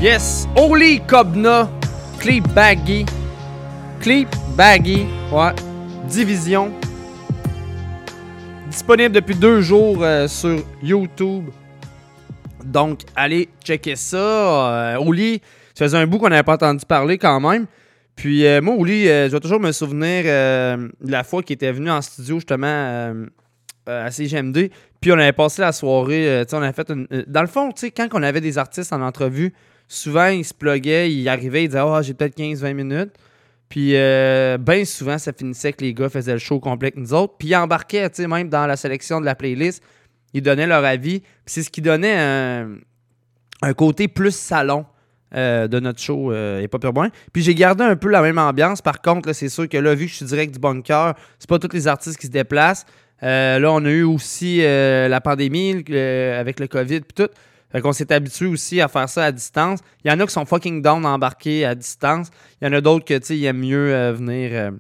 Yes, 0.02 0.48
Holy 0.56 0.99
Cobna, 1.07 1.69
Clip 2.19 2.45
Baggy, 2.53 3.06
Clip 4.02 4.28
Baggy, 4.57 5.05
ouais, 5.31 5.53
Division. 6.09 6.71
Disponible 8.71 9.13
depuis 9.13 9.35
deux 9.35 9.61
jours 9.61 9.99
euh, 10.01 10.27
sur 10.27 10.63
YouTube. 10.81 11.51
Donc, 12.65 13.01
allez 13.15 13.49
checker 13.63 13.95
ça. 13.95 14.17
Euh, 14.17 14.97
Oli, 14.97 15.43
ça 15.75 15.85
faisait 15.85 15.97
un 15.99 16.07
bout 16.07 16.17
qu'on 16.17 16.29
n'avait 16.29 16.41
pas 16.41 16.55
entendu 16.55 16.84
parler 16.88 17.19
quand 17.19 17.39
même. 17.39 17.67
Puis 18.15 18.47
euh, 18.47 18.59
moi, 18.59 18.73
Oli, 18.73 19.07
euh, 19.07 19.27
je 19.27 19.34
vais 19.34 19.39
toujours 19.39 19.59
me 19.59 19.71
souvenir 19.71 20.23
de 20.23 21.11
la 21.11 21.23
fois 21.23 21.43
qu'il 21.43 21.53
était 21.53 21.71
venu 21.71 21.91
en 21.91 22.01
studio 22.01 22.38
justement 22.38 23.13
à 23.85 24.09
CGMD. 24.09 24.71
Puis 24.99 25.11
on 25.11 25.19
avait 25.19 25.34
passé 25.34 25.61
la 25.61 25.71
soirée, 25.71 26.43
on 26.51 26.73
fait 26.73 26.91
Dans 27.27 27.41
le 27.41 27.47
fond, 27.47 27.69
quand 27.95 28.07
on 28.11 28.23
avait 28.23 28.41
des 28.41 28.57
artistes 28.57 28.91
en 28.91 29.03
entrevue, 29.03 29.53
souvent 29.88 30.29
ils 30.29 30.43
se 30.43 30.55
pluguaient, 30.55 31.13
ils 31.13 31.29
arrivaient, 31.29 31.65
ils 31.65 31.67
disaient 31.67 31.79
«Ah, 31.85 32.01
j'ai 32.01 32.15
peut-être 32.15 32.35
15-20 32.35 32.73
minutes». 32.73 33.11
Puis 33.69 33.91
euh, 33.95 34.57
bien 34.57 34.85
souvent, 34.85 35.18
ça 35.18 35.34
finissait 35.34 35.73
que 35.73 35.84
les 35.84 35.94
gars 35.94 36.10
faisaient 36.10 36.34
le 36.34 36.39
show 36.39 36.60
complet 36.60 36.88
avec 36.88 36.98
nous 36.98 37.14
autres. 37.14 37.35
Puis 37.38 37.49
ils 37.49 37.56
embarquaient, 37.56 38.10
tu 38.10 38.22
sais, 38.22 38.27
même 38.27 38.49
dans 38.49 38.65
la 38.65 38.77
sélection 38.77 39.19
de 39.19 39.26
la 39.26 39.35
playlist, 39.35 39.84
ils 40.34 40.41
donnaient 40.41 40.68
leur 40.68 40.85
avis. 40.85 41.19
Puis 41.19 41.30
c'est 41.45 41.64
ce 41.64 41.69
qui 41.69 41.81
donnait 41.81 42.18
un, 43.61 43.73
côté 43.73 44.07
plus 44.07 44.35
salon 44.35 44.85
euh, 45.35 45.68
de 45.68 45.80
notre 45.80 45.99
show 45.99 46.34
et 46.34 46.68
pas 46.69 46.80
pur 46.80 46.94
moins. 46.94 47.10
Puis 47.34 47.41
j'ai 47.41 47.56
gardé 47.56 47.84
un 47.84 47.98
peu 47.98 48.10
la 48.10 48.22
même 48.22 48.38
ambiance. 48.38 48.81
Par 48.81 49.02
contre, 49.02 49.34
c'est 49.34 49.49
sûr 49.49 49.68
que 49.68 49.77
là, 49.77 49.95
vu 49.95 50.06
que 50.06 50.11
je 50.11 50.18
suis 50.18 50.26
direct 50.26 50.53
du 50.53 50.60
bunker, 50.60 51.15
c'est 51.38 51.49
pas 51.49 51.60
tous 51.60 51.73
les 51.73 51.88
artistes 51.88 52.18
qui 52.18 52.27
se 52.27 52.31
déplacent. 52.31 52.85
Euh, 53.23 53.60
là, 53.60 53.72
on 53.72 53.84
a 53.84 53.89
eu 53.89 54.03
aussi 54.03 54.60
la 54.61 55.19
pandémie 55.19 55.84
avec 55.91 56.60
le 56.61 56.68
COVID 56.68 57.02
puis 57.02 57.26
tout. 57.26 57.34
Fait 57.72 57.81
qu'on 57.81 57.91
s'est 57.91 58.11
habitué 58.14 58.45
aussi 58.45 58.80
à 58.80 58.88
faire 58.88 59.10
ça 59.10 59.26
à 59.26 59.31
distance. 59.31 59.80
Il 60.03 60.10
y 60.10 60.14
en 60.14 60.19
a 60.19 60.26
qui 60.26 60.31
sont 60.31 60.45
fucking 60.45 60.81
down 60.81 61.06
embarqués 61.06 61.65
à 61.65 61.76
distance. 61.76 62.30
Il 62.61 62.65
y 62.65 62.68
en 62.69 62.73
a 62.73 62.81
d'autres 62.81 63.06
que, 63.06 63.18
tu 63.18 63.26
sais, 63.26 63.41
aiment 63.41 63.60
mieux 63.60 63.94
euh, 63.94 64.14
venir 64.14 64.52
euh, 64.53 64.72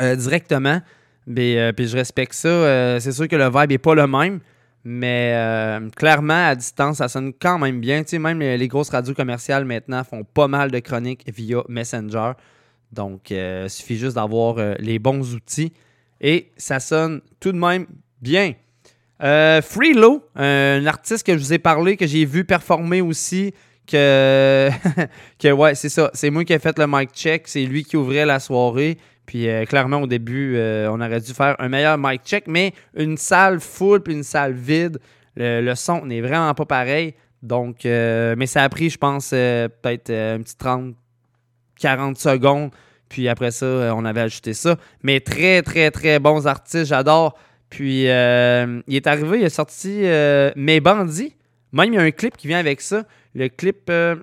euh, 0.00 0.16
directement. 0.16 0.80
Puis 1.26 1.54
je 1.54 1.96
respecte 1.96 2.34
ça. 2.34 3.00
C'est 3.00 3.12
sûr 3.12 3.28
que 3.28 3.36
le 3.36 3.48
vibe 3.48 3.72
est 3.72 3.78
pas 3.78 3.94
le 3.94 4.06
même. 4.06 4.40
Mais 4.86 5.80
clairement, 5.96 6.48
à 6.48 6.54
distance, 6.54 6.98
ça 6.98 7.08
sonne 7.08 7.32
quand 7.32 7.58
même 7.58 7.80
bien. 7.80 8.02
Tu 8.02 8.10
sais, 8.10 8.18
même 8.18 8.40
les, 8.40 8.58
les 8.58 8.68
grosses 8.68 8.90
radios 8.90 9.14
commerciales 9.14 9.64
maintenant 9.64 10.04
font 10.04 10.24
pas 10.24 10.48
mal 10.48 10.70
de 10.70 10.78
chroniques 10.80 11.24
via 11.34 11.62
Messenger. 11.68 12.32
Donc, 12.92 13.30
il 13.30 13.70
suffit 13.70 13.96
juste 13.96 14.16
d'avoir 14.16 14.56
les 14.78 14.98
bons 14.98 15.34
outils. 15.34 15.72
Et 16.20 16.50
ça 16.58 16.80
sonne 16.80 17.22
tout 17.40 17.52
de 17.52 17.58
même 17.58 17.86
bien. 18.20 18.52
Euh, 19.24 19.62
Freelo, 19.62 20.22
un 20.36 20.84
artiste 20.86 21.26
que 21.26 21.32
je 21.32 21.38
vous 21.38 21.52
ai 21.52 21.58
parlé, 21.58 21.96
que 21.96 22.06
j'ai 22.06 22.26
vu 22.26 22.44
performer 22.44 23.00
aussi, 23.00 23.54
que, 23.86 24.68
que 25.38 25.50
ouais, 25.50 25.74
c'est 25.74 25.88
ça. 25.88 26.10
C'est 26.12 26.30
moi 26.30 26.44
qui 26.44 26.52
ai 26.52 26.58
fait 26.58 26.78
le 26.78 26.86
mic 26.86 27.10
check. 27.14 27.44
C'est 27.46 27.64
lui 27.64 27.84
qui 27.84 27.96
ouvrait 27.96 28.26
la 28.26 28.38
soirée. 28.38 28.98
Puis 29.26 29.48
euh, 29.48 29.64
clairement, 29.64 30.02
au 30.02 30.06
début, 30.06 30.56
euh, 30.56 30.88
on 30.90 31.00
aurait 31.00 31.20
dû 31.20 31.32
faire 31.32 31.56
un 31.58 31.68
meilleur 31.68 31.96
mic 31.98 32.22
check, 32.24 32.44
mais 32.46 32.72
une 32.94 33.16
salle 33.16 33.60
full 33.60 34.02
puis 34.02 34.12
une 34.12 34.22
salle 34.22 34.52
vide, 34.52 34.98
le, 35.36 35.74
son 35.74 36.04
n'est 36.04 36.20
vraiment 36.20 36.52
pas 36.54 36.66
pareil. 36.66 37.14
Donc, 37.42 37.84
euh, 37.84 38.34
mais 38.36 38.46
ça 38.46 38.62
a 38.62 38.68
pris, 38.68 38.90
je 38.90 38.98
pense, 38.98 39.30
peut-être 39.30 40.10
un 40.10 40.40
petit 40.42 40.56
30, 40.56 40.94
40 41.80 42.18
secondes. 42.18 42.70
Puis 43.08 43.28
après 43.28 43.50
ça, 43.50 43.94
on 43.94 44.04
avait 44.04 44.22
ajouté 44.22 44.54
ça. 44.54 44.76
Mais 45.02 45.20
très, 45.20 45.62
très, 45.62 45.90
très 45.90 46.18
bons 46.18 46.46
artistes, 46.46 46.86
j'adore. 46.86 47.38
Puis 47.74 48.08
euh, 48.08 48.80
il 48.86 48.94
est 48.94 49.06
arrivé, 49.08 49.40
il 49.40 49.44
a 49.44 49.50
sorti 49.50 50.02
euh, 50.04 50.52
Mes 50.54 50.78
Bandits. 50.78 51.34
Même 51.72 51.92
il 51.92 51.94
y 51.96 51.98
a 51.98 52.02
un 52.02 52.10
clip 52.12 52.36
qui 52.36 52.46
vient 52.46 52.60
avec 52.60 52.80
ça. 52.80 53.02
Le 53.34 53.48
clip, 53.48 53.90
euh, 53.90 54.14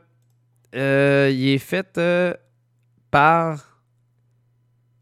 il 0.74 1.50
est 1.50 1.58
fait 1.58 2.00
par 3.12 3.78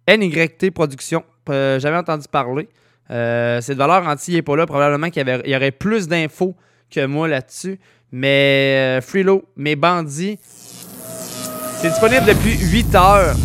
NYT 0.08 0.72
Productions. 0.74 1.24
J'avais 1.48 1.96
entendu 1.98 2.26
parler. 2.32 2.68
C'est 3.08 3.70
de 3.70 3.78
valeur 3.78 4.08
anti, 4.08 4.34
n'est 4.34 4.42
pas 4.42 4.56
là. 4.56 4.66
Probablement 4.66 5.12
qu'il 5.12 5.18
y, 5.28 5.30
avait- 5.30 5.44
il 5.46 5.52
y 5.52 5.56
aurait 5.56 5.70
plus 5.70 6.08
d'infos 6.08 6.56
que 6.90 7.06
moi 7.06 7.28
là-dessus. 7.28 7.80
Mais 8.12 8.98
Freelo, 9.04 9.44
Mes 9.58 9.76
Bandits, 9.76 10.40
c'est 10.42 11.90
disponible 11.90 12.26
depuis 12.26 12.58
8 12.72 12.96
heures. 12.96 13.36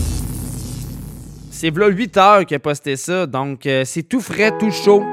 C'est 1.57 1.71
v'là 1.71 1.87
8 1.87 2.17
heures 2.17 2.45
qu'il 2.47 2.57
a 2.57 2.59
posté 2.59 2.97
ça. 2.97 3.27
Donc, 3.27 3.65
euh, 3.67 3.85
c'est 3.85 4.03
tout 4.03 4.21
frais, 4.21 4.51
tout 4.59 4.73
chaud. 4.73 5.05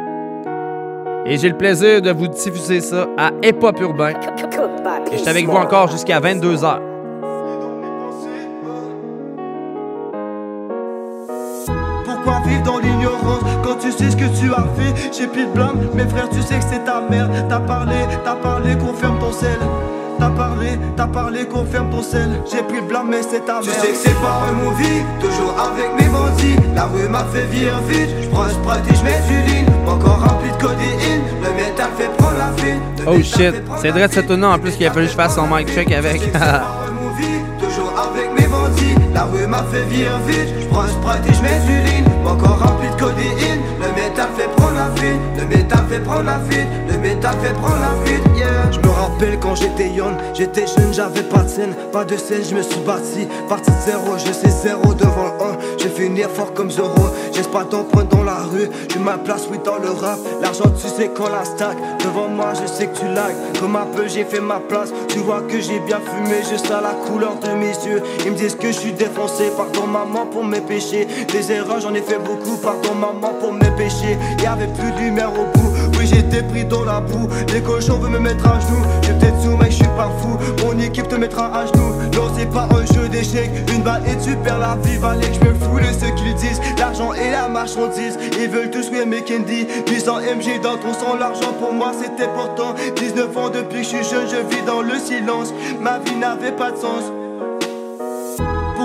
Et 1.23 1.37
j'ai 1.37 1.49
le 1.49 1.55
plaisir 1.55 2.01
de 2.01 2.09
vous 2.09 2.27
diffuser 2.27 2.81
ça 2.81 3.07
à 3.15 3.29
Hip 3.43 3.59
Hop 3.61 3.79
Urbain. 3.79 4.09
Et 4.09 5.11
je 5.11 5.17
suis 5.17 5.29
avec 5.29 5.45
vous 5.45 5.55
encore 5.55 5.91
jusqu'à 5.91 6.19
22h. 6.19 6.79
Pourquoi 12.05 12.41
vivre 12.47 12.63
dans 12.63 12.79
l'ignorance? 12.79 13.43
Quand 13.63 13.75
tu 13.75 13.91
sais 13.91 14.09
ce 14.09 14.17
que 14.17 14.39
tu 14.39 14.51
as 14.51 14.65
fait 14.75 15.13
J'ai 15.15 15.27
plus 15.27 15.45
de 15.45 15.51
blâme, 15.51 15.79
mes 15.93 16.07
frères 16.07 16.29
tu 16.29 16.41
sais 16.41 16.57
que 16.57 16.65
c'est 16.65 16.83
ta 16.83 17.01
merde 17.07 17.31
T'as 17.49 17.59
parlé, 17.59 17.97
t'as 18.25 18.35
parlé, 18.35 18.75
confirme 18.77 19.19
ton 19.19 19.31
sel 19.31 19.59
T'as 20.21 20.29
parlé, 20.29 20.77
t'as 20.95 21.07
parlé, 21.07 21.45
confirme 21.47 21.89
ton 21.89 22.03
sel. 22.03 22.29
J'ai 22.45 22.61
plus 22.61 22.79
de 22.79 22.85
blâme 22.85 23.07
mais 23.09 23.23
c'est 23.23 23.43
ta 23.43 23.53
merde 23.53 23.63
Tu 23.65 23.71
sais 23.71 23.87
que 23.87 23.95
c'est 23.95 24.21
pas 24.21 24.43
un 24.47 24.51
movie, 24.51 25.01
toujours 25.19 25.55
avec 25.59 25.99
mes 25.99 26.07
bandits. 26.09 26.55
La 26.75 26.85
rue 26.85 27.09
m'a 27.09 27.23
fait 27.33 27.45
vivre 27.45 27.81
vite, 27.89 28.09
j'prends 28.21 28.43
un 28.43 28.49
sprite 28.49 28.85
et 28.87 28.95
j'mets 28.97 29.19
du 29.27 29.65
lean 29.65 29.91
Encore 29.91 30.19
rempli 30.21 30.51
de 30.51 30.61
codéine, 30.61 31.23
le 31.41 31.49
métal 31.55 31.89
fait 31.97 32.15
prendre 32.17 32.37
la 32.37 32.51
file 32.55 32.77
Oh 33.07 33.17
shit, 33.23 33.63
c'est 33.81 33.89
vrai 33.89 34.07
de 34.07 34.13
ce 34.13 34.19
tournant 34.19 34.53
en 34.53 34.59
plus 34.59 34.73
qu'il 34.73 34.85
a 34.85 34.91
fallu 34.91 35.07
que 35.07 35.11
je 35.11 35.17
fasse 35.17 35.33
son 35.33 35.47
mic 35.47 35.67
check 35.73 35.91
avec. 35.91 36.21
Toujours 37.59 37.91
avec 37.97 38.29
mes 38.39 38.47
bandits, 38.47 38.95
la 39.15 39.23
rue 39.23 39.47
m'a 39.47 39.63
fait 39.71 39.85
vivre 39.89 40.19
vite 40.27 40.53
J'prends 40.61 40.81
un 40.81 40.87
sprite 40.87 41.29
et 41.29 41.33
j'mets 41.33 41.59
du 41.65 41.77
lean 41.81 42.29
Encore 42.29 42.59
rempli 42.59 42.89
de 42.89 42.95
codéine 42.95 43.61
Le 43.79 43.87
métal 43.99 44.27
fait 44.37 44.49
prendre 44.55 44.75
la 44.75 45.01
fuite. 45.01 45.19
Le 45.39 45.45
métal 45.45 45.79
fait 45.89 45.99
prendre 45.99 46.23
la 46.23 46.39
fuite 46.47 46.67
Le 46.91 46.97
métal 46.99 47.33
fait 47.41 47.53
prendre 47.53 47.77
la 47.81 48.05
fuite. 48.05 48.23
Yeah 48.37 48.40
Je 48.71 48.79
me 48.79 48.87
rappelle 48.89 49.37
quand 49.39 49.55
j'étais 49.55 49.89
young, 49.89 50.13
j'étais 50.33 50.65
jeune, 50.65 50.93
j'avais 50.93 51.23
pas 51.23 51.43
de 51.43 51.49
scène, 51.49 51.75
pas 51.91 52.05
de 52.05 52.15
scène, 52.15 52.41
je 52.49 52.55
me 52.55 52.61
suis 52.61 52.79
bâti, 52.81 53.27
parti 53.49 53.69
de 53.69 53.91
zéro, 53.91 54.17
je 54.17 54.31
sais 54.31 54.49
zéro 54.49 54.93
devant 54.93 55.25
le 55.25 55.43
1, 55.43 55.57
je 55.77 55.83
vais 55.87 56.03
finir 56.03 56.29
fort 56.29 56.53
comme 56.53 56.71
zéro, 56.71 56.89
j'ai 57.33 57.43
pas 57.43 57.63
d'empreinte 57.63 58.09
dans 58.09 58.23
la 58.23 58.35
rue, 58.35 58.69
j'ai 58.91 58.99
ma 58.99 59.17
place 59.17 59.47
oui 59.51 59.59
dans 59.63 59.77
le 59.77 59.89
rap, 59.89 60.19
l'argent 60.41 60.69
tu 60.79 60.87
sais 60.87 61.11
quand 61.13 61.29
la 61.29 61.43
stack, 61.43 61.77
devant 62.03 62.29
moi 62.29 62.53
je 62.61 62.65
sais 62.65 62.87
que 62.87 62.97
tu 62.97 63.05
lags, 63.05 63.35
comme 63.59 63.75
un 63.75 63.85
peu 63.95 64.07
j'ai 64.07 64.23
fait 64.23 64.39
ma 64.39 64.59
place, 64.59 64.93
tu 65.09 65.19
vois 65.19 65.41
que 65.41 65.59
j'ai 65.59 65.79
bien 65.81 65.99
fumé, 65.99 66.37
juste 66.49 66.71
à 66.71 66.81
la 66.81 66.93
couleur 67.05 67.35
de 67.39 67.49
mes 67.57 67.73
yeux, 67.85 68.01
ils 68.25 68.31
me 68.31 68.37
disent 68.37 68.55
que 68.55 68.67
je 68.67 68.77
suis 68.77 68.93
défoncé, 68.93 69.51
pardon 69.57 69.87
maman 69.87 70.25
pour 70.27 70.43
mes 70.45 70.61
péchés, 70.61 71.07
des 71.31 71.51
erreurs 71.51 71.81
j'en 71.81 71.93
ai 71.93 72.01
fait 72.01 72.19
beaucoup, 72.19 72.57
pardon 72.57 72.95
maman 72.95 73.33
pour 73.39 73.53
mes 73.53 73.71
péchés, 73.71 74.17
y'avait 74.41 74.67
plus 74.67 74.91
de 74.91 74.99
lumière 74.99 75.31
au 75.33 75.45
bout, 75.57 75.71
oui 76.01 76.07
j'étais 76.07 76.41
pris 76.43 76.65
dans 76.65 76.83
la 76.83 76.99
boue, 76.99 77.29
les 77.53 77.61
cochons 77.61 77.97
veulent 77.99 78.11
me 78.11 78.19
mettre 78.19 78.47
à 78.47 78.59
genoux, 78.59 78.83
j'ai 79.03 79.13
peut-être 79.13 79.39
sous 79.41 79.55
mec 79.57 79.71
je 79.71 79.77
suis 79.77 79.85
pas 79.85 80.09
fou, 80.19 80.37
mon 80.65 80.79
équipe 80.79 81.07
te 81.07 81.15
mettra 81.15 81.55
à 81.55 81.65
genoux, 81.67 81.93
non 82.13 82.31
c'est 82.35 82.49
pas 82.49 82.67
un 82.71 82.85
jeu 82.93 83.07
d'échecs, 83.07 83.51
une 83.73 83.83
balle 83.83 84.03
et 84.07 84.17
tu 84.23 84.35
perds 84.37 84.59
la 84.59 84.75
vie, 84.83 84.97
valait 84.97 85.27
que 85.27 85.35
je 85.35 85.49
me 85.49 85.53
fous 85.53 85.79
de 85.79 85.85
ce 85.85 86.05
qu'ils 86.15 86.35
disent, 86.35 86.61
l'argent 86.77 87.13
et 87.13 87.31
la 87.31 87.47
marchandise, 87.47 88.17
ils 88.39 88.49
veulent 88.49 88.71
tous 88.71 88.91
mes 88.91 89.21
candy, 89.21 89.67
800 89.89 90.17
MG 90.37 90.61
dans 90.61 90.77
ton 90.77 90.93
sang, 90.93 91.15
l'argent 91.19 91.53
pour 91.59 91.73
moi 91.73 91.91
c'était 91.93 92.23
important, 92.23 92.73
19 92.95 93.37
ans 93.37 93.49
depuis 93.49 93.79
que 93.79 93.83
je 93.83 93.89
suis 93.89 94.03
jeune, 94.03 94.27
je 94.27 94.55
vis 94.55 94.63
dans 94.65 94.81
le 94.81 94.97
silence, 94.97 95.53
ma 95.79 95.99
vie 95.99 96.15
n'avait 96.15 96.51
pas 96.51 96.71
de 96.71 96.77
sens. 96.77 97.20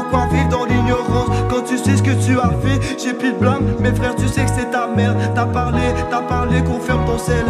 Pourquoi 0.09 0.29
vivre 0.29 0.49
dans 0.49 0.65
l'ignorance. 0.65 1.31
Quand 1.51 1.63
tu 1.63 1.77
sais 1.79 1.97
ce 1.97 2.03
que 2.03 2.13
tu 2.25 2.39
as 2.39 2.51
fait 2.63 2.99
J'ai 3.03 3.13
plus 3.13 3.33
de 3.33 3.39
blâme, 3.39 3.75
mes 3.81 3.93
frères 3.93 4.15
tu 4.15 4.29
sais 4.29 4.45
que 4.45 4.51
c'est 4.51 4.71
ta 4.71 4.87
merde 4.87 5.17
T'as 5.35 5.47
parlé, 5.47 5.83
t'as 6.11 6.23
parlé, 6.23 6.63
confirme 6.63 7.05
ton 7.07 7.19
sel 7.19 7.45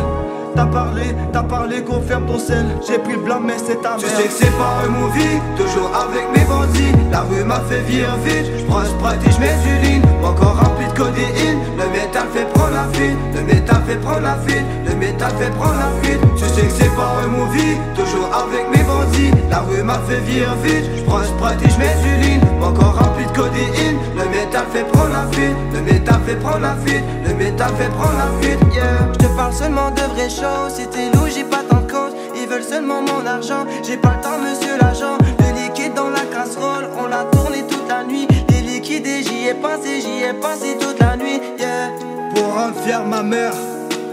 T'as 0.57 0.65
parlé, 0.65 1.15
t'as 1.35 1.43
parlé, 1.43 1.83
confirme 1.83 2.25
ton 2.25 2.39
sel. 2.39 2.65
J'ai 2.89 2.99
plus 2.99 3.17
de 3.17 3.21
blâme 3.21 3.45
mais 3.47 3.59
c'est 3.59 3.81
ta 3.83 3.91
merde 3.91 4.01
Tu 4.01 4.09
sais 4.09 4.23
que 4.25 4.33
c'est 4.33 4.57
pas 4.57 4.81
un 4.87 4.89
movie, 4.89 5.37
toujours 5.55 5.91
avec 5.95 6.25
mes 6.35 6.45
bandits. 6.47 6.97
La 7.13 7.21
rue 7.21 7.45
m'a 7.45 7.61
fait 7.69 7.81
vivre 7.81 8.17
vite, 8.25 8.47
j'prends 8.59 8.79
un 8.79 8.87
sprite 8.87 9.21
et 9.27 9.33
j'mets 9.33 9.57
du 9.63 10.01
lean 10.01 10.27
Encore 10.27 10.57
rempli 10.57 10.87
de 10.87 10.93
codéine, 10.93 11.61
le 11.77 11.87
métal 11.93 12.27
fait 12.33 12.49
prendre 12.55 12.73
la 12.73 12.89
fuite. 12.97 13.19
Le 13.35 13.43
métal 13.43 13.83
fait 13.87 13.97
prendre 13.97 14.21
la 14.21 14.37
fuite, 14.47 14.65
le 14.89 14.95
métal 14.95 15.33
fait 15.39 15.51
prendre 15.51 15.77
la 15.77 15.91
fuite. 16.03 16.21
Tu 16.37 16.45
sais 16.45 16.67
que 16.67 16.73
c'est 16.73 16.97
pas 16.97 17.13
un 17.23 17.29
movie, 17.29 17.77
toujours 17.95 18.31
avec 18.33 18.65
mes 18.73 18.83
bandits. 18.83 19.33
La 19.51 19.61
rue 19.61 19.83
m'a 19.83 20.01
fait 20.09 20.21
vivre 20.21 20.57
vite, 20.65 20.85
j'prends 20.97 21.19
un 21.19 21.25
sprite 21.25 21.61
et 21.67 21.69
j'mets 21.69 21.97
du 22.01 22.13
lean 22.25 22.67
Encore 22.67 22.97
rempli 22.97 23.27
de 23.27 23.33
codéine, 23.33 23.99
le 24.17 24.25
métal 24.33 24.65
fait 24.73 24.85
prendre 24.85 25.13
la 25.13 25.27
fuite. 25.33 25.57
Le 25.75 25.83
métal 25.83 26.17
fait 26.27 26.37
prendre 26.37 26.61
la 26.61 26.77
fuite, 26.77 27.05
le 27.29 27.35
métal 27.35 27.71
fait 27.77 27.91
prendre 27.91 28.17
la 28.17 28.41
fuite 28.41 28.67
Yeah. 28.77 29.11
Je 29.15 29.27
te 29.27 29.37
parle 29.37 29.55
seulement 29.55 29.91
de 29.91 30.03
vraies 30.03 30.29
choses. 30.29 30.46
T'es 30.93 31.11
loup, 31.11 31.27
j'ai 31.35 31.45
pas 31.45 31.63
tant 31.69 31.81
de 31.81 31.91
cause. 31.91 32.13
Ils 32.37 32.47
veulent 32.47 32.63
seulement 32.63 33.03
mon 33.03 33.27
argent. 33.27 33.67
J'ai 33.83 33.97
pas 33.97 34.15
le 34.17 34.23
temps, 34.23 34.39
monsieur 34.39 34.77
l'agent. 34.81 35.19
Le 35.41 35.61
liquide 35.61 35.95
dans 35.95 36.11
la 36.11 36.21
casserole, 36.21 36.89
on 36.99 37.07
l'a 37.09 37.25
tourné 37.33 37.65
toute 37.69 37.89
la 37.89 38.05
nuit. 38.05 38.29
Les 38.51 38.61
liquides, 38.61 39.07
et 39.07 39.23
j'y 39.23 39.49
ai 39.49 39.55
pensé, 39.55 40.01
j'y 40.01 40.23
ai 40.23 40.33
pensé 40.33 40.77
toute 40.79 40.99
la 41.01 41.17
nuit. 41.17 41.41
Yeah. 41.59 41.91
Pour 42.35 42.55
rendre 42.55 42.77
fier 42.85 43.05
ma 43.05 43.23
mère, 43.23 43.53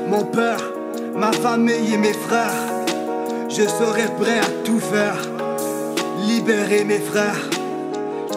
mon 0.07 0.23
père, 0.23 0.57
ma 1.15 1.31
famille 1.31 1.93
et 1.93 1.97
mes 1.97 2.13
frères, 2.13 2.51
je 3.49 3.63
serai 3.63 4.07
prêt 4.19 4.39
à 4.39 4.65
tout 4.65 4.79
faire. 4.79 5.17
Libérer 6.27 6.83
mes 6.85 6.99
frères, 6.99 7.49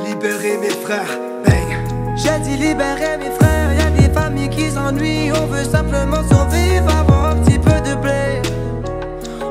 libérer 0.06 0.58
mes 0.58 0.70
frères, 0.84 1.18
bang. 1.44 2.16
J'ai 2.16 2.38
dit 2.40 2.56
libérer 2.56 3.16
mes 3.18 3.30
frères, 3.38 3.72
y 3.78 3.80
a 3.80 3.90
des 3.90 4.12
familles 4.12 4.50
qui 4.50 4.70
s'ennuient. 4.70 5.32
On 5.32 5.46
veut 5.46 5.64
simplement 5.64 6.22
survivre, 6.28 6.88
avoir 6.98 7.30
un 7.30 7.36
petit 7.36 7.58
peu 7.58 7.65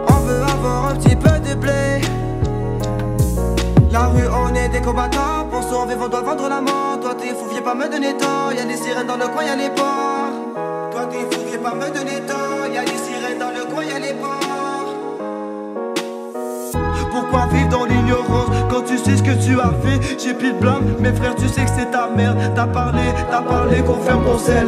On 0.08 0.20
veut 0.26 0.42
avoir 0.42 0.88
un 0.90 0.96
petit 0.96 1.16
peu 1.16 1.40
de 1.40 1.56
blé. 1.56 2.02
La 3.92 4.08
rue, 4.08 4.28
on 4.28 4.54
est 4.54 4.70
des 4.70 4.82
combattants. 4.82 5.46
Pour 5.50 5.64
survivre, 5.64 6.04
on 6.06 6.10
doit 6.10 6.22
vendre 6.22 6.50
la 6.50 6.60
mort. 6.62 7.00
Toi, 7.02 7.16
t'es 7.16 7.30
fou, 7.30 7.46
viens 7.50 7.62
pas 7.62 7.76
me 7.76 7.90
donner 7.90 8.16
tort. 8.18 8.52
Y'a 8.56 8.66
des 8.66 8.76
sirènes 8.76 9.08
dans 9.08 9.16
le 9.18 9.28
coin, 9.28 9.44
y'a 9.44 9.56
les 9.56 9.70
ports. 9.70 10.34
Toi, 10.92 11.06
t'es 11.10 11.36
fou, 11.36 11.42
viens 11.48 11.60
pas 11.60 11.76
me 11.76 11.88
donner 11.94 12.20
tort. 12.28 12.68
Y'a 12.74 12.84
des 12.84 12.98
sirènes 12.98 13.40
dans 13.40 13.52
le 13.52 13.66
coin, 13.74 13.84
y'a 13.86 14.00
les 14.00 14.14
ports. 14.14 14.46
Pourquoi 17.12 17.46
vivre 17.54 17.70
dans 17.70 17.86
l'ignorance? 17.86 18.65
Quand 18.76 18.82
tu 18.82 18.98
sais 18.98 19.16
ce 19.16 19.24
que 19.24 19.32
tu 19.32 19.58
as 19.60 19.72
fait. 19.84 20.20
J'ai 20.22 20.34
plus 20.34 20.52
de 20.52 20.60
blanc, 20.60 20.80
mes 21.00 21.14
frères, 21.14 21.36
tu 21.36 21.48
sais 21.48 21.64
que 21.64 21.72
c'est 21.78 21.92
ta 21.92 22.10
merde. 22.16 22.38
T'as 22.56 22.68
parlé, 22.68 23.04
t'as 23.32 23.42
parlé, 23.42 23.82
confirme 23.82 24.24
ton 24.26 24.38
sel. 24.38 24.68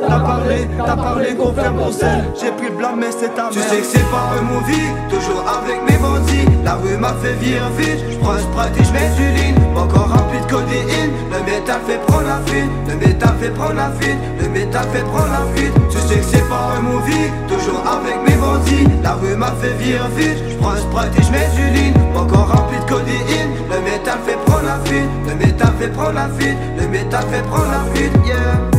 T'as 0.00 0.20
parlé, 0.20 0.68
t'as 0.78 0.96
parlé, 0.96 1.34
confirme 1.34 1.76
mon 1.76 1.90
sel. 1.90 2.24
J'ai 2.40 2.52
pris 2.52 2.68
le 2.70 2.76
blanc, 2.76 2.94
mais 2.96 3.10
c'est 3.10 3.34
ta 3.34 3.50
merde. 3.50 3.54
Tu 3.54 3.60
sais 3.60 3.78
que 3.78 3.86
c'est 3.86 4.10
pas 4.10 4.30
un 4.38 4.42
movie, 4.42 4.88
toujours 5.10 5.42
avec 5.42 5.78
mes 5.90 5.98
bandits. 5.98 6.46
La 6.64 6.74
rue 6.74 6.96
m'a 6.96 7.14
fait 7.20 7.34
virer 7.34 7.70
vite. 7.78 8.04
J'prends 8.12 8.32
un 8.32 8.38
sprite 8.38 8.78
et 8.78 8.84
j'mets 8.84 9.10
lean. 9.18 9.58
Encore 9.76 10.08
rempli 10.08 10.38
de 10.40 10.46
codéine. 10.46 11.12
Le 11.32 11.38
métal 11.44 11.80
fait 11.86 11.98
prendre 12.06 12.28
la 12.28 12.40
fuite. 12.46 12.70
Le 12.88 12.94
métal 12.94 13.34
fait 13.40 13.50
prendre 13.50 13.74
la 13.74 13.90
fuite. 13.98 14.18
Le 14.40 14.48
métal 14.48 14.86
fait 14.92 15.02
prendre 15.02 15.32
la 15.34 15.44
fuite. 15.54 15.74
Tu 15.90 15.98
sais 15.98 16.20
que 16.20 16.24
c'est 16.24 16.48
pas 16.48 16.78
un 16.78 16.82
movie, 16.82 17.28
toujours 17.48 17.82
avec 17.82 18.22
mes 18.22 18.36
bandits. 18.36 18.86
La 19.02 19.14
rue 19.14 19.34
m'a 19.36 19.52
fait 19.60 19.74
virer 19.82 20.08
vite. 20.16 20.38
J'prends 20.50 20.70
un 20.70 20.76
sprite 20.76 21.12
et 21.18 21.22
j'mets 21.22 21.50
lean. 21.74 22.18
Encore 22.18 22.48
rempli 22.48 22.77
Le 22.90 23.80
métal 23.82 24.18
fait 24.24 24.36
prendre 24.46 24.64
la 24.64 24.78
fuite. 24.86 25.10
Le 25.26 25.34
métal 25.34 25.72
fait 25.78 25.88
prendre 25.88 26.12
la 26.12 26.28
fuite. 26.38 26.56
Le 26.78 26.88
métal 26.88 27.22
fait 27.30 27.42
prendre 27.42 27.70
la 27.70 27.94
fuite. 27.94 28.12
Yeah. 28.26 28.77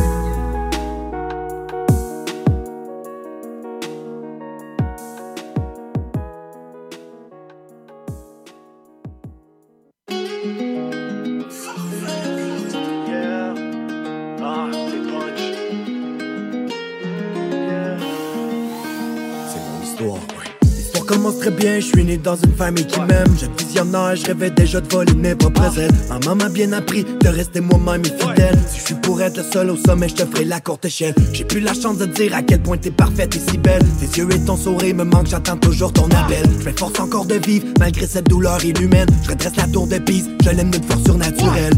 Très 21.50 21.62
bien, 21.62 21.80
je 21.80 21.86
suis 21.86 22.04
né 22.04 22.16
dans 22.16 22.36
une 22.36 22.52
famille 22.52 22.86
qui 22.86 23.00
m'aime. 23.00 23.26
Jeune 23.38 23.50
visionnaire, 23.56 24.16
je 24.16 24.26
rêvais 24.26 24.50
déjà 24.50 24.80
de 24.80 24.88
voler 24.92 25.14
mes 25.14 25.34
propres 25.34 25.78
ailes. 25.78 25.90
Ma 26.08 26.18
maman 26.18 26.44
m'a 26.44 26.48
bien 26.48 26.72
appris 26.72 27.04
de 27.04 27.28
rester 27.28 27.60
moi-même 27.60 28.02
et 28.04 28.22
fidèle. 28.22 28.58
Si 28.68 28.78
je 28.80 28.84
suis 28.86 28.94
pour 28.94 29.20
être 29.22 29.38
le 29.38 29.42
seul 29.42 29.70
au 29.70 29.76
sommet, 29.76 30.08
je 30.08 30.16
te 30.16 30.26
ferai 30.26 30.44
la 30.44 30.60
courte 30.60 30.84
échelle. 30.84 31.14
J'ai 31.32 31.44
plus 31.44 31.60
la 31.60 31.74
chance 31.74 31.98
de 31.98 32.06
dire 32.06 32.34
à 32.34 32.42
quel 32.42 32.62
point 32.62 32.76
t'es 32.76 32.90
parfaite 32.90 33.36
et 33.36 33.40
si 33.40 33.58
belle. 33.58 33.82
Tes 34.00 34.18
yeux 34.18 34.28
et 34.32 34.40
ton 34.44 34.56
sourire 34.56 34.94
me 34.94 35.04
manquent, 35.04 35.28
j'attends 35.28 35.56
toujours 35.56 35.92
ton 35.92 36.06
appel. 36.06 36.44
Je 36.64 36.70
force 36.70 36.98
encore 37.00 37.26
de 37.26 37.34
vivre 37.34 37.66
malgré 37.78 38.06
cette 38.06 38.28
douleur 38.28 38.64
inhumaine. 38.64 39.08
Je 39.24 39.30
redresse 39.30 39.56
la 39.56 39.66
tour 39.66 39.86
de 39.86 39.98
Pise, 39.98 40.28
je 40.44 40.50
l'aime 40.50 40.70
de 40.70 40.78
force 40.86 41.04
surnaturelle. 41.04 41.74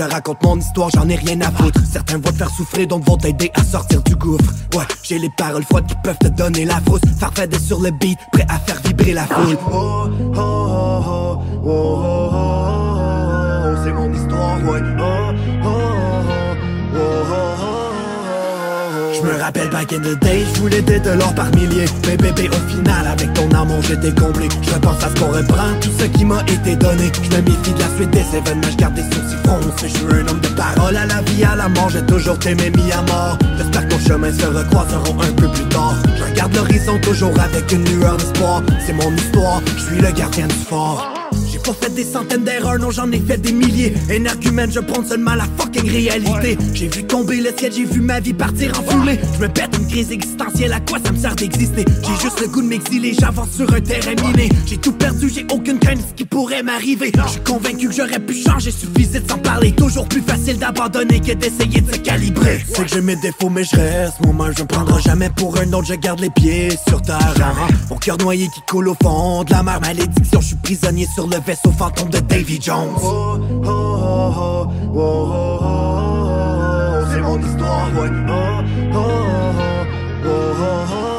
Uh 0.00 0.06
te 0.08 0.14
raconte 0.14 0.42
mon 0.42 0.56
histoire, 0.58 0.88
j'en 0.94 1.06
ai 1.08 1.16
rien 1.16 1.40
à 1.42 1.50
foutre. 1.50 1.80
Certains 1.90 2.16
vont 2.16 2.30
te 2.30 2.36
faire 2.36 2.50
souffrir, 2.50 2.86
donc 2.86 3.04
vont 3.04 3.18
t'aider 3.18 3.50
à 3.54 3.62
sortir 3.62 4.02
du 4.02 4.16
gouffre. 4.16 4.50
Ouais, 4.74 4.84
j'ai 5.02 5.18
les 5.18 5.28
paroles 5.36 5.62
froides 5.64 5.86
qui 5.86 5.94
peuvent 6.02 6.18
te 6.18 6.28
donner 6.28 6.64
la 6.64 6.80
frousse. 6.80 7.02
Farfadet 7.18 7.58
sur 7.58 7.80
le 7.80 7.90
beat, 7.90 8.18
prêt 8.32 8.46
à 8.48 8.58
faire 8.58 8.80
vibrer 8.82 9.12
la 9.12 9.26
foule. 9.26 9.58
Oh, 9.70 10.08
oh, 10.36 10.38
oh, 10.38 11.42
oh, 11.64 11.66
oh, 11.66 12.30
oh, 12.32 13.76
c'est 13.84 13.92
mon 13.92 14.12
histoire. 14.12 14.58
Oh, 14.66 14.76
oh, 15.00 15.32
oh, 15.64 16.09
Je 19.20 19.26
me 19.26 19.38
rappelle 19.38 19.68
back 19.68 19.92
in 19.92 20.00
the 20.00 20.18
day, 20.18 20.44
je 20.54 20.60
voulais 20.60 20.80
de 20.80 21.10
l'or 21.10 21.34
par 21.34 21.54
milliers 21.54 21.84
Mais 22.06 22.16
bébé 22.16 22.48
au 22.48 22.70
final 22.70 23.06
avec 23.06 23.32
ton 23.34 23.50
amour 23.50 23.82
j'étais 23.82 24.12
comblé 24.18 24.48
Je 24.62 24.78
pense 24.78 25.02
à 25.04 25.10
ce 25.10 25.20
qu'on 25.20 25.30
reprend, 25.30 25.78
tout 25.80 25.90
ce 25.98 26.04
qui 26.06 26.24
m'a 26.24 26.40
été 26.42 26.74
donné. 26.76 27.12
Je 27.22 27.36
me 27.36 27.42
méfie 27.42 27.74
de 27.74 27.80
la 27.80 27.96
suite 27.96 28.10
des 28.10 28.36
événements, 28.36 28.70
je 28.70 28.76
garde 28.76 28.94
des 28.94 29.02
sourcils 29.02 29.36
froncés 29.44 29.88
Je 29.88 29.98
suis 29.98 30.06
un 30.06 30.26
homme 30.26 30.40
de 30.40 30.48
parole 30.48 30.96
à 30.96 31.04
la 31.04 31.20
vie, 31.22 31.44
à 31.44 31.54
la 31.54 31.68
mort. 31.68 31.90
J'ai 31.90 32.04
toujours 32.06 32.38
t'aimé 32.38 32.70
mis 32.70 32.92
à 32.92 33.02
mort 33.02 33.36
J'espère 33.58 33.88
que 33.88 33.94
nos 33.94 34.00
chemins 34.00 34.32
se 34.32 34.46
recroiseront 34.46 35.20
un 35.20 35.32
peu 35.32 35.48
plus 35.48 35.68
tard. 35.68 35.96
Je 36.16 36.24
regarde 36.24 36.54
l'horizon 36.54 36.98
toujours 37.00 37.38
avec 37.38 37.70
une 37.72 37.84
lueur 37.84 38.16
d'espoir. 38.16 38.62
C'est 38.86 38.94
mon 38.94 39.14
histoire, 39.16 39.60
je 39.76 39.82
suis 39.82 40.00
le 40.00 40.10
gardien 40.12 40.46
du 40.46 40.54
fort 40.54 41.19
pas 41.62 41.72
fait 41.72 41.94
des 41.94 42.04
centaines 42.04 42.44
d'erreurs, 42.44 42.78
non 42.78 42.90
j'en 42.90 43.10
ai 43.12 43.20
fait 43.20 43.38
des 43.38 43.52
milliers. 43.52 43.92
Énergumène, 44.10 44.70
je 44.72 44.80
prends 44.80 45.04
seulement 45.04 45.34
la 45.34 45.44
fucking 45.58 45.90
réalité. 45.90 46.58
J'ai 46.74 46.88
vu 46.88 47.04
tomber 47.04 47.36
le 47.36 47.50
ciel, 47.56 47.72
j'ai 47.72 47.84
vu 47.84 48.00
ma 48.00 48.20
vie 48.20 48.32
partir 48.32 48.72
en 48.78 48.90
fumée 48.90 49.18
Je 49.34 49.42
me 49.42 49.48
pète 49.48 49.76
une 49.78 49.86
crise 49.86 50.10
existentielle, 50.10 50.72
à 50.72 50.80
quoi 50.80 50.98
ça 51.04 51.12
me 51.12 51.18
sert 51.18 51.36
d'exister? 51.36 51.84
J'ai 52.02 52.22
juste 52.22 52.40
le 52.40 52.48
goût 52.48 52.62
de 52.62 52.66
m'exiler, 52.68 53.14
j'avance 53.18 53.50
sur 53.50 53.72
un 53.72 53.80
terrain 53.80 54.14
miné. 54.26 54.48
J'ai 54.66 54.78
tout 54.78 54.92
perdu, 54.92 55.30
j'ai 55.32 55.46
aucune 55.52 55.78
crainte 55.78 55.98
de 55.98 56.02
ce 56.08 56.14
qui 56.14 56.24
pourrait 56.24 56.62
m'arriver. 56.62 57.12
Je 57.24 57.30
suis 57.30 57.40
convaincu 57.40 57.88
que 57.88 57.94
j'aurais 57.94 58.20
pu 58.20 58.34
changer, 58.34 58.70
suffisait 58.70 59.20
de 59.20 59.30
s'en 59.30 59.38
parler. 59.38 59.72
Toujours 59.72 60.06
plus 60.08 60.22
facile 60.22 60.58
d'abandonner 60.58 61.20
que 61.20 61.32
d'essayer 61.32 61.80
de 61.80 61.92
se 61.92 61.98
calibrer. 61.98 62.64
C'est 62.68 62.84
que 62.84 62.88
j'ai 62.88 63.00
mes 63.00 63.16
défauts 63.16 63.50
mais 63.50 63.64
je 63.64 63.76
reste. 63.76 64.14
Mon 64.24 64.32
mal 64.32 64.54
je 64.56 64.62
me 64.62 64.68
prendrai 64.68 65.00
jamais 65.02 65.30
pour 65.30 65.56
un 65.58 65.72
autre, 65.72 65.86
je 65.88 65.94
garde 65.94 66.20
les 66.20 66.30
pieds 66.30 66.70
sur 66.88 67.00
terre. 67.02 67.34
Mon 67.90 67.96
cœur 67.96 68.16
noyé 68.18 68.48
qui 68.54 68.60
coule 68.68 68.88
au 68.88 68.96
fond 69.02 69.44
de 69.44 69.50
la 69.50 69.62
mer. 69.62 69.80
Malédiction, 69.80 70.40
je 70.40 70.46
suis 70.46 70.56
prisonnier 70.56 71.06
sur 71.14 71.26
le 71.26 71.36
vaisseau 71.50 71.72
fantôme 71.72 72.10
de 72.10 72.20
Davy 72.20 72.60
Jones. 72.60 73.00
Oh, 73.02 73.38
oh, 73.64 73.66
oh, 73.66 74.66
oh, 74.94 74.94
oh, 74.94 75.58
oh. 75.62 75.80
Oh, 77.22 77.36
oh, 77.36 78.64
oh, 78.82 79.16
oh, 80.22 80.86
oh, 80.92 81.09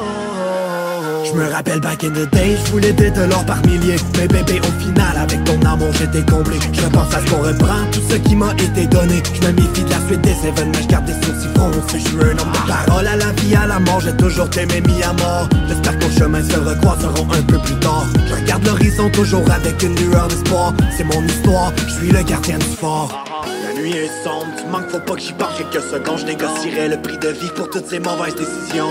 je 1.32 1.38
me 1.38 1.49
rappelle 1.49 1.80
back 1.80 2.03
in 2.03 2.12
the 2.12 2.30
day, 2.32 2.58
je 2.58 2.72
voulais 2.72 2.94
de 2.94 3.22
l'or 3.30 3.45
par 3.45 3.58
milliers 3.66 3.98
Mais 4.18 4.28
bébé 4.28 4.60
au 4.60 4.82
final 4.82 5.18
avec 5.18 5.44
ton 5.44 5.60
amour 5.66 5.90
j'étais 5.94 6.24
comblé. 6.30 6.58
Je 6.74 6.82
pense 6.88 7.14
à 7.14 7.20
ce 7.20 7.32
qu'on 7.32 7.41
reprend, 7.41 7.86
tout 7.91 8.02
ce 8.10 8.16
qui 8.16 8.36
m'a 8.36 8.53
été 8.53 8.88
donné. 8.88 9.22
Je 9.34 9.48
me 9.48 9.53
méfie 9.53 9.84
de 9.84 9.90
la 9.90 9.99
suite 10.08 10.22
des 10.22 10.48
événements, 10.48 10.80
je 10.82 10.88
garde 10.88 11.06
des 11.06 11.14
sourcils 11.14 11.49
froncés 11.56 11.99
Je 11.99 12.08
suis 12.08 12.18
un 12.18 12.32
homme 12.32 12.52
de 12.52 12.68
parole 12.68 13.08
à 13.08 13.16
la 13.16 13.32
vie, 13.34 13.56
à 13.56 13.68
la 13.68 13.80
mort. 13.80 14.02
J'ai 14.02 14.16
toujours 14.16 14.49
t'aimé 14.49 14.82
mis 14.82 15.03
à 15.03 15.14
mort 15.14 15.48
J'espère 15.68 15.99
que 15.99 16.06
nos 16.06 16.12
chemins 16.12 16.44
se 16.44 16.58
recroiseront 16.58 17.28
un 17.32 17.44
peu 17.44 17.58
plus 17.60 17.80
tard. 17.80 18.06
Je 18.28 18.36
regarde 18.36 18.66
l'horizon 18.66 19.10
toujours 19.10 19.49
avec 19.52 19.82
une 19.84 19.95
lueur 19.95 20.28
d'espoir. 20.28 20.74
C'est 20.95 21.03
mon 21.03 21.24
histoire, 21.26 21.72
je 21.88 21.94
suis 21.94 22.12
le 22.12 22.24
gardien 22.24 22.58
du 22.58 22.76
fort 22.78 23.26
la 23.64 23.82
nuit 23.82 23.91
est 23.91 24.24
sombre, 24.24 24.48
tu 24.58 24.66
manques, 24.68 24.90
faut 24.90 24.99
pas 24.99 25.14
que 25.14 25.22
j'y 25.22 25.34
parle. 25.34 25.53
Quelques 25.56 25.84
secondes 25.84 26.20
Je 26.20 26.26
négocierai 26.26 26.90
le 26.90 27.02
prix 27.02 27.18
de 27.18 27.30
vie 27.30 27.52
pour 27.56 27.70
toutes 27.70 27.88
ces 27.88 27.99
mauvaises 27.99 28.36
décisions 28.36 28.90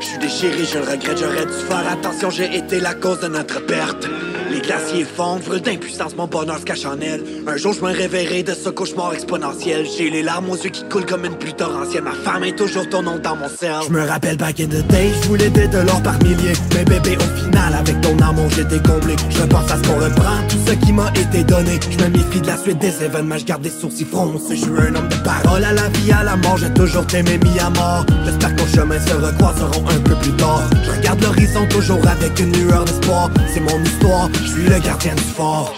je 0.00 0.06
suis 0.06 0.18
déchiré, 0.18 0.64
je 0.64 0.78
le 0.78 0.84
regrette, 0.84 1.18
j'aurais 1.18 1.46
dû 1.46 1.52
faire 1.68 1.90
attention, 1.90 2.30
j'ai 2.30 2.56
été 2.56 2.80
la 2.80 2.94
cause 2.94 3.20
de 3.20 3.28
notre 3.28 3.64
perte. 3.66 4.08
Les 4.50 4.60
glaciers 4.60 5.04
fondent, 5.04 5.42
d'impuissance, 5.62 6.16
mon 6.16 6.26
bonheur 6.26 6.58
se 6.58 6.64
cache 6.64 6.86
en 6.86 6.98
elle. 7.00 7.22
Un 7.46 7.56
jour, 7.56 7.74
je 7.74 7.82
me 7.82 7.92
réveillerai 7.92 8.42
de 8.42 8.54
ce 8.54 8.70
cauchemar 8.70 9.12
exponentiel. 9.12 9.86
J'ai 9.86 10.08
les 10.08 10.22
larmes 10.22 10.48
aux 10.48 10.56
yeux 10.56 10.70
qui 10.70 10.84
coulent 10.84 11.04
comme 11.04 11.26
une 11.26 11.36
pluie 11.36 11.52
torrentielle. 11.52 12.04
Ma 12.04 12.12
femme 12.12 12.44
est 12.44 12.56
toujours 12.56 12.88
ton 12.88 13.02
nom 13.02 13.18
dans 13.18 13.36
mon 13.36 13.48
cerveau. 13.48 13.84
Je 13.88 13.92
me 13.92 14.06
rappelle 14.06 14.38
back 14.38 14.58
in 14.60 14.66
the 14.66 14.86
day, 14.86 15.10
je 15.22 15.28
voulais 15.28 15.50
de 15.50 15.78
l'or 15.78 16.02
par 16.02 16.18
milliers. 16.22 16.54
Mais 16.74 16.84
bébé, 16.84 17.16
au 17.16 17.44
final, 17.44 17.74
avec 17.74 18.00
ton 18.00 18.16
amour, 18.20 18.48
j'étais 18.56 18.80
comblé. 18.80 19.16
Je 19.28 19.42
pense 19.42 19.70
à 19.70 19.76
ce 19.76 19.82
qu'on 19.82 19.98
reprend, 19.98 20.38
tout 20.48 20.58
ce 20.66 20.72
qui 20.72 20.92
m'a 20.92 21.10
été 21.10 21.44
donné. 21.44 21.78
Je 21.90 22.04
me 22.04 22.08
méfie 22.08 22.40
de 22.40 22.46
la 22.46 22.56
suite 22.56 22.78
des 22.78 23.04
événements, 23.04 23.36
je 23.36 23.44
garde 23.44 23.62
des 23.62 23.70
sourcils 23.70 24.06
froncés. 24.06 24.56
Je 24.56 24.62
suis 24.62 24.70
un 24.70 24.94
homme 24.94 25.08
de 25.08 25.16
parole 25.16 25.62
à 25.62 25.72
la 25.72 25.88
vie, 25.88 26.10
à 26.10 26.22
la 26.24 26.36
mort. 26.36 26.56
J'ai 26.56 26.72
toujours 26.72 27.06
t'aimé 27.06 27.38
mis 27.38 27.58
à 27.58 27.68
mort. 27.68 28.06
J'espère 28.24 28.56
que 28.56 28.62
nos 28.62 28.68
chemins 28.68 29.00
se 29.00 29.12
recroiseront 29.12 29.87
un 29.90 30.00
peu 30.00 30.14
plus 30.16 30.32
tard. 30.32 30.68
Je 30.84 30.90
regarde 30.90 31.22
l'horizon 31.22 31.66
toujours 31.68 32.06
avec 32.06 32.38
une 32.40 32.52
lueur 32.52 32.84
d'espoir. 32.84 33.30
C'est 33.46 33.60
mon 33.60 33.82
histoire, 33.82 34.28
je 34.32 34.48
suis 34.48 34.62
le 34.62 34.78
gardien 34.78 35.14
du 35.14 35.22
fort. 35.22 35.74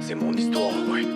C'est 0.00 0.14
mon 0.14 0.32
histoire, 0.32 0.72
oui. 0.92 1.06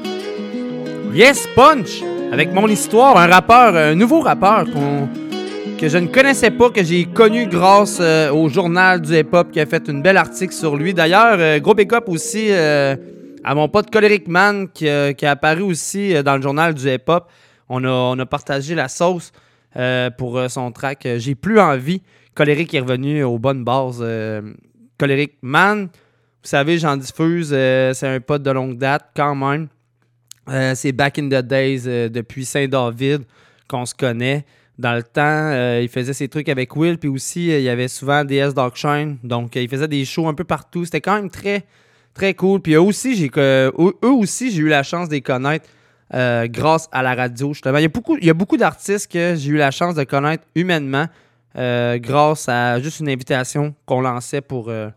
Yes, 1.15 1.47
Punch! 1.55 2.03
Avec 2.33 2.53
mon 2.55 2.67
histoire, 2.69 3.19
un 3.19 3.27
rappeur, 3.27 3.77
un 3.77 3.95
nouveau 3.95 4.21
rappeur 4.21 4.65
que 5.83 5.89
je 5.89 5.99
ne 5.99 6.07
connaissais 6.07 6.53
pas, 6.53 6.71
que 6.71 6.85
j'ai 6.85 7.05
connu 7.07 7.47
grâce 7.47 7.99
euh, 8.01 8.31
au 8.31 8.49
journal 8.49 9.01
du 9.01 9.19
hip-hop 9.19 9.51
qui 9.51 9.59
a 9.59 9.67
fait 9.67 9.89
une 9.89 10.01
belle 10.01 10.17
article 10.17 10.55
sur 10.55 10.77
lui. 10.77 10.95
D'ailleurs, 10.95 11.37
euh, 11.39 11.59
gros 11.59 11.75
pick-up 11.75 12.05
aussi 12.07 12.47
euh, 12.51 12.95
à 13.43 13.55
mon 13.57 13.69
pote 13.69 13.91
Coleric 13.91 14.29
Man 14.29 14.69
qui, 14.73 14.87
qui, 15.19 15.27
a 15.27 15.33
apparu 15.33 15.63
aussi 15.63 16.15
dans 16.23 16.37
le 16.37 16.43
journal 16.43 16.73
du 16.73 16.89
hip-hop. 16.89 17.25
On 17.75 18.19
a, 18.19 18.27
partagé 18.27 18.75
la 18.75 18.89
sauce 18.89 19.33
pour 20.19 20.41
son 20.49 20.73
track 20.73 21.09
J'ai 21.17 21.35
plus 21.35 21.59
envie. 21.59 22.03
Colérique 22.35 22.73
est 22.75 22.81
revenu 22.81 23.23
aux 23.25 23.39
bonnes 23.39 23.65
bases. 23.65 23.99
Euh, 24.01 24.55
Colérique 24.99 25.35
Man, 25.43 25.85
vous 25.85 26.49
savez, 26.49 26.79
j'en 26.79 26.97
diffuse. 26.97 27.51
Euh, 27.53 27.93
c'est 27.93 28.09
un 28.09 28.21
pote 28.21 28.43
de 28.43 28.51
longue 28.51 28.79
date 28.79 29.11
quand 29.15 29.35
même. 29.35 29.69
Euh, 30.49 30.75
c'est 30.75 30.93
back 30.93 31.19
in 31.19 31.29
the 31.29 31.45
days 31.45 31.83
depuis 32.09 32.45
Saint-David 32.45 33.23
qu'on 33.69 33.87
se 33.87 33.95
connaît. 33.95 34.45
Dans 34.79 34.95
le 34.95 35.03
temps, 35.03 35.79
il 35.81 35.89
faisait 35.89 36.15
ses 36.15 36.29
trucs 36.29 36.49
avec 36.49 36.75
Will, 36.75 36.99
puis 36.99 37.09
aussi, 37.09 37.49
il 37.49 37.61
y 37.61 37.69
avait 37.69 37.89
souvent 37.89 38.25
DS 38.25 38.55
Darkshine. 38.55 39.19
Donc, 39.23 39.55
il 39.55 39.69
faisait 39.69 39.87
des 39.87 40.05
shows 40.05 40.27
un 40.27 40.35
peu 40.35 40.45
partout. 40.45 40.85
C'était 40.85 41.03
quand 41.03 41.15
même 41.15 41.31
très, 41.31 41.65
très 42.15 42.35
cool. 42.35 42.61
Puis 42.61 42.73
eux 42.73 42.81
aussi, 42.81 43.15
j'ai 43.15 43.31
eux 43.37 43.73
aussi, 44.03 44.51
j'ai 44.51 44.63
eu 44.63 44.69
la 44.69 44.83
chance 44.83 45.09
de 45.09 45.15
les 45.15 45.21
connaître 45.21 45.69
grâce 46.13 46.89
à 46.93 47.03
la 47.03 47.15
radio, 47.15 47.53
justement. 47.53 47.79
Il 47.79 47.83
y 47.83 48.31
a 48.31 48.35
beaucoup, 48.35 48.57
d'artistes 48.57 49.11
que 49.11 49.35
j'ai 49.37 49.51
eu 49.51 49.57
la 49.57 49.71
chance 49.71 49.95
de 49.95 50.05
connaître 50.05 50.45
humainement. 50.55 51.07
Euh, 51.59 51.99
grâce 51.99 52.49
à 52.49 52.81
juste 52.81 53.01
une 53.01 53.11
invitation 53.11 53.75
qu'on 53.85 54.01
lançait 54.01 54.41
pour, 54.41 54.71
euh, 54.71 54.89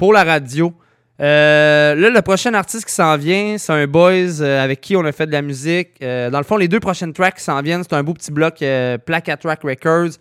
la 0.00 0.24
radio. 0.24 0.72
Euh, 1.20 1.94
là, 1.94 2.10
le 2.10 2.22
prochain 2.22 2.52
artiste 2.54 2.86
qui 2.86 2.92
s'en 2.92 3.16
vient, 3.16 3.56
c'est 3.56 3.72
un 3.72 3.86
boys 3.86 4.40
avec 4.42 4.80
qui 4.80 4.96
on 4.96 5.04
a 5.04 5.12
fait 5.12 5.26
de 5.26 5.32
la 5.32 5.42
musique. 5.42 6.00
dans 6.00 6.38
le 6.38 6.44
fond, 6.44 6.56
les 6.56 6.68
deux 6.68 6.80
prochaines 6.80 7.12
tracks 7.12 7.36
qui 7.36 7.44
s'en 7.44 7.62
viennent, 7.62 7.82
c'est 7.82 7.94
un 7.94 8.02
beau 8.02 8.14
petit 8.14 8.32
bloc 8.32 8.62
Placa 9.04 9.36
Track 9.36 9.62
Records. 9.62 10.18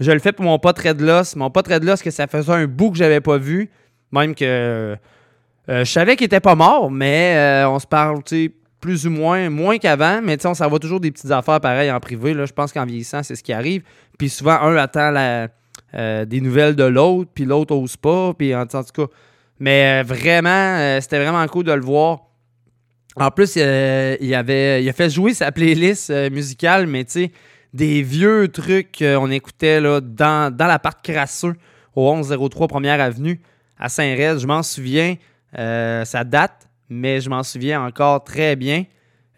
Je 0.00 0.10
le 0.10 0.18
fais 0.18 0.32
pour 0.32 0.44
mon 0.44 0.58
pote 0.58 0.78
Redloss. 0.78 1.36
Mon 1.36 1.50
pote 1.50 1.68
Redloss, 1.68 2.02
que 2.02 2.10
ça 2.10 2.26
faisait 2.26 2.52
un 2.52 2.66
bout 2.66 2.90
que 2.90 2.98
j'avais 2.98 3.20
pas 3.20 3.38
vu. 3.38 3.70
Même 4.10 4.34
que 4.34 4.96
euh, 5.68 5.84
je 5.84 5.90
savais 5.90 6.16
qu'il 6.16 6.26
était 6.26 6.40
pas 6.40 6.54
mort, 6.54 6.90
mais 6.90 7.34
euh, 7.36 7.68
on 7.68 7.78
se 7.78 7.86
parle, 7.86 8.22
tu 8.22 8.52
plus 8.84 9.06
ou 9.06 9.10
moins, 9.10 9.48
moins 9.48 9.78
qu'avant. 9.78 10.20
Mais 10.22 10.44
on 10.44 10.52
s'envoie 10.52 10.78
toujours 10.78 11.00
des 11.00 11.10
petites 11.10 11.30
affaires 11.30 11.58
pareilles 11.58 11.90
en 11.90 12.00
privé. 12.00 12.34
Là. 12.34 12.44
Je 12.44 12.52
pense 12.52 12.70
qu'en 12.70 12.84
vieillissant, 12.84 13.22
c'est 13.22 13.34
ce 13.34 13.42
qui 13.42 13.54
arrive. 13.54 13.82
Puis 14.18 14.28
souvent, 14.28 14.60
un 14.60 14.76
attend 14.76 15.10
la, 15.10 15.48
euh, 15.94 16.26
des 16.26 16.42
nouvelles 16.42 16.76
de 16.76 16.84
l'autre, 16.84 17.30
puis 17.34 17.46
l'autre 17.46 17.74
ose 17.74 17.96
pas. 17.96 18.34
Mais 19.58 20.02
vraiment, 20.02 21.00
c'était 21.00 21.18
vraiment 21.18 21.46
cool 21.46 21.64
de 21.64 21.72
le 21.72 21.80
voir. 21.80 22.26
En 23.16 23.30
plus, 23.30 23.56
il, 23.56 24.34
avait, 24.34 24.84
il 24.84 24.88
a 24.88 24.92
fait 24.92 25.08
jouer 25.08 25.32
sa 25.32 25.50
playlist 25.50 26.12
musicale, 26.30 26.86
mais 26.86 27.04
tu 27.04 27.12
sais, 27.12 27.32
des 27.72 28.02
vieux 28.02 28.48
trucs 28.48 28.98
qu'on 28.98 29.30
écoutait 29.30 29.80
dans, 29.80 30.54
dans 30.54 30.66
l'appart 30.66 31.02
crasseux 31.02 31.54
au 31.94 32.14
1103 32.14 32.68
Première 32.68 33.00
Avenue 33.00 33.40
à 33.78 33.88
Saint-Rez. 33.88 34.40
Je 34.40 34.46
m'en 34.46 34.62
souviens, 34.62 35.16
euh, 35.58 36.04
ça 36.04 36.24
date, 36.24 36.63
mais 36.88 37.20
je 37.20 37.30
m'en 37.30 37.42
souviens 37.42 37.84
encore 37.84 38.24
très 38.24 38.56
bien. 38.56 38.84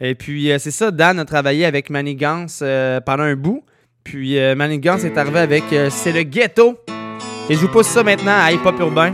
Et 0.00 0.14
puis, 0.14 0.50
euh, 0.50 0.58
c'est 0.58 0.70
ça, 0.70 0.90
Dan 0.90 1.18
a 1.18 1.24
travaillé 1.24 1.64
avec 1.64 1.90
Manigance 1.90 2.60
euh, 2.62 3.00
pendant 3.00 3.24
un 3.24 3.36
bout. 3.36 3.64
Puis, 4.04 4.38
Manigance 4.54 5.02
est 5.02 5.18
arrivé 5.18 5.40
avec 5.40 5.64
C'est 5.90 6.12
le 6.12 6.22
ghetto. 6.22 6.78
Et 7.50 7.54
je 7.54 7.58
vous 7.58 7.68
pose 7.68 7.86
ça 7.86 8.04
maintenant 8.04 8.38
à 8.38 8.52
Hip 8.52 8.60
Hop 8.64 8.78
Urbain. 8.78 9.12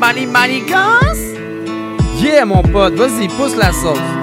Money, 0.00 0.26
money, 0.26 0.62
Yeah, 2.20 2.44
mon 2.44 2.62
pote, 2.62 2.94
vas-y, 2.94 3.28
pousse 3.28 3.56
la 3.56 3.72
sauce. 3.72 4.19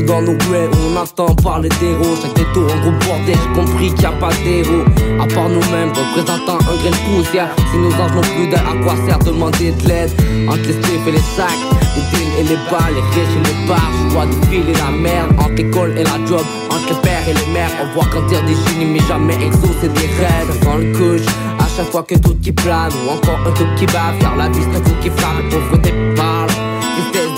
Dans 0.00 0.22
nos 0.22 0.32
ruelles 0.48 0.70
on 0.72 0.96
entend 0.96 1.34
parler 1.34 1.68
d'héros 1.80 2.16
Chaque 2.22 2.32
détour 2.34 2.64
un 2.72 2.80
gros 2.80 2.92
bordel, 3.06 3.36
j'ai 3.36 3.60
compris 3.60 3.88
qu'il 3.90 3.98
n'y 3.98 4.06
a 4.06 4.12
pas 4.12 4.30
d'héros. 4.42 4.84
À 5.20 5.26
part 5.26 5.50
nous-mêmes, 5.50 5.92
représentant 5.92 6.56
un 6.56 6.76
grain 6.80 6.90
de 6.90 7.22
poussière. 7.22 7.48
Si 7.70 7.76
nos 7.76 7.92
anges 7.92 8.14
n'ont 8.14 8.20
plus 8.22 8.48
d'air, 8.48 8.64
à 8.66 8.82
quoi 8.82 8.94
sert 9.06 9.18
de 9.18 9.26
demander 9.26 9.72
de 9.72 9.88
l'aide? 9.88 10.10
Entre 10.48 10.66
les 10.66 10.72
spliffs 10.72 11.06
et 11.06 11.12
les 11.12 11.18
sacs, 11.36 11.62
les 11.94 12.02
deals 12.10 12.32
et 12.40 12.42
les 12.44 12.56
balles, 12.70 12.94
les 12.94 13.20
riches 13.20 13.36
et 13.36 13.46
les 13.46 13.68
bars 13.68 13.92
Je 13.92 14.14
vois 14.14 14.26
défiler 14.26 14.72
la 14.72 14.90
merde, 14.90 15.30
entre 15.38 15.54
l'école 15.56 15.92
et 15.98 16.04
la 16.04 16.16
job 16.26 16.44
Entre 16.70 16.88
les 16.88 17.00
pères 17.02 17.28
et 17.28 17.34
les 17.34 17.52
mères, 17.52 17.70
on 17.82 17.92
voit 17.92 18.28
dire 18.28 18.42
des 18.44 18.54
génies 18.54 18.92
mais 18.92 19.06
jamais 19.06 19.36
exaucer 19.44 19.88
des 19.88 20.08
rêves. 20.18 20.58
Dans 20.64 20.78
le 20.78 20.90
couche, 20.92 21.26
à 21.58 21.68
chaque 21.76 21.90
fois 21.90 22.02
que 22.02 22.14
tout 22.14 22.36
qui 22.42 22.52
plane 22.52 22.92
Ou 23.06 23.10
encore 23.10 23.40
un 23.46 23.52
tout 23.52 23.68
qui 23.76 23.86
bave, 23.86 24.16
car 24.20 24.36
la 24.36 24.48
vie 24.48 24.60
c'est 24.62 24.78
un 24.78 24.80
coup 24.80 24.96
qui 25.02 25.10
frappe 25.10 25.44
Et 25.44 25.54
pauvreté 25.54 25.92
parle 26.16 26.48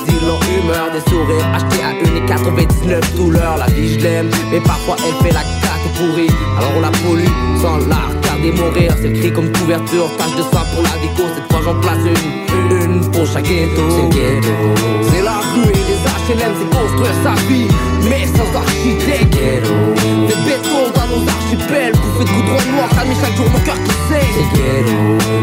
dit 0.06 0.24
leur 0.24 0.40
humeur, 0.42 0.90
des 0.92 1.10
sourires 1.10 1.46
achetés 1.54 1.82
1,99 2.26 3.16
douleurs. 3.16 3.56
La 3.58 3.66
vie 3.66 3.94
je 3.94 4.00
l'aime, 4.00 4.30
mais 4.50 4.60
parfois 4.60 4.96
elle 5.06 5.26
fait 5.26 5.34
la 5.34 5.42
carte 5.42 5.86
pourrie. 5.96 6.30
Alors 6.58 6.72
on 6.76 6.80
la 6.80 6.90
pollue 6.90 7.28
sans 7.60 7.78
la 7.88 8.08
regarder 8.08 8.52
mourir. 8.52 8.94
C'est 9.00 9.08
le 9.08 9.18
cri 9.18 9.32
comme 9.32 9.50
couverture, 9.52 10.08
tache 10.16 10.36
de 10.36 10.42
sang 10.42 10.64
pour 10.74 10.82
la 10.82 10.94
déco. 11.02 11.22
Cette 11.34 11.50
fois 11.52 11.60
j'en 11.64 11.80
place 11.80 11.98
une, 12.04 12.76
une 12.76 13.10
pour 13.10 13.26
chaque 13.26 13.44
ghetto. 13.44 13.82
C'est 15.10 15.22
la 15.22 15.38
rue 15.54 15.70
et 15.70 15.84
les 15.88 16.04
HLM, 16.26 16.52
c'est 16.58 16.78
construire 16.78 17.14
sa 17.22 17.34
vie, 17.48 17.68
mais 18.08 18.26
sans 18.26 18.58
architecte. 18.58 19.34
Des 19.34 20.38
bétons 20.46 20.88
dans 20.94 21.08
nos 21.12 21.28
archipels, 21.28 21.92
bouffées 21.92 22.24
de 22.24 22.30
goudron 22.30 22.72
noir, 22.72 22.88
calmer 22.94 23.14
chaque 23.20 23.36
jour 23.36 23.46
mon 23.52 23.60
cœur 23.60 23.76
qui 23.84 23.90
sait. 24.08 24.26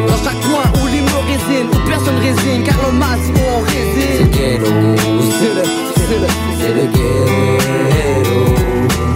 Dans 0.07 0.17
chaque 0.23 0.39
coin 0.41 0.81
où 0.81 0.87
l'hymne 0.87 1.05
résine, 1.27 1.67
où 1.71 1.87
personne 1.87 2.17
résine, 2.17 2.63
car 2.63 2.77
le 2.85 2.97
masse 2.97 3.29
on 3.35 3.61
résine. 3.61 4.31
C'est 4.33 5.53
le, 5.55 6.00
c'est 6.11 6.73
le, 6.73 6.87
ghetto. 6.87 8.31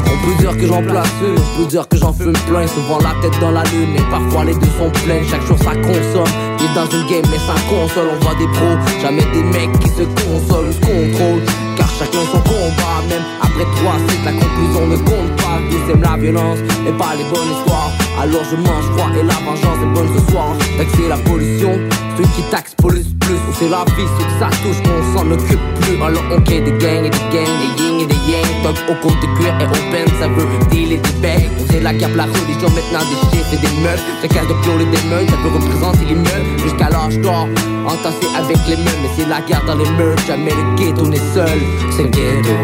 On 0.05 0.27
peut 0.27 0.35
dire 0.39 0.57
que 0.57 0.67
j'en 0.67 0.81
place 0.81 1.07
une, 1.22 1.63
on 1.63 1.84
que 1.84 1.97
j'en 1.97 2.13
fume 2.13 2.34
plein. 2.47 2.67
Souvent 2.67 2.99
la 2.99 3.13
tête 3.22 3.39
dans 3.41 3.51
la 3.51 3.63
lune 3.63 3.95
et 3.95 4.09
parfois 4.09 4.45
les 4.45 4.53
deux 4.53 4.72
sont 4.77 4.89
pleins. 5.03 5.22
Chaque 5.30 5.45
jour 5.45 5.57
ça 5.57 5.76
consomme, 5.76 6.34
et 6.59 6.76
dans 6.76 6.85
une 6.85 7.07
game 7.07 7.26
mais 7.31 7.38
ça 7.38 7.55
console. 7.69 8.07
On 8.15 8.23
voit 8.23 8.35
des 8.35 8.47
pros, 8.47 8.77
jamais 9.01 9.26
des 9.34 9.43
mecs 9.43 9.77
qui 9.80 9.89
se 9.89 10.03
consolent, 10.03 10.72
se 10.72 10.80
contrôlent 10.80 11.43
Car 11.76 11.89
chacun 11.99 12.23
son 12.31 12.39
combat, 12.39 13.03
même 13.09 13.23
après 13.41 13.65
trois 13.76 13.97
c'est 14.07 14.26
la 14.26 14.31
conclusion 14.31 14.88
ne 14.88 14.97
compte 14.97 15.35
pas. 15.38 15.59
Ils 15.69 15.91
aiment 15.91 16.01
la 16.01 16.17
violence, 16.17 16.59
mais 16.84 16.91
pas 16.91 17.13
les 17.17 17.26
bonnes 17.26 17.51
histoires 17.51 18.05
Alors 18.22 18.44
je 18.50 18.56
mange 18.56 18.86
froid 18.96 19.10
et 19.20 19.24
la 19.24 19.34
vengeance 19.34 19.80
est 19.84 19.94
bonne 19.94 20.10
ce 20.16 20.32
soir. 20.32 20.48
Taxer 20.78 21.10
la 21.10 21.18
pollution, 21.18 21.78
ceux 22.18 22.24
qui 22.36 22.44
taxent 22.50 22.76
polluent 22.76 23.04
plus. 23.20 23.40
C'est 23.60 23.70
la 23.70 23.84
vie, 23.96 24.08
ceux 24.18 24.26
que 24.26 24.40
ça 24.40 24.50
touche, 24.64 24.82
qu'on 24.84 25.18
s'en 25.18 25.32
occupe 25.32 25.60
plus. 25.82 26.02
Alors 26.02 26.24
on 26.32 26.42
crée 26.42 26.62
des 26.62 26.72
gangs 26.72 27.04
et 27.04 27.10
des 27.10 27.26
gangs, 27.34 27.56
des 27.60 27.84
yin 27.84 28.00
et 28.00 28.06
des 28.06 28.16
yang. 28.32 28.64
Top 28.64 28.78
au 28.90 28.96
côté 29.04 29.28
de 29.28 29.34
cuir 29.38 29.54
et 29.60 29.66
open, 29.66 30.08
ça 30.20 30.28
veut 30.28 30.48
dealer 30.72 30.98
des 30.98 31.16
becs 31.22 31.50
On 31.60 31.72
sait 31.72 31.82
la 31.82 31.94
cape, 31.94 32.16
la 32.16 32.24
religion, 32.24 32.70
maintenant 32.70 33.04
des 33.04 33.20
chiffres 33.30 33.54
et 33.54 33.58
des 33.58 33.82
meufs. 33.84 34.04
Chacun 34.22 34.44
de 34.44 34.54
clore 34.64 34.78
des 34.80 35.10
meufs, 35.10 35.30
ça 35.30 35.38
peut 35.44 35.54
représenter 35.54 36.06
les 36.08 36.16
meufs 36.16 36.64
Jusqu'à 36.64 36.90
l'âge 36.90 37.20
d'or, 37.20 37.48
entassé 37.86 38.28
avec 38.38 38.58
les 38.68 38.78
meufs 38.78 39.00
Mais 39.04 39.10
c'est 39.18 39.28
la 39.28 39.42
guerre 39.42 39.64
dans 39.68 39.76
les 39.76 39.90
meufs, 39.92 40.26
jamais 40.26 40.52
le 40.52 40.76
ghetto 40.78 41.06
n'est 41.08 41.28
seul. 41.34 41.60
C'est 41.92 42.04
le 42.04 42.10
ghetto. 42.10 42.56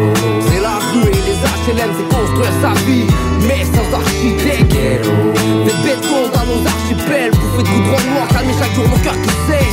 C'est 0.48 0.60
la 0.60 0.80
rue 0.92 1.08
et 1.08 1.22
les 1.28 1.38
HLM, 1.66 1.90
c'est 1.96 2.16
construire 2.16 2.52
sa 2.62 2.72
vie. 2.86 3.04
Mais 3.46 3.64
sans 3.64 3.96
architecte 3.96 4.71
Des 4.82 5.76
bétons 5.84 6.26
dans 6.34 6.46
nos 6.46 6.66
archipels 6.66 7.30
Bouffées 7.30 7.62
de 7.62 7.68
goudron 7.68 8.00
noir, 8.10 8.26
calmer 8.28 8.54
chaque 8.58 8.74
jour 8.74 8.88
mon 8.88 8.98
cœur 8.98 9.14
qui 9.22 9.30
sait 9.46 9.66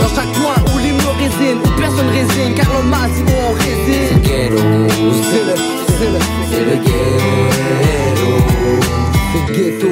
Dans 0.00 0.08
chaque 0.08 0.32
coin 0.32 0.56
où 0.72 0.78
l'hymne 0.78 1.00
résine 1.18 1.58
Où 1.62 1.68
personne 1.78 2.08
résine, 2.08 2.54
car 2.54 2.68
le 2.72 2.88
masse 2.88 3.10
où 3.20 3.30
on 3.30 3.52
résine. 3.52 4.20
C'est 4.24 4.48
le, 4.48 4.58
c'est 6.00 6.10
le, 6.10 6.18
c'est 6.50 6.64
le 6.64 6.76
ghetto. 6.84 8.30
C'est 9.32 9.42
le 9.46 9.52
ghetto, 9.54 9.88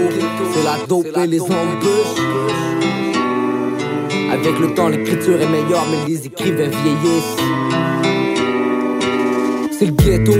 c'est 0.54 0.64
la 0.64 0.86
dope 0.86 1.06
et 1.22 1.26
les 1.26 1.40
embûches. 1.42 2.20
Avec 4.32 4.58
le 4.58 4.74
temps, 4.74 4.88
l'écriture 4.88 5.40
est 5.40 5.46
meilleure, 5.46 5.84
mais 5.90 6.08
les 6.08 6.26
écrivains 6.26 6.70
vieillissent. 6.82 7.36
C'est 9.78 9.86
le 9.86 9.92
ghetto, 9.92 10.32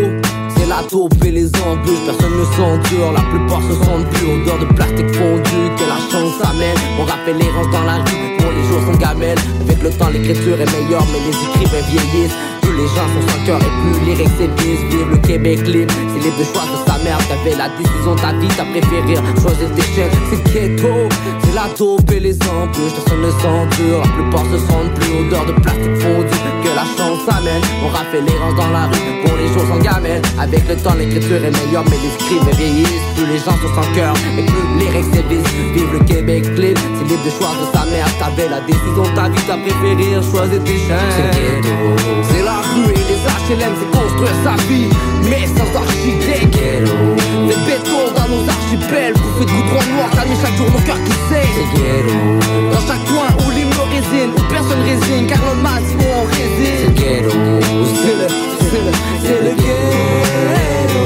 la 0.80 1.30
les 1.30 1.46
embûches, 1.46 2.04
personne 2.06 2.38
ne 2.38 2.44
s'endure, 2.56 3.12
la 3.12 3.20
plupart 3.20 3.60
se 3.62 3.74
sentent 3.84 4.08
plus 4.10 4.26
odeur 4.26 4.58
de 4.58 4.64
plastique 4.74 5.12
fondu, 5.14 5.60
que 5.76 5.84
la 5.84 5.98
chance 6.10 6.40
amène. 6.42 6.76
On 6.98 7.04
rappelle 7.04 7.36
les 7.36 7.50
rangs 7.50 7.70
dans 7.70 7.84
la 7.84 7.96
rue, 7.96 8.36
pour 8.38 8.50
les 8.50 8.64
jours 8.64 8.80
sont 8.86 8.98
gamelles. 8.98 9.38
Avec 9.62 9.82
le 9.82 9.90
temps, 9.90 10.08
l'écriture 10.08 10.60
est 10.60 10.72
meilleure, 10.72 11.04
mais 11.12 11.20
les 11.20 11.64
écrivains 11.64 11.86
vieillissent. 11.88 12.59
Les 12.80 12.86
gens 12.86 13.08
sont 13.12 13.28
sans 13.28 13.44
cœur 13.44 13.60
et 13.60 13.72
plus 13.82 14.06
lyrique 14.06 14.28
c'est 14.38 14.48
bis. 14.56 14.80
Vive 14.88 15.10
le 15.10 15.18
Québec 15.18 15.60
libre, 15.66 15.92
c'est 16.14 16.24
libre 16.24 16.38
de 16.38 16.44
choix 16.44 16.64
de 16.64 16.90
sa 16.90 16.96
mère. 17.04 17.18
T'avais 17.28 17.54
la 17.54 17.68
décision 17.76 18.14
de 18.14 18.20
ta 18.20 18.32
vie, 18.32 18.48
t'as 18.56 18.64
préféré 18.64 19.20
choisir 19.36 19.68
tes 19.76 19.82
chaînes. 19.92 20.16
C'est 20.30 20.40
le 20.40 20.48
ghetto, 20.48 20.88
c'est 21.44 21.54
la 21.54 21.68
taupe 21.76 22.10
et 22.10 22.20
les 22.20 22.38
embûches, 22.48 22.96
personne 22.96 23.20
ne 23.20 23.30
s'endure. 23.36 24.00
La 24.00 24.08
plupart 24.16 24.46
se 24.48 24.58
sentent 24.64 24.94
plus 24.96 25.12
odeur 25.12 25.44
de 25.44 25.52
plastique 25.60 25.96
fondu, 26.00 26.36
que 26.64 26.72
la 26.72 26.86
chance 26.96 27.20
amène. 27.28 27.60
On 27.84 27.88
rappelle 27.92 28.24
les 28.24 28.38
rangs 28.40 28.56
dans 28.56 28.72
la 28.72 28.86
rue, 28.86 29.12
pour 29.26 29.36
les 29.36 29.48
jours 29.52 29.66
sont 29.68 29.82
gamelles. 29.84 30.22
Avec 30.40 30.66
le 30.66 30.76
temps, 30.76 30.94
l'écriture 30.96 31.36
est 31.36 31.52
meilleure, 31.52 31.84
mais 31.84 32.00
les 32.00 32.14
écrivains 32.16 32.56
vieillissent. 32.56 33.04
Plus 33.14 33.26
les 33.26 33.38
gens 33.44 33.60
sont 33.60 33.74
sans 33.76 33.92
cœur 33.92 34.14
et 34.40 34.42
plus 34.48 34.64
lyrique 34.80 35.04
c'est 35.12 35.28
bis. 35.28 35.44
Vive 35.76 35.92
le 35.92 36.00
Québec 36.08 36.48
libre, 36.56 36.80
c'est 36.96 37.08
libre 37.12 37.24
de 37.28 37.30
choix 37.36 37.52
de 37.60 37.76
sa 37.76 37.84
mère. 37.92 38.08
T'avais 38.16 38.48
la 38.48 38.60
décision 38.64 39.04
de 39.04 39.14
ta 39.14 39.28
vie, 39.28 39.44
t'as 39.46 39.60
préféré 39.60 40.16
choisir 40.24 40.64
tes 40.64 40.80
chaînes. 40.88 41.12
C'est 41.12 41.28
ghetto, 41.36 41.76
c'est 42.32 42.42
la 42.42 42.69
et 42.78 43.04
les 43.10 43.20
HLM, 43.54 43.74
c'est 43.78 43.90
construire 43.98 44.36
sa 44.44 44.54
vie, 44.64 44.88
mais 45.28 45.46
sans 45.46 45.70
architecte. 45.76 46.54
Des 46.54 47.60
bétons 47.66 48.10
dans 48.14 48.28
nos 48.28 48.48
archipels, 48.48 49.14
bouffées 49.14 49.46
de 49.46 49.50
goudron 49.50 49.82
noir, 49.94 50.10
calmer 50.14 50.36
chaque 50.40 50.56
jour 50.56 50.68
mon 50.70 50.80
cœur 50.80 50.98
qui 51.04 51.12
sait. 51.28 51.48
Dans 52.72 52.80
chaque 52.86 53.04
coin 53.06 53.28
où 53.46 53.50
l'hymne 53.50 53.70
résine, 53.90 54.30
où 54.36 54.42
personne 54.52 54.82
résine, 54.82 55.26
car 55.26 55.38
le 55.48 55.60
masse 55.62 55.90
où 55.98 56.02
on 56.16 56.24
résine. 56.24 56.94
C'est 56.96 57.20
le, 57.22 58.28
c'est 58.70 58.84
le, 58.84 58.92
c'est 59.22 59.40
le 59.42 59.52
ghetto. 59.56 61.04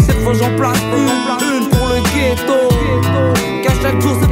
Cette 0.00 0.20
fois 0.22 0.32
j'en 0.34 0.56
place 0.56 0.82
une, 0.96 1.56
une 1.56 1.68
pour 1.68 1.86
le 1.88 2.00
ghetto 2.14 2.60
Qu'à 3.62 3.72
chaque 3.82 4.00
jour 4.00 4.16
c'est 4.20 4.30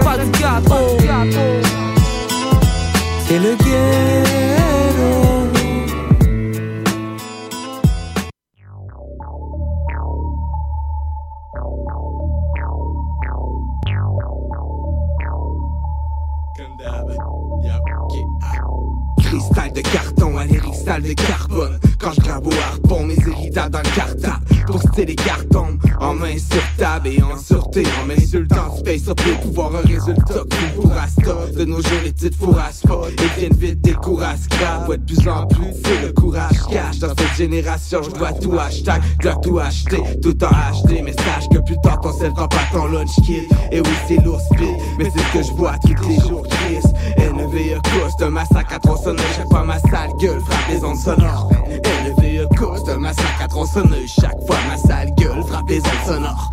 C'est 3.27 3.39
le 3.39 3.57
ghetto 3.57 4.27
Cristal 19.19 19.73
de 19.73 19.81
carton, 19.81 20.39
alérixal 20.39 21.03
de 21.03 21.13
carbone. 21.13 21.81
Quand 21.99 22.13
je 22.13 22.21
grave 22.21 22.47
au 22.47 22.53
harpon, 22.53 23.05
mes 23.05 23.15
héritages 23.15 23.71
le 23.73 23.97
cartable. 23.97 24.45
Pour 24.67 24.81
les 24.97 25.17
cartons, 25.17 25.79
En 26.01 26.15
main 26.15 26.39
sur 26.39 26.63
table 26.79 27.09
et 27.09 27.23
en 27.23 27.37
sûreté 27.77 27.89
En 28.01 28.07
m'insultant, 28.07 28.83
payes 28.85 29.01
sur 29.01 29.15
tes 29.15 29.33
pouvoirs 29.43 29.73
Un 29.77 29.87
résultat. 29.87 30.35
Que 30.35 30.57
tu 30.57 30.65
pourras 30.75 31.09
stop 31.09 31.53
De 31.53 31.65
nos 31.65 31.81
jours, 31.81 32.01
les 32.05 32.13
titres 32.13 32.39
fourragent 32.39 32.83
pas 32.83 33.03
Et 33.11 33.41
viennent 33.41 33.57
vite, 33.57 33.81
décourage 33.81 34.49
grave 34.51 34.89
Ouais, 34.89 34.99
de 34.99 35.05
plus 35.05 35.29
en 35.29 35.47
plus, 35.47 35.73
c'est 35.85 36.07
le 36.07 36.13
courage 36.13 36.63
cache 36.71 36.99
Dans 36.99 37.09
cette 37.09 37.37
génération, 37.37 38.03
je 38.03 38.11
dois 38.11 38.33
tout 38.33 38.59
hashtag 38.59 39.03
Dois 39.21 39.37
tout 39.37 39.59
acheter, 39.59 40.03
tout 40.23 40.45
en 40.45 40.49
acheter 40.49 41.03
Mais 41.03 41.13
sache 41.13 41.49
que 41.53 41.59
plus 41.59 41.77
tard, 41.83 42.01
ton 42.01 42.13
sel 42.13 42.33
prend 42.33 42.49
pas 42.49 42.57
ton 42.73 42.87
lunch 42.87 43.15
kit. 43.25 43.43
Et 43.73 43.81
oui, 43.81 43.89
c'est 44.09 44.23
lourd 44.25 44.41
speed 44.41 44.77
Mais 44.99 45.11
c'est 45.11 45.21
ce 45.21 45.33
que 45.33 45.43
je 45.43 45.53
vois 45.53 45.77
tous 45.79 46.09
les 46.09 46.21
jours, 46.21 46.47
Chris 46.49 46.83
NVE 47.19 47.81
coste 48.01 48.23
un 48.23 48.31
massacre 48.31 48.75
à 48.75 48.79
tronçonneuse 48.79 49.25
Chaque 49.37 49.49
fois 49.49 49.65
ma 49.65 49.79
sale 49.79 50.11
gueule 50.21 50.41
frappe 50.41 50.69
les 50.69 50.85
ondes 50.85 50.97
sonores. 50.97 51.51
NVE 52.07 52.49
coste 52.57 52.89
un 52.89 52.99
massacre 52.99 53.43
à 53.43 53.49
tronçonneuse 53.49 54.11
Chaque 54.21 54.41
fois 54.47 54.57
ma 54.69 54.77
sale 54.77 55.11
gueule 55.17 55.43
frappe 55.43 55.69
les 55.69 55.79
ondes 55.79 56.07
sonores 56.07 56.51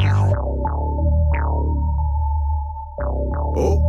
Oh. 3.55 3.79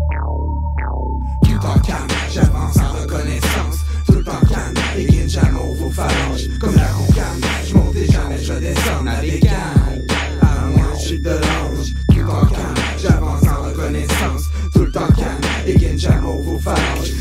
Tout 1.43 1.66
en 1.66 1.78
calme, 1.78 2.07
j'avance 2.31 2.77
en 2.77 3.01
reconnaissance. 3.01 3.78
Tout 4.07 4.16
le 4.16 4.24
temps 4.24 4.41
calme, 4.49 4.74
et 4.97 5.05
guine 5.07 5.28
j'amour 5.28 5.74
vos 5.74 5.91
phalanges. 5.91 6.49
Comme 6.61 6.74
la 6.74 6.93
roucane, 6.93 7.41
je 7.66 7.74
monte 7.74 7.97
et 7.97 8.07
jamais 8.07 8.39
je 8.39 8.53
descends 8.55 9.05
des 9.23 9.41
gangs, 9.41 10.07
à 10.43 10.66
moi 10.66 10.86
je 10.99 11.07
suis 11.07 11.19
de 11.19 11.31
l'ange. 11.31 11.95
Tout 12.09 12.31
en 12.31 12.47
calme, 12.47 12.74
j'avance 13.01 13.43
en 13.45 13.62
reconnaissance. 13.65 14.51
Tout 14.74 14.81
le 14.81 14.93
temps 14.93 15.09
calme, 15.16 15.41
et 15.66 15.74
guine 15.77 15.99
j'amour 15.99 16.43
vos 16.43 16.59
phalanges 16.59 17.14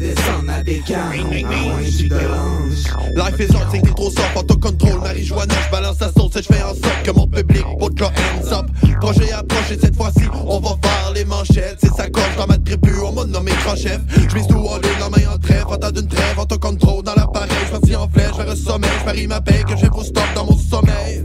descends 0.00 0.48
À 0.48 0.62
des 0.62 0.80
de 0.80 2.14
l'ange 2.14 2.84
Life 3.16 3.40
is 3.40 3.54
hard, 3.54 3.68
c'est 3.72 3.80
que 3.80 3.86
t'es 3.86 3.94
trop 3.94 4.10
soft, 4.10 4.36
autocontrôle, 4.36 5.00
marijuana, 5.00 5.54
je 5.66 5.70
balance 5.70 6.00
la 6.00 6.12
sauce 6.12 6.36
et 6.36 6.42
je 6.42 6.46
fais 6.52 6.62
en 6.62 6.68
sorte 6.68 7.02
que 7.04 7.10
mon 7.10 7.26
public 7.26 7.64
put 7.78 7.98
your 7.98 8.10
hands 8.10 8.52
up. 8.52 8.66
Projet 9.00 9.32
approche 9.32 9.70
et 9.72 9.78
cette 9.78 9.96
fois-ci, 9.96 10.22
on 10.46 10.60
va 10.60 10.70
faire 10.82 11.12
les 11.14 11.24
manchettes. 11.24 11.78
C'est 11.80 11.92
sa 11.94 12.08
gorge 12.08 12.36
dans 12.36 12.46
ma 12.46 12.58
tribu, 12.58 12.92
on 13.04 13.12
m'a 13.12 13.24
nommé 13.24 13.52
grand 13.64 13.76
chef. 13.76 14.00
Je 14.28 14.34
mise 14.34 14.46
tout 14.46 14.56
en 14.56 14.76
ligne, 14.76 14.98
la 15.00 15.10
main 15.10 15.34
en 15.34 15.38
trêve, 15.38 15.66
en 15.66 15.90
d'une 15.90 16.08
trêve, 16.08 16.38
autocontrôle 16.38 17.02
dans 17.02 17.14
l'appareil. 17.14 17.50
Je 17.88 17.94
en 17.94 18.08
flèche 18.08 18.36
vers 18.36 18.46
le 18.46 18.56
sommet, 18.56 18.88
je 19.00 19.04
parie 19.04 19.26
ma 19.26 19.40
paix, 19.40 19.64
que 19.66 19.76
je 19.76 19.82
vais 19.82 19.90
vous 19.92 20.04
stop 20.04 20.24
dans 20.34 20.44
mon 20.44 20.56
sommeil. 20.56 21.24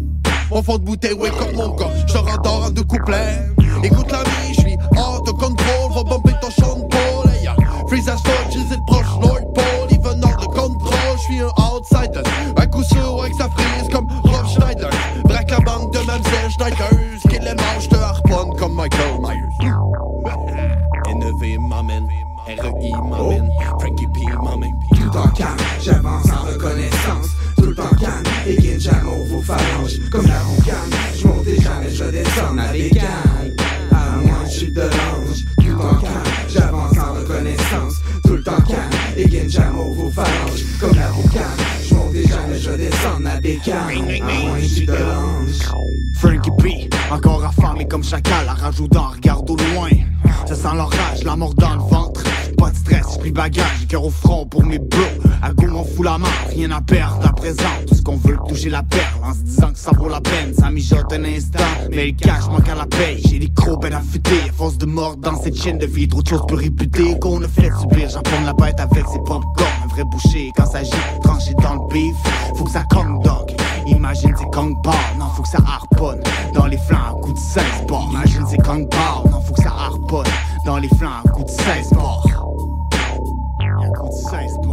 Mon 0.49 0.61
fond 0.61 0.77
de 0.77 0.83
bouteille, 0.83 1.13
wake 1.13 1.33
up 1.41 1.53
mon 1.55 1.75
gars, 1.75 1.91
je 2.07 2.17
rendors 2.17 2.65
en 2.65 2.69
deux 2.69 2.83
couplets. 2.83 3.39
Écoute 3.83 4.11
la 4.11 4.23
vie, 4.23 4.42
suis 11.83 11.95
un 12.57 12.65
coup 12.67 12.83
sûr 12.83 13.21
avec 13.21 13.33
sa 13.35 13.49
frise 13.49 13.89
comme 13.91 14.07
Rob 14.23 14.45
Schneider. 14.47 14.89
Braque 15.25 15.51
la 15.51 15.59
banque 15.59 15.93
de 15.93 15.99
Mamselle 15.99 16.51
Schneider. 16.51 16.89
Kill 17.29 17.41
les 17.41 17.55
manches 17.55 17.89
de 17.89 17.97
harponne 17.97 18.55
comme 18.57 18.75
Michael 18.75 19.19
Myers. 19.19 19.71
NEV 21.15 21.57
m'amène, 21.59 22.07
REI 22.47 22.91
m'amène, 23.09 23.49
Frankie 23.79 24.07
P 24.07 24.21
m'amène. 24.41 24.79
Tout 24.91 25.17
en 25.17 25.27
calme, 25.29 25.57
j'avance 25.81 26.25
en 26.31 26.47
reconnaissance. 26.47 27.29
Tout 27.57 27.65
le 27.65 27.75
temps 27.75 27.95
calme, 27.99 28.23
et 28.47 28.55
guide 28.57 28.79
j'amour 28.79 29.25
vos 29.29 29.41
phalanges. 29.41 29.99
Comme 30.11 30.27
la 30.27 30.39
roucane, 30.39 30.75
je 31.15 31.27
monte 31.27 31.47
et 31.47 31.61
jamais 31.61 31.89
je 31.89 32.03
descends 32.05 32.57
à 32.57 32.71
des 32.71 32.89
des. 43.43 43.59
Frankie 46.17 46.51
P, 46.59 46.89
encore 47.11 47.43
affamé 47.43 47.85
comme 47.87 48.03
chacal, 48.03 48.45
la 48.45 48.53
rage 48.53 48.79
regarde 48.79 49.49
au 49.49 49.57
loin. 49.57 49.89
Ça 50.45 50.55
sent 50.55 50.75
l'orage, 50.75 51.23
la 51.25 51.35
mort 51.35 51.53
dans 51.55 51.75
le 51.75 51.81
ventre. 51.81 52.23
Pas 52.57 52.71
de 52.71 52.75
stress, 52.75 53.05
j'ai 53.13 53.19
pris 53.19 53.31
bagage, 53.31 53.87
cœur 53.89 54.05
au 54.05 54.09
front 54.09 54.45
pour 54.45 54.65
mes 54.65 54.79
bros. 54.79 54.99
À 55.41 55.53
go, 55.53 55.65
on 55.75 55.83
fout 55.83 56.05
la 56.05 56.17
main, 56.17 56.27
rien 56.49 56.71
à 56.71 56.81
perdre 56.81 57.27
à 57.27 57.33
présent. 57.33 57.63
Qu'on 58.03 58.17
veut, 58.17 58.37
toucher 58.47 58.69
la 58.69 58.83
perle, 58.83 59.23
en 59.23 59.33
se 59.33 59.39
disant 59.39 59.71
que 59.71 59.79
ça 59.79 59.91
vaut 59.97 60.09
la 60.09 60.19
peine. 60.19 60.53
Ça 60.53 60.69
mijote 60.69 61.13
un 61.13 61.23
instant, 61.23 61.63
mais 61.89 62.07
le 62.07 62.11
cash 62.11 62.47
manque 62.49 62.67
à 62.67 62.75
la 62.75 62.85
paye. 62.85 63.21
J'ai 63.25 63.39
les 63.39 63.49
crocs 63.49 63.81
ben 63.81 63.93
affûtés, 63.93 64.51
force 64.55 64.77
de 64.77 64.85
mort 64.85 65.15
dans 65.15 65.41
cette 65.41 65.55
chaîne 65.55 65.77
de 65.77 65.85
vie. 65.85 66.07
Trop 66.07 66.21
de 66.21 66.27
choses 66.27 66.45
peu 66.47 66.55
réputées 66.55 67.17
qu'on 67.19 67.39
ne 67.39 67.47
fait 67.47 67.71
subir. 67.79 68.09
J'apprends 68.09 68.41
la 68.45 68.53
bête 68.53 68.79
avec 68.79 69.05
ses 69.07 69.19
popcorn, 69.19 69.71
un 69.83 69.87
vrai 69.87 70.03
boucher. 70.03 70.51
Quand 70.55 70.65
s'agit 70.65 70.91
de 70.91 71.21
trancher 71.23 71.53
dans 71.61 71.75
le 71.75 71.93
beef, 71.93 72.15
faut 72.57 72.65
que 72.65 72.71
ça 72.71 72.83
kong 72.89 73.23
dog. 73.23 73.55
Imagine 73.87 74.33
c'est 74.37 74.49
Kong 74.51 74.75
Bar, 74.81 74.95
non 75.19 75.25
faut 75.35 75.43
que 75.43 75.49
ça 75.49 75.57
harponne 75.57 76.21
Dans 76.53 76.67
les 76.67 76.77
flancs 76.77 76.97
à 77.09 77.13
coup 77.21 77.33
de 77.33 77.37
16 77.37 77.63
bords 77.85 78.07
Imagine 78.11 78.45
c'est 78.49 78.63
Kong 78.63 78.87
Bar, 78.89 79.23
non 79.29 79.41
faut 79.41 79.53
que 79.53 79.61
ça 79.61 79.73
harponne 79.77 80.25
Dans 80.65 80.77
les 80.77 80.87
flancs 80.87 81.09
à 81.25 81.29
coup 81.29 81.43
de 81.43 81.49
16 81.49 81.89
bords 81.91 82.25
de 84.07 84.11
16 84.11 84.57
bords 84.63 84.72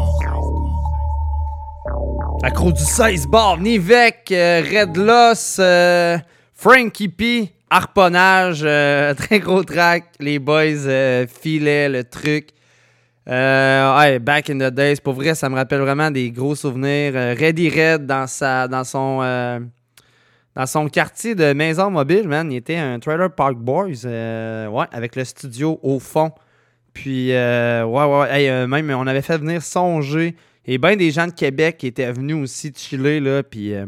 Accro 2.43 2.73
du 2.73 2.83
16 2.83 3.27
bar, 3.27 3.59
Nivek, 3.59 4.33
euh, 4.33 4.63
Red 4.63 4.97
Loss, 4.97 5.59
euh, 5.61 6.17
Frankie 6.55 7.11
P, 7.11 7.53
harponnage, 7.69 8.63
euh, 8.65 9.13
très 9.17 9.41
gros 9.41 9.63
track. 9.63 10.05
Les 10.21 10.39
boys 10.39 10.87
euh, 10.87 11.27
filaient 11.27 11.91
le 11.91 12.03
truc. 12.03 12.49
Euh, 13.29 14.19
back 14.19 14.49
in 14.49 14.57
the 14.57 14.73
days, 14.73 14.97
pour 15.05 15.13
vrai, 15.13 15.35
ça 15.35 15.51
me 15.51 15.55
rappelle 15.55 15.81
vraiment 15.81 16.11
des 16.11 16.31
gros 16.31 16.55
souvenirs. 16.55 17.13
Ready 17.13 17.69
Red 17.69 18.07
dans, 18.07 18.27
sa, 18.27 18.67
dans, 18.69 18.85
son, 18.85 19.19
dans 20.57 20.67
son 20.67 20.89
quartier 20.89 21.35
de 21.35 21.53
maison 21.53 21.91
mobile, 21.91 22.27
man. 22.27 22.51
Il 22.51 22.57
était 22.57 22.79
un 22.79 22.99
Trailer 23.01 23.31
Park 23.31 23.57
Boys, 23.57 24.07
ouais, 24.07 24.87
avec 24.93 25.15
le 25.15 25.25
studio 25.25 25.79
au 25.83 26.01
fond. 26.01 26.33
Puis, 26.95 27.33
ouais, 27.33 27.83
ouais, 27.85 28.67
même, 28.67 28.91
on 28.93 29.07
avait 29.07 29.23
fait 29.23 29.37
venir 29.37 29.63
songer. 29.63 30.35
Et 30.73 30.79
bien 30.79 30.95
des 30.95 31.11
gens 31.11 31.27
de 31.27 31.33
Québec 31.33 31.79
qui 31.79 31.89
étaient 31.89 32.13
venus 32.13 32.37
aussi 32.37 32.73
chiller, 32.77 33.19
là, 33.19 33.43
puis 33.43 33.75
euh, 33.75 33.87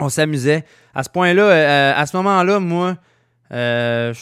on 0.00 0.08
s'amusait. 0.08 0.64
À 0.94 1.02
ce 1.02 1.10
point-là, 1.10 1.42
euh, 1.42 1.92
à 1.94 2.06
ce 2.06 2.16
moment-là, 2.16 2.58
moi, 2.58 2.96
euh, 3.52 4.14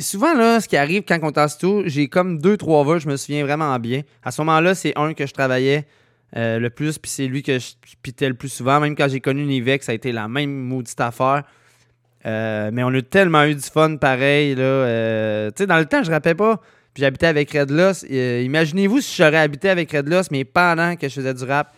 souvent, 0.00 0.34
là, 0.34 0.60
ce 0.60 0.66
qui 0.66 0.76
arrive 0.76 1.04
quand 1.06 1.20
on 1.22 1.30
tasse 1.30 1.56
tout, 1.56 1.84
j'ai 1.86 2.08
comme 2.08 2.38
deux, 2.38 2.56
trois 2.56 2.82
vols, 2.82 2.98
je 2.98 3.08
me 3.08 3.16
souviens 3.16 3.44
vraiment 3.44 3.78
bien. 3.78 4.02
À 4.24 4.32
ce 4.32 4.40
moment-là, 4.40 4.74
c'est 4.74 4.92
un 4.98 5.14
que 5.14 5.24
je 5.24 5.32
travaillais 5.32 5.86
euh, 6.36 6.58
le 6.58 6.68
plus, 6.68 6.98
puis 6.98 7.12
c'est 7.12 7.28
lui 7.28 7.44
que 7.44 7.60
je 7.60 7.74
pitais 8.02 8.28
le 8.28 8.34
plus 8.34 8.48
souvent. 8.48 8.80
Même 8.80 8.96
quand 8.96 9.06
j'ai 9.08 9.20
connu 9.20 9.44
Nivek, 9.44 9.84
ça 9.84 9.92
a 9.92 9.94
été 9.94 10.10
la 10.10 10.26
même 10.26 10.50
maudite 10.52 11.00
affaire. 11.00 11.44
Euh, 12.26 12.70
mais 12.72 12.82
on 12.82 12.88
a 12.88 13.02
tellement 13.02 13.44
eu 13.44 13.54
du 13.54 13.62
fun 13.62 13.98
pareil. 13.98 14.56
Là, 14.56 14.64
euh, 14.64 15.50
tu 15.50 15.62
sais, 15.62 15.66
dans 15.68 15.78
le 15.78 15.86
temps, 15.86 16.02
je 16.02 16.08
ne 16.08 16.14
rappelle 16.14 16.34
pas. 16.34 16.60
Puis 16.94 17.02
j'habitais 17.02 17.26
avec 17.26 17.50
Red 17.52 17.70
Loss. 17.70 18.04
Euh, 18.10 18.42
Imaginez-vous 18.44 19.00
si 19.00 19.16
j'aurais 19.16 19.38
habité 19.38 19.70
avec 19.70 19.90
Red 19.92 20.08
Loss, 20.08 20.30
mais 20.30 20.44
pendant 20.44 20.94
que 20.96 21.08
je 21.08 21.14
faisais 21.14 21.34
du 21.34 21.44
rap, 21.44 21.74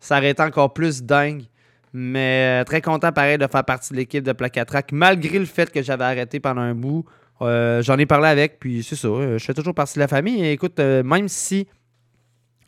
ça 0.00 0.18
aurait 0.18 0.30
été 0.30 0.42
encore 0.42 0.72
plus 0.72 1.02
dingue. 1.02 1.42
Mais 1.92 2.60
euh, 2.60 2.64
très 2.64 2.80
content 2.80 3.12
pareil 3.12 3.38
de 3.38 3.46
faire 3.46 3.64
partie 3.64 3.92
de 3.92 3.98
l'équipe 3.98 4.24
de 4.24 4.32
Placatrack, 4.32 4.90
malgré 4.92 5.38
le 5.38 5.44
fait 5.44 5.70
que 5.70 5.80
j'avais 5.82 6.04
arrêté 6.04 6.40
pendant 6.40 6.62
un 6.62 6.74
bout. 6.74 7.04
Euh, 7.42 7.82
J'en 7.82 7.98
ai 7.98 8.06
parlé 8.06 8.28
avec, 8.28 8.58
puis 8.58 8.82
c'est 8.82 8.96
ça. 8.96 9.08
euh, 9.08 9.38
je 9.38 9.44
fais 9.44 9.54
toujours 9.54 9.74
partie 9.74 9.94
de 9.94 10.00
la 10.00 10.08
famille. 10.08 10.44
Écoute, 10.46 10.78
même 10.80 11.28
si 11.28 11.68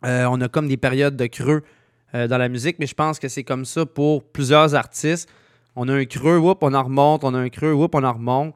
on 0.03 0.39
a 0.39 0.47
comme 0.47 0.67
des 0.67 0.77
périodes 0.77 1.17
de 1.17 1.25
creux 1.25 1.63
dans 2.13 2.37
la 2.37 2.47
musique, 2.47 2.77
mais 2.79 2.85
je 2.85 2.93
pense 2.93 3.19
que 3.19 3.27
c'est 3.27 3.43
comme 3.43 3.65
ça 3.65 3.85
pour 3.85 4.23
plusieurs 4.23 4.75
artistes. 4.75 5.27
On 5.75 5.89
a 5.89 5.93
un 5.93 6.05
creux, 6.05 6.37
whoop, 6.37 6.59
on 6.61 6.73
en 6.73 6.83
remonte, 6.83 7.23
on 7.23 7.33
a 7.33 7.37
un 7.37 7.49
creux, 7.49 7.73
whoop, 7.73 7.93
on 7.95 8.03
en 8.03 8.13
remonte. 8.13 8.55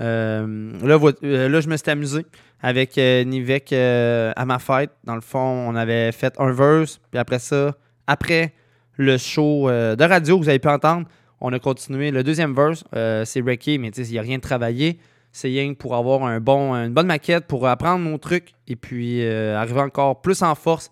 Euh, 0.00 0.72
là, 0.82 0.98
euh, 1.24 1.48
là, 1.48 1.60
je 1.60 1.68
me 1.68 1.76
suis 1.76 1.90
amusé 1.90 2.24
avec 2.62 2.96
euh, 2.96 3.24
Nivek 3.24 3.72
à 3.72 4.44
ma 4.44 4.58
fête. 4.58 4.90
Dans 5.04 5.14
le 5.14 5.20
fond, 5.20 5.38
on 5.38 5.74
avait 5.74 6.12
fait 6.12 6.34
un 6.38 6.52
verse, 6.52 7.00
puis 7.10 7.18
après 7.18 7.38
ça, 7.38 7.74
après 8.06 8.54
le 8.96 9.18
show 9.18 9.68
de 9.68 10.04
radio 10.04 10.38
que 10.38 10.44
vous 10.44 10.48
avez 10.48 10.58
pu 10.58 10.68
entendre, 10.68 11.06
on 11.40 11.52
a 11.52 11.58
continué. 11.58 12.10
Le 12.10 12.22
deuxième 12.22 12.54
verse, 12.54 12.84
c'est 13.24 13.40
Reiki, 13.40 13.78
mais 13.78 13.88
il 13.88 14.10
n'y 14.10 14.18
a 14.18 14.22
rien 14.22 14.36
de 14.36 14.42
travaillé. 14.42 14.98
C'est 15.32 15.48
rien 15.48 15.72
pour 15.74 15.94
avoir 15.94 16.22
une 16.24 16.40
bonne 16.40 17.06
maquette, 17.06 17.46
pour 17.46 17.66
apprendre 17.66 18.04
mon 18.04 18.18
truc 18.18 18.52
et 18.68 18.76
puis 18.76 19.26
arriver 19.26 19.80
encore 19.80 20.20
plus 20.20 20.42
en 20.42 20.54
force 20.54 20.90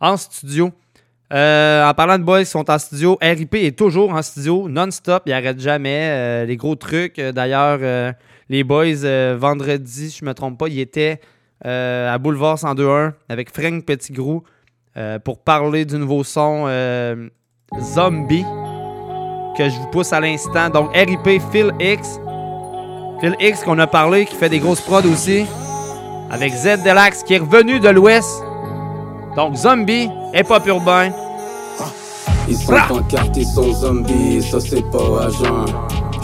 en 0.00 0.18
studio. 0.18 0.72
En 1.30 1.92
parlant 1.96 2.18
de 2.18 2.24
boys 2.24 2.40
qui 2.40 2.50
sont 2.50 2.70
en 2.70 2.78
studio, 2.78 3.16
RIP 3.22 3.54
est 3.54 3.78
toujours 3.78 4.10
en 4.10 4.20
studio, 4.20 4.68
non-stop, 4.68 5.22
il 5.24 5.32
arrête 5.32 5.58
jamais. 5.58 6.44
les 6.44 6.56
gros 6.58 6.74
trucs. 6.74 7.18
D'ailleurs, 7.18 8.14
les 8.48 8.64
boys, 8.64 9.04
euh, 9.04 9.36
vendredi, 9.38 10.16
je 10.18 10.24
me 10.24 10.32
trompe 10.32 10.58
pas, 10.58 10.68
ils 10.68 10.80
étaient 10.80 11.20
euh, 11.66 12.12
à 12.12 12.18
Boulevard 12.18 12.56
1021 12.56 13.14
avec 13.28 13.50
Frank 13.50 13.84
Petitgrou 13.84 14.42
euh, 14.96 15.18
pour 15.18 15.40
parler 15.40 15.84
du 15.84 15.96
nouveau 15.96 16.24
son 16.24 16.66
Zombie 17.80 18.44
que 19.56 19.68
je 19.68 19.76
vous 19.78 19.90
pousse 19.90 20.12
à 20.12 20.20
l'instant. 20.20 20.70
Donc, 20.70 20.94
RIP 20.94 21.42
Phil 21.50 21.72
X. 21.80 22.20
Phil 23.20 23.34
X 23.40 23.64
qu'on 23.64 23.78
a 23.78 23.86
parlé, 23.86 24.24
qui 24.24 24.36
fait 24.36 24.48
des 24.48 24.60
grosses 24.60 24.80
prods 24.80 25.06
aussi. 25.06 25.44
Avec 26.30 26.52
Z 26.52 26.84
Delax 26.84 27.24
qui 27.24 27.34
est 27.34 27.38
revenu 27.38 27.80
de 27.80 27.88
l'Ouest. 27.88 28.42
Donc, 29.36 29.56
Zombie, 29.56 30.08
hip-hop 30.34 30.66
urbain. 30.66 31.10
Ils 32.48 32.56
sont 32.56 32.72
pancartes, 32.88 33.36
ils 33.36 33.46
sont 33.46 33.72
zombies, 33.72 34.42
ça 34.42 34.58
c'est 34.58 34.88
pas 34.90 35.28
jeun. 35.30 35.66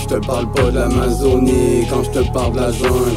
Je 0.04 0.16
te 0.16 0.26
parle 0.26 0.46
pas 0.52 0.70
de 0.70 0.78
l'Amazonie 0.78 1.86
quand 1.88 2.02
je 2.02 2.10
te 2.10 2.30
parle 2.30 2.52
de 2.52 2.60
la 2.60 2.72
jungle. 2.72 3.16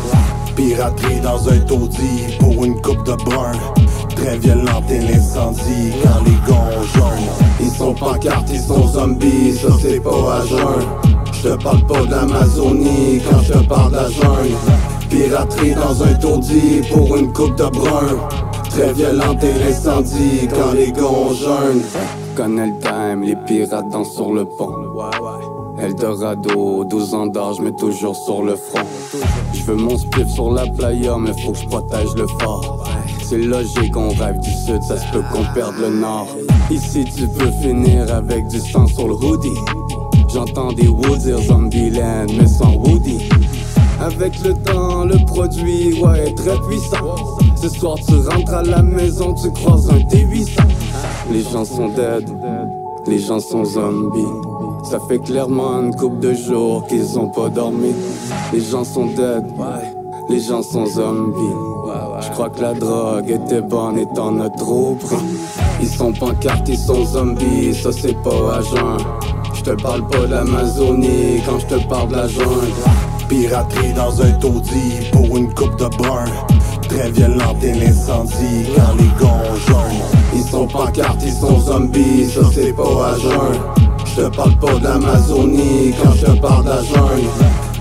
Piraterie 0.56 1.20
dans 1.20 1.50
un 1.50 1.60
taudis 1.60 2.38
pour 2.40 2.64
une 2.64 2.80
coupe 2.80 3.06
de 3.06 3.14
brun. 3.26 3.52
Très 4.16 4.38
violente 4.38 4.90
et 4.90 5.00
l'incendie 5.00 5.92
quand 6.02 6.24
les 6.24 6.38
gonjons. 6.48 7.28
Ils 7.60 7.72
sont 7.72 7.94
pancartes, 7.94 8.50
ils 8.54 8.62
sont 8.62 8.88
zombies, 8.88 9.58
ça 9.58 9.68
c'est 9.82 10.00
pas 10.00 10.36
à 10.38 10.46
jeun. 10.46 10.88
Je 11.34 11.50
te 11.50 11.62
parle 11.62 11.86
pas 11.86 12.06
de 12.06 12.12
l'Amazonie 12.12 13.22
quand 13.30 13.42
je 13.42 13.52
te 13.52 13.68
parle 13.68 13.92
de 13.92 13.98
la 13.98 14.10
jungle. 14.10 14.56
Piraterie 15.10 15.76
dans 15.76 16.04
un 16.04 16.14
taudis 16.14 16.84
pour 16.90 17.18
une 17.18 17.34
coupe 17.34 17.58
de 17.58 17.66
brun. 17.66 18.16
Très 18.70 18.94
violente 18.94 19.44
et 19.44 19.60
l'incendie 19.60 20.48
quand 20.50 20.72
les 20.74 20.94
gonjons. 20.94 21.82
Connais 22.34 22.68
le 22.68 22.80
time, 22.80 23.24
les 23.24 23.36
pirates 23.46 23.90
dansent 23.90 24.14
sur 24.14 24.32
le 24.32 24.46
pont. 24.46 24.72
Eldorado, 25.80 26.84
12 26.86 27.14
ans 27.14 27.28
d'âge, 27.28 27.60
mais 27.62 27.72
toujours 27.72 28.16
sur 28.16 28.42
le 28.44 28.56
front. 28.56 28.86
Je 29.54 29.64
veux 29.64 29.76
mon 29.76 29.98
spliff 29.98 30.28
sur 30.30 30.52
la 30.52 30.66
playa, 30.66 31.18
mais 31.20 31.32
faut 31.44 31.52
que 31.52 31.60
je 31.60 31.68
protège 31.68 32.14
le 32.16 32.28
fort. 32.40 32.84
C'est 33.24 33.38
logique, 33.38 33.96
on 33.96 34.10
rêve 34.10 34.40
du 34.40 34.52
sud, 34.52 34.82
ça 34.82 34.98
se 34.98 35.12
peut 35.12 35.24
qu'on 35.32 35.44
perde 35.54 35.76
le 35.80 35.90
nord. 35.90 36.28
Ici, 36.72 37.06
tu 37.06 37.28
peux 37.28 37.52
finir 37.62 38.14
avec 38.14 38.48
du 38.48 38.60
sang 38.60 38.88
sur 38.88 39.08
le 39.08 39.14
hoodie. 39.14 39.60
J'entends 40.34 40.72
des 40.74 40.88
woods 40.88 41.18
dire 41.18 41.40
Zombieland, 41.40 42.28
mais 42.38 42.48
sans 42.48 42.76
Woody. 42.76 43.30
Avec 44.00 44.40
le 44.44 44.54
temps, 44.54 45.06
le 45.06 45.18
produit, 45.26 46.02
ouais, 46.02 46.28
est 46.28 46.36
très 46.36 46.58
puissant. 46.68 47.16
Ce 47.56 47.70
soir, 47.70 47.98
tu 48.06 48.16
rentres 48.16 48.54
à 48.54 48.64
la 48.64 48.84
maison, 48.84 49.34
tu 49.34 49.52
croises 49.52 49.90
un 49.90 49.98
T800. 49.98 50.62
Les 51.32 51.42
gens 51.42 51.66
sont 51.66 51.90
dead, 51.90 52.30
les 53.08 53.20
gens 53.20 53.40
sont 53.40 53.66
zombies. 53.66 54.57
Ça 54.84 55.00
fait 55.08 55.20
clairement 55.20 55.82
une 55.82 55.96
couple 55.96 56.20
de 56.20 56.34
jours 56.34 56.86
qu'ils 56.88 57.20
ont 57.20 57.28
pas 57.30 57.50
dormi. 57.50 57.94
Les 58.54 58.62
gens 58.62 58.84
sont 58.84 59.08
dead, 59.08 59.46
les 60.30 60.40
gens 60.40 60.62
sont 60.62 60.86
zombies. 60.86 61.56
Je 62.22 62.32
crois 62.32 62.50
que 62.50 62.62
la 62.62 62.74
drogue 62.74 63.30
était 63.30 63.62
bonne 63.62 63.98
et 63.98 64.06
t'en 64.16 64.40
as 64.40 64.50
trop 64.50 64.96
pris. 64.96 65.16
Ils 65.82 65.88
sont 65.88 66.12
pancartes, 66.14 66.68
ils 66.68 66.78
sont 66.78 67.06
zombies, 67.06 67.74
ça 67.74 67.92
c'est 67.92 68.16
pas 68.24 68.56
à 68.58 68.62
jeun. 68.62 68.98
Je 69.54 69.62
te 69.62 69.82
parle 69.82 70.08
pas 70.08 70.26
d'Amazonie 70.26 71.42
quand 71.46 71.60
je 71.60 71.68
te 71.68 71.88
parle 71.88 72.10
de 72.10 72.16
la 72.16 72.28
jungle. 72.28 72.74
Piraterie 73.28 73.94
dans 73.94 74.22
un 74.22 74.32
taudis 74.32 75.10
pour 75.12 75.38
une 75.38 75.54
coupe 75.54 75.78
de 75.78 75.88
brun. 75.98 76.26
Très 76.88 77.12
violente 77.12 77.62
et 77.62 77.74
l'incendie 77.74 78.66
quand 78.76 78.96
les 78.98 79.10
gonjons. 79.20 79.96
Ils 80.34 80.44
sont 80.44 80.68
pancartes, 80.68 81.22
ils 81.24 81.34
sont 81.34 81.60
zombies, 81.60 82.30
ça 82.30 82.42
c'est 82.54 82.74
pas 82.74 83.10
à 83.10 83.18
jeun. 83.18 83.87
Je 84.18 84.24
te 84.24 84.36
parle 84.36 84.58
pas 84.58 84.80
d'Amazonie 84.80 85.94
quand 86.02 86.12
je 86.14 86.26
te 86.26 86.40
parle 86.40 86.66
jungle. 86.66 87.28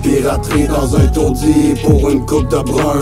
Piraterie 0.03 0.67
dans 0.67 0.95
un 0.95 1.07
taudis 1.07 1.73
pour 1.83 2.11
une 2.11 2.23
coupe 2.27 2.47
de 2.49 2.57
brun. 2.57 2.99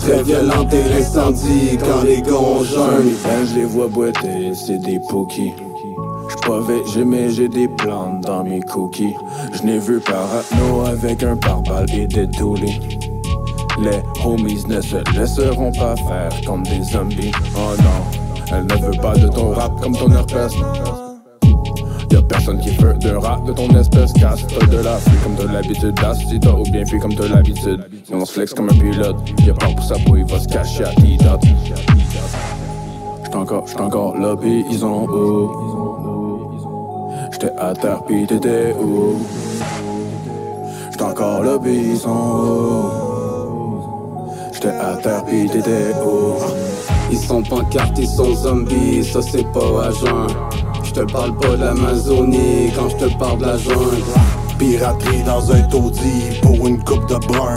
Très 0.00 0.24
violente 0.24 0.74
et 0.74 0.88
l'incendie 0.88 1.78
quand 1.78 2.02
les 2.02 2.20
gonjons. 2.20 3.04
Quand 3.22 3.46
je 3.46 3.60
les 3.60 3.64
vois 3.64 3.86
boiter, 3.86 4.54
c'est 4.54 4.78
des 4.78 4.98
pookies. 5.08 5.52
J'suis 6.26 6.48
pas 6.48 6.58
VG 6.58 7.04
mais 7.04 7.30
j'ai 7.30 7.48
des 7.48 7.68
plantes 7.68 8.22
dans 8.22 8.42
mes 8.42 8.60
cookies. 8.60 9.14
J'n'ai 9.52 9.78
vu 9.78 10.00
parano 10.00 10.84
avec 10.84 11.22
un 11.22 11.36
pare-balles 11.36 11.94
et 11.94 12.08
des 12.08 12.28
toulis. 12.28 12.80
Les 13.80 14.02
homies 14.24 14.64
ne 14.66 14.80
se 14.80 14.96
laisseront 15.16 15.70
pas 15.70 15.94
faire 15.94 16.40
comme 16.44 16.64
des 16.64 16.82
zombies. 16.82 17.32
Oh 17.54 17.76
non, 17.78 18.52
elle 18.52 18.66
ne 18.66 18.84
veut 18.84 19.00
pas 19.00 19.14
de 19.14 19.28
ton 19.28 19.50
rap 19.50 19.80
comme 19.80 19.96
ton 19.96 20.10
herpès. 20.10 20.52
Y'a 22.14 22.22
personne 22.22 22.60
qui 22.60 22.70
veut 22.76 22.94
de 22.94 23.10
rap 23.16 23.44
de 23.44 23.52
ton 23.52 23.68
espèce 23.70 24.12
Casse-toi 24.12 24.64
de 24.66 24.76
la 24.76 24.98
fuite 24.98 25.20
comme 25.24 25.34
de 25.34 25.48
l'habitude 25.52 25.98
Assis-toi 25.98 26.60
ou 26.60 26.62
bien 26.70 26.86
fuis 26.86 27.00
comme 27.00 27.14
de 27.14 27.24
l'habitude. 27.24 27.84
On 28.12 28.24
se 28.24 28.34
flex 28.34 28.54
comme 28.54 28.68
un 28.68 28.74
pilote 28.74 29.16
Y'a 29.44 29.52
pas 29.52 29.66
pour 29.66 29.84
peau, 30.04 30.16
il 30.16 30.24
va 30.24 30.38
se 30.38 30.46
cacher 30.46 30.84
à 30.84 30.90
T-Dot. 30.90 31.40
J'suis 33.24 33.34
encore, 33.34 33.66
j'suis 33.66 33.80
encore 33.80 34.16
là 34.16 34.36
pis 34.36 34.64
ils 34.70 34.84
ont 34.84 35.08
où? 35.08 35.50
J'étais 37.32 37.50
à 37.58 37.74
terre 37.74 38.04
pis 38.04 38.28
t'étais 38.28 38.70
ils 38.70 38.76
sont 41.98 42.10
où? 42.10 42.90
J'étais 44.52 44.70
Ils 47.10 47.18
sont 47.18 47.42
pancartes, 47.42 47.98
ils 47.98 48.06
sont 48.06 48.32
zombies, 48.36 49.02
ça 49.02 49.20
c'est 49.20 49.42
pas. 49.52 49.90
Je 49.90 50.06
te 50.94 51.12
parle 51.12 51.36
pas 51.36 51.56
d'Amazonie 51.56 52.70
quand 52.76 52.88
je 52.88 53.06
te 53.06 53.18
parle 53.18 53.38
de 53.38 53.46
la 53.46 53.58
jungle. 53.58 54.02
Piraterie 54.58 55.24
dans 55.24 55.50
un 55.50 55.62
taudis 55.62 56.38
pour 56.40 56.66
une 56.68 56.82
coupe 56.84 57.08
de 57.08 57.16
brun. 57.26 57.56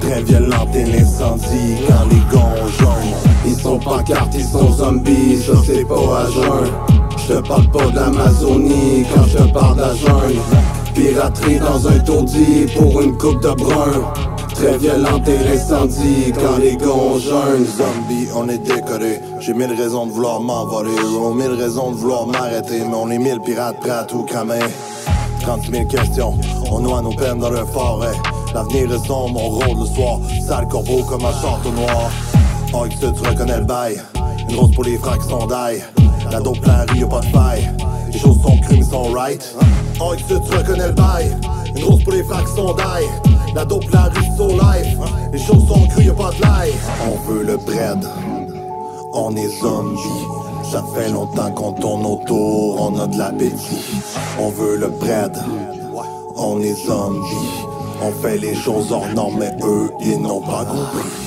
Très 0.00 0.22
violente 0.22 0.76
et 0.76 0.84
l'incendie 0.84 1.76
quand 1.88 2.06
les 2.10 2.20
gonjons. 2.30 3.16
Ils 3.46 3.56
sont 3.56 3.78
pancartes, 3.78 4.34
ils 4.34 4.44
sont 4.44 4.70
zombies, 4.72 5.38
ça 5.40 5.52
c'est 5.64 5.86
pas 5.86 5.94
à 5.94 6.30
jeun. 6.30 6.70
Je 7.16 7.34
te 7.34 7.48
parle 7.48 7.68
pas 7.70 7.86
d'Amazonie 7.94 9.06
quand 9.14 9.24
je 9.24 9.38
te 9.38 9.52
parle 9.52 9.76
de 9.76 9.80
la 9.80 9.94
jungle. 9.94 10.40
Piraterie 10.94 11.58
dans 11.58 11.88
un 11.88 11.98
taudis 12.00 12.66
pour 12.76 13.00
une 13.00 13.16
coupe 13.16 13.42
de 13.42 13.54
brun. 13.54 14.12
Très 14.54 14.76
violente 14.76 15.26
et 15.28 15.48
l'incendie 15.48 16.32
quand 16.34 16.58
les 16.58 16.76
gonjons. 16.76 17.64
Zombie, 17.78 18.28
on 18.34 18.48
est 18.50 18.58
décoré. 18.58 19.20
J'ai 19.46 19.54
mille 19.54 19.74
raisons 19.74 20.06
de 20.06 20.10
vouloir 20.10 20.40
m'envoler. 20.40 20.90
On 21.20 21.32
mille 21.32 21.52
raisons 21.52 21.92
de 21.92 21.96
vouloir 21.96 22.26
m'arrêter. 22.26 22.80
Mais 22.80 22.96
on 22.96 23.08
est 23.10 23.18
mille 23.18 23.38
pirates 23.38 23.78
prêts 23.78 23.90
à 23.90 24.02
tout 24.02 24.24
cramer. 24.24 24.58
30 25.42 25.70
000 25.70 25.84
questions, 25.84 26.36
on 26.68 26.80
noie 26.80 27.00
nos 27.00 27.12
peines 27.12 27.38
dans 27.38 27.50
le 27.50 27.64
forêt. 27.64 28.10
L'avenir 28.52 28.92
est 28.92 29.06
sombre, 29.06 29.40
on 29.40 29.50
rôde 29.50 29.78
le 29.78 29.86
soir. 29.86 30.18
Sale 30.44 30.66
corbeau 30.66 31.04
comme 31.04 31.24
un 31.24 31.30
château 31.30 31.70
noir. 31.70 32.10
Oh, 32.74 32.86
que 32.90 33.06
tu 33.06 33.28
reconnais 33.28 33.58
le 33.58 33.64
bail. 33.64 34.02
Une 34.50 34.56
rose 34.56 34.74
pour 34.74 34.82
les 34.82 34.98
frères 34.98 35.18
qui 35.18 35.28
sont 35.28 35.46
d'ail. 35.46 35.84
La 36.32 36.40
dope 36.40 36.66
la 36.66 36.84
rue, 36.90 36.98
y'a 36.98 37.06
pas 37.06 37.20
de 37.20 37.26
faille. 37.26 37.70
Les 38.12 38.18
choses 38.18 38.42
sont 38.42 38.58
crues, 38.58 38.78
mais 38.78 38.82
sont 38.82 39.12
right. 39.12 39.54
Oh, 40.00 40.12
que 40.16 40.34
tu 40.34 40.56
reconnais 40.56 40.88
le 40.88 40.92
bail. 40.92 41.36
Une 41.76 41.84
rose 41.84 42.02
pour 42.02 42.14
les 42.14 42.24
frères 42.24 42.44
qui 42.44 42.56
sont 42.56 42.74
d'ail. 42.74 43.04
La 43.54 43.64
dope 43.64 43.88
la 43.92 44.06
rue, 44.06 44.26
so 44.36 44.48
life. 44.48 44.98
Les 45.32 45.38
choses 45.38 45.68
sont 45.68 45.86
crues, 45.86 46.02
y'a 46.02 46.14
pas 46.14 46.32
de 46.32 46.42
lie. 46.42 46.72
On 47.06 47.30
veut 47.30 47.44
le 47.44 47.56
bread. 47.58 48.04
On 49.18 49.34
est 49.34 49.48
zombies. 49.48 50.26
Ça 50.62 50.84
fait 50.94 51.08
longtemps 51.08 51.50
qu'on 51.52 51.72
tourne 51.72 52.04
autour, 52.04 52.82
on 52.82 52.98
a 53.00 53.06
de 53.06 53.16
l'appétit. 53.16 54.02
On 54.38 54.50
veut 54.50 54.76
le 54.76 54.88
bread. 54.88 55.34
On 56.36 56.60
est 56.60 56.74
zombies. 56.74 57.64
On 58.02 58.12
fait 58.12 58.36
les 58.36 58.54
choses 58.54 58.92
hors 58.92 59.08
normes, 59.08 59.38
mais 59.38 59.52
eux, 59.62 59.90
ils 60.00 60.20
n'ont 60.20 60.42
pas 60.42 60.66
compris. 60.66 61.25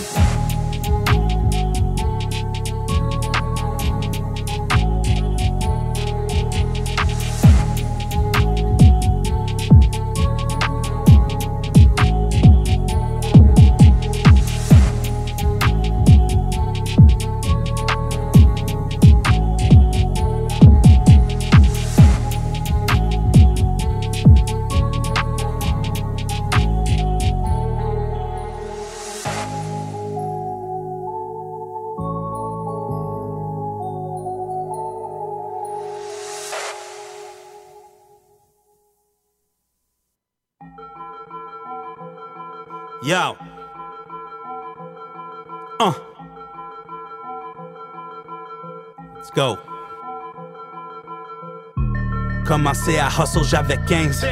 Yo. 43.10 43.36
Uh. 45.80 45.92
Let's 49.16 49.32
go. 49.32 49.58
Commencé 52.46 53.00
à 53.00 53.08
hustle, 53.08 53.44
j'avais 53.46 53.80
15. 53.88 54.24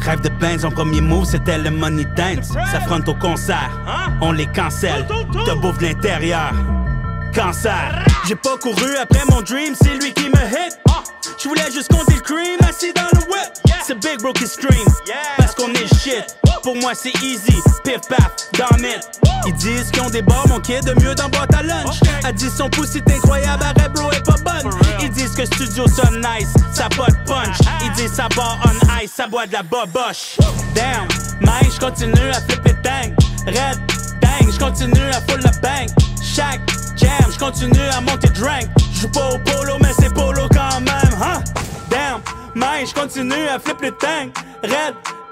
Rêve 0.00 0.22
de 0.22 0.30
Benz, 0.40 0.64
en 0.64 0.70
premier 0.70 1.02
move, 1.02 1.26
c'était 1.26 1.58
le 1.58 1.70
money 1.70 2.06
dance. 2.16 2.48
S'affronte 2.72 3.06
au 3.10 3.14
concert, 3.14 3.70
on 4.22 4.32
les 4.32 4.46
cancelle. 4.46 5.06
Te 5.06 5.54
bouffe 5.60 5.76
de 5.76 5.88
l'intérieur. 5.88 6.54
Cancer. 7.34 8.06
J'ai 8.26 8.36
pas 8.36 8.56
couru 8.56 8.96
après 9.02 9.20
mon 9.28 9.42
dream, 9.42 9.74
c'est 9.74 10.00
lui 10.00 10.14
qui 10.14 10.30
me 10.30 10.46
hit. 10.46 10.80
Je 11.42 11.46
voulais 11.46 11.70
juste 11.70 11.92
compter 11.92 12.14
le 12.14 12.20
cream, 12.22 12.56
assis 12.66 12.94
dans 12.94 13.02
le 13.12 13.18
whip. 13.30 13.52
C'est 13.82 14.00
Big 14.00 14.22
Bro 14.22 14.32
qui 14.32 14.46
stream, 14.46 14.86
parce 15.36 15.54
qu'on 15.54 15.70
est 15.74 15.94
shit. 15.94 16.38
Pour 16.64 16.74
moi 16.76 16.92
c'est 16.94 17.14
easy. 17.22 17.62
Pif 17.84 18.00
paf, 18.08 18.32
damn 18.54 18.84
it. 18.84 19.20
Ils 19.46 19.54
disent 19.54 19.90
qu'ils 19.90 20.02
ont 20.02 20.10
des 20.10 20.22
bars, 20.22 20.48
mon 20.48 20.58
kid, 20.58 20.82
de 20.84 20.94
mieux 21.04 21.14
dans 21.14 21.28
boîte 21.28 21.54
à 21.54 21.62
lunch. 21.62 22.00
Addition 22.24 22.70
pouce, 22.70 22.88
c'est 22.92 23.08
incroyable, 23.10 23.62
arrête 23.62 23.92
bro 23.92 24.10
est 24.10 24.24
pas 24.24 24.36
bonne. 24.42 24.72
Ils 25.02 25.10
disent 25.10 25.34
que 25.34 25.44
studio 25.44 25.86
sonne 25.86 26.16
nice, 26.16 26.54
ça 26.72 26.88
pas 26.88 27.06
de 27.08 27.28
punch. 27.28 27.58
Ils 27.84 27.92
disent 27.92 28.14
ça 28.14 28.28
bar 28.34 28.58
on 28.64 29.04
ice, 29.04 29.12
ça 29.14 29.26
boit 29.26 29.46
de 29.46 29.52
la 29.52 29.62
boboche. 29.62 30.38
Damn, 30.74 31.06
man, 31.40 31.62
j'continue 31.70 32.30
à 32.30 32.40
flipper 32.40 32.74
tang. 32.82 33.14
Red, 33.46 33.78
dang, 34.22 34.50
j'continue 34.50 35.10
à 35.10 35.20
full 35.28 35.40
le 35.40 35.60
bang. 35.60 35.88
Chaque 36.22 36.62
jam, 36.96 37.30
j'continue 37.30 37.88
à 37.92 38.00
monter 38.00 38.28
drink. 38.30 38.70
J'joue 38.94 39.10
pas 39.10 39.28
au 39.28 39.38
polo, 39.38 39.76
mais 39.80 39.92
c'est 39.98 40.12
polo 40.14 40.48
quand 40.50 40.80
même, 40.80 41.22
hein? 41.22 41.44
Damn, 41.90 42.22
man, 42.54 42.86
j'continue 42.86 43.48
à 43.48 43.58
flipper 43.58 43.90
le 43.90 43.96
tang. 43.96 44.30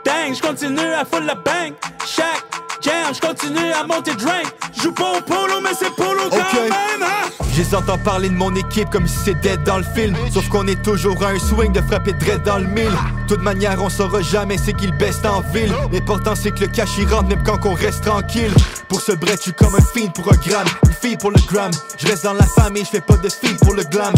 Dang, 0.05 0.35
j'continue 0.35 0.93
à 0.95 1.05
full 1.05 1.23
le 1.23 1.35
bang. 1.45 1.75
Chaque 2.05 2.45
jam, 2.81 3.15
j'continue 3.15 3.73
à 3.73 3.85
monter 3.87 4.15
drink. 4.15 4.47
J'joue 4.77 4.93
pas 4.93 5.19
au 5.19 5.21
polo, 5.21 5.61
mais 5.63 5.71
c'est 5.79 5.95
polo 5.95 6.23
quand 6.31 6.37
même, 6.37 7.03
hein? 7.03 7.29
J'ai 7.55 7.77
entendu 7.77 8.03
parler 8.03 8.29
de 8.31 8.35
mon 8.35 8.55
équipe 8.55 8.89
comme 8.91 9.07
si 9.07 9.17
c'était 9.25 9.59
dans 9.59 9.77
le 9.77 9.85
film. 9.95 10.17
Sauf 10.33 10.49
qu'on 10.49 10.67
est 10.67 10.83
toujours 10.83 11.23
à 11.23 11.29
un 11.29 11.39
swing 11.39 11.73
de 11.73 11.83
frapper 11.83 12.15
dread 12.15 12.43
dans 12.43 12.59
le 12.59 12.67
mille. 12.67 12.97
Toute 13.29 13.43
manière 13.43 13.83
on 13.83 13.91
saura 13.91 14.23
jamais 14.23 14.57
c'est 14.57 14.73
qu'ils 14.73 14.97
baissent 14.97 15.25
en 15.25 15.43
ville. 15.53 15.73
L'important 15.93 16.35
c'est 16.35 16.51
que 16.51 16.61
le 16.61 16.67
cash 16.69 16.97
y 16.99 17.05
rentre 17.05 17.29
même 17.29 17.43
quand 17.45 17.65
on 17.67 17.75
reste 17.75 18.05
tranquille. 18.05 18.53
Pour 18.89 19.03
ce 19.03 19.13
bret 19.13 19.37
je 19.37 19.43
suis 19.43 19.53
comme 19.53 19.75
un 19.75 19.83
fiend 19.95 20.09
pour 20.09 20.33
un 20.33 20.37
gramme. 20.37 20.67
Une 20.87 20.93
fille 20.95 21.17
pour 21.19 21.31
le 21.31 21.41
gramme. 21.47 21.73
Je 21.99 22.07
reste 22.07 22.25
dans 22.25 22.33
la 22.33 22.47
famille 22.47 22.85
je 22.85 22.91
fais 22.91 23.01
pas 23.03 23.19
de 23.19 23.29
fille 23.29 23.57
pour 23.61 23.75
le 23.75 23.85
glam. 23.85 24.15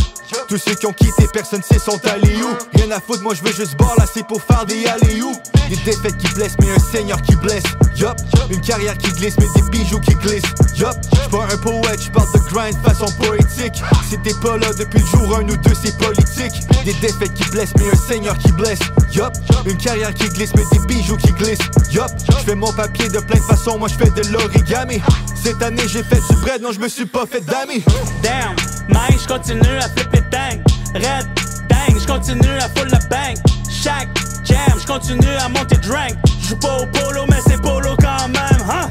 Tous 0.48 0.58
ceux 0.58 0.74
qui 0.74 0.86
ont 0.86 0.92
quitté 0.92 1.26
personne 1.32 1.62
sait 1.62 1.80
sont 1.80 2.00
allés 2.06 2.36
où. 2.40 2.78
Rien 2.78 2.90
à 2.92 3.00
foutre 3.00 3.22
moi 3.22 3.34
je 3.34 3.42
veux 3.42 3.52
juste 3.52 3.76
ball 3.76 3.88
là 3.98 4.04
c'est 4.12 4.26
pour 4.26 4.40
faire 4.42 4.64
des 4.64 4.86
allées 4.86 5.22
où 5.22 5.32
Des 5.74 5.90
défaites 5.90 6.16
qui 6.18 6.28
blessent 6.34 6.56
mais 6.60 6.70
un 6.70 6.78
seigneur 6.78 7.20
qui 7.22 7.34
blesse. 7.34 7.64
Yup. 7.96 8.14
Une 8.48 8.60
carrière 8.60 8.96
qui 8.96 9.10
glisse 9.12 9.34
mais 9.40 9.48
des 9.56 9.70
bijoux 9.70 9.98
qui 9.98 10.14
glissent. 10.14 10.44
Yup. 10.76 10.94
J'suis 11.12 11.30
pas 11.30 11.44
un 11.52 11.56
poète 11.56 12.00
j'parle 12.00 12.32
de 12.32 12.38
grind 12.48 12.76
façon 12.84 13.06
poétique. 13.20 13.82
T'es 14.22 14.34
pas 14.40 14.56
là 14.56 14.68
depuis 14.78 15.00
le 15.00 15.06
jour 15.06 15.36
un 15.36 15.42
ou 15.42 15.56
deux 15.56 15.74
c'est 15.82 15.98
politique. 15.98 16.52
Des 16.84 16.94
défaites 16.94 17.34
qui 17.34 17.50
blessent 17.50 17.74
mais 17.76 17.90
un 17.90 17.96
seigneur 17.96 18.38
qui 18.38 18.52
blesse. 18.52 18.78
Yup. 19.12 19.32
Une 19.66 19.76
carrière 19.76 20.14
qui 20.14 20.28
glisse 20.28 20.52
mais 20.54 20.62
des 20.70 20.78
bijoux 20.86 21.16
qui 21.16 21.32
glissent. 21.32 21.58
Yup. 21.90 22.06
J'fais 22.38 22.54
mon 22.54 22.72
papier 22.72 23.08
de 23.08 23.18
plein 23.18 23.40
de 23.40 23.44
façons 23.44 23.76
moi 23.76 23.88
j'fais 23.88 24.10
de 24.10 24.28
l'origami. 24.28 25.02
Cette 25.34 25.60
année 25.60 25.88
j'ai 25.88 26.04
fait 26.04 26.20
du 26.30 26.36
bread 26.42 26.62
non 26.62 26.70
j'me 26.70 26.88
suis 26.88 27.06
pas 27.06 27.26
fait 27.26 27.44
d'amis. 27.44 27.82
Damn, 28.22 28.54
man, 28.88 29.10
j'continue 29.20 29.78
à 29.78 29.88
flipper 29.88 30.22
tang. 30.30 30.62
Red, 30.94 31.26
dang, 31.68 31.98
j'continue 32.00 32.58
à 32.58 32.68
full 32.68 32.88
le 32.92 33.08
bang. 33.10 33.36
Chaque 33.68 34.08
jam, 34.54 34.78
j'continue 34.80 35.36
à 35.44 35.48
monter 35.48 35.76
drink. 35.76 36.16
J'joue 36.40 36.56
pas 36.56 36.76
au 36.78 36.86
polo, 36.86 37.24
mais 37.28 37.40
c'est 37.46 37.60
polo 37.60 37.96
quand 38.00 38.28
même, 38.28 38.62
hein? 38.70 38.88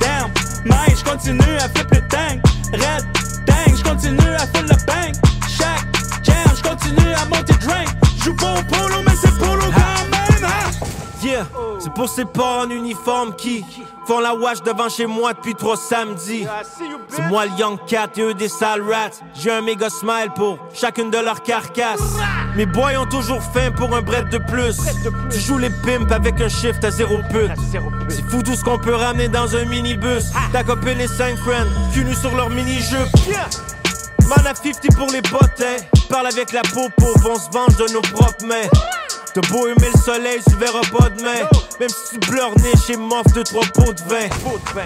Damn, 0.00 0.30
man, 0.64 0.88
j'continue 0.96 1.56
à 1.56 1.68
flipper 1.68 2.02
tang. 2.08 2.40
Red, 2.72 3.04
dang, 3.46 3.76
j'continue 3.76 4.34
à 4.34 4.46
full 4.52 4.66
le 4.66 4.76
bang. 4.86 5.14
Chaque 5.48 5.86
jam, 6.22 6.48
j'continue 6.56 7.14
à 7.14 7.24
monter 7.26 7.54
drink. 7.54 7.88
J'joue 8.18 8.36
pas 8.36 8.54
au 8.54 8.62
polo, 8.62 9.02
mais 9.06 9.16
c'est 9.20 9.36
polo 9.38 9.64
quand 9.64 10.04
même, 10.10 10.44
hein? 10.44 10.70
Yeah, 11.22 11.46
c'est 11.78 11.92
pour 11.92 12.08
ces 12.08 12.24
pas 12.24 12.64
en 12.64 12.70
uniforme 12.70 13.34
qui 13.36 13.64
font 14.06 14.20
la 14.20 14.34
wash 14.34 14.62
devant 14.62 14.88
chez 14.88 15.06
moi 15.06 15.32
depuis 15.32 15.54
trois 15.54 15.76
samedis. 15.76 16.46
C'est 17.08 17.22
moi 17.28 17.46
le 17.46 17.52
Young 17.58 17.78
Cat 17.86 18.08
et 18.16 18.22
eux 18.22 18.34
des 18.34 18.48
sales 18.48 18.82
rats. 18.82 19.10
J'ai 19.34 19.50
un 19.50 19.62
méga 19.62 19.90
smile 19.90 20.30
pour 20.34 20.58
chacune 20.72 21.10
de 21.10 21.18
leurs 21.18 21.42
carcasses. 21.42 22.16
Mes 22.56 22.66
boys 22.66 22.96
ont 22.98 23.06
toujours 23.06 23.42
faim 23.42 23.72
pour 23.76 23.94
un 23.94 24.02
bread 24.02 24.28
de 24.30 24.38
plus. 24.38 24.76
Tu 25.30 25.38
joues 25.40 25.58
les 25.58 25.70
pimps 25.70 26.12
avec 26.12 26.40
un 26.40 26.48
shift 26.48 26.84
à 26.84 26.90
zéro 26.90 27.18
pute. 27.30 27.50
C'est 28.08 28.22
fou 28.30 28.42
tout 28.42 28.54
ce 28.54 28.62
qu'on 28.62 28.78
peut 28.78 28.94
ramener 28.94 29.28
dans 29.28 29.56
un 29.56 29.64
minibus. 29.64 30.26
T'as 30.52 30.62
copé 30.62 30.94
les 30.94 31.08
5 31.08 31.36
friends, 31.38 31.66
cul 31.92 32.06
sur 32.14 32.34
leur 32.34 32.50
mini-jupe. 32.50 33.08
Man 34.28 34.46
à 34.46 34.54
50 34.54 34.96
pour 34.96 35.10
les 35.10 35.22
bottins. 35.22 35.76
Parle 36.08 36.28
avec 36.28 36.52
la 36.52 36.62
peau 36.62 36.88
pauvre, 36.96 37.30
on 37.30 37.36
se 37.36 37.50
venge 37.50 37.76
de 37.76 37.92
nos 37.92 38.02
propres 38.02 38.44
mains. 38.44 38.68
T'as 39.36 39.46
beau 39.50 39.66
aimer 39.66 39.90
le 39.94 40.00
soleil, 40.00 40.40
tu 40.48 40.56
verras 40.56 40.80
pas 40.98 41.10
demain. 41.10 41.46
Même 41.78 41.90
si 41.90 42.14
tu 42.14 42.20
pleures 42.20 42.56
né 42.58 42.72
chez 42.86 42.96
Moff 42.96 43.26
de 43.34 43.42
trois 43.42 43.66
pots 43.74 43.92
de 43.92 44.00
vin. 44.08 44.28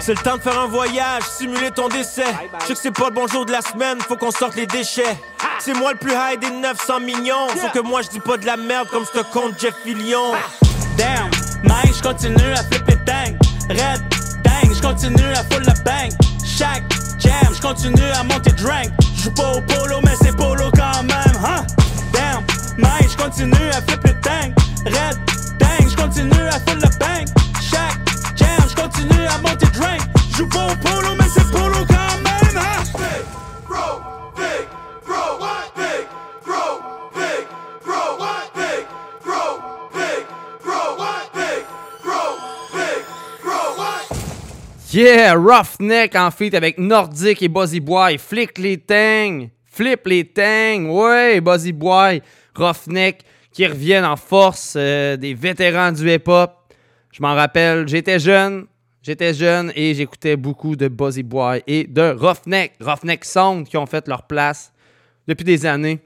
C'est 0.01 0.13
le 0.13 0.21
temps 0.21 0.35
de 0.35 0.41
faire 0.41 0.59
un 0.59 0.67
voyage, 0.67 1.23
simuler 1.23 1.71
ton 1.71 1.87
décès. 1.87 2.25
Je 2.59 2.65
sais 2.65 2.73
que 2.73 2.79
c'est 2.81 2.91
pas 2.91 3.07
le 3.07 3.15
bon 3.15 3.27
jour 3.27 3.45
de 3.45 3.53
la 3.53 3.61
semaine, 3.61 4.01
faut 4.01 4.17
qu'on 4.17 4.29
sorte 4.31 4.57
les 4.57 4.65
déchets. 4.65 5.17
C'est 5.59 5.73
moi 5.73 5.93
le 5.93 5.97
plus 5.97 6.11
high 6.11 6.37
des 6.37 6.49
900 6.49 6.99
millions. 6.99 7.47
Sauf 7.55 7.71
que 7.71 7.79
moi 7.79 8.01
je 8.01 8.09
dis 8.09 8.19
pas 8.19 8.35
de 8.35 8.45
la 8.45 8.57
merde 8.57 8.89
comme 8.89 9.05
ce 9.05 9.21
compte 9.31 9.57
Jeff 9.57 9.73
Fillion. 9.85 10.33
Damn, 10.97 11.31
man, 11.63 11.85
j'continue 11.95 12.51
à 12.51 12.63
flipper 12.65 12.97
tang. 13.05 13.37
Red, 13.69 14.01
dang, 14.43 14.75
j'continue 14.75 15.31
à 15.31 15.45
full 15.45 15.63
le 15.63 15.83
bang. 15.85 16.11
Chaque 16.43 16.83
jam, 17.19 17.55
j'continue 17.55 18.11
à 18.19 18.23
monter 18.23 18.51
drink. 18.51 18.91
J'joue 19.15 19.31
pas 19.31 19.53
au 19.53 19.61
polo, 19.61 20.01
mais 20.03 20.15
c'est 20.21 20.35
polo 20.35 20.65
quand 20.75 21.03
même, 21.03 21.39
hein? 21.41 21.65
J'continue 23.21 23.69
à 23.69 23.81
flipper 23.83 24.19
tang. 24.23 24.51
Red, 24.83 25.15
dang, 25.59 25.87
j'continue 25.87 26.47
à 26.47 26.59
full 26.59 26.79
le 26.79 26.89
bang. 26.97 27.27
Chaque 27.61 27.99
jam, 28.35 28.67
j'continue 28.67 29.27
à 29.27 29.37
monter 29.37 29.67
drink. 29.67 30.01
J'joue 30.33 30.49
pas 30.49 30.65
au 30.65 30.75
polo, 30.77 31.13
mais 31.19 31.29
c'est 31.31 31.45
polo 31.51 31.85
quand 31.87 32.17
même, 32.23 32.57
hein? 32.57 32.81
Big, 32.97 33.23
bro, 33.69 34.01
big, 34.35 34.65
bro, 35.05 35.37
what? 35.39 35.69
Big, 35.75 36.07
bro, 36.43 36.81
big, 37.13 37.45
bro, 37.85 38.17
what? 38.17 38.49
Big, 38.55 38.87
bro, 39.23 39.61
big, 39.93 40.25
bro, 40.63 40.95
what? 40.97 41.29
Big, 41.35 41.63
bro, 42.03 42.21
big, 42.73 43.05
bro, 43.43 43.59
what? 43.77 44.07
Yeah, 44.91 45.35
Roughneck 45.35 46.15
en 46.15 46.31
feat 46.31 46.55
avec 46.55 46.79
Nordic 46.79 47.43
et 47.43 47.49
Buzzy 47.49 47.81
Boy. 47.81 48.17
Flick 48.17 48.57
les 48.57 48.79
tangs. 48.79 49.49
Flip 49.71 50.07
les 50.07 50.25
tangs. 50.25 50.89
Ouais, 50.89 51.39
Buzzy 51.39 51.71
Boy. 51.71 52.23
Roughneck 52.55 53.23
qui 53.51 53.65
reviennent 53.67 54.05
en 54.05 54.15
force 54.15 54.75
euh, 54.77 55.17
des 55.17 55.33
vétérans 55.33 55.91
du 55.91 56.09
hip-hop. 56.09 56.51
Je 57.11 57.21
m'en 57.21 57.35
rappelle, 57.35 57.87
j'étais 57.87 58.19
jeune. 58.19 58.65
J'étais 59.03 59.33
jeune 59.33 59.71
et 59.75 59.95
j'écoutais 59.95 60.35
beaucoup 60.35 60.75
de 60.75 60.87
Buzzy 60.87 61.23
Boy 61.23 61.63
et 61.65 61.85
de 61.85 62.15
Roughneck. 62.17 62.73
Roughneck 62.79 63.25
Sound 63.25 63.67
qui 63.67 63.75
ont 63.75 63.87
fait 63.87 64.07
leur 64.07 64.23
place 64.23 64.71
depuis 65.27 65.43
des 65.43 65.65
années. 65.65 65.99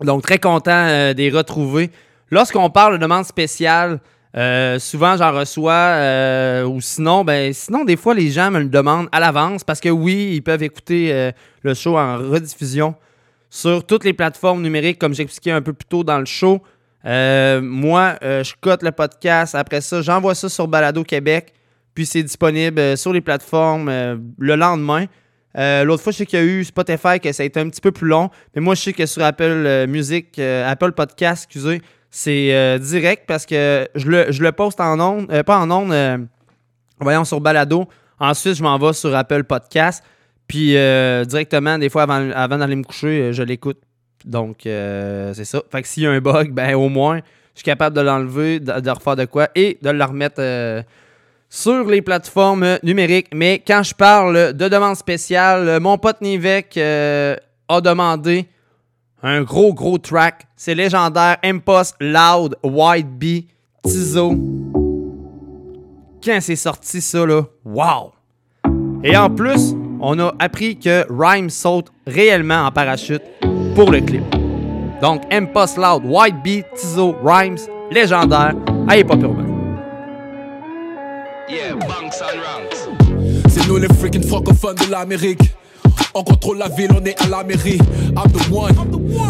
Donc, 0.00 0.22
très 0.22 0.38
content 0.38 0.70
euh, 0.70 1.12
de 1.12 1.18
les 1.18 1.30
retrouver. 1.30 1.90
Lorsqu'on 2.30 2.70
parle 2.70 2.94
de 2.94 2.98
demande 3.02 3.24
spéciale, 3.24 4.00
euh, 4.36 4.78
souvent 4.78 5.16
j'en 5.16 5.32
reçois, 5.32 6.64
ou 6.64 6.80
sinon, 6.80 7.24
ben, 7.24 7.52
sinon, 7.52 7.84
des 7.84 7.96
fois, 7.96 8.14
les 8.14 8.30
gens 8.30 8.52
me 8.52 8.60
le 8.60 8.68
demandent 8.68 9.08
à 9.10 9.18
l'avance 9.18 9.64
parce 9.64 9.80
que 9.80 9.88
oui, 9.88 10.30
ils 10.34 10.42
peuvent 10.42 10.62
écouter 10.62 11.32
le 11.62 11.74
show 11.74 11.98
en 11.98 12.16
rediffusion 12.16 12.94
sur 13.50 13.84
toutes 13.84 14.04
les 14.04 14.12
plateformes 14.12 14.62
numériques, 14.62 14.98
comme 14.98 15.12
j'expliquais 15.12 15.50
un 15.50 15.60
peu 15.60 15.72
plus 15.72 15.86
tôt 15.86 16.04
dans 16.04 16.18
le 16.18 16.24
show. 16.24 16.62
Euh, 17.04 17.60
moi, 17.60 18.16
euh, 18.22 18.44
je 18.44 18.54
cote 18.60 18.82
le 18.82 18.92
podcast. 18.92 19.54
Après 19.54 19.80
ça, 19.80 20.00
j'envoie 20.02 20.34
ça 20.34 20.48
sur 20.48 20.68
Balado 20.68 21.02
Québec. 21.02 21.52
Puis 21.94 22.06
c'est 22.06 22.22
disponible 22.22 22.78
euh, 22.78 22.96
sur 22.96 23.12
les 23.12 23.20
plateformes 23.20 23.90
le 24.38 24.54
lendemain. 24.54 25.06
L'autre 25.56 26.02
fois, 26.02 26.12
je 26.12 26.18
sais 26.18 26.26
qu'il 26.26 26.38
y 26.38 26.42
a 26.42 26.44
eu 26.44 26.64
Spotify 26.64 27.18
que 27.20 27.32
ça 27.32 27.42
a 27.42 27.46
été 27.46 27.58
un 27.58 27.68
petit 27.68 27.80
peu 27.80 27.90
plus 27.90 28.06
long. 28.06 28.30
Mais 28.54 28.60
moi, 28.60 28.76
je 28.76 28.82
sais 28.82 28.92
que 28.92 29.04
sur 29.04 29.22
Apple 29.24 29.86
Music, 29.88 30.38
Apple 30.38 30.92
Podcast, 30.92 31.46
excusez, 31.48 31.82
c'est 32.08 32.78
direct 32.78 33.24
parce 33.26 33.46
que 33.46 33.88
je 33.96 34.08
le, 34.08 34.30
je 34.30 34.44
le 34.44 34.52
poste 34.52 34.80
en 34.80 35.00
ondes, 35.00 35.42
pas 35.42 35.58
en 35.58 35.68
ondes, 35.72 36.28
voyons, 37.00 37.24
sur 37.24 37.40
Balado. 37.40 37.88
Ensuite, 38.20 38.54
je 38.54 38.62
m'en 38.62 38.78
vais 38.78 38.92
sur 38.92 39.12
Apple 39.12 39.42
Podcast. 39.42 40.04
Puis 40.50 40.76
euh, 40.76 41.24
directement, 41.24 41.78
des 41.78 41.88
fois, 41.88 42.02
avant, 42.02 42.28
avant 42.34 42.58
d'aller 42.58 42.74
me 42.74 42.82
coucher, 42.82 43.20
euh, 43.20 43.32
je 43.32 43.44
l'écoute. 43.44 43.78
Donc, 44.24 44.66
euh, 44.66 45.32
c'est 45.32 45.44
ça. 45.44 45.62
Fait 45.70 45.80
que 45.80 45.86
s'il 45.86 46.02
y 46.02 46.06
a 46.08 46.10
un 46.10 46.20
bug, 46.20 46.50
ben 46.52 46.74
au 46.74 46.88
moins, 46.88 47.18
je 47.54 47.60
suis 47.60 47.64
capable 47.64 47.94
de 47.94 48.00
l'enlever, 48.00 48.58
de, 48.58 48.90
refaire 48.90 49.14
de 49.14 49.26
quoi 49.26 49.48
et 49.54 49.78
de 49.80 49.90
le 49.90 50.02
remettre 50.02 50.42
sur 51.48 51.84
les 51.84 52.02
plateformes 52.02 52.78
numériques. 52.82 53.28
Mais 53.32 53.62
quand 53.64 53.84
je 53.84 53.94
parle 53.94 54.52
de 54.52 54.68
demande 54.68 54.96
spéciale, 54.96 55.78
mon 55.78 55.98
pote 55.98 56.20
Nivek 56.20 56.76
a 56.76 57.80
demandé 57.80 58.48
un 59.22 59.42
gros, 59.42 59.72
gros 59.72 59.98
track. 59.98 60.48
C'est 60.56 60.74
légendaire. 60.74 61.36
Impost, 61.44 61.94
Loud, 62.00 62.56
White 62.64 63.18
Bee, 63.18 63.46
Tizo. 63.84 64.30
Quand 66.24 66.38
c'est 66.40 66.56
sorti 66.56 67.00
ça, 67.00 67.24
là, 67.24 67.44
wow! 67.64 68.12
Et 69.04 69.16
en 69.16 69.30
plus, 69.30 69.74
on 70.00 70.18
a 70.18 70.34
appris 70.38 70.78
que 70.78 71.04
Rhyme 71.10 71.50
saute 71.50 71.92
réellement 72.06 72.66
en 72.66 72.72
parachute 72.72 73.22
pour 73.74 73.90
le 73.90 74.00
clip. 74.00 74.24
Donc, 75.00 75.22
Impost 75.30 75.76
Loud, 75.76 76.02
White 76.04 76.42
Bee, 76.42 76.64
Tizo, 76.74 77.16
Rhymes, 77.22 77.58
légendaire, 77.90 78.54
à 78.88 78.96
Hip 78.96 79.06
Urbain. 79.10 79.46
C'est 83.48 83.66
nous 83.66 83.76
les 83.78 83.88
freaking 83.88 84.22
francophones 84.22 84.76
de 84.76 84.90
l'Amérique. 84.90 85.40
On 86.14 86.22
contrôle 86.24 86.58
la 86.58 86.68
ville, 86.68 86.90
on 86.98 87.04
est 87.04 87.20
à 87.22 87.28
la 87.28 87.44
mairie. 87.44 87.78
I'm 88.16 88.30
the 88.32 88.50
one. 88.52 88.74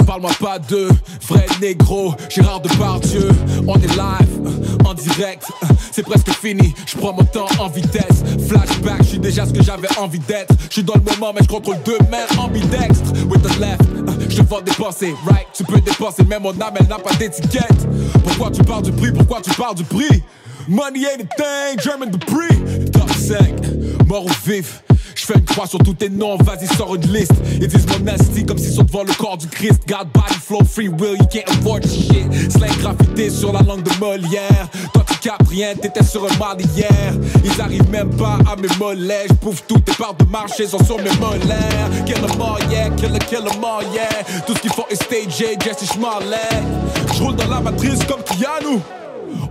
Parle-moi 0.06 0.30
pas 0.40 0.58
de 0.58 0.88
vrai 1.28 1.46
négro. 1.60 2.14
Gérard 2.28 2.60
Depardieu. 2.60 3.28
On 3.66 3.74
est 3.74 3.86
live, 3.88 4.40
euh, 4.46 4.88
en 4.88 4.94
direct. 4.94 5.44
euh, 5.62 5.66
c'est 5.92 6.02
presque 6.02 6.30
fini. 6.30 6.74
Je 6.86 6.96
prends 6.96 7.12
mon 7.12 7.24
temps 7.24 7.46
en 7.58 7.68
vitesse. 7.68 8.24
Flashback, 8.48 9.02
je 9.02 9.08
suis 9.08 9.18
déjà 9.18 9.46
ce 9.46 9.52
que 9.52 9.62
j'avais 9.62 9.88
envie 9.98 10.18
d'être. 10.20 10.54
Je 10.68 10.74
suis 10.74 10.82
dans 10.82 10.94
le 10.94 11.02
moment, 11.02 11.32
mais 11.34 11.42
je 11.42 11.48
contrôle 11.48 11.76
deux 11.84 11.98
mains 12.10 12.26
ambidextres. 12.38 13.12
With 13.28 13.42
the 13.42 13.58
left, 13.60 13.82
euh, 13.82 14.12
je 14.28 14.36
te 14.36 14.42
vois 14.42 14.62
dépenser. 14.62 15.14
Right, 15.26 15.46
tu 15.52 15.64
peux 15.64 15.80
dépenser, 15.80 16.24
mais 16.28 16.38
mon 16.40 16.50
âme, 16.60 16.74
elle 16.78 16.86
n'a 16.88 16.98
pas 16.98 17.14
d'étiquette. 17.14 17.86
Pourquoi 18.24 18.50
tu 18.50 18.62
parles 18.62 18.82
du 18.82 18.92
prix? 18.92 19.12
Pourquoi 19.12 19.40
tu 19.42 19.50
parles 19.50 19.74
du 19.74 19.84
prix? 19.84 20.22
Money 20.68 21.00
ain't 21.04 21.22
a 21.22 21.26
thing, 21.36 21.82
German 21.82 22.10
Dupree. 22.10 22.90
Top 22.92 23.10
5, 23.10 23.38
ou. 24.18 24.28
Je 25.14 25.26
fais 25.26 25.34
une 25.34 25.44
croix 25.44 25.66
sur 25.66 25.78
tous 25.78 25.94
tes 25.94 26.08
noms, 26.08 26.36
vas-y, 26.36 26.66
sors 26.66 26.94
une 26.94 27.12
liste. 27.12 27.32
Ils 27.60 27.68
disent 27.68 27.86
mon 27.86 28.04
nasty 28.04 28.44
comme 28.44 28.58
s'ils 28.58 28.72
sont 28.72 28.82
devant 28.82 29.02
le 29.02 29.12
corps 29.12 29.36
du 29.36 29.46
Christ. 29.46 29.80
God, 29.86 30.08
body, 30.12 30.34
flow, 30.34 30.64
free 30.64 30.88
will, 30.88 31.16
you 31.18 31.26
can't 31.30 31.48
afford 31.48 31.82
shit. 31.82 32.50
Slang 32.50 32.76
graffité 32.80 33.30
sur 33.30 33.52
la 33.52 33.62
langue 33.62 33.82
de 33.82 33.98
Molière. 33.98 34.68
Toi, 34.92 35.04
tu 35.08 35.18
capes 35.18 35.48
rien, 35.48 35.74
t'étais 35.74 36.02
sur 36.02 36.24
un 36.24 36.36
mal 36.38 36.60
hier. 36.74 37.12
Ils 37.44 37.60
arrivent 37.60 37.90
même 37.90 38.10
pas 38.10 38.38
à 38.50 38.56
mes 38.56 38.68
mollets. 38.78 39.26
J'pouffe 39.30 39.62
toutes 39.66 39.84
tes 39.84 39.92
parts 39.92 40.14
de 40.14 40.24
marché 40.24 40.66
sont 40.66 40.84
sur 40.84 40.96
mes 40.98 41.12
molaires. 41.20 41.90
Kill 42.06 42.14
them 42.14 42.40
all, 42.40 42.58
yeah, 42.70 42.90
kill 42.90 43.18
kill 43.28 43.44
them 43.44 43.64
all, 43.64 43.84
yeah. 43.94 44.08
Tout 44.46 44.54
ce 44.54 44.60
qu'ils 44.60 44.72
font 44.72 44.86
est 44.90 45.02
stagé, 45.02 45.56
Jesse 45.62 45.92
Schmarlet. 45.92 46.36
J'roule 47.14 47.36
dans 47.36 47.48
la 47.48 47.60
matrice 47.60 48.00
comme 48.04 48.22
Keanu. 48.22 48.80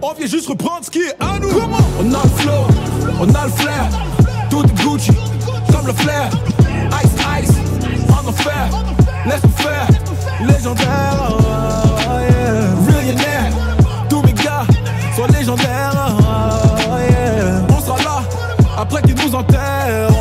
On 0.02 0.14
vient 0.14 0.28
juste 0.28 0.48
reprendre 0.48 0.86
ce 0.86 0.90
qui 0.90 1.00
est 1.00 1.16
à 1.20 1.40
nous. 1.40 1.50
On 2.00 2.14
a 2.14 2.24
le 2.24 2.30
flow, 2.38 2.68
on 3.20 3.34
a 3.34 3.46
le 3.46 3.52
flair. 3.52 3.90
Tout 4.50 4.64
est 4.64 4.84
Gucci, 4.84 5.12
comme 5.72 5.88
le 5.88 5.94
flair. 5.94 6.30
Ice, 7.04 7.16
ice, 7.44 7.56
en 8.10 8.28
enfer. 8.28 8.70
Laisse-nous 9.26 9.52
faire, 9.52 9.88
légendaire. 10.42 10.88
Oh, 11.30 12.20
yeah. 12.20 13.02
Millionnaire, 13.02 13.52
tous 14.10 14.22
mes 14.24 14.34
gars 14.34 14.66
sont 15.16 15.28
légendaires. 15.32 16.16
Oh, 16.20 16.98
yeah. 16.98 17.62
On 17.70 17.82
sera 17.82 17.98
là, 17.98 18.24
après 18.78 19.02
qu'ils 19.04 19.16
nous 19.16 19.36
enterrent. 19.36 20.19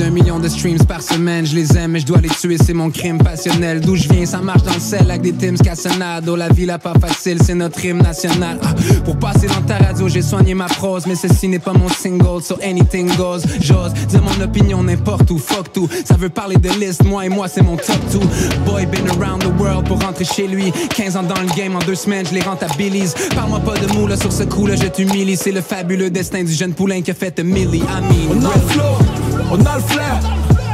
D'un 0.00 0.10
million 0.10 0.38
de 0.38 0.48
streams 0.48 0.82
par 0.86 1.02
semaine. 1.02 1.44
Je 1.44 1.54
les 1.54 1.76
aime, 1.76 1.92
mais 1.92 2.00
je 2.00 2.06
dois 2.06 2.20
les 2.20 2.28
tuer, 2.30 2.56
c'est 2.56 2.72
mon 2.72 2.90
crime 2.90 3.18
passionnel. 3.18 3.80
D'où 3.80 3.96
je 3.96 4.08
viens, 4.08 4.24
ça 4.24 4.38
marche 4.38 4.62
dans 4.62 4.72
le 4.72 4.80
sel 4.80 5.10
avec 5.10 5.20
des 5.20 5.32
Tims 5.32 5.62
Cassonado. 5.62 6.36
La 6.36 6.48
vie, 6.48 6.64
la 6.64 6.78
pas 6.78 6.94
facile, 6.98 7.38
c'est 7.44 7.54
notre 7.54 7.84
hymne 7.84 8.02
national. 8.02 8.58
Ah, 8.62 8.74
pour 9.04 9.18
passer 9.18 9.46
dans 9.46 9.60
ta 9.60 9.76
radio, 9.76 10.08
j'ai 10.08 10.22
soigné 10.22 10.54
ma 10.54 10.66
prose, 10.66 11.04
mais 11.06 11.14
ceci 11.14 11.48
n'est 11.48 11.58
pas 11.58 11.74
mon 11.74 11.88
single, 11.88 12.42
so 12.42 12.56
anything 12.62 13.14
goes. 13.16 13.42
J'ose 13.60 13.92
dire 14.08 14.22
mon 14.22 14.42
opinion 14.42 14.82
n'importe 14.82 15.30
où, 15.30 15.38
fuck 15.38 15.72
tout. 15.72 15.88
Ça 16.04 16.16
veut 16.16 16.30
parler 16.30 16.56
de 16.56 16.70
liste, 16.80 17.04
moi 17.04 17.26
et 17.26 17.28
moi, 17.28 17.46
c'est 17.48 17.62
mon 17.62 17.76
top 17.76 18.00
two. 18.10 18.20
Boy, 18.64 18.86
been 18.86 19.08
around 19.10 19.42
the 19.42 19.60
world 19.60 19.86
pour 19.86 20.00
rentrer 20.00 20.24
chez 20.24 20.46
lui. 20.46 20.72
15 20.96 21.16
ans 21.16 21.22
dans 21.22 21.40
le 21.40 21.54
game, 21.56 21.76
en 21.76 21.80
deux 21.80 21.94
semaines, 21.94 22.24
je 22.26 22.34
les 22.34 22.42
rentabilise. 22.42 23.14
Parle-moi 23.34 23.60
pas 23.60 23.76
de 23.76 23.92
moule 23.92 24.16
sur 24.16 24.32
ce 24.32 24.44
coup 24.44 24.66
là, 24.66 24.76
je 24.76 24.86
t'humilie. 24.86 25.36
C'est 25.36 25.52
le 25.52 25.60
fabuleux 25.60 26.10
destin 26.10 26.42
du 26.42 26.52
jeune 26.52 26.72
poulain 26.72 27.02
qui 27.02 27.10
a 27.10 27.14
fait 27.14 27.36
de 27.36 27.42
milli. 27.42 27.78
I 27.78 27.82
mean, 27.82 28.40
le 28.40 28.60
flow, 28.68 29.19
on 29.50 29.66
a 29.66 29.76
le 29.76 29.82
flair. 29.82 30.20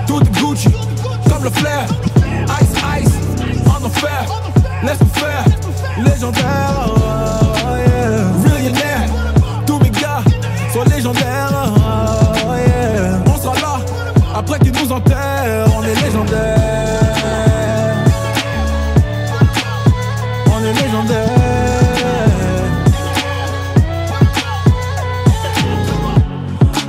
Tout 0.07 0.21
est 0.21 0.41
Gucci, 0.41 0.69
comme 1.29 1.45
le 1.45 1.51
flair. 1.51 1.87
Ice, 2.61 2.75
ice, 3.01 3.15
en 3.69 3.85
enfer. 3.85 4.25
Laisse-nous 4.83 5.21
faire, 5.21 5.45
légendaire. 5.99 6.45
Oh, 6.89 7.77
yeah. 7.77 9.07
Tous 9.67 9.79
mes 9.79 9.91
gars 9.91 10.23
sont 10.73 10.85
légendaires. 10.95 11.51
Oh. 11.55 12.43
On 13.27 13.43
sera 13.43 13.55
là, 13.55 13.81
après 14.35 14.59
qu'ils 14.61 14.73
nous 14.73 14.93
enterrent. 14.93 15.26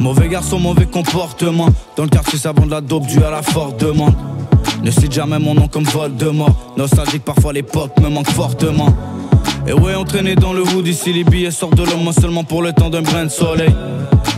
Mauvais 0.07 0.29
garçon, 0.29 0.57
mauvais 0.57 0.85
comportement. 0.85 1.67
Dans 1.97 2.03
le 2.03 2.09
quartier, 2.09 2.39
ça 2.39 2.53
vend 2.53 2.65
de 2.65 2.71
la 2.71 2.79
dope 2.79 3.05
due 3.07 3.21
à 3.25 3.29
la 3.29 3.41
forte 3.41 3.81
demande. 3.81 4.13
Ne 4.81 4.89
cite 4.89 5.11
jamais 5.11 5.37
mon 5.37 5.53
nom 5.53 5.67
comme 5.67 5.83
Voldemort. 5.83 6.73
Nostalgique, 6.77 7.25
parfois 7.25 7.51
l'époque 7.51 7.91
me 7.99 8.07
manque 8.07 8.29
fortement. 8.29 8.87
Et 9.67 9.73
ouais, 9.73 9.95
entraîné 9.95 10.35
dans 10.35 10.53
le 10.53 10.61
hood, 10.61 10.87
ici 10.87 11.11
les 11.11 11.23
billets 11.23 11.51
sortent 11.51 11.75
de 11.75 11.83
l'homme 11.83 12.11
seulement 12.13 12.43
pour 12.43 12.61
le 12.61 12.73
temps 12.73 12.89
d'un 12.89 13.01
brin 13.01 13.25
de 13.25 13.29
soleil. 13.29 13.73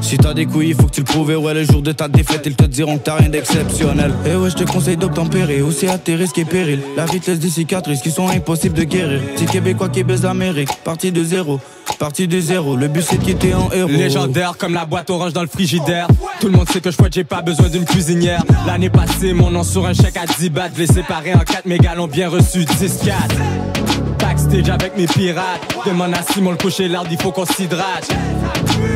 Si 0.01 0.17
t'as 0.17 0.33
des 0.33 0.45
couilles, 0.45 0.69
il 0.69 0.75
faut 0.75 0.87
que 0.87 0.91
tu 0.91 1.01
le 1.01 1.05
prouves. 1.05 1.29
Ouais, 1.29 1.53
le 1.53 1.63
jour 1.63 1.81
de 1.81 1.91
ta 1.91 2.07
défaite, 2.07 2.41
ils 2.45 2.55
te 2.55 2.65
diront 2.65 2.97
que 2.97 3.03
t'as 3.03 3.15
rien 3.15 3.29
d'exceptionnel. 3.29 4.11
Et 4.25 4.35
ouais, 4.35 4.49
je 4.49 4.55
te 4.55 4.63
conseille 4.63 4.97
d'obtempérer, 4.97 5.61
aussi 5.61 5.87
à 5.87 5.97
tes 5.97 6.15
risques 6.15 6.39
et 6.39 6.45
périls. 6.45 6.79
La 6.97 7.05
vie 7.05 7.19
te 7.19 7.29
laisse 7.29 7.39
des 7.39 7.49
cicatrices 7.49 8.01
qui 8.01 8.09
sont 8.09 8.27
impossibles 8.27 8.75
de 8.75 8.85
guérir. 8.85 9.21
Petit 9.35 9.45
Québécois 9.45 9.89
qui 9.89 10.03
baise 10.03 10.23
l'Amérique, 10.23 10.69
parti 10.83 11.11
de 11.11 11.23
zéro, 11.23 11.59
parti 11.99 12.27
de 12.27 12.39
zéro. 12.39 12.75
Le 12.75 12.87
but 12.87 13.03
c'est 13.07 13.17
de 13.17 13.23
quitter 13.23 13.53
en 13.53 13.71
héros. 13.71 13.89
Légendaire 13.89 14.57
comme 14.57 14.73
la 14.73 14.85
boîte 14.85 15.09
orange 15.09 15.33
dans 15.33 15.41
le 15.41 15.47
frigidaire. 15.47 16.07
Tout 16.39 16.47
le 16.47 16.53
monde 16.53 16.69
sait 16.69 16.81
que 16.81 16.89
je 16.89 16.97
j'ai 17.11 17.23
pas 17.23 17.41
besoin 17.41 17.69
d'une 17.69 17.85
cuisinière. 17.85 18.43
L'année 18.65 18.89
passée, 18.89 19.33
mon 19.33 19.51
nom 19.51 19.63
sur 19.63 19.85
un 19.85 19.93
chèque 19.93 20.17
à 20.17 20.25
10 20.25 20.49
bahts. 20.49 20.69
L'ai 20.77 20.87
séparé 20.87 21.33
en 21.33 21.39
4 21.39 21.65
mégalons 21.65 22.07
bien 22.07 22.29
reçus, 22.29 22.63
10-4. 22.63 23.11
Backstage 24.49 24.69
avec 24.69 24.97
mes 24.97 25.05
pirates. 25.05 25.75
Demande 25.85 26.13
à 26.13 26.21
Simon 26.33 26.51
le 26.51 26.57
coucher 26.57 26.87
l'art, 26.87 27.05
il 27.09 27.19
faut 27.21 27.31
qu'on 27.31 27.45
s'hydrate. 27.45 28.09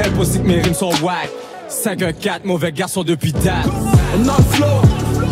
Impossible 0.06 0.44
que 0.44 0.48
mes 0.48 0.62
rimes 0.62 0.74
sont 0.74 0.92
wack. 1.02 1.30
5-1-4, 1.70 2.40
mauvais 2.44 2.72
garçon 2.72 3.04
depuis 3.04 3.32
date. 3.34 3.68
On 4.16 4.28
a 4.28 4.38
le 4.38 4.44
flow, 4.44 4.66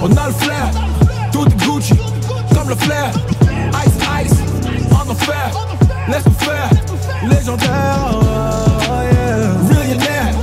on 0.02 0.18
a 0.18 0.28
le 0.28 0.34
flair. 0.34 0.72
Tout 1.32 1.46
Gucci, 1.46 1.94
comme 2.54 2.70
le 2.70 2.76
flair. 2.76 3.12
Ice, 3.86 4.26
ice, 4.26 4.38
en 4.92 5.10
enfer. 5.10 5.52
Laisse-nous 6.08 6.34
faire, 6.34 6.70
légendaire. 7.24 7.98
Oh. 8.14 9.74
Millionnaire, 9.74 10.34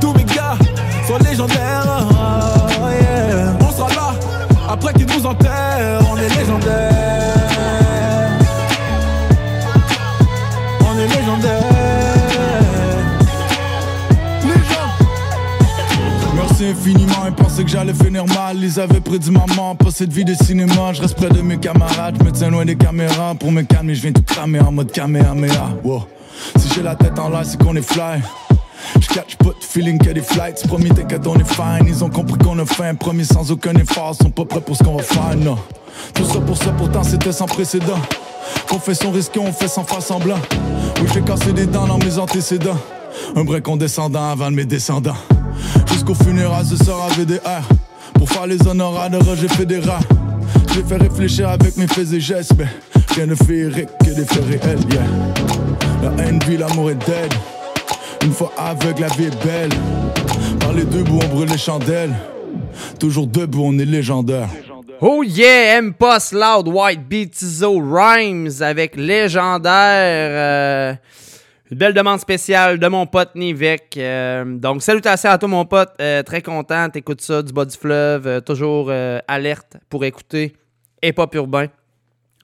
tous 0.00 0.12
mes 0.12 0.24
gars 0.24 0.56
sont 1.06 1.18
légendaires. 1.24 1.84
Oh. 2.10 2.76
On 3.60 3.72
sera 3.72 3.88
là, 3.90 4.14
après 4.68 4.92
qu'ils 4.94 5.06
nous 5.06 5.26
enterrent. 5.26 5.79
J'allais 17.70 17.94
finir 17.94 18.26
mal. 18.26 18.56
Ils 18.62 18.80
avaient 18.80 19.00
prédit 19.00 19.30
maman, 19.30 19.74
pas 19.74 19.90
cette 19.90 20.12
vie 20.12 20.24
de 20.24 20.34
cinéma. 20.34 20.92
Je 20.92 21.02
reste 21.02 21.14
près 21.14 21.28
de 21.28 21.40
mes 21.40 21.58
camarades, 21.58 22.16
je 22.18 22.24
me 22.24 22.32
tiens 22.32 22.50
loin 22.50 22.64
des 22.64 22.76
caméras. 22.76 23.34
Pour 23.38 23.52
me 23.52 23.62
calmer, 23.62 23.94
je 23.94 24.02
viens 24.02 24.12
tout 24.12 24.22
cramer 24.22 24.60
en 24.60 24.72
mode 24.72 24.92
caméra. 24.92 25.34
Wow. 25.84 26.04
Si 26.56 26.68
j'ai 26.74 26.82
la 26.82 26.94
tête 26.94 27.18
en 27.18 27.28
l'air, 27.28 27.42
c'est 27.44 27.60
qu'on 27.62 27.76
est 27.76 27.82
fly. 27.82 28.20
Je 29.00 29.06
catch 29.08 29.36
pas 29.36 29.50
feeling 29.60 29.98
que 29.98 30.10
des 30.10 30.22
flights. 30.22 30.66
Promis, 30.66 30.90
t'inquiète, 30.90 31.26
on 31.26 31.36
est 31.36 31.48
fine. 31.48 31.86
Ils 31.86 32.02
ont 32.02 32.10
compris 32.10 32.38
qu'on 32.38 32.58
a 32.58 32.66
faim. 32.66 32.94
Promis, 32.94 33.24
sans 33.24 33.50
aucun 33.50 33.74
effort. 33.74 34.14
Sont 34.14 34.30
pas 34.30 34.44
prêts 34.44 34.60
pour 34.60 34.76
ce 34.76 34.82
qu'on 34.82 34.96
va 34.96 35.02
faire, 35.02 35.36
non. 35.36 35.56
Tout 36.14 36.24
ça 36.24 36.40
pour 36.40 36.56
ça, 36.56 36.70
pourtant, 36.72 37.04
c'était 37.04 37.32
sans 37.32 37.46
précédent. 37.46 37.98
Confession 38.68 39.10
risquée, 39.10 39.40
on 39.40 39.52
fait 39.52 39.68
sans 39.68 39.84
faire 39.84 40.02
semblant. 40.02 40.38
Oui, 41.00 41.08
j'ai 41.12 41.22
cassé 41.22 41.52
des 41.52 41.66
dents 41.66 41.86
dans 41.86 41.98
mes 41.98 42.18
antécédents. 42.18 42.78
Un 43.36 43.44
vrai 43.44 43.60
condescendant 43.60 44.30
avant 44.30 44.50
de 44.50 44.56
mes 44.56 44.64
descendants. 44.64 45.16
Jusqu'au 45.86 46.14
funérailles, 46.14 46.66
ce 46.66 46.76
sera 46.76 47.08
VDR. 47.08 47.62
Pour 48.14 48.28
faire 48.28 48.46
les 48.46 48.66
honoraires 48.66 49.10
de 49.10 49.16
Roger 49.16 49.48
Fédéral. 49.48 50.00
J'ai 50.74 50.82
fait 50.82 50.96
réfléchir 50.96 51.48
avec 51.48 51.76
mes 51.76 51.86
faits 51.86 52.12
et 52.12 52.20
gestes, 52.20 52.52
mais 52.58 52.66
rien 53.14 53.26
de 53.26 53.34
féerique 53.34 53.88
que 54.04 54.10
des 54.10 54.24
faits 54.24 54.44
réels, 54.44 54.78
yeah. 54.92 55.02
La 56.02 56.24
haine 56.24 56.38
vit, 56.46 56.56
l'amour 56.56 56.90
est 56.90 56.94
dead. 57.06 57.32
Une 58.24 58.32
fois 58.32 58.52
aveugle, 58.58 59.02
la 59.02 59.08
vie 59.08 59.24
est 59.24 59.44
belle. 59.44 59.70
Par 60.60 60.72
les 60.72 60.84
deux 60.84 61.02
bouts, 61.02 61.18
on 61.24 61.28
brûle 61.34 61.48
les 61.48 61.58
chandelles. 61.58 62.14
Toujours 62.98 63.26
debout, 63.26 63.62
on 63.64 63.78
est 63.78 63.84
légendaire. 63.84 64.48
Oh 65.00 65.22
yeah, 65.22 65.78
M-Post 65.78 66.32
Loud 66.32 66.68
White 66.68 67.08
Beat 67.08 67.32
Tizo 67.32 67.78
Rhymes 67.80 68.50
avec 68.60 68.96
légendaire. 68.96 69.64
euh, 69.72 70.94
une 71.70 71.78
belle 71.78 71.94
demande 71.94 72.18
spéciale 72.18 72.80
de 72.80 72.88
mon 72.88 73.06
pote 73.06 73.36
Nivek. 73.36 73.96
Euh, 73.96 74.44
donc, 74.44 74.82
salutations 74.82 75.30
à 75.30 75.38
toi, 75.38 75.48
mon 75.48 75.64
pote. 75.64 75.90
Euh, 76.00 76.24
très 76.24 76.42
content. 76.42 76.90
T'écoutes 76.90 77.20
ça 77.20 77.42
du 77.42 77.52
bas 77.52 77.64
du 77.64 77.76
fleuve. 77.76 78.26
euh, 78.26 78.40
toujours 78.40 78.92
alerte 79.28 79.76
pour 79.88 80.04
écouter 80.04 80.56
hip-hop 81.02 81.32
urbain 81.36 81.66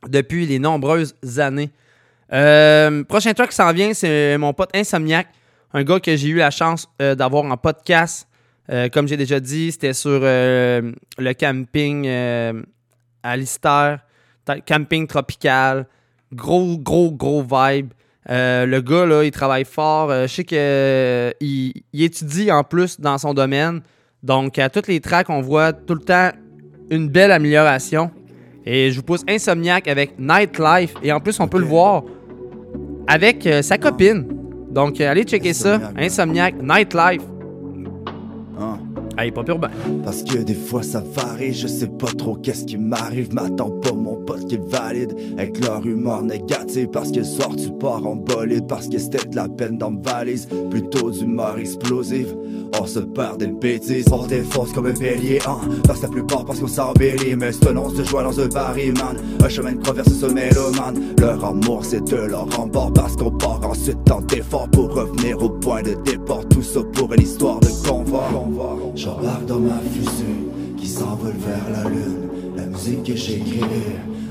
depuis 0.09 0.47
les 0.47 0.61
nombreuses 0.61 1.17
années. 1.39 1.71
Prochain 2.29 3.33
track 3.35 3.51
qui 3.51 3.57
s'en 3.57 3.73
vient, 3.73 3.93
c'est 3.95 4.39
mon 4.39 4.53
pote 4.53 4.71
Insomniac. 4.75 5.27
Un 5.73 5.83
gars 5.83 5.99
que 5.99 6.15
j'ai 6.15 6.29
eu 6.29 6.37
la 6.37 6.51
chance 6.51 6.89
d'avoir 6.99 7.45
en 7.45 7.57
podcast. 7.57 8.29
Comme 8.93 9.09
j'ai 9.09 9.17
déjà 9.17 9.41
dit, 9.41 9.73
c'était 9.73 9.93
sur 9.93 10.21
le 10.21 11.33
camping 11.33 12.09
à 13.23 13.37
Lister. 13.37 13.97
Camping 14.65 15.07
tropical. 15.09 15.87
Gros, 16.33 16.79
gros, 16.79 17.11
gros 17.11 17.43
vibe. 17.43 17.93
Euh, 18.31 18.67
le 18.67 18.81
gars, 18.81 19.07
là, 19.07 19.23
il 19.23 19.31
travaille 19.31 19.65
fort. 19.65 20.11
Euh, 20.11 20.27
je 20.27 20.35
sais 20.35 20.45
qu'il 20.45 21.83
il 21.93 22.03
étudie 22.03 22.51
en 22.51 22.65
plus 22.65 23.01
dans 23.01 23.19
son 23.19 23.35
domaine. 23.35 23.83
Donc, 24.23 24.59
à 24.59 24.69
toutes 24.69 24.89
les 24.89 25.01
tracks, 25.01 25.31
on 25.31 25.41
voit 25.41 25.73
tout 25.73 25.95
le 25.95 26.01
temps 26.01 26.31
une 26.91 27.09
belle 27.09 27.33
amélioration. 27.33 28.11
Et 28.65 28.91
je 28.91 28.97
vous 28.97 29.05
pousse 29.05 29.23
Insomniac 29.29 29.87
avec 29.87 30.19
Nightlife. 30.19 30.95
Et 31.03 31.13
en 31.13 31.21
plus, 31.21 31.39
on 31.39 31.47
peut 31.47 31.61
le 31.61 31.67
voir 31.67 32.03
avec 33.07 33.47
euh, 33.47 33.63
sa 33.63 33.79
copine. 33.79 34.27
Donc, 34.71 35.01
euh, 35.01 35.11
allez 35.11 35.23
checker 35.23 35.53
ça. 35.53 35.81
Insomniac, 35.97 36.57
Nightlife. 36.61 37.23
Allez, 39.19 39.33
pas 39.33 39.43
urbain. 39.49 39.71
Parce 40.05 40.23
que 40.23 40.39
des 40.39 40.55
fois 40.55 40.83
ça 40.83 41.03
varie, 41.15 41.55
je 41.55 41.67
sais 41.67 41.87
pas 41.87 42.13
trop 42.19 42.37
qu'est-ce 42.37 42.67
qui 42.67 42.77
m'arrive. 42.77 43.33
M'attends 43.33 43.71
pas 43.71 43.93
mon 43.93 44.17
pote 44.17 44.47
qui 44.47 44.57
est 44.57 44.71
valide 44.71 45.17
avec 45.39 45.65
leur 45.65 45.87
humeur 45.87 46.23
négative. 46.23 46.89
Parce 46.93 47.11
que 47.11 47.19
le 47.19 47.25
soir 47.25 47.51
tu 47.57 47.71
pars 47.71 48.07
en 48.07 48.17
bolide, 48.17 48.67
parce 48.67 48.89
que 48.89 48.99
c'était 48.99 49.27
de 49.27 49.37
la 49.37 49.49
peine 49.49 49.79
dans 49.79 49.91
ma 49.91 50.01
valise. 50.01 50.49
Plutôt 50.71 51.11
d'humeur 51.11 51.59
explosive, 51.59 52.37
on 52.79 52.87
se 52.87 52.99
perd 52.99 53.39
des 53.39 53.47
bêtises. 53.47 54.07
On 54.13 54.27
défonce 54.27 54.73
comme 54.73 54.87
un 54.87 54.93
bélier, 54.93 55.39
hein. 55.47 55.61
Parce 55.87 56.01
que 56.01 56.07
la 56.07 56.13
plupart 56.13 56.45
parce 56.45 56.61
qu'on 56.61 56.67
s'embellit. 56.67 57.37
Mais 57.37 57.53
c'est 57.53 57.75
on 57.75 57.89
se 57.89 58.03
joint 58.05 58.25
dans 58.25 58.39
un 58.39 58.49
baril, 58.49 58.93
man. 58.93 59.17
Un 59.43 59.49
chemin 59.49 59.73
de 59.73 59.81
traverse 59.81 60.13
ce 60.13 60.27
mélomane. 60.27 61.15
Leur 61.19 61.43
amour 61.43 61.85
c'est 61.85 62.05
de 62.05 62.17
leur 62.17 62.55
rembord 62.55 62.93
parce 62.93 63.17
qu'on 63.17 63.31
part 63.31 63.61
ensuite 63.67 64.11
en 64.11 64.21
défort 64.21 64.69
pour 64.69 64.93
revenir 64.95 65.43
au 65.43 65.49
point 65.49 65.83
de 65.83 65.95
départ. 66.05 66.47
Tout 66.51 66.63
ça 66.63 66.81
pour 66.93 67.13
une 67.15 67.23
histoire 67.23 67.61
de 67.61 67.69
convoi. 67.89 68.25
J'embarque 69.07 69.47
dans 69.47 69.61
ma 69.61 69.79
fusée 69.93 70.51
qui 70.77 70.89
s'envole 70.89 71.37
vers 71.39 71.71
la 71.71 71.89
lune. 71.89 72.29
La 72.57 72.67
musique 72.67 73.05
que 73.05 73.15
j'écris 73.15 73.61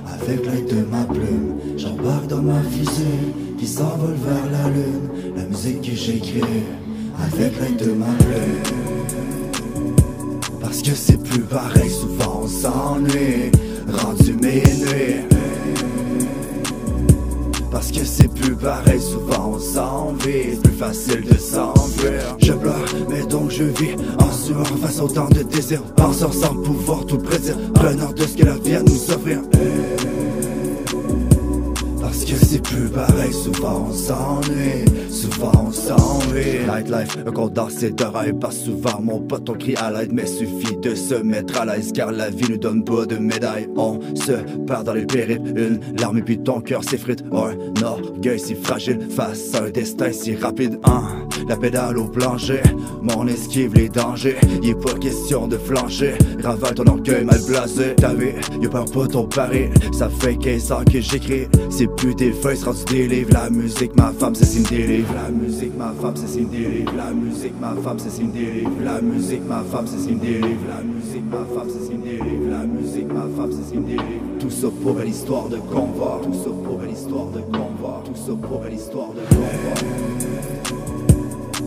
avec 0.05 0.45
l'aide 0.45 0.67
de 0.67 0.85
ma 0.91 1.05
plume. 1.05 1.55
J'embarque 1.77 2.27
dans 2.27 2.41
ma 2.41 2.61
fusée 2.61 3.31
qui 3.57 3.67
s'envole 3.67 4.15
vers 4.15 4.51
la 4.51 4.69
lune. 4.69 5.33
La 5.37 5.43
musique 5.45 5.81
que 5.81 5.95
j'écris 5.95 6.41
avec 7.23 7.53
l'aide 7.61 7.87
de 7.87 7.93
ma 7.93 8.13
plume. 8.19 8.63
Parce 10.59 10.81
que 10.81 10.93
c'est 10.93 11.23
plus 11.23 11.43
pareil, 11.43 11.89
souvent 11.89 12.41
on 12.43 12.47
s'ennuie. 12.47 13.51
Rendu 13.87 14.33
minuit. 14.33 15.44
Parce 17.75 17.91
que 17.91 18.05
c'est 18.05 18.33
plus 18.33 18.55
pareil, 18.55 19.01
souvent 19.01 19.51
on 19.55 19.59
s'envie 19.59 20.53
C'est 20.53 20.63
plus 20.63 20.77
facile 20.77 21.25
de 21.29 21.37
s'enfuir. 21.37 22.37
Je 22.41 22.53
pleure, 22.53 22.85
mais 23.09 23.25
donc 23.25 23.51
je 23.51 23.65
vis 23.65 23.95
En 24.17 24.31
sueur. 24.31 24.65
Face 24.81 25.01
au 25.01 25.09
temps 25.09 25.27
de 25.27 25.43
désir 25.43 25.83
Penseur 25.97 26.33
sans 26.33 26.55
pouvoir 26.55 27.05
tout 27.05 27.17
prédire. 27.17 27.57
Preneur 27.73 28.13
de 28.13 28.21
ce 28.21 28.37
que 28.37 28.45
la 28.45 28.53
vie 28.53 28.77
nous 28.81 29.11
offrir 29.11 29.41
Parce 32.27 32.39
que 32.39 32.45
c'est 32.47 32.61
plus 32.63 32.89
pareil, 32.89 33.31
souvent 33.31 33.87
on 33.87 33.93
s'ennuie 33.93 34.85
Souvent 35.11 35.51
on 35.67 35.71
s'ennuie. 35.71 36.65
Nightlife, 36.67 37.17
un 37.23 37.31
condensé 37.31 37.91
de 37.91 38.03
rêve 38.03 38.33
Pas 38.39 38.49
souvent. 38.49 38.99
Mon 38.99 39.19
pote 39.19 39.47
on 39.47 39.53
crie 39.53 39.75
à 39.75 39.91
l'aide 39.91 40.11
Mais 40.11 40.25
suffit 40.25 40.75
de 40.77 40.95
se 40.95 41.13
mettre 41.13 41.61
à 41.61 41.65
l'aise 41.65 41.91
Car 41.93 42.11
la 42.11 42.31
vie 42.31 42.49
nous 42.49 42.57
donne 42.57 42.83
pas 42.83 43.05
de 43.05 43.17
médaille 43.17 43.69
On 43.77 43.99
se 44.15 44.31
perd 44.65 44.85
dans 44.85 44.93
les 44.93 45.05
périples 45.05 45.49
Une 45.55 45.79
larme 45.99 46.17
et 46.17 46.23
puis 46.23 46.39
ton 46.39 46.61
cœur 46.61 46.83
s'effrite. 46.83 47.23
Un 47.31 47.83
orgueil 47.83 48.39
si 48.39 48.55
fragile 48.55 49.07
Face 49.11 49.53
à 49.53 49.65
un 49.65 49.69
destin 49.69 50.11
si 50.11 50.35
rapide. 50.35 50.79
Hein? 50.85 51.03
La 51.47 51.57
pédale 51.57 51.99
au 51.99 52.07
plancher 52.07 52.63
Mon 53.03 53.27
esquive 53.27 53.75
les 53.75 53.89
dangers. 53.89 54.37
Y 54.63 54.69
est 54.71 54.81
pas 54.81 54.95
question 54.95 55.47
de 55.47 55.57
flancher 55.57 56.15
Ravale 56.43 56.73
ton 56.73 56.87
orgueil 56.87 57.23
mal 57.23 57.39
blasé. 57.47 57.93
T'as 57.95 58.15
vu, 58.15 58.33
y'a 58.59 58.69
pas 58.69 59.07
ton 59.07 59.27
pari 59.27 59.69
Ça 59.93 60.09
fait 60.09 60.35
15 60.35 60.71
ans 60.71 60.83
que 60.91 60.99
j'écris 60.99 61.47
C'est 61.69 61.87
plus 61.95 62.14
des 62.17 62.31
feuilles, 62.31 62.63
rendu 62.63 62.83
des 62.85 63.07
livres. 63.07 63.33
La 63.33 63.49
musique, 63.49 63.95
ma 63.95 64.11
femme, 64.11 64.35
c'est 64.35 64.69
des 64.69 64.87
livres. 64.87 65.13
La 65.13 65.29
musique, 65.29 65.77
ma 65.77 65.93
femme, 66.01 66.13
c'est 66.15 66.49
des 66.49 66.57
livres. 66.57 66.93
La 66.95 67.11
musique, 67.11 67.59
ma 67.59 67.75
femme, 67.83 67.97
c'est 67.97 68.23
des 68.31 68.51
livres. 68.51 68.71
La 68.83 69.01
musique, 69.01 69.43
ma 69.47 69.63
femme, 69.63 69.87
c'est 69.87 70.19
des 70.19 70.37
livres. 70.39 70.67
La 70.69 70.83
musique, 70.83 71.25
ma 71.29 71.45
femme, 71.55 71.69
c'est 71.69 72.01
des 72.01 72.11
livres. 72.11 72.49
La 72.49 72.65
musique, 72.65 73.11
ma 73.11 73.27
femme, 73.35 73.51
c'est 73.51 73.85
des 73.85 73.91
livres. 73.91 74.37
Tout 74.39 74.49
ça 74.49 74.67
pour 74.81 74.99
une 74.99 75.09
histoire 75.09 75.49
de 75.49 75.57
convoi. 75.57 76.21
Tout 76.23 76.33
ça 76.33 76.49
pour 76.63 76.83
une 76.83 76.91
histoire 76.91 77.27
de 77.27 77.41
convoi. 77.41 78.03
Tout 78.05 78.15
ça 78.15 78.33
pour 78.41 78.65
une 78.65 78.75
histoire 78.75 79.09
de 79.09 79.21
convoi. 79.35 79.75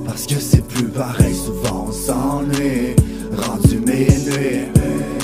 Parce 0.06 0.26
que 0.26 0.40
c'est 0.40 0.66
plus 0.66 0.88
pareil, 0.88 1.34
souvent 1.34 1.86
on 1.88 1.92
s'ennuie. 1.92 2.96
Rendu 3.36 3.78
minuit 3.80 5.17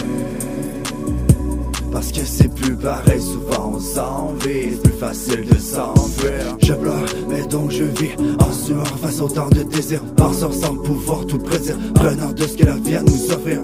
Parce 1.94 2.10
que 2.10 2.24
c'est 2.24 2.52
plus 2.52 2.74
pareil, 2.74 3.22
souvent 3.22 3.74
on 3.76 3.78
s'envie 3.78 4.72
C'est 4.72 4.82
plus 4.82 4.98
facile 4.98 5.46
de 5.48 5.56
s'enfuir. 5.56 6.56
Je 6.60 6.72
pleure, 6.72 7.04
mais 7.28 7.46
donc 7.46 7.70
je 7.70 7.84
vis 7.84 8.16
En 8.40 8.52
sueur. 8.52 8.84
Face 9.00 9.20
au 9.20 9.28
temps 9.28 9.48
de 9.50 9.62
désir 9.62 10.02
Penseur 10.16 10.52
sans 10.52 10.74
pouvoir 10.74 11.24
tout 11.24 11.38
prédire. 11.38 11.78
Preneur 11.94 12.34
de 12.34 12.42
ce 12.42 12.56
que 12.56 12.64
la 12.64 12.74
vie 12.74 12.96
a 12.96 13.02
nous 13.02 13.32
offrir. 13.32 13.60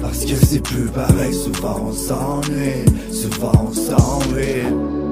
Parce 0.00 0.24
que 0.24 0.36
c'est 0.46 0.60
plus 0.60 0.86
pareil, 0.86 1.34
souvent 1.34 1.88
on 1.88 1.92
s'ennuie. 1.92 2.84
Souvent 3.10 3.52
on 3.68 3.72
s'ennuie 3.72 5.03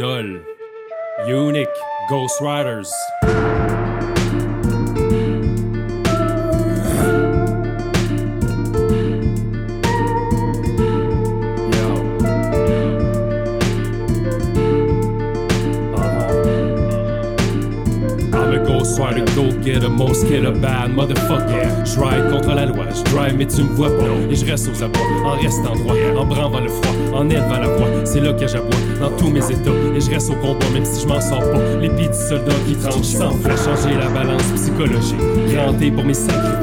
Aounol, 0.00 0.42
Unique, 1.26 1.68
Ghost 2.08 2.40
Riders. 2.40 2.90
Get 19.62 19.88
most 19.88 20.26
killer 20.26 20.52
bad 20.52 20.90
motherfucker. 20.94 21.84
Je 21.84 21.98
ride 22.00 22.30
contre 22.30 22.54
la 22.54 22.66
loi, 22.66 22.86
je 22.94 23.02
drive 23.10 23.36
mais 23.36 23.46
tu 23.46 23.62
me 23.62 23.68
vois 23.68 23.90
pas. 23.90 24.04
Et 24.30 24.34
je 24.34 24.44
reste 24.46 24.68
aux 24.68 24.82
abois, 24.82 25.00
en 25.24 25.36
restant 25.36 25.74
droit, 25.76 25.94
en 26.16 26.24
branvant 26.24 26.60
le 26.60 26.68
froid, 26.68 26.94
en 27.14 27.28
élevant 27.28 27.58
la 27.60 27.68
voix. 27.68 27.88
C'est 28.04 28.20
là 28.20 28.32
que 28.32 28.46
j'aboie, 28.46 28.70
dans 29.00 29.10
tous 29.16 29.30
mes 29.30 29.44
états. 29.44 29.70
Et 29.96 30.00
je 30.00 30.10
reste 30.10 30.30
au 30.30 30.34
combat 30.34 30.66
même 30.72 30.84
si 30.84 31.02
je 31.02 31.06
m'en 31.06 31.20
sors 31.20 31.40
pas. 31.40 31.60
Les 31.80 31.88
pieds 31.90 32.08
du 32.08 32.14
soldat 32.14 32.52
qui 32.66 32.74
tranchent 32.74 33.02
sans 33.02 33.32
faire 33.32 33.56
changer 33.56 33.94
la 33.96 34.08
balance 34.08 34.42
psychologique. 34.54 35.20
Granté 35.52 35.90
pour 35.90 36.04
mes 36.04 36.14
sacrifices 36.14 36.59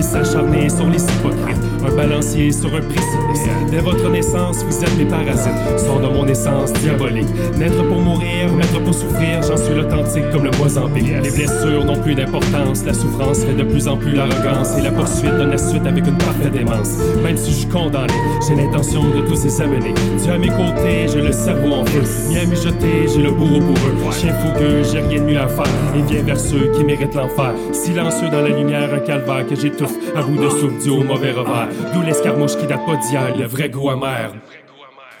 et 0.00 0.02
s'acharner 0.02 0.68
sur 0.68 0.86
les 0.88 1.02
hypocrites. 1.02 1.60
Un 1.86 1.94
balancier 1.94 2.52
sur 2.52 2.68
un 2.74 2.80
précipice. 2.80 3.48
Dès 3.70 3.80
votre 3.80 4.10
naissance, 4.10 4.64
vous 4.64 4.84
êtes 4.84 4.96
mes 4.98 5.04
parasites. 5.04 5.78
Sont 5.78 6.00
de 6.00 6.08
mon 6.08 6.26
essence 6.26 6.72
diabolique. 6.74 7.28
Naître 7.56 7.82
pour 7.88 8.00
mourir, 8.00 8.52
naître 8.56 8.80
pour 8.82 8.94
souffrir, 8.94 9.42
j'en 9.42 9.56
suis 9.56 9.74
l'authentique 9.74 10.30
comme 10.30 10.44
le 10.44 10.50
Mozambique. 10.58 11.12
Les 11.22 11.30
blessures 11.30 11.84
n'ont 11.84 12.00
plus 12.00 12.14
d'importance. 12.14 12.84
La 12.84 12.94
souffrance 12.94 13.44
fait 13.44 13.54
de 13.54 13.64
plus 13.64 13.88
en 13.88 13.96
plus 13.96 14.12
l'arrogance. 14.12 14.76
Et 14.78 14.82
la 14.82 14.90
poursuite 14.90 15.36
donne 15.36 15.50
la 15.50 15.58
suite 15.58 15.86
avec 15.86 16.06
une 16.06 16.18
parfaite 16.18 16.52
démence. 16.52 16.98
Même 17.22 17.36
si 17.36 17.50
je 17.50 17.56
suis 17.56 17.68
condamné, 17.68 18.12
j'ai 18.46 18.56
l'intention 18.56 19.02
de 19.04 19.20
tous 19.26 19.44
les 19.44 19.60
amener. 19.60 19.94
Dieu 20.18 20.32
à 20.32 20.38
mes 20.38 20.48
côtés, 20.48 21.08
j'ai 21.12 21.22
le 21.22 21.32
cerveau 21.32 21.72
en 21.74 21.84
feu. 21.84 22.02
Bien 22.30 22.46
mijoté, 22.46 23.06
j'ai 23.12 23.22
le 23.22 23.30
bourreau 23.30 23.60
pour 23.60 23.76
eux. 23.76 24.12
Chien 24.12 24.34
fougueux, 24.34 24.82
j'ai 24.82 25.00
rien 25.00 25.22
de 25.22 25.26
mieux 25.26 25.40
à 25.40 25.48
faire. 25.48 25.66
Et 25.96 26.02
viens 26.10 26.22
vers 26.22 26.40
ceux 26.40 26.70
qui 26.74 26.84
méritent 26.84 27.14
l'enfer. 27.14 27.52
Silencieux 27.72 28.28
dans 28.30 28.42
la 28.42 28.50
lumière, 28.50 28.92
un 28.92 28.98
calvaire 28.98 29.46
que 29.46 29.56
j'étouffe. 29.56 29.89
À 30.16 30.22
bout 30.22 30.36
de 30.36 30.48
soupe 30.48 30.80
au 30.88 31.02
mauvais 31.02 31.32
revers. 31.32 31.68
D'où 31.92 32.02
l'escarmouche 32.02 32.56
qui 32.56 32.66
date 32.66 32.84
pas 32.86 32.96
d'hier, 32.96 33.36
le 33.36 33.46
vrai 33.46 33.68
goût 33.68 33.90
amer. 33.90 34.32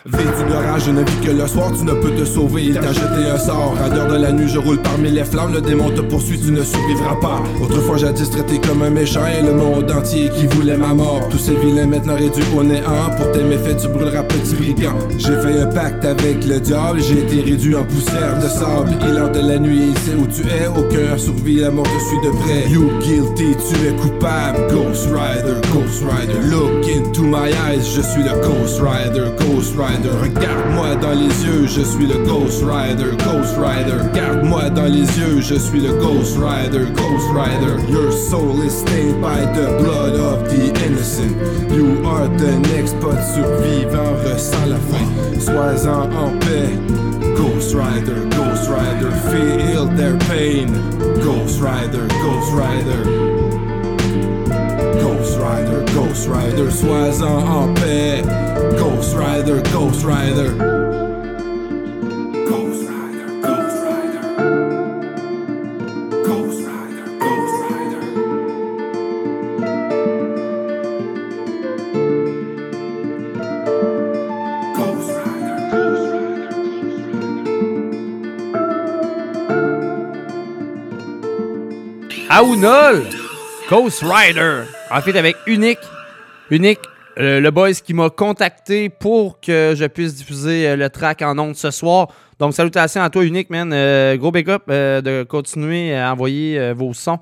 Vêtu 0.06 0.44
de 0.48 0.54
rage, 0.54 0.84
je 0.86 0.92
ne 0.92 1.02
vis 1.02 1.26
que 1.26 1.30
le 1.30 1.46
soir, 1.46 1.70
tu 1.78 1.84
ne 1.84 1.92
peux 1.92 2.12
te 2.12 2.24
sauver, 2.24 2.64
il 2.68 2.74
t'a 2.74 2.90
jeté 2.90 3.28
un 3.30 3.38
sort. 3.38 3.74
À 3.84 3.94
l'heure 3.94 4.08
de 4.08 4.16
la 4.16 4.32
nuit, 4.32 4.48
je 4.48 4.58
roule 4.58 4.80
parmi 4.80 5.10
les 5.10 5.24
flammes, 5.24 5.52
le 5.52 5.60
démon 5.60 5.90
te 5.90 6.00
poursuit, 6.00 6.40
tu 6.40 6.52
ne 6.52 6.62
survivras 6.62 7.16
pas. 7.16 7.42
Autrefois, 7.62 7.98
jadis 7.98 8.30
traité 8.30 8.58
comme 8.66 8.80
un 8.80 8.88
méchant 8.88 9.26
et 9.26 9.42
le 9.42 9.52
monde 9.52 9.90
entier 9.90 10.30
qui 10.30 10.46
voulait 10.46 10.78
ma 10.78 10.94
mort. 10.94 11.28
Tous 11.28 11.36
ces 11.36 11.54
vilains 11.54 11.86
maintenant 11.86 12.14
réduits 12.14 12.42
au 12.56 12.62
néant, 12.62 13.10
pour 13.18 13.30
tes 13.32 13.42
méfaits, 13.42 13.76
tu 13.76 13.88
brûleras 13.88 14.22
petit 14.22 14.54
brigand. 14.54 14.96
J'ai 15.18 15.36
fait 15.36 15.60
un 15.60 15.66
pacte 15.66 16.02
avec 16.02 16.46
le 16.46 16.60
diable, 16.60 17.00
j'ai 17.02 17.18
été 17.18 17.42
réduit 17.42 17.76
en 17.76 17.84
poussière 17.84 18.38
de 18.42 18.48
sable. 18.48 18.96
Et 19.06 19.12
l'heure 19.12 19.32
de 19.32 19.40
la 19.40 19.58
nuit, 19.58 19.90
il 19.90 19.98
sait 19.98 20.16
où 20.16 20.26
tu 20.26 20.48
es, 20.48 20.66
aucun 20.66 21.18
survit, 21.18 21.56
la 21.56 21.70
mort 21.70 21.84
te 21.84 22.02
suit 22.08 22.20
de 22.24 22.30
près. 22.38 22.70
You 22.70 22.88
guilty, 23.00 23.54
tu 23.68 23.86
es 23.86 23.92
coupable, 24.00 24.66
Ghost 24.70 25.10
Rider, 25.12 25.60
Ghost 25.74 26.02
Rider. 26.08 26.40
Look 26.48 26.88
into 26.88 27.22
my 27.22 27.50
eyes, 27.68 27.84
je 27.84 28.00
suis 28.00 28.22
le 28.22 28.32
Ghost 28.40 28.80
Rider, 28.80 29.26
Ghost 29.38 29.74
Rider. 29.76 29.89
Regarde-moi 29.98 30.94
dans 30.96 31.14
les 31.14 31.44
yeux, 31.44 31.66
je 31.66 31.82
suis 31.82 32.06
le 32.06 32.24
Ghost 32.24 32.62
Rider, 32.62 33.16
Ghost 33.24 33.56
Rider. 33.58 33.98
Regarde-moi 34.08 34.70
dans 34.70 34.86
les 34.86 35.06
yeux, 35.18 35.40
je 35.40 35.56
suis 35.56 35.80
le 35.80 35.94
Ghost 35.94 36.38
Rider, 36.38 36.86
Ghost 36.94 37.28
Rider. 37.32 37.76
Your 37.90 38.12
soul 38.12 38.62
is 38.62 38.72
stained 38.72 39.20
by 39.20 39.40
the 39.52 39.66
blood 39.82 40.14
of 40.14 40.48
the 40.48 40.72
innocent. 40.86 41.36
You 41.72 42.06
are 42.06 42.28
the 42.28 42.58
next, 42.72 42.94
but 43.00 43.20
survivant 43.34 44.24
ressent 44.24 44.66
la 44.66 44.78
faim. 44.78 45.40
Sois-en 45.40 46.12
en 46.12 46.38
paix. 46.38 46.78
Ghost 47.36 47.74
Rider, 47.74 48.26
Ghost 48.30 48.68
Rider, 48.70 49.10
feel 49.30 49.86
their 49.86 50.16
pain. 50.28 50.68
Ghost 51.20 51.60
Rider, 51.60 52.06
Ghost 52.22 52.52
Rider. 52.52 53.39
Rider, 56.30 56.70
sois-en 56.70 57.46
en 57.46 57.74
paix. 57.74 58.22
Ghost 58.78 59.16
Rider. 59.16 59.62
Ghost 59.72 60.04
Rider, 60.04 60.52
Ghost 60.52 60.54
Rider. 60.54 60.54
Ghost 66.24 66.64
Rider, 66.66 67.06
Ghost 67.18 67.54
Rider. 67.66 68.02
Ghost 74.76 75.16
Rider, 75.16 75.56
Ghost 75.74 76.12
Rider. 76.12 76.48
Aounol, 82.30 83.06
Ghost 83.68 84.02
Rider. 84.02 84.64
En 84.90 85.00
fait, 85.02 85.16
avec 85.16 85.36
Unique. 85.46 85.78
Unique, 86.50 86.80
euh, 87.18 87.40
le 87.40 87.50
boys 87.50 87.72
qui 87.72 87.94
m'a 87.94 88.10
contacté 88.10 88.88
pour 88.88 89.40
que 89.40 89.74
je 89.76 89.84
puisse 89.86 90.14
diffuser 90.14 90.68
euh, 90.68 90.76
le 90.76 90.90
track 90.90 91.22
en 91.22 91.38
ondes 91.38 91.54
ce 91.54 91.70
soir. 91.70 92.08
Donc, 92.38 92.54
salutations 92.54 93.02
à 93.02 93.10
toi, 93.10 93.24
Unique, 93.24 93.50
man. 93.50 93.72
Euh, 93.72 94.16
gros 94.16 94.32
big 94.32 94.48
up 94.50 94.62
euh, 94.68 95.00
de 95.00 95.22
continuer 95.22 95.94
à 95.94 96.12
envoyer 96.12 96.72
vos 96.72 96.92
sons 96.92 97.18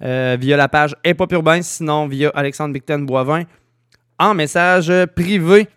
via 0.00 0.56
la 0.56 0.68
page 0.68 0.94
Hop 1.06 1.32
Urbain, 1.32 1.62
sinon 1.62 2.06
via 2.06 2.30
Alexandre 2.34 2.74
Bicton 2.74 2.98
Boivin 3.00 3.44
en 4.18 4.34
message 4.34 4.92
privé. 5.14 5.68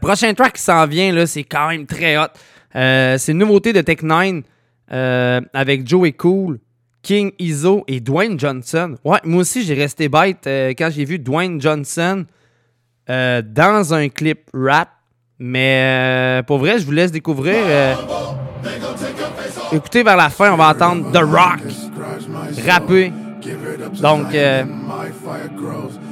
Prochain 0.00 0.34
track 0.34 0.54
qui 0.54 0.62
s'en 0.62 0.86
vient, 0.86 1.26
c'est 1.26 1.44
quand 1.44 1.68
même 1.68 1.86
très 1.86 2.16
hot. 2.16 2.26
C'est 2.72 3.28
une 3.28 3.38
nouveauté 3.38 3.72
de 3.72 3.80
Tech9 3.82 4.42
euh, 4.92 5.40
avec 5.54 5.88
Joey 5.88 6.12
Cool, 6.12 6.58
King 7.04 7.32
Izo 7.38 7.84
et 7.86 8.00
Dwayne 8.00 8.40
Johnson. 8.40 8.96
Ouais, 9.04 9.18
moi 9.24 9.42
aussi, 9.42 9.62
j'ai 9.62 9.74
resté 9.74 10.08
bête 10.08 10.46
euh, 10.46 10.70
quand 10.70 10.88
j'ai 10.90 11.04
vu 11.04 11.18
Dwayne 11.18 11.60
Johnson 11.60 12.24
euh, 13.10 13.42
dans 13.46 13.94
un 13.94 14.08
clip 14.08 14.48
rap. 14.52 14.88
Mais 15.38 15.82
euh, 16.40 16.42
pour 16.42 16.58
vrai, 16.58 16.78
je 16.78 16.86
vous 16.86 16.92
laisse 16.92 17.12
découvrir. 17.12 17.56
écoutez, 19.70 20.02
vers 20.02 20.16
la 20.16 20.30
fin, 20.30 20.52
on 20.52 20.56
va 20.56 20.70
entendre 20.70 21.12
The 21.12 21.22
Rock 21.22 21.60
rapper. 22.66 23.12
Donc, 24.00 24.28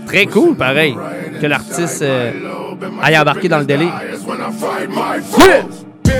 très 0.06 0.26
cool, 0.26 0.54
pareil, 0.56 0.94
que 1.40 1.46
l'artiste 1.46 2.04
aille 3.02 3.18
embarquer 3.18 3.48
dans 3.48 3.60
le 3.60 3.64
délire. 3.64 3.94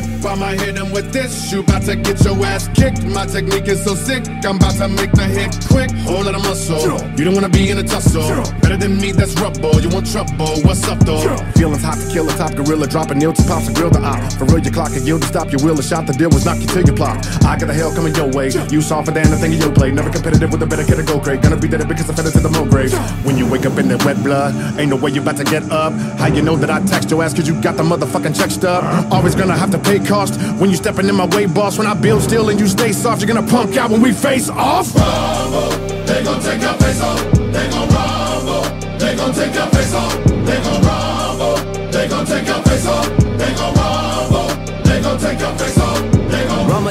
Bip, 0.02 0.24
I'ma 0.24 0.48
hit 0.50 0.76
him 0.76 0.90
with 0.92 1.12
this. 1.12 1.52
You 1.52 1.60
about 1.60 1.82
to 1.82 1.96
get 1.96 2.24
your 2.24 2.38
ass 2.44 2.68
kicked. 2.74 3.04
My 3.04 3.26
technique 3.26 3.68
is 3.68 3.84
so 3.84 3.94
sick. 3.94 4.24
I'm 4.44 4.56
about 4.56 4.74
to 4.74 4.88
make 4.88 5.12
the 5.12 5.24
hit 5.24 5.52
quick. 5.68 5.90
Whole 6.02 6.24
lot 6.24 6.34
of 6.34 6.42
muscle. 6.42 6.98
You 7.16 7.24
don't 7.24 7.34
wanna 7.34 7.48
be 7.48 7.70
in 7.70 7.78
a 7.78 7.82
tussle. 7.82 8.22
Better 8.60 8.76
than 8.76 8.98
me, 8.98 9.12
that's 9.12 9.34
rubble. 9.40 9.80
You 9.80 9.88
want 9.88 10.10
trouble? 10.10 10.60
What's 10.62 10.84
up 10.88 10.98
though? 11.00 11.36
Feelings 11.54 11.82
hot 11.82 11.98
to 11.98 12.06
kill 12.12 12.28
a 12.28 12.32
top 12.32 12.54
gorilla, 12.54 12.86
dropping 12.86 13.18
nil 13.18 13.32
to 13.32 13.42
pops 13.44 13.66
and 13.66 13.76
grill 13.76 13.90
the 13.90 14.00
eye. 14.00 14.28
For 14.38 14.44
real, 14.46 14.60
your 14.60 14.72
clock 14.72 14.92
and 14.94 15.06
yield 15.06 15.22
to 15.22 15.28
stop 15.28 15.50
your 15.50 15.60
wheel. 15.62 15.78
A 15.78 15.82
shot 15.82 16.06
the 16.06 16.12
deal 16.12 16.30
was 16.30 16.44
knock 16.44 16.60
you 16.60 16.66
till 16.66 16.82
you 16.82 16.92
plot. 16.92 17.18
I 17.44 17.58
got 17.58 17.66
the 17.66 17.74
hell 17.74 17.94
coming 17.94 18.14
your 18.14 18.30
way. 18.30 18.50
You 18.70 18.80
softer 18.80 19.12
than 19.12 19.30
the 19.30 19.36
thing 19.36 19.52
you 19.52 19.70
play. 19.70 19.90
Never 19.90 20.10
competitive 20.10 20.50
with 20.52 20.62
a 20.62 20.66
better 20.66 20.84
kid 20.84 20.96
to 20.96 21.02
go 21.02 21.18
great. 21.18 21.42
Gonna 21.42 21.56
be 21.56 21.68
dead 21.68 21.86
because 21.88 22.08
I 22.10 22.14
fed 22.14 22.26
it 22.26 22.32
to 22.32 22.40
the 22.40 22.50
mo 22.50 22.64
grave. 22.64 22.92
When 23.24 23.36
you 23.36 23.46
wake 23.46 23.66
up 23.66 23.78
in 23.78 23.88
that 23.88 24.04
wet 24.04 24.22
blood, 24.22 24.54
ain't 24.78 24.90
no 24.90 24.96
way 24.96 25.10
you 25.10 25.22
about 25.22 25.36
to 25.38 25.44
get 25.44 25.70
up. 25.70 25.92
How 26.18 26.26
you 26.26 26.42
know 26.42 26.56
that 26.56 26.70
I 26.70 26.80
text 26.86 27.10
your 27.10 27.22
ass 27.22 27.34
cause 27.34 27.46
you 27.46 27.60
got 27.60 27.76
the 27.76 27.82
motherfucking 27.82 28.36
check 28.38 28.50
stub? 28.50 28.84
Uh-huh. 28.84 29.16
Always 29.16 29.34
gonna 29.34 29.56
have 29.56 29.70
to 29.70 29.78
pay 29.78 29.91
cost 29.98 30.40
when 30.58 30.70
you 30.70 30.76
stepping 30.76 31.08
in 31.08 31.14
my 31.14 31.26
way, 31.26 31.46
boss. 31.46 31.78
When 31.78 31.86
I 31.86 31.94
build 31.94 32.22
still 32.22 32.48
and 32.48 32.58
you 32.60 32.68
stay 32.68 32.92
soft, 32.92 33.20
you're 33.22 33.32
gonna 33.32 33.46
punk 33.46 33.76
out 33.76 33.90
when 33.90 34.02
we 34.02 34.12
face 34.12 34.48
off. 34.48 34.94
Rumble, 34.94 35.70
They 36.06 36.22
gon' 36.24 36.40
take 36.40 36.60
your 36.60 36.74
face 36.74 37.00
off. 37.00 37.20
They 37.32 37.68
gon' 37.70 37.88
rumble. 37.88 38.62
They 38.98 39.16
gon' 39.16 39.34
take 39.34 39.54
your 39.54 39.66
face 39.66 39.94
off. 39.94 40.24
They 40.24 40.60
gon' 40.62 40.82
rumble. 40.82 41.56
They 41.90 42.08
gon' 42.08 42.26
take 42.26 42.46
your 42.46 42.62
face 42.62 42.86
off. 42.86 43.21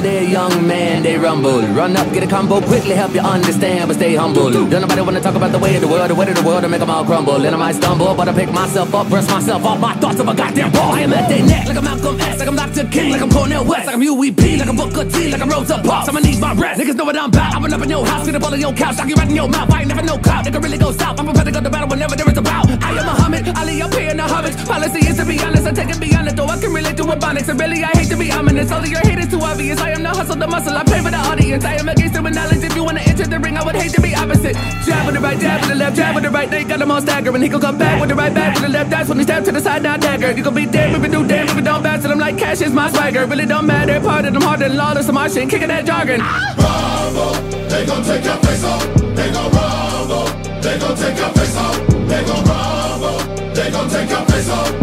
They 0.02 0.34
gon' 0.34 0.50
Rumble 0.52 0.58
there, 0.58 0.58
young 0.58 0.68
man, 0.68 1.04
they 1.04 1.18
rumble. 1.18 1.62
Run 1.62 1.96
up, 1.96 2.12
get 2.12 2.24
a 2.24 2.28
combo, 2.28 2.60
quickly 2.62 2.96
help 2.96 3.14
you 3.14 3.22
understand, 3.22 3.88
but 3.88 3.98
stay 3.98 4.16
humble. 4.16 4.50
Don't 4.50 4.70
nobody 4.70 5.02
wanna 5.02 5.22
talk 5.22 5.36
about 5.36 5.52
the 5.52 5.60
way 5.60 5.76
of 5.76 5.82
the 5.82 5.88
world, 5.88 6.10
the 6.10 6.16
way 6.16 6.28
of 6.28 6.36
the 6.36 6.42
world, 6.42 6.64
and 6.64 6.72
make 6.72 6.80
them 6.80 6.90
all 6.90 7.06
crumble. 7.06 7.36
And 7.46 7.54
I 7.54 7.58
might 7.58 7.76
stumble, 7.76 8.16
but 8.16 8.28
I 8.28 8.34
pick 8.34 8.52
myself 8.52 8.94
up, 8.96 9.10
brush 9.10 9.28
myself 9.30 9.64
off 9.64 9.80
my 9.80 9.94
thoughts 9.96 10.20
of 10.20 10.28
a 10.28 10.34
goddamn 10.34 10.72
ball. 10.72 10.94
I 10.94 11.02
am 11.02 11.14
at 11.14 11.30
their 11.30 11.46
neck, 11.46 11.68
like 11.68 11.78
I'm 11.78 11.84
Malcolm 11.84 12.20
X, 12.20 12.40
like 12.40 12.48
I'm 12.48 12.56
Dr. 12.56 12.88
King, 12.88 13.12
like 13.12 13.22
I'm 13.22 13.30
Cornel 13.30 13.64
West, 13.64 13.86
like 13.86 13.96
I'm 13.96 14.02
UEP, 14.02 14.58
like 14.58 14.68
I'm 14.68 14.76
Booker 14.76 15.06
T, 15.06 15.32
like 15.32 15.42
I'm 15.42 15.50
Rosa 15.50 15.78
Parks. 15.84 16.10
I'ma 16.10 16.20
need 16.20 16.40
my 16.40 16.54
rest. 16.54 16.82
Niggas 16.82 16.96
know 16.96 17.06
what 17.06 17.18
I'm 17.18 17.30
about. 17.30 17.54
I'm 17.54 17.62
gonna 17.62 17.76
up 17.76 17.84
in 17.84 17.90
your 17.90 18.06
house, 18.06 18.26
get 18.26 18.36
up 18.36 18.54
in 18.54 18.60
your 18.60 18.74
couch, 18.74 18.98
knock 18.98 19.08
you 19.08 19.16
right 19.16 19.30
in 19.30 19.36
your 19.36 19.50
mouth. 19.50 19.70
I 19.72 19.82
ain't 19.82 19.90
never 19.90 20.02
no 20.02 20.18
clout, 20.18 20.46
nigga 20.46 20.64
really 20.64 20.80
go 20.80 20.92
south. 20.92 21.20
I'm 21.20 21.26
prepared 21.26 21.46
to 21.46 21.52
go 21.52 21.62
to 21.62 21.70
battle 21.70 21.88
whenever 21.88 22.16
there 22.16 22.30
is 22.30 22.38
a 22.38 22.42
bout. 22.42 22.66
I 22.84 22.98
am 22.98 23.06
Muhammad, 23.06 23.56
Ali 23.56 23.82
up 23.82 23.94
here 23.94 24.10
in 24.10 24.18
the 24.18 24.24
hobbits. 24.24 24.66
Policy 24.66 25.06
is 25.08 25.18
to 25.18 25.26
be 25.26 25.38
honest, 25.40 25.68
I 25.68 25.72
take 25.72 25.90
it 25.90 26.00
beyond 26.00 26.28
it, 26.28 26.36
though 26.36 26.48
I 26.48 26.58
can 26.60 26.74
relate 26.74 26.98
to 26.98 27.04
a 27.04 27.16
ebonics. 27.16 27.50
And 27.50 27.60
really, 27.60 27.84
I 27.84 27.92
hate 27.98 28.10
to 28.10 28.18
be 28.18 28.32
ominous. 28.32 28.72
All 28.72 28.80
of 28.80 28.88
your 28.88 29.02
hate 29.02 29.20
is 29.20 29.28
too 29.28 29.42
obvious. 29.42 29.80
I 29.80 29.91
am 29.92 30.04
the 30.04 30.10
hustle, 30.10 30.36
the 30.36 30.48
muscle, 30.48 30.76
I 30.76 30.84
pay 30.84 31.02
for 31.02 31.12
the 31.12 31.18
audience. 31.18 31.64
I 31.66 31.76
am 31.76 31.90
against 31.90 32.16
it 32.16 32.24
with 32.24 32.34
knowledge. 32.34 32.64
If 32.64 32.76
you 32.76 32.84
wanna 32.84 33.02
enter 33.02 33.26
the 33.28 33.40
ring, 33.40 33.58
I 33.58 33.64
would 33.64 33.76
hate 33.76 33.92
to 33.94 34.02
be 34.02 34.16
opposite. 34.16 34.56
Jab 34.86 35.06
with 35.06 35.16
the 35.16 35.22
right, 35.22 35.40
jab 35.40 35.62
with 35.62 35.70
the 35.70 35.76
left, 35.76 35.96
jab 35.96 36.16
with 36.16 36.24
the 36.24 36.30
right. 36.30 36.50
They 36.50 36.64
got 36.64 36.80
them 36.80 36.92
all 36.92 37.02
staggering. 37.02 37.42
He 37.42 37.50
gon' 37.50 37.62
come 37.62 37.78
back 37.78 38.00
with 38.00 38.10
the 38.10 38.16
right 38.16 38.34
back 38.34 38.54
with 38.56 38.64
the 38.64 38.70
left. 38.70 38.90
That's 38.90 39.10
when 39.10 39.18
he 39.18 39.24
step 39.24 39.44
to 39.46 39.52
the 39.52 39.60
side, 39.60 39.84
now 39.84 39.98
dagger. 39.98 40.32
You 40.32 40.44
gon' 40.44 40.54
be 40.56 40.66
dead 40.66 40.96
if 40.96 41.04
you 41.04 41.10
do 41.10 41.28
damn 41.28 41.48
if 41.48 41.56
you 41.56 41.62
don't 41.62 41.84
bounce. 41.84 42.04
And 42.04 42.14
I'm 42.14 42.20
like, 42.20 42.38
cash 42.38 42.62
is 42.62 42.74
my 42.74 42.90
swagger. 42.92 43.26
Really 43.26 43.46
don't 43.46 43.66
matter. 43.66 44.00
Part 44.00 44.26
of 44.26 44.34
them 44.34 44.42
harder 44.42 44.68
than 44.68 44.78
lawless. 44.78 45.12
My 45.12 45.28
shit, 45.28 45.50
kicking 45.50 45.68
that 45.70 45.86
jargon. 45.86 46.22
rumble. 46.22 47.34
They 47.70 47.86
gon' 47.86 48.04
take 48.04 48.24
your 48.24 48.38
face 48.38 48.64
off. 48.64 48.84
They 49.16 49.32
gon' 49.32 49.52
rumble. 49.52 50.26
They 50.62 50.80
gon' 50.80 50.96
take 50.96 51.18
your 51.18 51.30
face 51.30 51.58
off. 51.58 51.88
They 51.88 52.24
gon' 52.26 52.44
rumble. 52.46 53.20
They 53.54 53.72
gon' 53.72 53.90
take 53.90 54.10
your 54.10 54.26
face 54.26 54.50
off. 54.50 54.81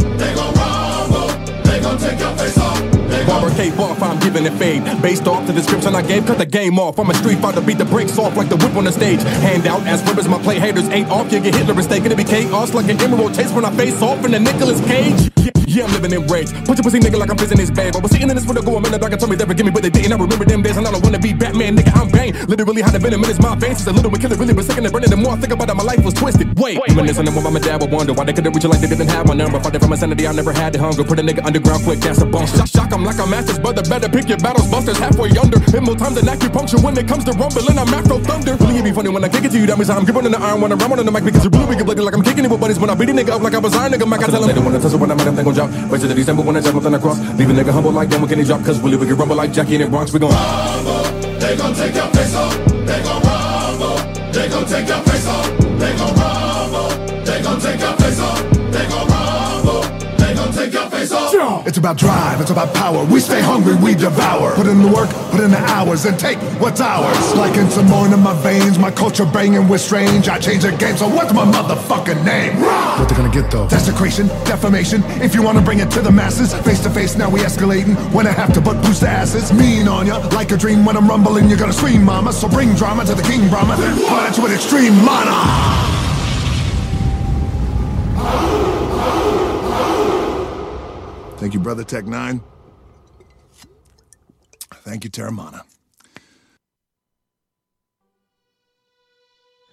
Barber 3.28 3.54
cape 3.56 3.78
off, 3.78 4.02
I'm 4.02 4.18
giving 4.20 4.46
it 4.46 4.54
fade. 4.54 4.82
Based 5.02 5.26
off 5.26 5.46
the 5.46 5.52
description 5.52 5.94
I 5.94 6.00
gave, 6.00 6.24
cut 6.24 6.38
the 6.38 6.46
game 6.46 6.78
off. 6.78 6.98
I'm 6.98 7.10
a 7.10 7.14
street 7.14 7.38
fighter, 7.40 7.60
beat 7.60 7.76
the 7.76 7.84
brakes 7.84 8.18
off 8.18 8.34
like 8.38 8.48
the 8.48 8.56
whip 8.56 8.74
on 8.74 8.84
the 8.84 8.92
stage. 8.92 9.20
Hand 9.44 9.66
out 9.66 9.82
as 9.86 10.02
ribbons, 10.08 10.28
my 10.28 10.38
play 10.38 10.58
haters 10.58 10.88
ain't 10.88 11.10
off. 11.10 11.30
You 11.30 11.40
get 11.40 11.54
Hitler 11.54 11.74
mistake, 11.74 12.06
it'll 12.06 12.16
be 12.16 12.24
chaos 12.24 12.72
like 12.72 12.88
an 12.88 12.98
emerald 13.02 13.34
chase 13.34 13.52
when 13.52 13.66
I 13.66 13.76
face 13.76 14.00
off 14.00 14.24
in 14.24 14.30
the 14.30 14.40
Nicolas 14.40 14.80
Cage. 14.86 15.30
Yeah, 15.36 15.57
yeah, 15.78 15.86
I'm 15.86 15.92
living 15.94 16.12
in 16.12 16.26
rage. 16.26 16.50
Put 16.66 16.74
your 16.76 16.82
pussy 16.82 16.98
nigga 16.98 17.18
like 17.18 17.30
I'm 17.30 17.36
prison 17.36 17.58
his 17.58 17.70
babe. 17.70 17.94
I 17.94 18.00
was 18.02 18.10
sitting 18.10 18.28
in 18.28 18.34
this 18.34 18.44
window 18.44 18.62
going, 18.62 18.82
man, 18.82 18.90
the 18.92 18.98
dog 18.98 19.14
told 19.18 19.30
me 19.30 19.36
they 19.36 19.46
forgive 19.46 19.66
me, 19.66 19.70
but 19.70 19.82
they 19.82 19.90
didn't. 19.90 20.12
I 20.12 20.18
remember 20.18 20.44
them 20.44 20.62
days, 20.62 20.76
and 20.76 20.86
I 20.86 20.90
don't 20.90 21.02
wanna 21.02 21.18
be 21.18 21.32
Batman, 21.32 21.76
nigga. 21.76 21.94
I'm 21.94 22.10
Bane. 22.10 22.34
Literally 22.50 22.82
had 22.82 22.94
a 22.94 22.98
venom 22.98 23.22
in 23.22 23.36
my 23.38 23.54
veins. 23.54 23.78
It's 23.78 23.86
a 23.86 23.92
little 23.92 24.10
bit 24.10 24.20
killer, 24.20 24.36
really, 24.36 24.54
but 24.54 24.64
second 24.64 24.84
and 24.84 24.92
burning. 24.92 25.10
The 25.10 25.16
more 25.16 25.32
I 25.32 25.36
think 25.38 25.52
about 25.52 25.70
it, 25.70 25.74
my 25.78 25.84
life 25.84 26.02
was 26.04 26.14
twisted. 26.14 26.58
Wait, 26.58 26.78
reminiscing 26.82 27.28
of 27.28 27.36
when 27.36 27.52
my 27.52 27.60
dad 27.62 27.80
would 27.80 27.90
wonder 27.90 28.12
why 28.12 28.24
they 28.24 28.32
couldn't 28.32 28.52
reach 28.52 28.64
it 28.64 28.68
like 28.68 28.80
they 28.80 28.90
didn't 28.90 29.08
have 29.08 29.26
my 29.26 29.34
number. 29.34 29.60
Fighting 29.60 29.80
from 29.80 29.92
insanity, 29.92 30.26
I 30.26 30.32
never 30.32 30.52
had 30.52 30.72
the 30.72 30.80
hunger. 30.80 31.04
Put 31.04 31.18
a 31.20 31.22
nigga 31.22 31.46
underground 31.46 31.84
quick, 31.84 32.00
that's 32.00 32.20
a 32.22 32.26
bump. 32.26 32.48
Shock, 32.48 32.66
shock 32.66 32.92
'em 32.92 33.04
like 33.04 33.20
I'm 33.20 33.30
masters, 33.30 33.58
brother. 33.58 33.82
Better 33.82 34.08
pick 34.08 34.28
your 34.28 34.38
battles, 34.38 34.66
busters 34.66 34.98
halfway 34.98 35.30
under. 35.38 35.60
Hit 35.70 35.82
more 35.82 35.94
time 35.94 36.14
than 36.14 36.26
acupuncture 36.26 36.82
when 36.82 36.98
it 36.98 37.06
comes 37.06 37.22
to 37.24 37.32
rumbling. 37.38 37.78
I'm 37.78 37.94
Afro 37.94 38.18
Thunder. 38.18 38.56
Really, 38.58 38.78
it 38.78 38.84
be 38.84 38.92
funny 38.92 39.10
when 39.10 39.22
I 39.22 39.28
kick 39.28 39.44
it 39.44 39.52
to 39.52 39.58
you. 39.58 39.66
That 39.66 39.78
means 39.78 39.90
I'm 39.90 40.04
gripping 40.04 40.26
on 40.26 40.32
the 40.32 40.40
iron 40.42 40.60
when 40.60 40.72
I 40.72 40.74
ram 40.74 40.90
on 40.92 40.98
the 41.06 41.12
mic 41.12 41.22
because 41.22 41.44
you're 41.44 41.54
really 41.54 41.76
good 41.76 41.86
like 42.02 42.14
I'm 42.14 42.24
kicking 42.26 42.44
it 42.44 42.50
with 42.50 42.60
buddies. 42.60 42.80
When 42.80 42.90
I 42.90 42.94
beat 42.98 43.10
a 43.10 43.12
nigga 43.12 43.30
up 43.30 43.42
like 43.42 43.54
I 43.54 43.58
was 43.58 43.74
iron, 43.76 43.92
nigga, 43.92 44.08
Mac, 44.08 44.22
I 44.22 44.26
tell 44.26 44.42
him. 44.42 44.48
They 44.48 44.54
don't 44.54 44.64
wanna 44.64 44.80
tussle 44.80 44.98
when 44.98 45.10
I'm 45.12 45.20
at 45.20 45.24
them, 45.24 45.36
they 45.36 45.44
gon' 45.44 45.54
drop. 45.54 45.67
Wait 45.90 46.00
till 46.00 46.08
the 46.08 46.14
December 46.14 46.42
when 46.42 46.56
I 46.56 46.60
jump 46.60 46.76
nothing 46.76 46.94
across. 46.94 47.18
Leave 47.38 47.50
a 47.50 47.52
nigga 47.52 47.70
humble 47.70 47.92
like 47.92 48.08
them, 48.10 48.26
can 48.26 48.38
he 48.38 48.44
drop? 48.44 48.64
Cause 48.64 48.80
really, 48.80 48.96
we 48.96 49.06
can 49.06 49.16
rumble 49.16 49.36
like 49.36 49.52
Jackie 49.52 49.76
in 49.76 49.82
the 49.82 49.88
Bronx. 49.88 50.12
We 50.12 50.18
gon' 50.18 50.30
rumble. 50.30 51.02
They 51.38 51.56
gon' 51.56 51.74
take 51.74 51.94
your 51.94 52.06
face 52.08 52.34
off. 52.34 52.56
They 52.66 53.02
gon' 53.02 53.22
rumble. 53.22 53.96
They 54.32 54.48
gon' 54.48 54.66
take 54.66 54.88
your 54.88 55.02
face 55.02 55.26
off. 55.28 55.58
They 55.78 55.96
gon' 55.96 56.14
rumble. 56.14 56.88
They 57.24 57.42
gon' 57.42 57.60
take 57.60 57.80
your 57.80 57.96
face 57.96 58.20
off. 58.20 58.42
They 58.72 58.88
gon' 58.88 58.97
It's 61.66 61.78
about 61.78 61.96
drive, 61.96 62.40
it's 62.40 62.50
about 62.50 62.74
power. 62.74 63.04
We 63.04 63.20
stay 63.20 63.40
hungry, 63.40 63.74
we 63.76 63.94
devour. 63.94 64.54
Put 64.54 64.66
in 64.66 64.82
the 64.82 64.88
work, 64.88 65.08
put 65.30 65.40
in 65.40 65.50
the 65.50 65.58
hours, 65.58 66.04
and 66.04 66.18
take 66.18 66.38
what's 66.60 66.80
ours. 66.80 67.34
Like 67.34 67.56
in 67.56 67.70
some 67.70 67.86
more 67.86 68.06
in 68.06 68.20
my 68.20 68.34
veins, 68.42 68.78
my 68.78 68.90
culture 68.90 69.24
banging 69.24 69.68
with 69.68 69.80
strange. 69.80 70.28
I 70.28 70.38
change 70.38 70.62
the 70.62 70.72
game, 70.72 70.96
so 70.96 71.08
what's 71.08 71.32
my 71.32 71.44
motherfucking 71.44 72.24
name? 72.24 72.60
What 72.60 73.08
they 73.08 73.16
gonna 73.16 73.32
get 73.32 73.50
though? 73.50 73.68
Desecration, 73.68 74.28
defamation. 74.44 75.02
If 75.22 75.34
you 75.34 75.42
wanna 75.42 75.62
bring 75.62 75.80
it 75.80 75.90
to 75.92 76.00
the 76.00 76.12
masses, 76.12 76.52
face 76.66 76.82
to 76.82 76.90
face, 76.90 77.16
now 77.16 77.30
we 77.30 77.40
escalating. 77.40 77.96
When 78.12 78.26
I 78.26 78.32
have 78.32 78.52
to 78.54 78.60
butt 78.60 78.82
boost 78.84 79.00
the 79.00 79.08
asses, 79.08 79.52
mean 79.52 79.88
on 79.88 80.06
ya. 80.06 80.18
Like 80.32 80.52
a 80.52 80.56
dream 80.56 80.84
when 80.84 80.96
I'm 80.96 81.08
rumbling, 81.08 81.48
you're 81.48 81.58
gonna 81.58 81.72
scream, 81.72 82.04
mama. 82.04 82.32
So 82.32 82.48
bring 82.48 82.74
drama 82.74 83.04
to 83.06 83.14
the 83.14 83.22
king, 83.22 83.48
Brahma. 83.48 83.76
You 83.76 84.42
with 84.42 84.52
extreme 84.52 84.94
mana. 85.04 85.87
Thank 91.38 91.54
you, 91.54 91.60
brother 91.60 91.84
Tech 91.84 92.04
Nine. 92.04 92.42
Thank 94.82 95.04
you, 95.04 95.10
Terramana. 95.10 95.62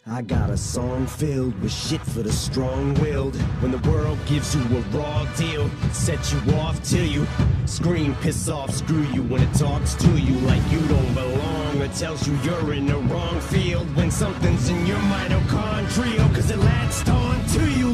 I 0.05 0.21
got 0.21 0.51
a 0.51 0.57
song 0.57 1.07
filled 1.07 1.59
with 1.61 1.73
shit 1.73 2.01
for 2.01 2.21
the 2.21 2.31
strong-willed. 2.31 3.35
When 3.63 3.71
the 3.71 3.79
world 3.89 4.19
gives 4.27 4.55
you 4.55 4.61
a 4.61 4.81
raw 4.95 5.25
deal, 5.33 5.67
set 5.91 6.31
you 6.31 6.53
off 6.57 6.83
till 6.83 7.03
you 7.03 7.25
scream, 7.65 8.13
piss 8.21 8.47
off, 8.47 8.69
screw 8.69 9.01
you. 9.05 9.23
When 9.23 9.41
it 9.41 9.51
talks 9.55 9.95
to 9.95 10.11
you 10.19 10.35
like 10.41 10.61
you 10.71 10.79
don't 10.87 11.13
belong, 11.15 11.81
or 11.81 11.87
tells 11.87 12.27
you 12.27 12.35
you're 12.43 12.75
in 12.75 12.85
the 12.85 12.97
wrong 12.97 13.39
field. 13.39 13.87
When 13.95 14.11
something's 14.11 14.69
in 14.69 14.85
your 14.85 14.99
mitochondrial, 14.99 16.35
cause 16.35 16.51
it 16.51 16.59
latched 16.59 17.09
on 17.09 17.43
to 17.47 17.71
you. 17.71 17.84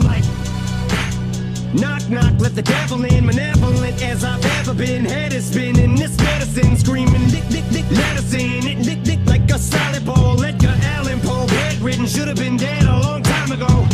Knock, 1.73 2.09
knock, 2.09 2.33
let 2.39 2.53
the 2.53 2.61
devil 2.61 3.05
in, 3.05 3.25
malevolent 3.25 4.01
as 4.03 4.25
I've 4.25 4.43
ever 4.59 4.73
been. 4.73 5.05
Head 5.05 5.31
is 5.31 5.45
spinning, 5.45 5.95
this 5.95 6.17
medicine 6.17 6.75
screaming, 6.75 7.29
lick, 7.31 7.49
lick, 7.49 7.63
lick, 7.71 7.89
let 7.91 8.17
us 8.17 8.33
in. 8.33 8.67
It 8.67 8.79
lick, 8.85 8.99
lick 9.05 9.19
like 9.25 9.49
a 9.49 9.57
solid 9.57 10.05
ball. 10.05 10.43
Edgar 10.43 10.75
Allan 10.95 11.21
Poe, 11.21 11.47
bedridden, 11.47 12.07
should 12.07 12.27
have 12.27 12.37
been 12.37 12.57
dead 12.57 12.83
a 12.83 12.99
long 12.99 13.23
time 13.23 13.53
ago. 13.53 13.87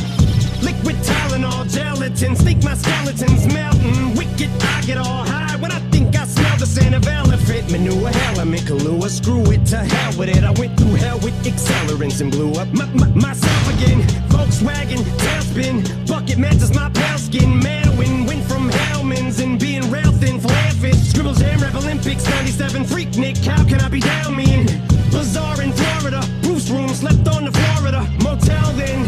Liquid 0.64 0.96
Tylenol, 1.06 1.70
gelatin, 1.70 2.36
sneak 2.36 2.64
my 2.64 2.74
skeletons 2.74 3.46
melting. 3.54 4.16
Wicked, 4.16 4.50
I 4.60 4.82
get 4.82 4.98
all 4.98 5.24
high 5.26 5.56
when 5.58 5.72
I 5.72 5.80
think 5.92 6.16
the 6.60 6.66
scent 6.66 6.96
of 6.96 7.08
elephant 7.08 7.72
manure. 7.72 8.10
In 8.10 8.64
Kahlua, 8.64 9.10
screw 9.10 9.44
it 9.52 9.66
to 9.68 9.78
hell 9.78 10.18
with 10.18 10.30
it. 10.30 10.44
I 10.44 10.52
went 10.52 10.78
through 10.78 10.96
hell 10.96 11.20
with 11.20 11.34
accelerants 11.44 12.22
and 12.22 12.32
blew 12.32 12.54
up 12.54 12.68
my, 12.74 12.86
my, 12.94 13.08
myself 13.10 13.64
again. 13.76 14.02
Volkswagen, 14.30 15.02
tailspin, 15.22 16.08
bucket 16.08 16.38
matches 16.38 16.74
my 16.74 16.90
pale 16.90 17.18
skin. 17.18 17.60
Manwin, 17.60 18.28
went 18.28 18.44
from 18.46 18.70
Hellman's 18.70 19.40
and 19.40 19.60
being 19.60 19.90
rail 19.92 20.12
thin, 20.12 20.40
flare 20.40 20.72
fish. 20.72 20.98
Scribbles, 21.12 21.40
Jam 21.40 21.60
Rap 21.60 21.76
Olympics, 21.76 22.24
97, 22.26 22.86
freak 22.86 23.18
Nick. 23.18 23.38
How 23.38 23.64
can 23.64 23.82
I 23.82 23.90
be 23.90 24.00
down 24.00 24.36
mean? 24.36 24.66
Bazaar 25.12 25.62
in 25.62 25.72
Florida, 25.74 26.22
Bruce 26.42 26.70
room, 26.70 26.90
slept 26.90 27.28
on 27.28 27.46
the 27.46 27.52
Florida 27.52 28.02
motel 28.24 28.72
then. 28.74 29.06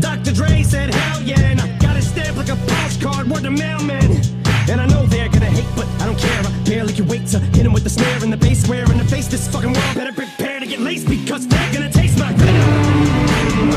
Dr. 0.00 0.32
Dre 0.32 0.62
said, 0.62 0.94
hell 0.94 1.22
yeah, 1.22 1.40
and 1.40 1.60
I 1.60 1.78
got 1.78 1.96
it 1.96 2.02
stamped 2.02 2.38
like 2.38 2.48
a 2.48 2.56
postcard, 2.56 3.28
word 3.28 3.42
to 3.44 3.50
mailman. 3.50 4.41
And 4.70 4.80
I 4.80 4.86
know 4.86 5.06
they're 5.06 5.28
gonna 5.28 5.46
hate, 5.46 5.68
but 5.76 5.86
I 6.00 6.06
don't 6.06 6.18
care. 6.18 6.40
I 6.40 6.50
barely 6.64 6.92
can 6.92 7.06
wait 7.06 7.26
to 7.28 7.38
hit 7.38 7.66
him 7.66 7.72
with 7.72 7.84
the 7.84 7.90
snare 7.90 8.22
and 8.22 8.32
the 8.32 8.36
bass 8.36 8.62
square 8.62 8.84
in 8.90 8.98
the 8.98 9.04
face. 9.04 9.26
This 9.28 9.48
fucking 9.48 9.72
world 9.72 9.94
better 9.94 10.12
prepare 10.12 10.60
to 10.60 10.66
get 10.66 10.80
laced 10.80 11.08
because 11.08 11.46
they're 11.48 11.72
gonna 11.72 11.90
taste 11.90 12.18
my 12.18 12.32
venom. 12.32 13.70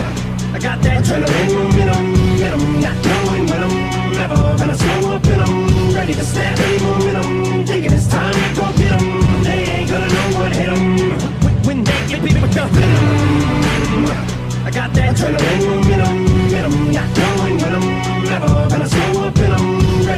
I 0.55 0.59
got 0.59 0.81
that 0.83 1.03
adrenaline 1.03 1.53
momentum, 1.53 2.13
momentum, 2.13 2.81
not 2.81 2.95
knowing 3.05 3.45
when 3.47 3.63
I'm 3.63 3.75
never 4.13 4.35
gonna 4.59 4.77
slow 4.77 5.15
up 5.15 5.25
and 5.25 5.41
I'm 5.41 5.95
ready 5.95 6.13
to 6.13 6.23
snap 6.23 6.59
any 6.59 6.79
momentum. 6.85 7.65
Thinking 7.65 7.93
it's 7.93 8.07
time 8.07 8.33
to 8.33 8.55
go 8.55 8.65
get 8.77 8.89
get 8.89 9.01
'em. 9.01 9.43
They 9.43 9.59
ain't 9.75 9.89
gonna 9.89 10.07
know 10.07 10.39
what 10.39 10.55
hit 10.55 10.69
'em. 10.69 10.83
When- 11.65 11.83
they 11.83 11.99
get 12.07 12.23
beat 12.23 12.41
with 12.41 12.53
the 12.53 12.65
venom. 12.75 13.05
I 14.67 14.71
got 14.71 14.93
that 14.93 15.15
adrenaline 15.15 15.65
momentum, 15.69 16.25
momentum, 16.25 16.91
not 16.91 17.09
knowing 17.17 17.57
when 17.61 17.73
I'm 17.77 17.87
never 18.31 18.69
gonna 18.69 18.89
slow 18.89 19.14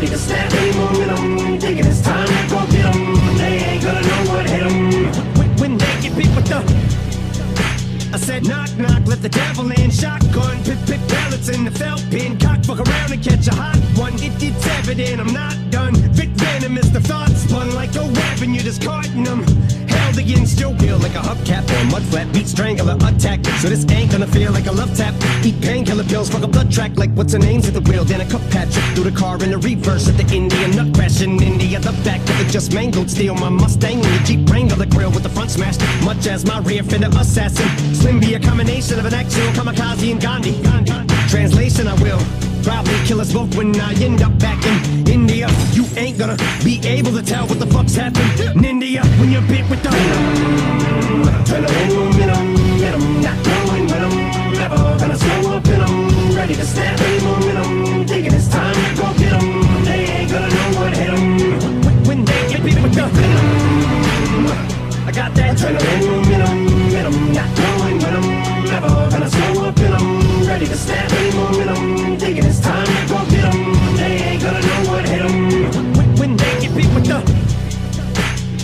ready 0.07 0.15
to 0.15 0.17
snap 0.17 0.53
any 0.53 0.77
momentum. 0.77 1.59
Thinking 1.59 1.85
it's 1.85 2.01
time 2.01 2.27
to 2.27 2.49
go 2.49 2.65
get 2.67 2.95
'em. 2.95 3.37
They 3.37 3.57
ain't 3.69 3.83
gonna 3.83 4.01
know 4.01 4.31
what 4.31 4.49
hit 4.49 4.63
'em. 4.63 5.11
When, 5.37 5.49
when 5.57 5.77
they 5.77 6.01
get 6.01 6.15
beat 6.15 6.33
with 6.35 6.47
the 6.47 6.59
I 8.13 8.17
said 8.17 8.47
knock 8.47 8.69
knock, 8.77 9.05
let 9.05 9.21
the 9.21 9.29
devil 9.29 9.69
in. 9.71 9.91
Shotgun, 9.91 10.63
pip 10.63 10.79
pip 10.85 11.01
pellets 11.07 11.49
in 11.49 11.65
the 11.65 11.71
felt 11.71 12.03
pin. 12.09 12.37
Cock 12.37 12.63
fuck 12.63 12.79
around 12.79 13.11
and 13.11 13.23
catch 13.23 13.47
a 13.47 13.55
hot 13.55 13.77
one. 13.95 14.13
It, 14.15 14.31
it's 14.41 14.67
evident 14.79 15.19
I'm 15.19 15.33
not 15.33 15.55
done. 15.69 15.95
Vic 16.17 16.29
venom 16.29 16.77
is 16.77 16.91
the 16.91 17.01
thought 17.01 17.31
spun 17.31 17.73
like 17.75 17.95
a 17.95 18.03
and 18.41 18.55
you're 18.55 18.63
discarding 18.63 19.23
them. 19.23 19.43
Held 19.87 20.06
your 20.21 20.71
will 20.71 20.97
like 20.99 21.15
a 21.15 21.21
hubcap 21.21 21.69
or 21.69 21.81
a 21.81 21.85
mud. 21.91 22.33
Beat 22.33 22.47
strangler 22.47 22.95
attack. 22.95 23.45
So 23.61 23.69
this 23.69 23.85
ain't 23.91 24.11
gonna 24.11 24.27
feel 24.27 24.51
like 24.51 24.67
a 24.67 24.71
love 24.71 24.95
tap. 24.95 25.13
Eat 25.43 25.61
painkiller 25.61 26.03
pills, 26.03 26.29
fuck 26.29 26.43
a 26.43 26.47
blood 26.47 26.71
track 26.71 26.97
like 26.97 27.11
what's 27.11 27.33
her 27.33 27.39
name's 27.39 27.67
at 27.67 27.73
the 27.73 27.81
wheel. 27.81 28.03
Then 28.03 28.21
a 28.21 28.25
cup 28.25 28.41
pat 28.49 28.71
trip 28.71 28.85
through 28.95 29.09
the 29.09 29.17
car 29.17 29.35
in 29.43 29.51
the 29.51 29.57
reverse 29.57 30.07
at 30.07 30.17
the 30.17 30.35
Indian 30.35 30.71
nut 30.71 30.93
crash 30.93 31.21
in 31.21 31.41
India. 31.41 31.79
The 31.79 31.91
back 32.03 32.21
of 32.21 32.39
it 32.39 32.51
just 32.51 32.73
mangled. 32.73 33.09
Steal 33.09 33.35
my 33.35 33.49
Mustang 33.49 34.03
and 34.03 34.19
the 34.19 34.23
Jeep 34.25 34.49
Wrangler 34.49 34.85
grill 34.85 35.11
with 35.11 35.23
the 35.23 35.29
front 35.29 35.51
smashed. 35.51 35.81
Much 36.03 36.27
as 36.27 36.45
my 36.45 36.59
rear 36.59 36.83
fender 36.83 37.09
assassin. 37.19 37.67
Slim 37.93 38.19
be 38.19 38.33
a 38.33 38.39
combination 38.39 38.99
of 38.99 39.05
an 39.05 39.13
actual 39.13 39.47
kamikaze 39.53 40.11
and 40.11 40.21
Gandhi. 40.21 40.61
Translation, 41.29 41.87
I 41.87 41.93
will 42.01 42.46
probably 42.63 42.95
kill 43.05 43.21
us 43.21 43.33
both 43.33 43.55
when 43.55 43.79
I 43.79 43.93
end 44.01 44.21
up 44.21 44.37
back 44.39 44.63
in 44.65 45.07
India. 45.07 45.47
You 45.73 45.85
ain't 45.95 46.17
gonna 46.17 46.37
be 46.63 46.79
able 46.85 47.11
to 47.11 47.23
tell 47.23 47.47
what 47.47 47.59
the 47.59 47.67
fuck's 47.67 47.95
happened 47.95 48.39
in 48.39 48.65
India 48.65 49.01
when 49.19 49.31
you're 49.31 49.41
bit 49.43 49.69
with 49.69 49.81
the 49.83 49.89
adrenaline 51.47 51.93
momentum, 51.95 52.53
momentum, 52.55 53.21
not 53.21 53.37
knowing 53.47 53.87
when 53.87 54.03
I'm 54.07 54.17
never 54.53 54.97
gonna 54.99 55.17
slow 55.17 55.55
up 55.55 55.65
and 55.67 55.81
I'm 55.83 56.35
ready 56.35 56.55
to 56.55 56.65
snap 56.65 56.99
any 56.99 57.19
momentum. 57.25 58.05
Thinking 58.07 58.33
it's 58.33 58.47
time 58.47 58.75
to 58.75 59.01
go 59.01 59.13
get 59.17 59.33
'em. 59.33 59.83
They 59.85 60.01
ain't 60.15 60.31
gonna 60.31 60.49
know 60.49 60.79
what 60.79 60.95
hit 60.97 61.09
'em. 61.09 61.23
When, 62.07 62.25
they 62.25 62.41
get 62.49 62.63
bit 62.63 62.81
with 62.83 62.93
the 62.93 63.05
venom. 63.15 64.47
I 65.07 65.11
got 65.11 65.33
that 65.35 65.57
adrenaline 65.57 66.05
momentum, 66.07 66.57
momentum, 66.65 67.33
not 67.33 67.49
knowing 67.57 67.97
when 68.03 68.13
I'm 68.19 68.27
never 68.71 69.09
gonna 69.11 69.29
slow 69.29 69.51
up 69.51 69.56
ready 70.57 70.71
to 70.71 70.77
snap 70.77 71.11
any 71.11 71.31
momentum. 71.37 72.17
Thinking 72.17 72.45
it's 72.45 72.59
time 72.59 72.87
go 73.07 73.17
get 73.29 73.45
'em. 73.45 73.95
They 73.95 74.13
ain't 74.27 74.41
gonna 74.41 74.59
know 74.67 74.89
what 74.89 75.07
hit 75.07 75.21
'em. 75.21 75.35
When, 75.97 76.07
when 76.19 76.31
they 76.41 76.53
get 76.61 76.75
beat 76.75 76.91
with 76.95 77.05
the 77.05 77.19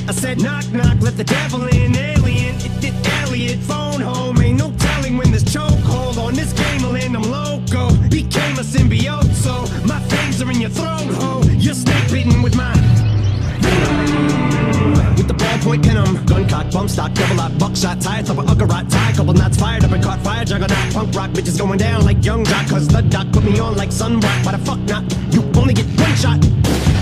I 0.09 0.11
said 0.11 0.41
knock 0.41 0.65
knock, 0.73 0.97
let 1.01 1.15
the 1.17 1.23
devil 1.23 1.61
in, 1.67 1.82
ballpoint. 15.77 16.27
Gun 16.27 16.47
cock, 16.49 16.71
bump 16.71 16.89
stock, 16.89 17.13
double 17.13 17.35
lock, 17.35 17.57
buckshot, 17.57 18.01
tie, 18.01 18.21
top 18.21 18.37
of 18.37 18.45
Uggarot, 18.45 18.89
tie, 18.89 19.13
couple 19.13 19.33
knots 19.33 19.57
fired 19.57 19.83
up 19.83 19.91
and 19.91 20.03
caught 20.03 20.19
fire, 20.21 20.45
juggernaut, 20.45 20.93
punk 20.93 21.15
rock, 21.15 21.31
bitches 21.31 21.57
going 21.57 21.77
down 21.77 22.05
like 22.05 22.23
young 22.23 22.43
jock, 22.45 22.67
cause 22.67 22.87
the 22.87 23.01
doc 23.01 23.31
put 23.31 23.43
me 23.43 23.59
on 23.59 23.75
like 23.75 23.89
sunrock. 23.89 24.45
Why 24.45 24.51
the 24.53 24.65
fuck 24.65 24.79
not? 24.79 25.03
You 25.33 25.41
only 25.55 25.73
get 25.73 25.85
one 25.99 26.15
shot. 26.15 26.43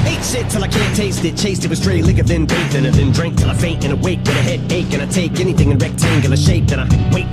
Ate 0.06 0.24
shit 0.24 0.50
till 0.50 0.64
I 0.64 0.68
can't 0.68 0.96
taste 0.96 1.24
it, 1.24 1.38
chased 1.38 1.64
it 1.64 1.70
with 1.70 1.80
stray 1.80 2.02
liquor, 2.02 2.24
then 2.24 2.46
bathed 2.46 2.76
in 2.76 2.86
it, 2.86 2.94
then 2.94 3.12
drank 3.12 3.38
till 3.38 3.50
I 3.50 3.54
faint 3.54 3.84
and 3.84 3.94
awake 3.94 4.20
with 4.20 4.38
a 4.38 4.42
headache, 4.42 4.94
and 4.94 5.02
I 5.02 5.06
take 5.06 5.40
anything 5.40 5.72
in 5.72 5.78
rectangular 5.78 6.38
shape, 6.38 6.68
then 6.68 6.80
I 6.80 6.88
wait. 7.14 7.28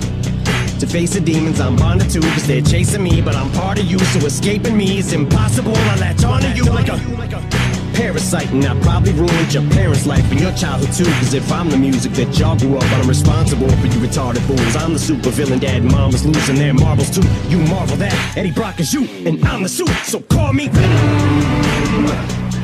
To 0.81 0.86
face 0.86 1.15
the 1.15 1.20
demons 1.20 1.60
I'm 1.60 1.74
bonded 1.74 2.10
to, 2.10 2.20
cause 2.20 2.47
they're 2.47 2.62
chasing 2.62 3.02
me, 3.02 3.20
but 3.20 3.35
I'm 3.35 3.51
part 3.52 3.78
of 3.81 3.86
you, 3.86 3.98
so 3.98 4.24
escaping 4.27 4.77
me 4.77 4.98
is 4.98 5.12
impossible. 5.12 5.74
I 5.74 5.97
latch 5.97 6.24
onto 6.24 6.48
you 6.48 6.65
like 6.65 6.89
a 6.89 7.57
parasite, 7.99 8.51
and 8.53 8.65
I 8.65 8.79
probably 8.81 9.12
ruined 9.12 9.53
your 9.53 9.66
parents' 9.70 10.07
life 10.07 10.25
and 10.31 10.41
your 10.41 10.53
childhood 10.53 10.95
too. 10.95 11.11
Cause 11.19 11.35
if 11.35 11.51
I'm 11.51 11.69
the 11.69 11.77
music 11.77 12.12
that 12.12 12.39
y'all 12.39 12.57
grew 12.57 12.77
up 12.77 12.85
on, 12.93 13.01
I'm 13.03 13.09
responsible 13.09 13.69
for 13.69 13.87
you 13.87 13.99
retarded 14.07 14.43
fools. 14.47 14.77
I'm 14.77 14.93
the 14.93 14.99
super 14.99 15.31
villain, 15.31 15.59
dad 15.59 15.83
and 15.83 15.91
mom 15.91 16.15
is 16.15 16.25
losing 16.25 16.55
their 16.55 16.75
marbles 16.75 17.11
too. 17.11 17.27
You 17.49 17.59
marvel 17.66 17.97
that 17.97 18.15
Eddie 18.37 18.53
Brock 18.53 18.79
is 18.79 18.95
you, 18.95 19.03
and 19.27 19.45
I'm 19.45 19.65
the 19.65 19.69
suit, 19.69 19.91
so 20.05 20.20
call 20.20 20.53
me 20.53 20.69
Venom. 20.69 22.07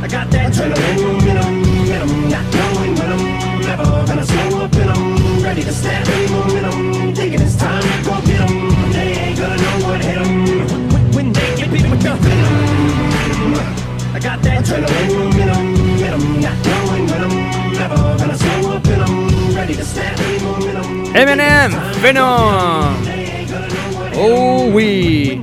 I 0.05 0.07
got 0.07 0.31
that 0.31 0.53
adrenaline 0.53 1.03
momentum, 1.03 1.63
momentum, 1.75 2.29
not 2.31 2.47
knowing 2.55 2.95
when 2.99 3.11
I'm 3.15 3.61
never 3.69 4.07
gonna 4.07 4.27
slow 4.27 4.65
up 4.65 4.75
and 4.75 4.91
I'm 4.91 5.43
ready 5.43 5.63
to 5.65 5.73
snap 5.73 6.07
any 6.15 6.29
momentum. 6.31 7.15
Thinking 7.15 7.41
it's 7.41 7.57
time 7.57 7.83
to 7.83 7.97
go 8.07 8.15
get 8.29 8.41
'em. 8.41 8.93
They 8.93 9.09
ain't 9.23 9.39
gonna 9.39 9.57
know 9.57 9.77
what 9.87 10.05
hit 10.05 10.19
'em. 10.19 11.13
When 11.17 11.33
they 11.33 11.49
get 11.57 11.73
beat 11.73 11.91
with 11.91 12.03
the 12.03 12.15
venom. 12.15 12.54
Got 14.25 14.43
that. 14.43 14.65
Eminem. 21.15 21.75
Oh 24.17 24.71
oui. 24.73 25.43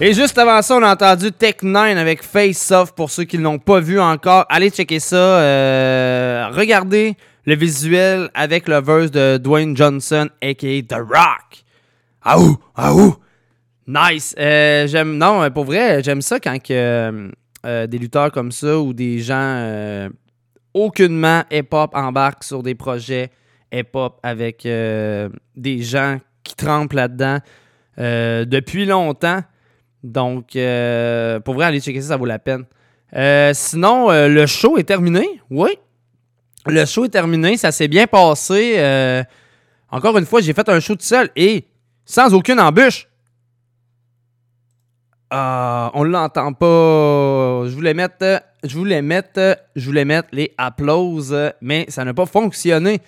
Et 0.00 0.12
juste 0.12 0.36
avant 0.38 0.60
ça, 0.60 0.74
on 0.74 0.82
a 0.82 0.92
entendu 0.92 1.30
Tech 1.30 1.62
9 1.62 1.96
avec 1.96 2.24
Face 2.24 2.72
Off. 2.72 2.92
Pour 2.92 3.10
ceux 3.12 3.22
qui 3.22 3.38
ne 3.38 3.44
l'ont 3.44 3.60
pas 3.60 3.78
vu 3.78 4.00
encore, 4.00 4.44
allez 4.48 4.70
checker 4.70 4.98
ça. 4.98 5.16
Euh, 5.16 6.48
regardez 6.50 7.16
le 7.46 7.54
visuel 7.54 8.28
avec 8.34 8.66
le 8.66 8.80
verse 8.80 9.12
de 9.12 9.36
Dwayne 9.36 9.76
Johnson, 9.76 10.28
a.k.a. 10.42 10.82
The 10.82 10.98
Rock. 10.98 11.62
Ah 12.24 12.40
ouh, 12.40 12.58
ah 12.74 12.92
ouh. 12.92 13.14
Nice. 13.86 14.34
Euh, 14.38 14.86
j'aime, 14.86 15.18
non, 15.18 15.50
pour 15.50 15.64
vrai, 15.64 16.02
j'aime 16.02 16.22
ça 16.22 16.40
quand 16.40 16.58
que, 16.62 17.30
euh, 17.66 17.86
des 17.86 17.98
lutteurs 17.98 18.30
comme 18.32 18.52
ça 18.52 18.78
ou 18.78 18.92
des 18.92 19.18
gens 19.20 19.34
euh, 19.36 20.08
aucunement 20.72 21.42
hip-hop 21.50 21.90
embarquent 21.94 22.44
sur 22.44 22.62
des 22.62 22.74
projets 22.74 23.30
hip-hop 23.72 24.18
avec 24.22 24.64
euh, 24.66 25.28
des 25.56 25.82
gens 25.82 26.18
qui 26.42 26.54
trempent 26.54 26.92
là-dedans 26.92 27.38
euh, 27.98 28.44
depuis 28.44 28.86
longtemps. 28.86 29.40
Donc, 30.02 30.56
euh, 30.56 31.40
pour 31.40 31.54
vrai, 31.54 31.66
aller 31.66 31.80
checker 31.80 32.00
ça, 32.00 32.08
ça 32.08 32.16
vaut 32.16 32.26
la 32.26 32.38
peine. 32.38 32.64
Euh, 33.14 33.52
sinon, 33.54 34.10
euh, 34.10 34.28
le 34.28 34.46
show 34.46 34.76
est 34.76 34.84
terminé. 34.84 35.40
Oui. 35.50 35.70
Le 36.66 36.84
show 36.84 37.04
est 37.04 37.10
terminé. 37.10 37.56
Ça 37.56 37.72
s'est 37.72 37.88
bien 37.88 38.06
passé. 38.06 38.74
Euh, 38.76 39.22
Encore 39.90 40.18
une 40.18 40.26
fois, 40.26 40.40
j'ai 40.40 40.52
fait 40.52 40.68
un 40.68 40.80
show 40.80 40.94
tout 40.94 41.04
seul 41.04 41.30
et 41.36 41.64
sans 42.04 42.34
aucune 42.34 42.58
embûche. 42.60 43.06
Ah, 45.36 45.90
on 45.94 46.04
l'entend 46.04 46.52
pas. 46.52 47.64
Je 47.66 47.74
voulais 47.74 47.92
mettre, 47.92 48.40
je 48.62 48.72
voulais 48.76 49.02
mettre, 49.02 49.58
je 49.74 49.84
voulais 49.84 50.04
mettre 50.04 50.28
les 50.30 50.54
applauses, 50.56 51.36
mais 51.60 51.86
ça 51.88 52.04
n'a 52.04 52.14
pas 52.14 52.24
fonctionné. 52.24 53.00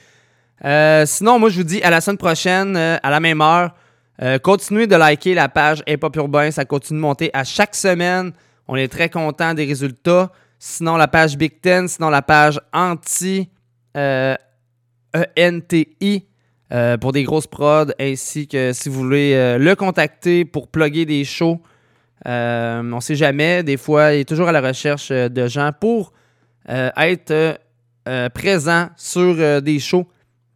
Euh, 0.64 1.06
sinon, 1.06 1.38
moi, 1.38 1.50
je 1.50 1.58
vous 1.58 1.62
dis 1.62 1.80
à 1.84 1.90
la 1.90 2.00
semaine 2.00 2.16
prochaine, 2.18 2.76
euh, 2.76 2.96
à 3.00 3.10
la 3.10 3.20
même 3.20 3.40
heure. 3.40 3.76
Euh, 4.20 4.40
continuez 4.40 4.88
de 4.88 4.96
liker 4.96 5.34
la 5.34 5.48
page 5.48 5.84
Hip 5.86 5.98
Hop 6.02 6.16
Urbain. 6.16 6.50
Ça 6.50 6.64
continue 6.64 6.98
de 6.98 7.02
monter 7.02 7.30
à 7.32 7.44
chaque 7.44 7.76
semaine. 7.76 8.32
On 8.66 8.74
est 8.74 8.88
très 8.88 9.08
content 9.08 9.54
des 9.54 9.64
résultats. 9.64 10.32
Sinon, 10.58 10.96
la 10.96 11.06
page 11.06 11.38
Big 11.38 11.60
Ten, 11.60 11.86
sinon 11.86 12.08
la 12.08 12.22
page 12.22 12.60
Anti 12.72 13.48
ENTI 15.38 16.26
pour 17.00 17.12
des 17.12 17.22
grosses 17.22 17.46
prods, 17.46 17.92
ainsi 18.00 18.48
que 18.48 18.72
si 18.72 18.88
vous 18.88 18.98
voulez 18.98 19.58
le 19.60 19.74
contacter 19.76 20.44
pour 20.44 20.66
plugger 20.66 21.04
des 21.04 21.22
shows. 21.22 21.60
On 22.24 22.82
ne 22.82 23.00
sait 23.00 23.14
jamais. 23.14 23.62
Des 23.62 23.76
fois, 23.76 24.14
il 24.14 24.20
est 24.20 24.28
toujours 24.28 24.48
à 24.48 24.52
la 24.52 24.60
recherche 24.60 25.10
de 25.10 25.46
gens 25.48 25.70
pour 25.78 26.12
être 26.68 27.58
présent 28.32 28.88
sur 28.96 29.62
des 29.62 29.78
shows. 29.78 30.06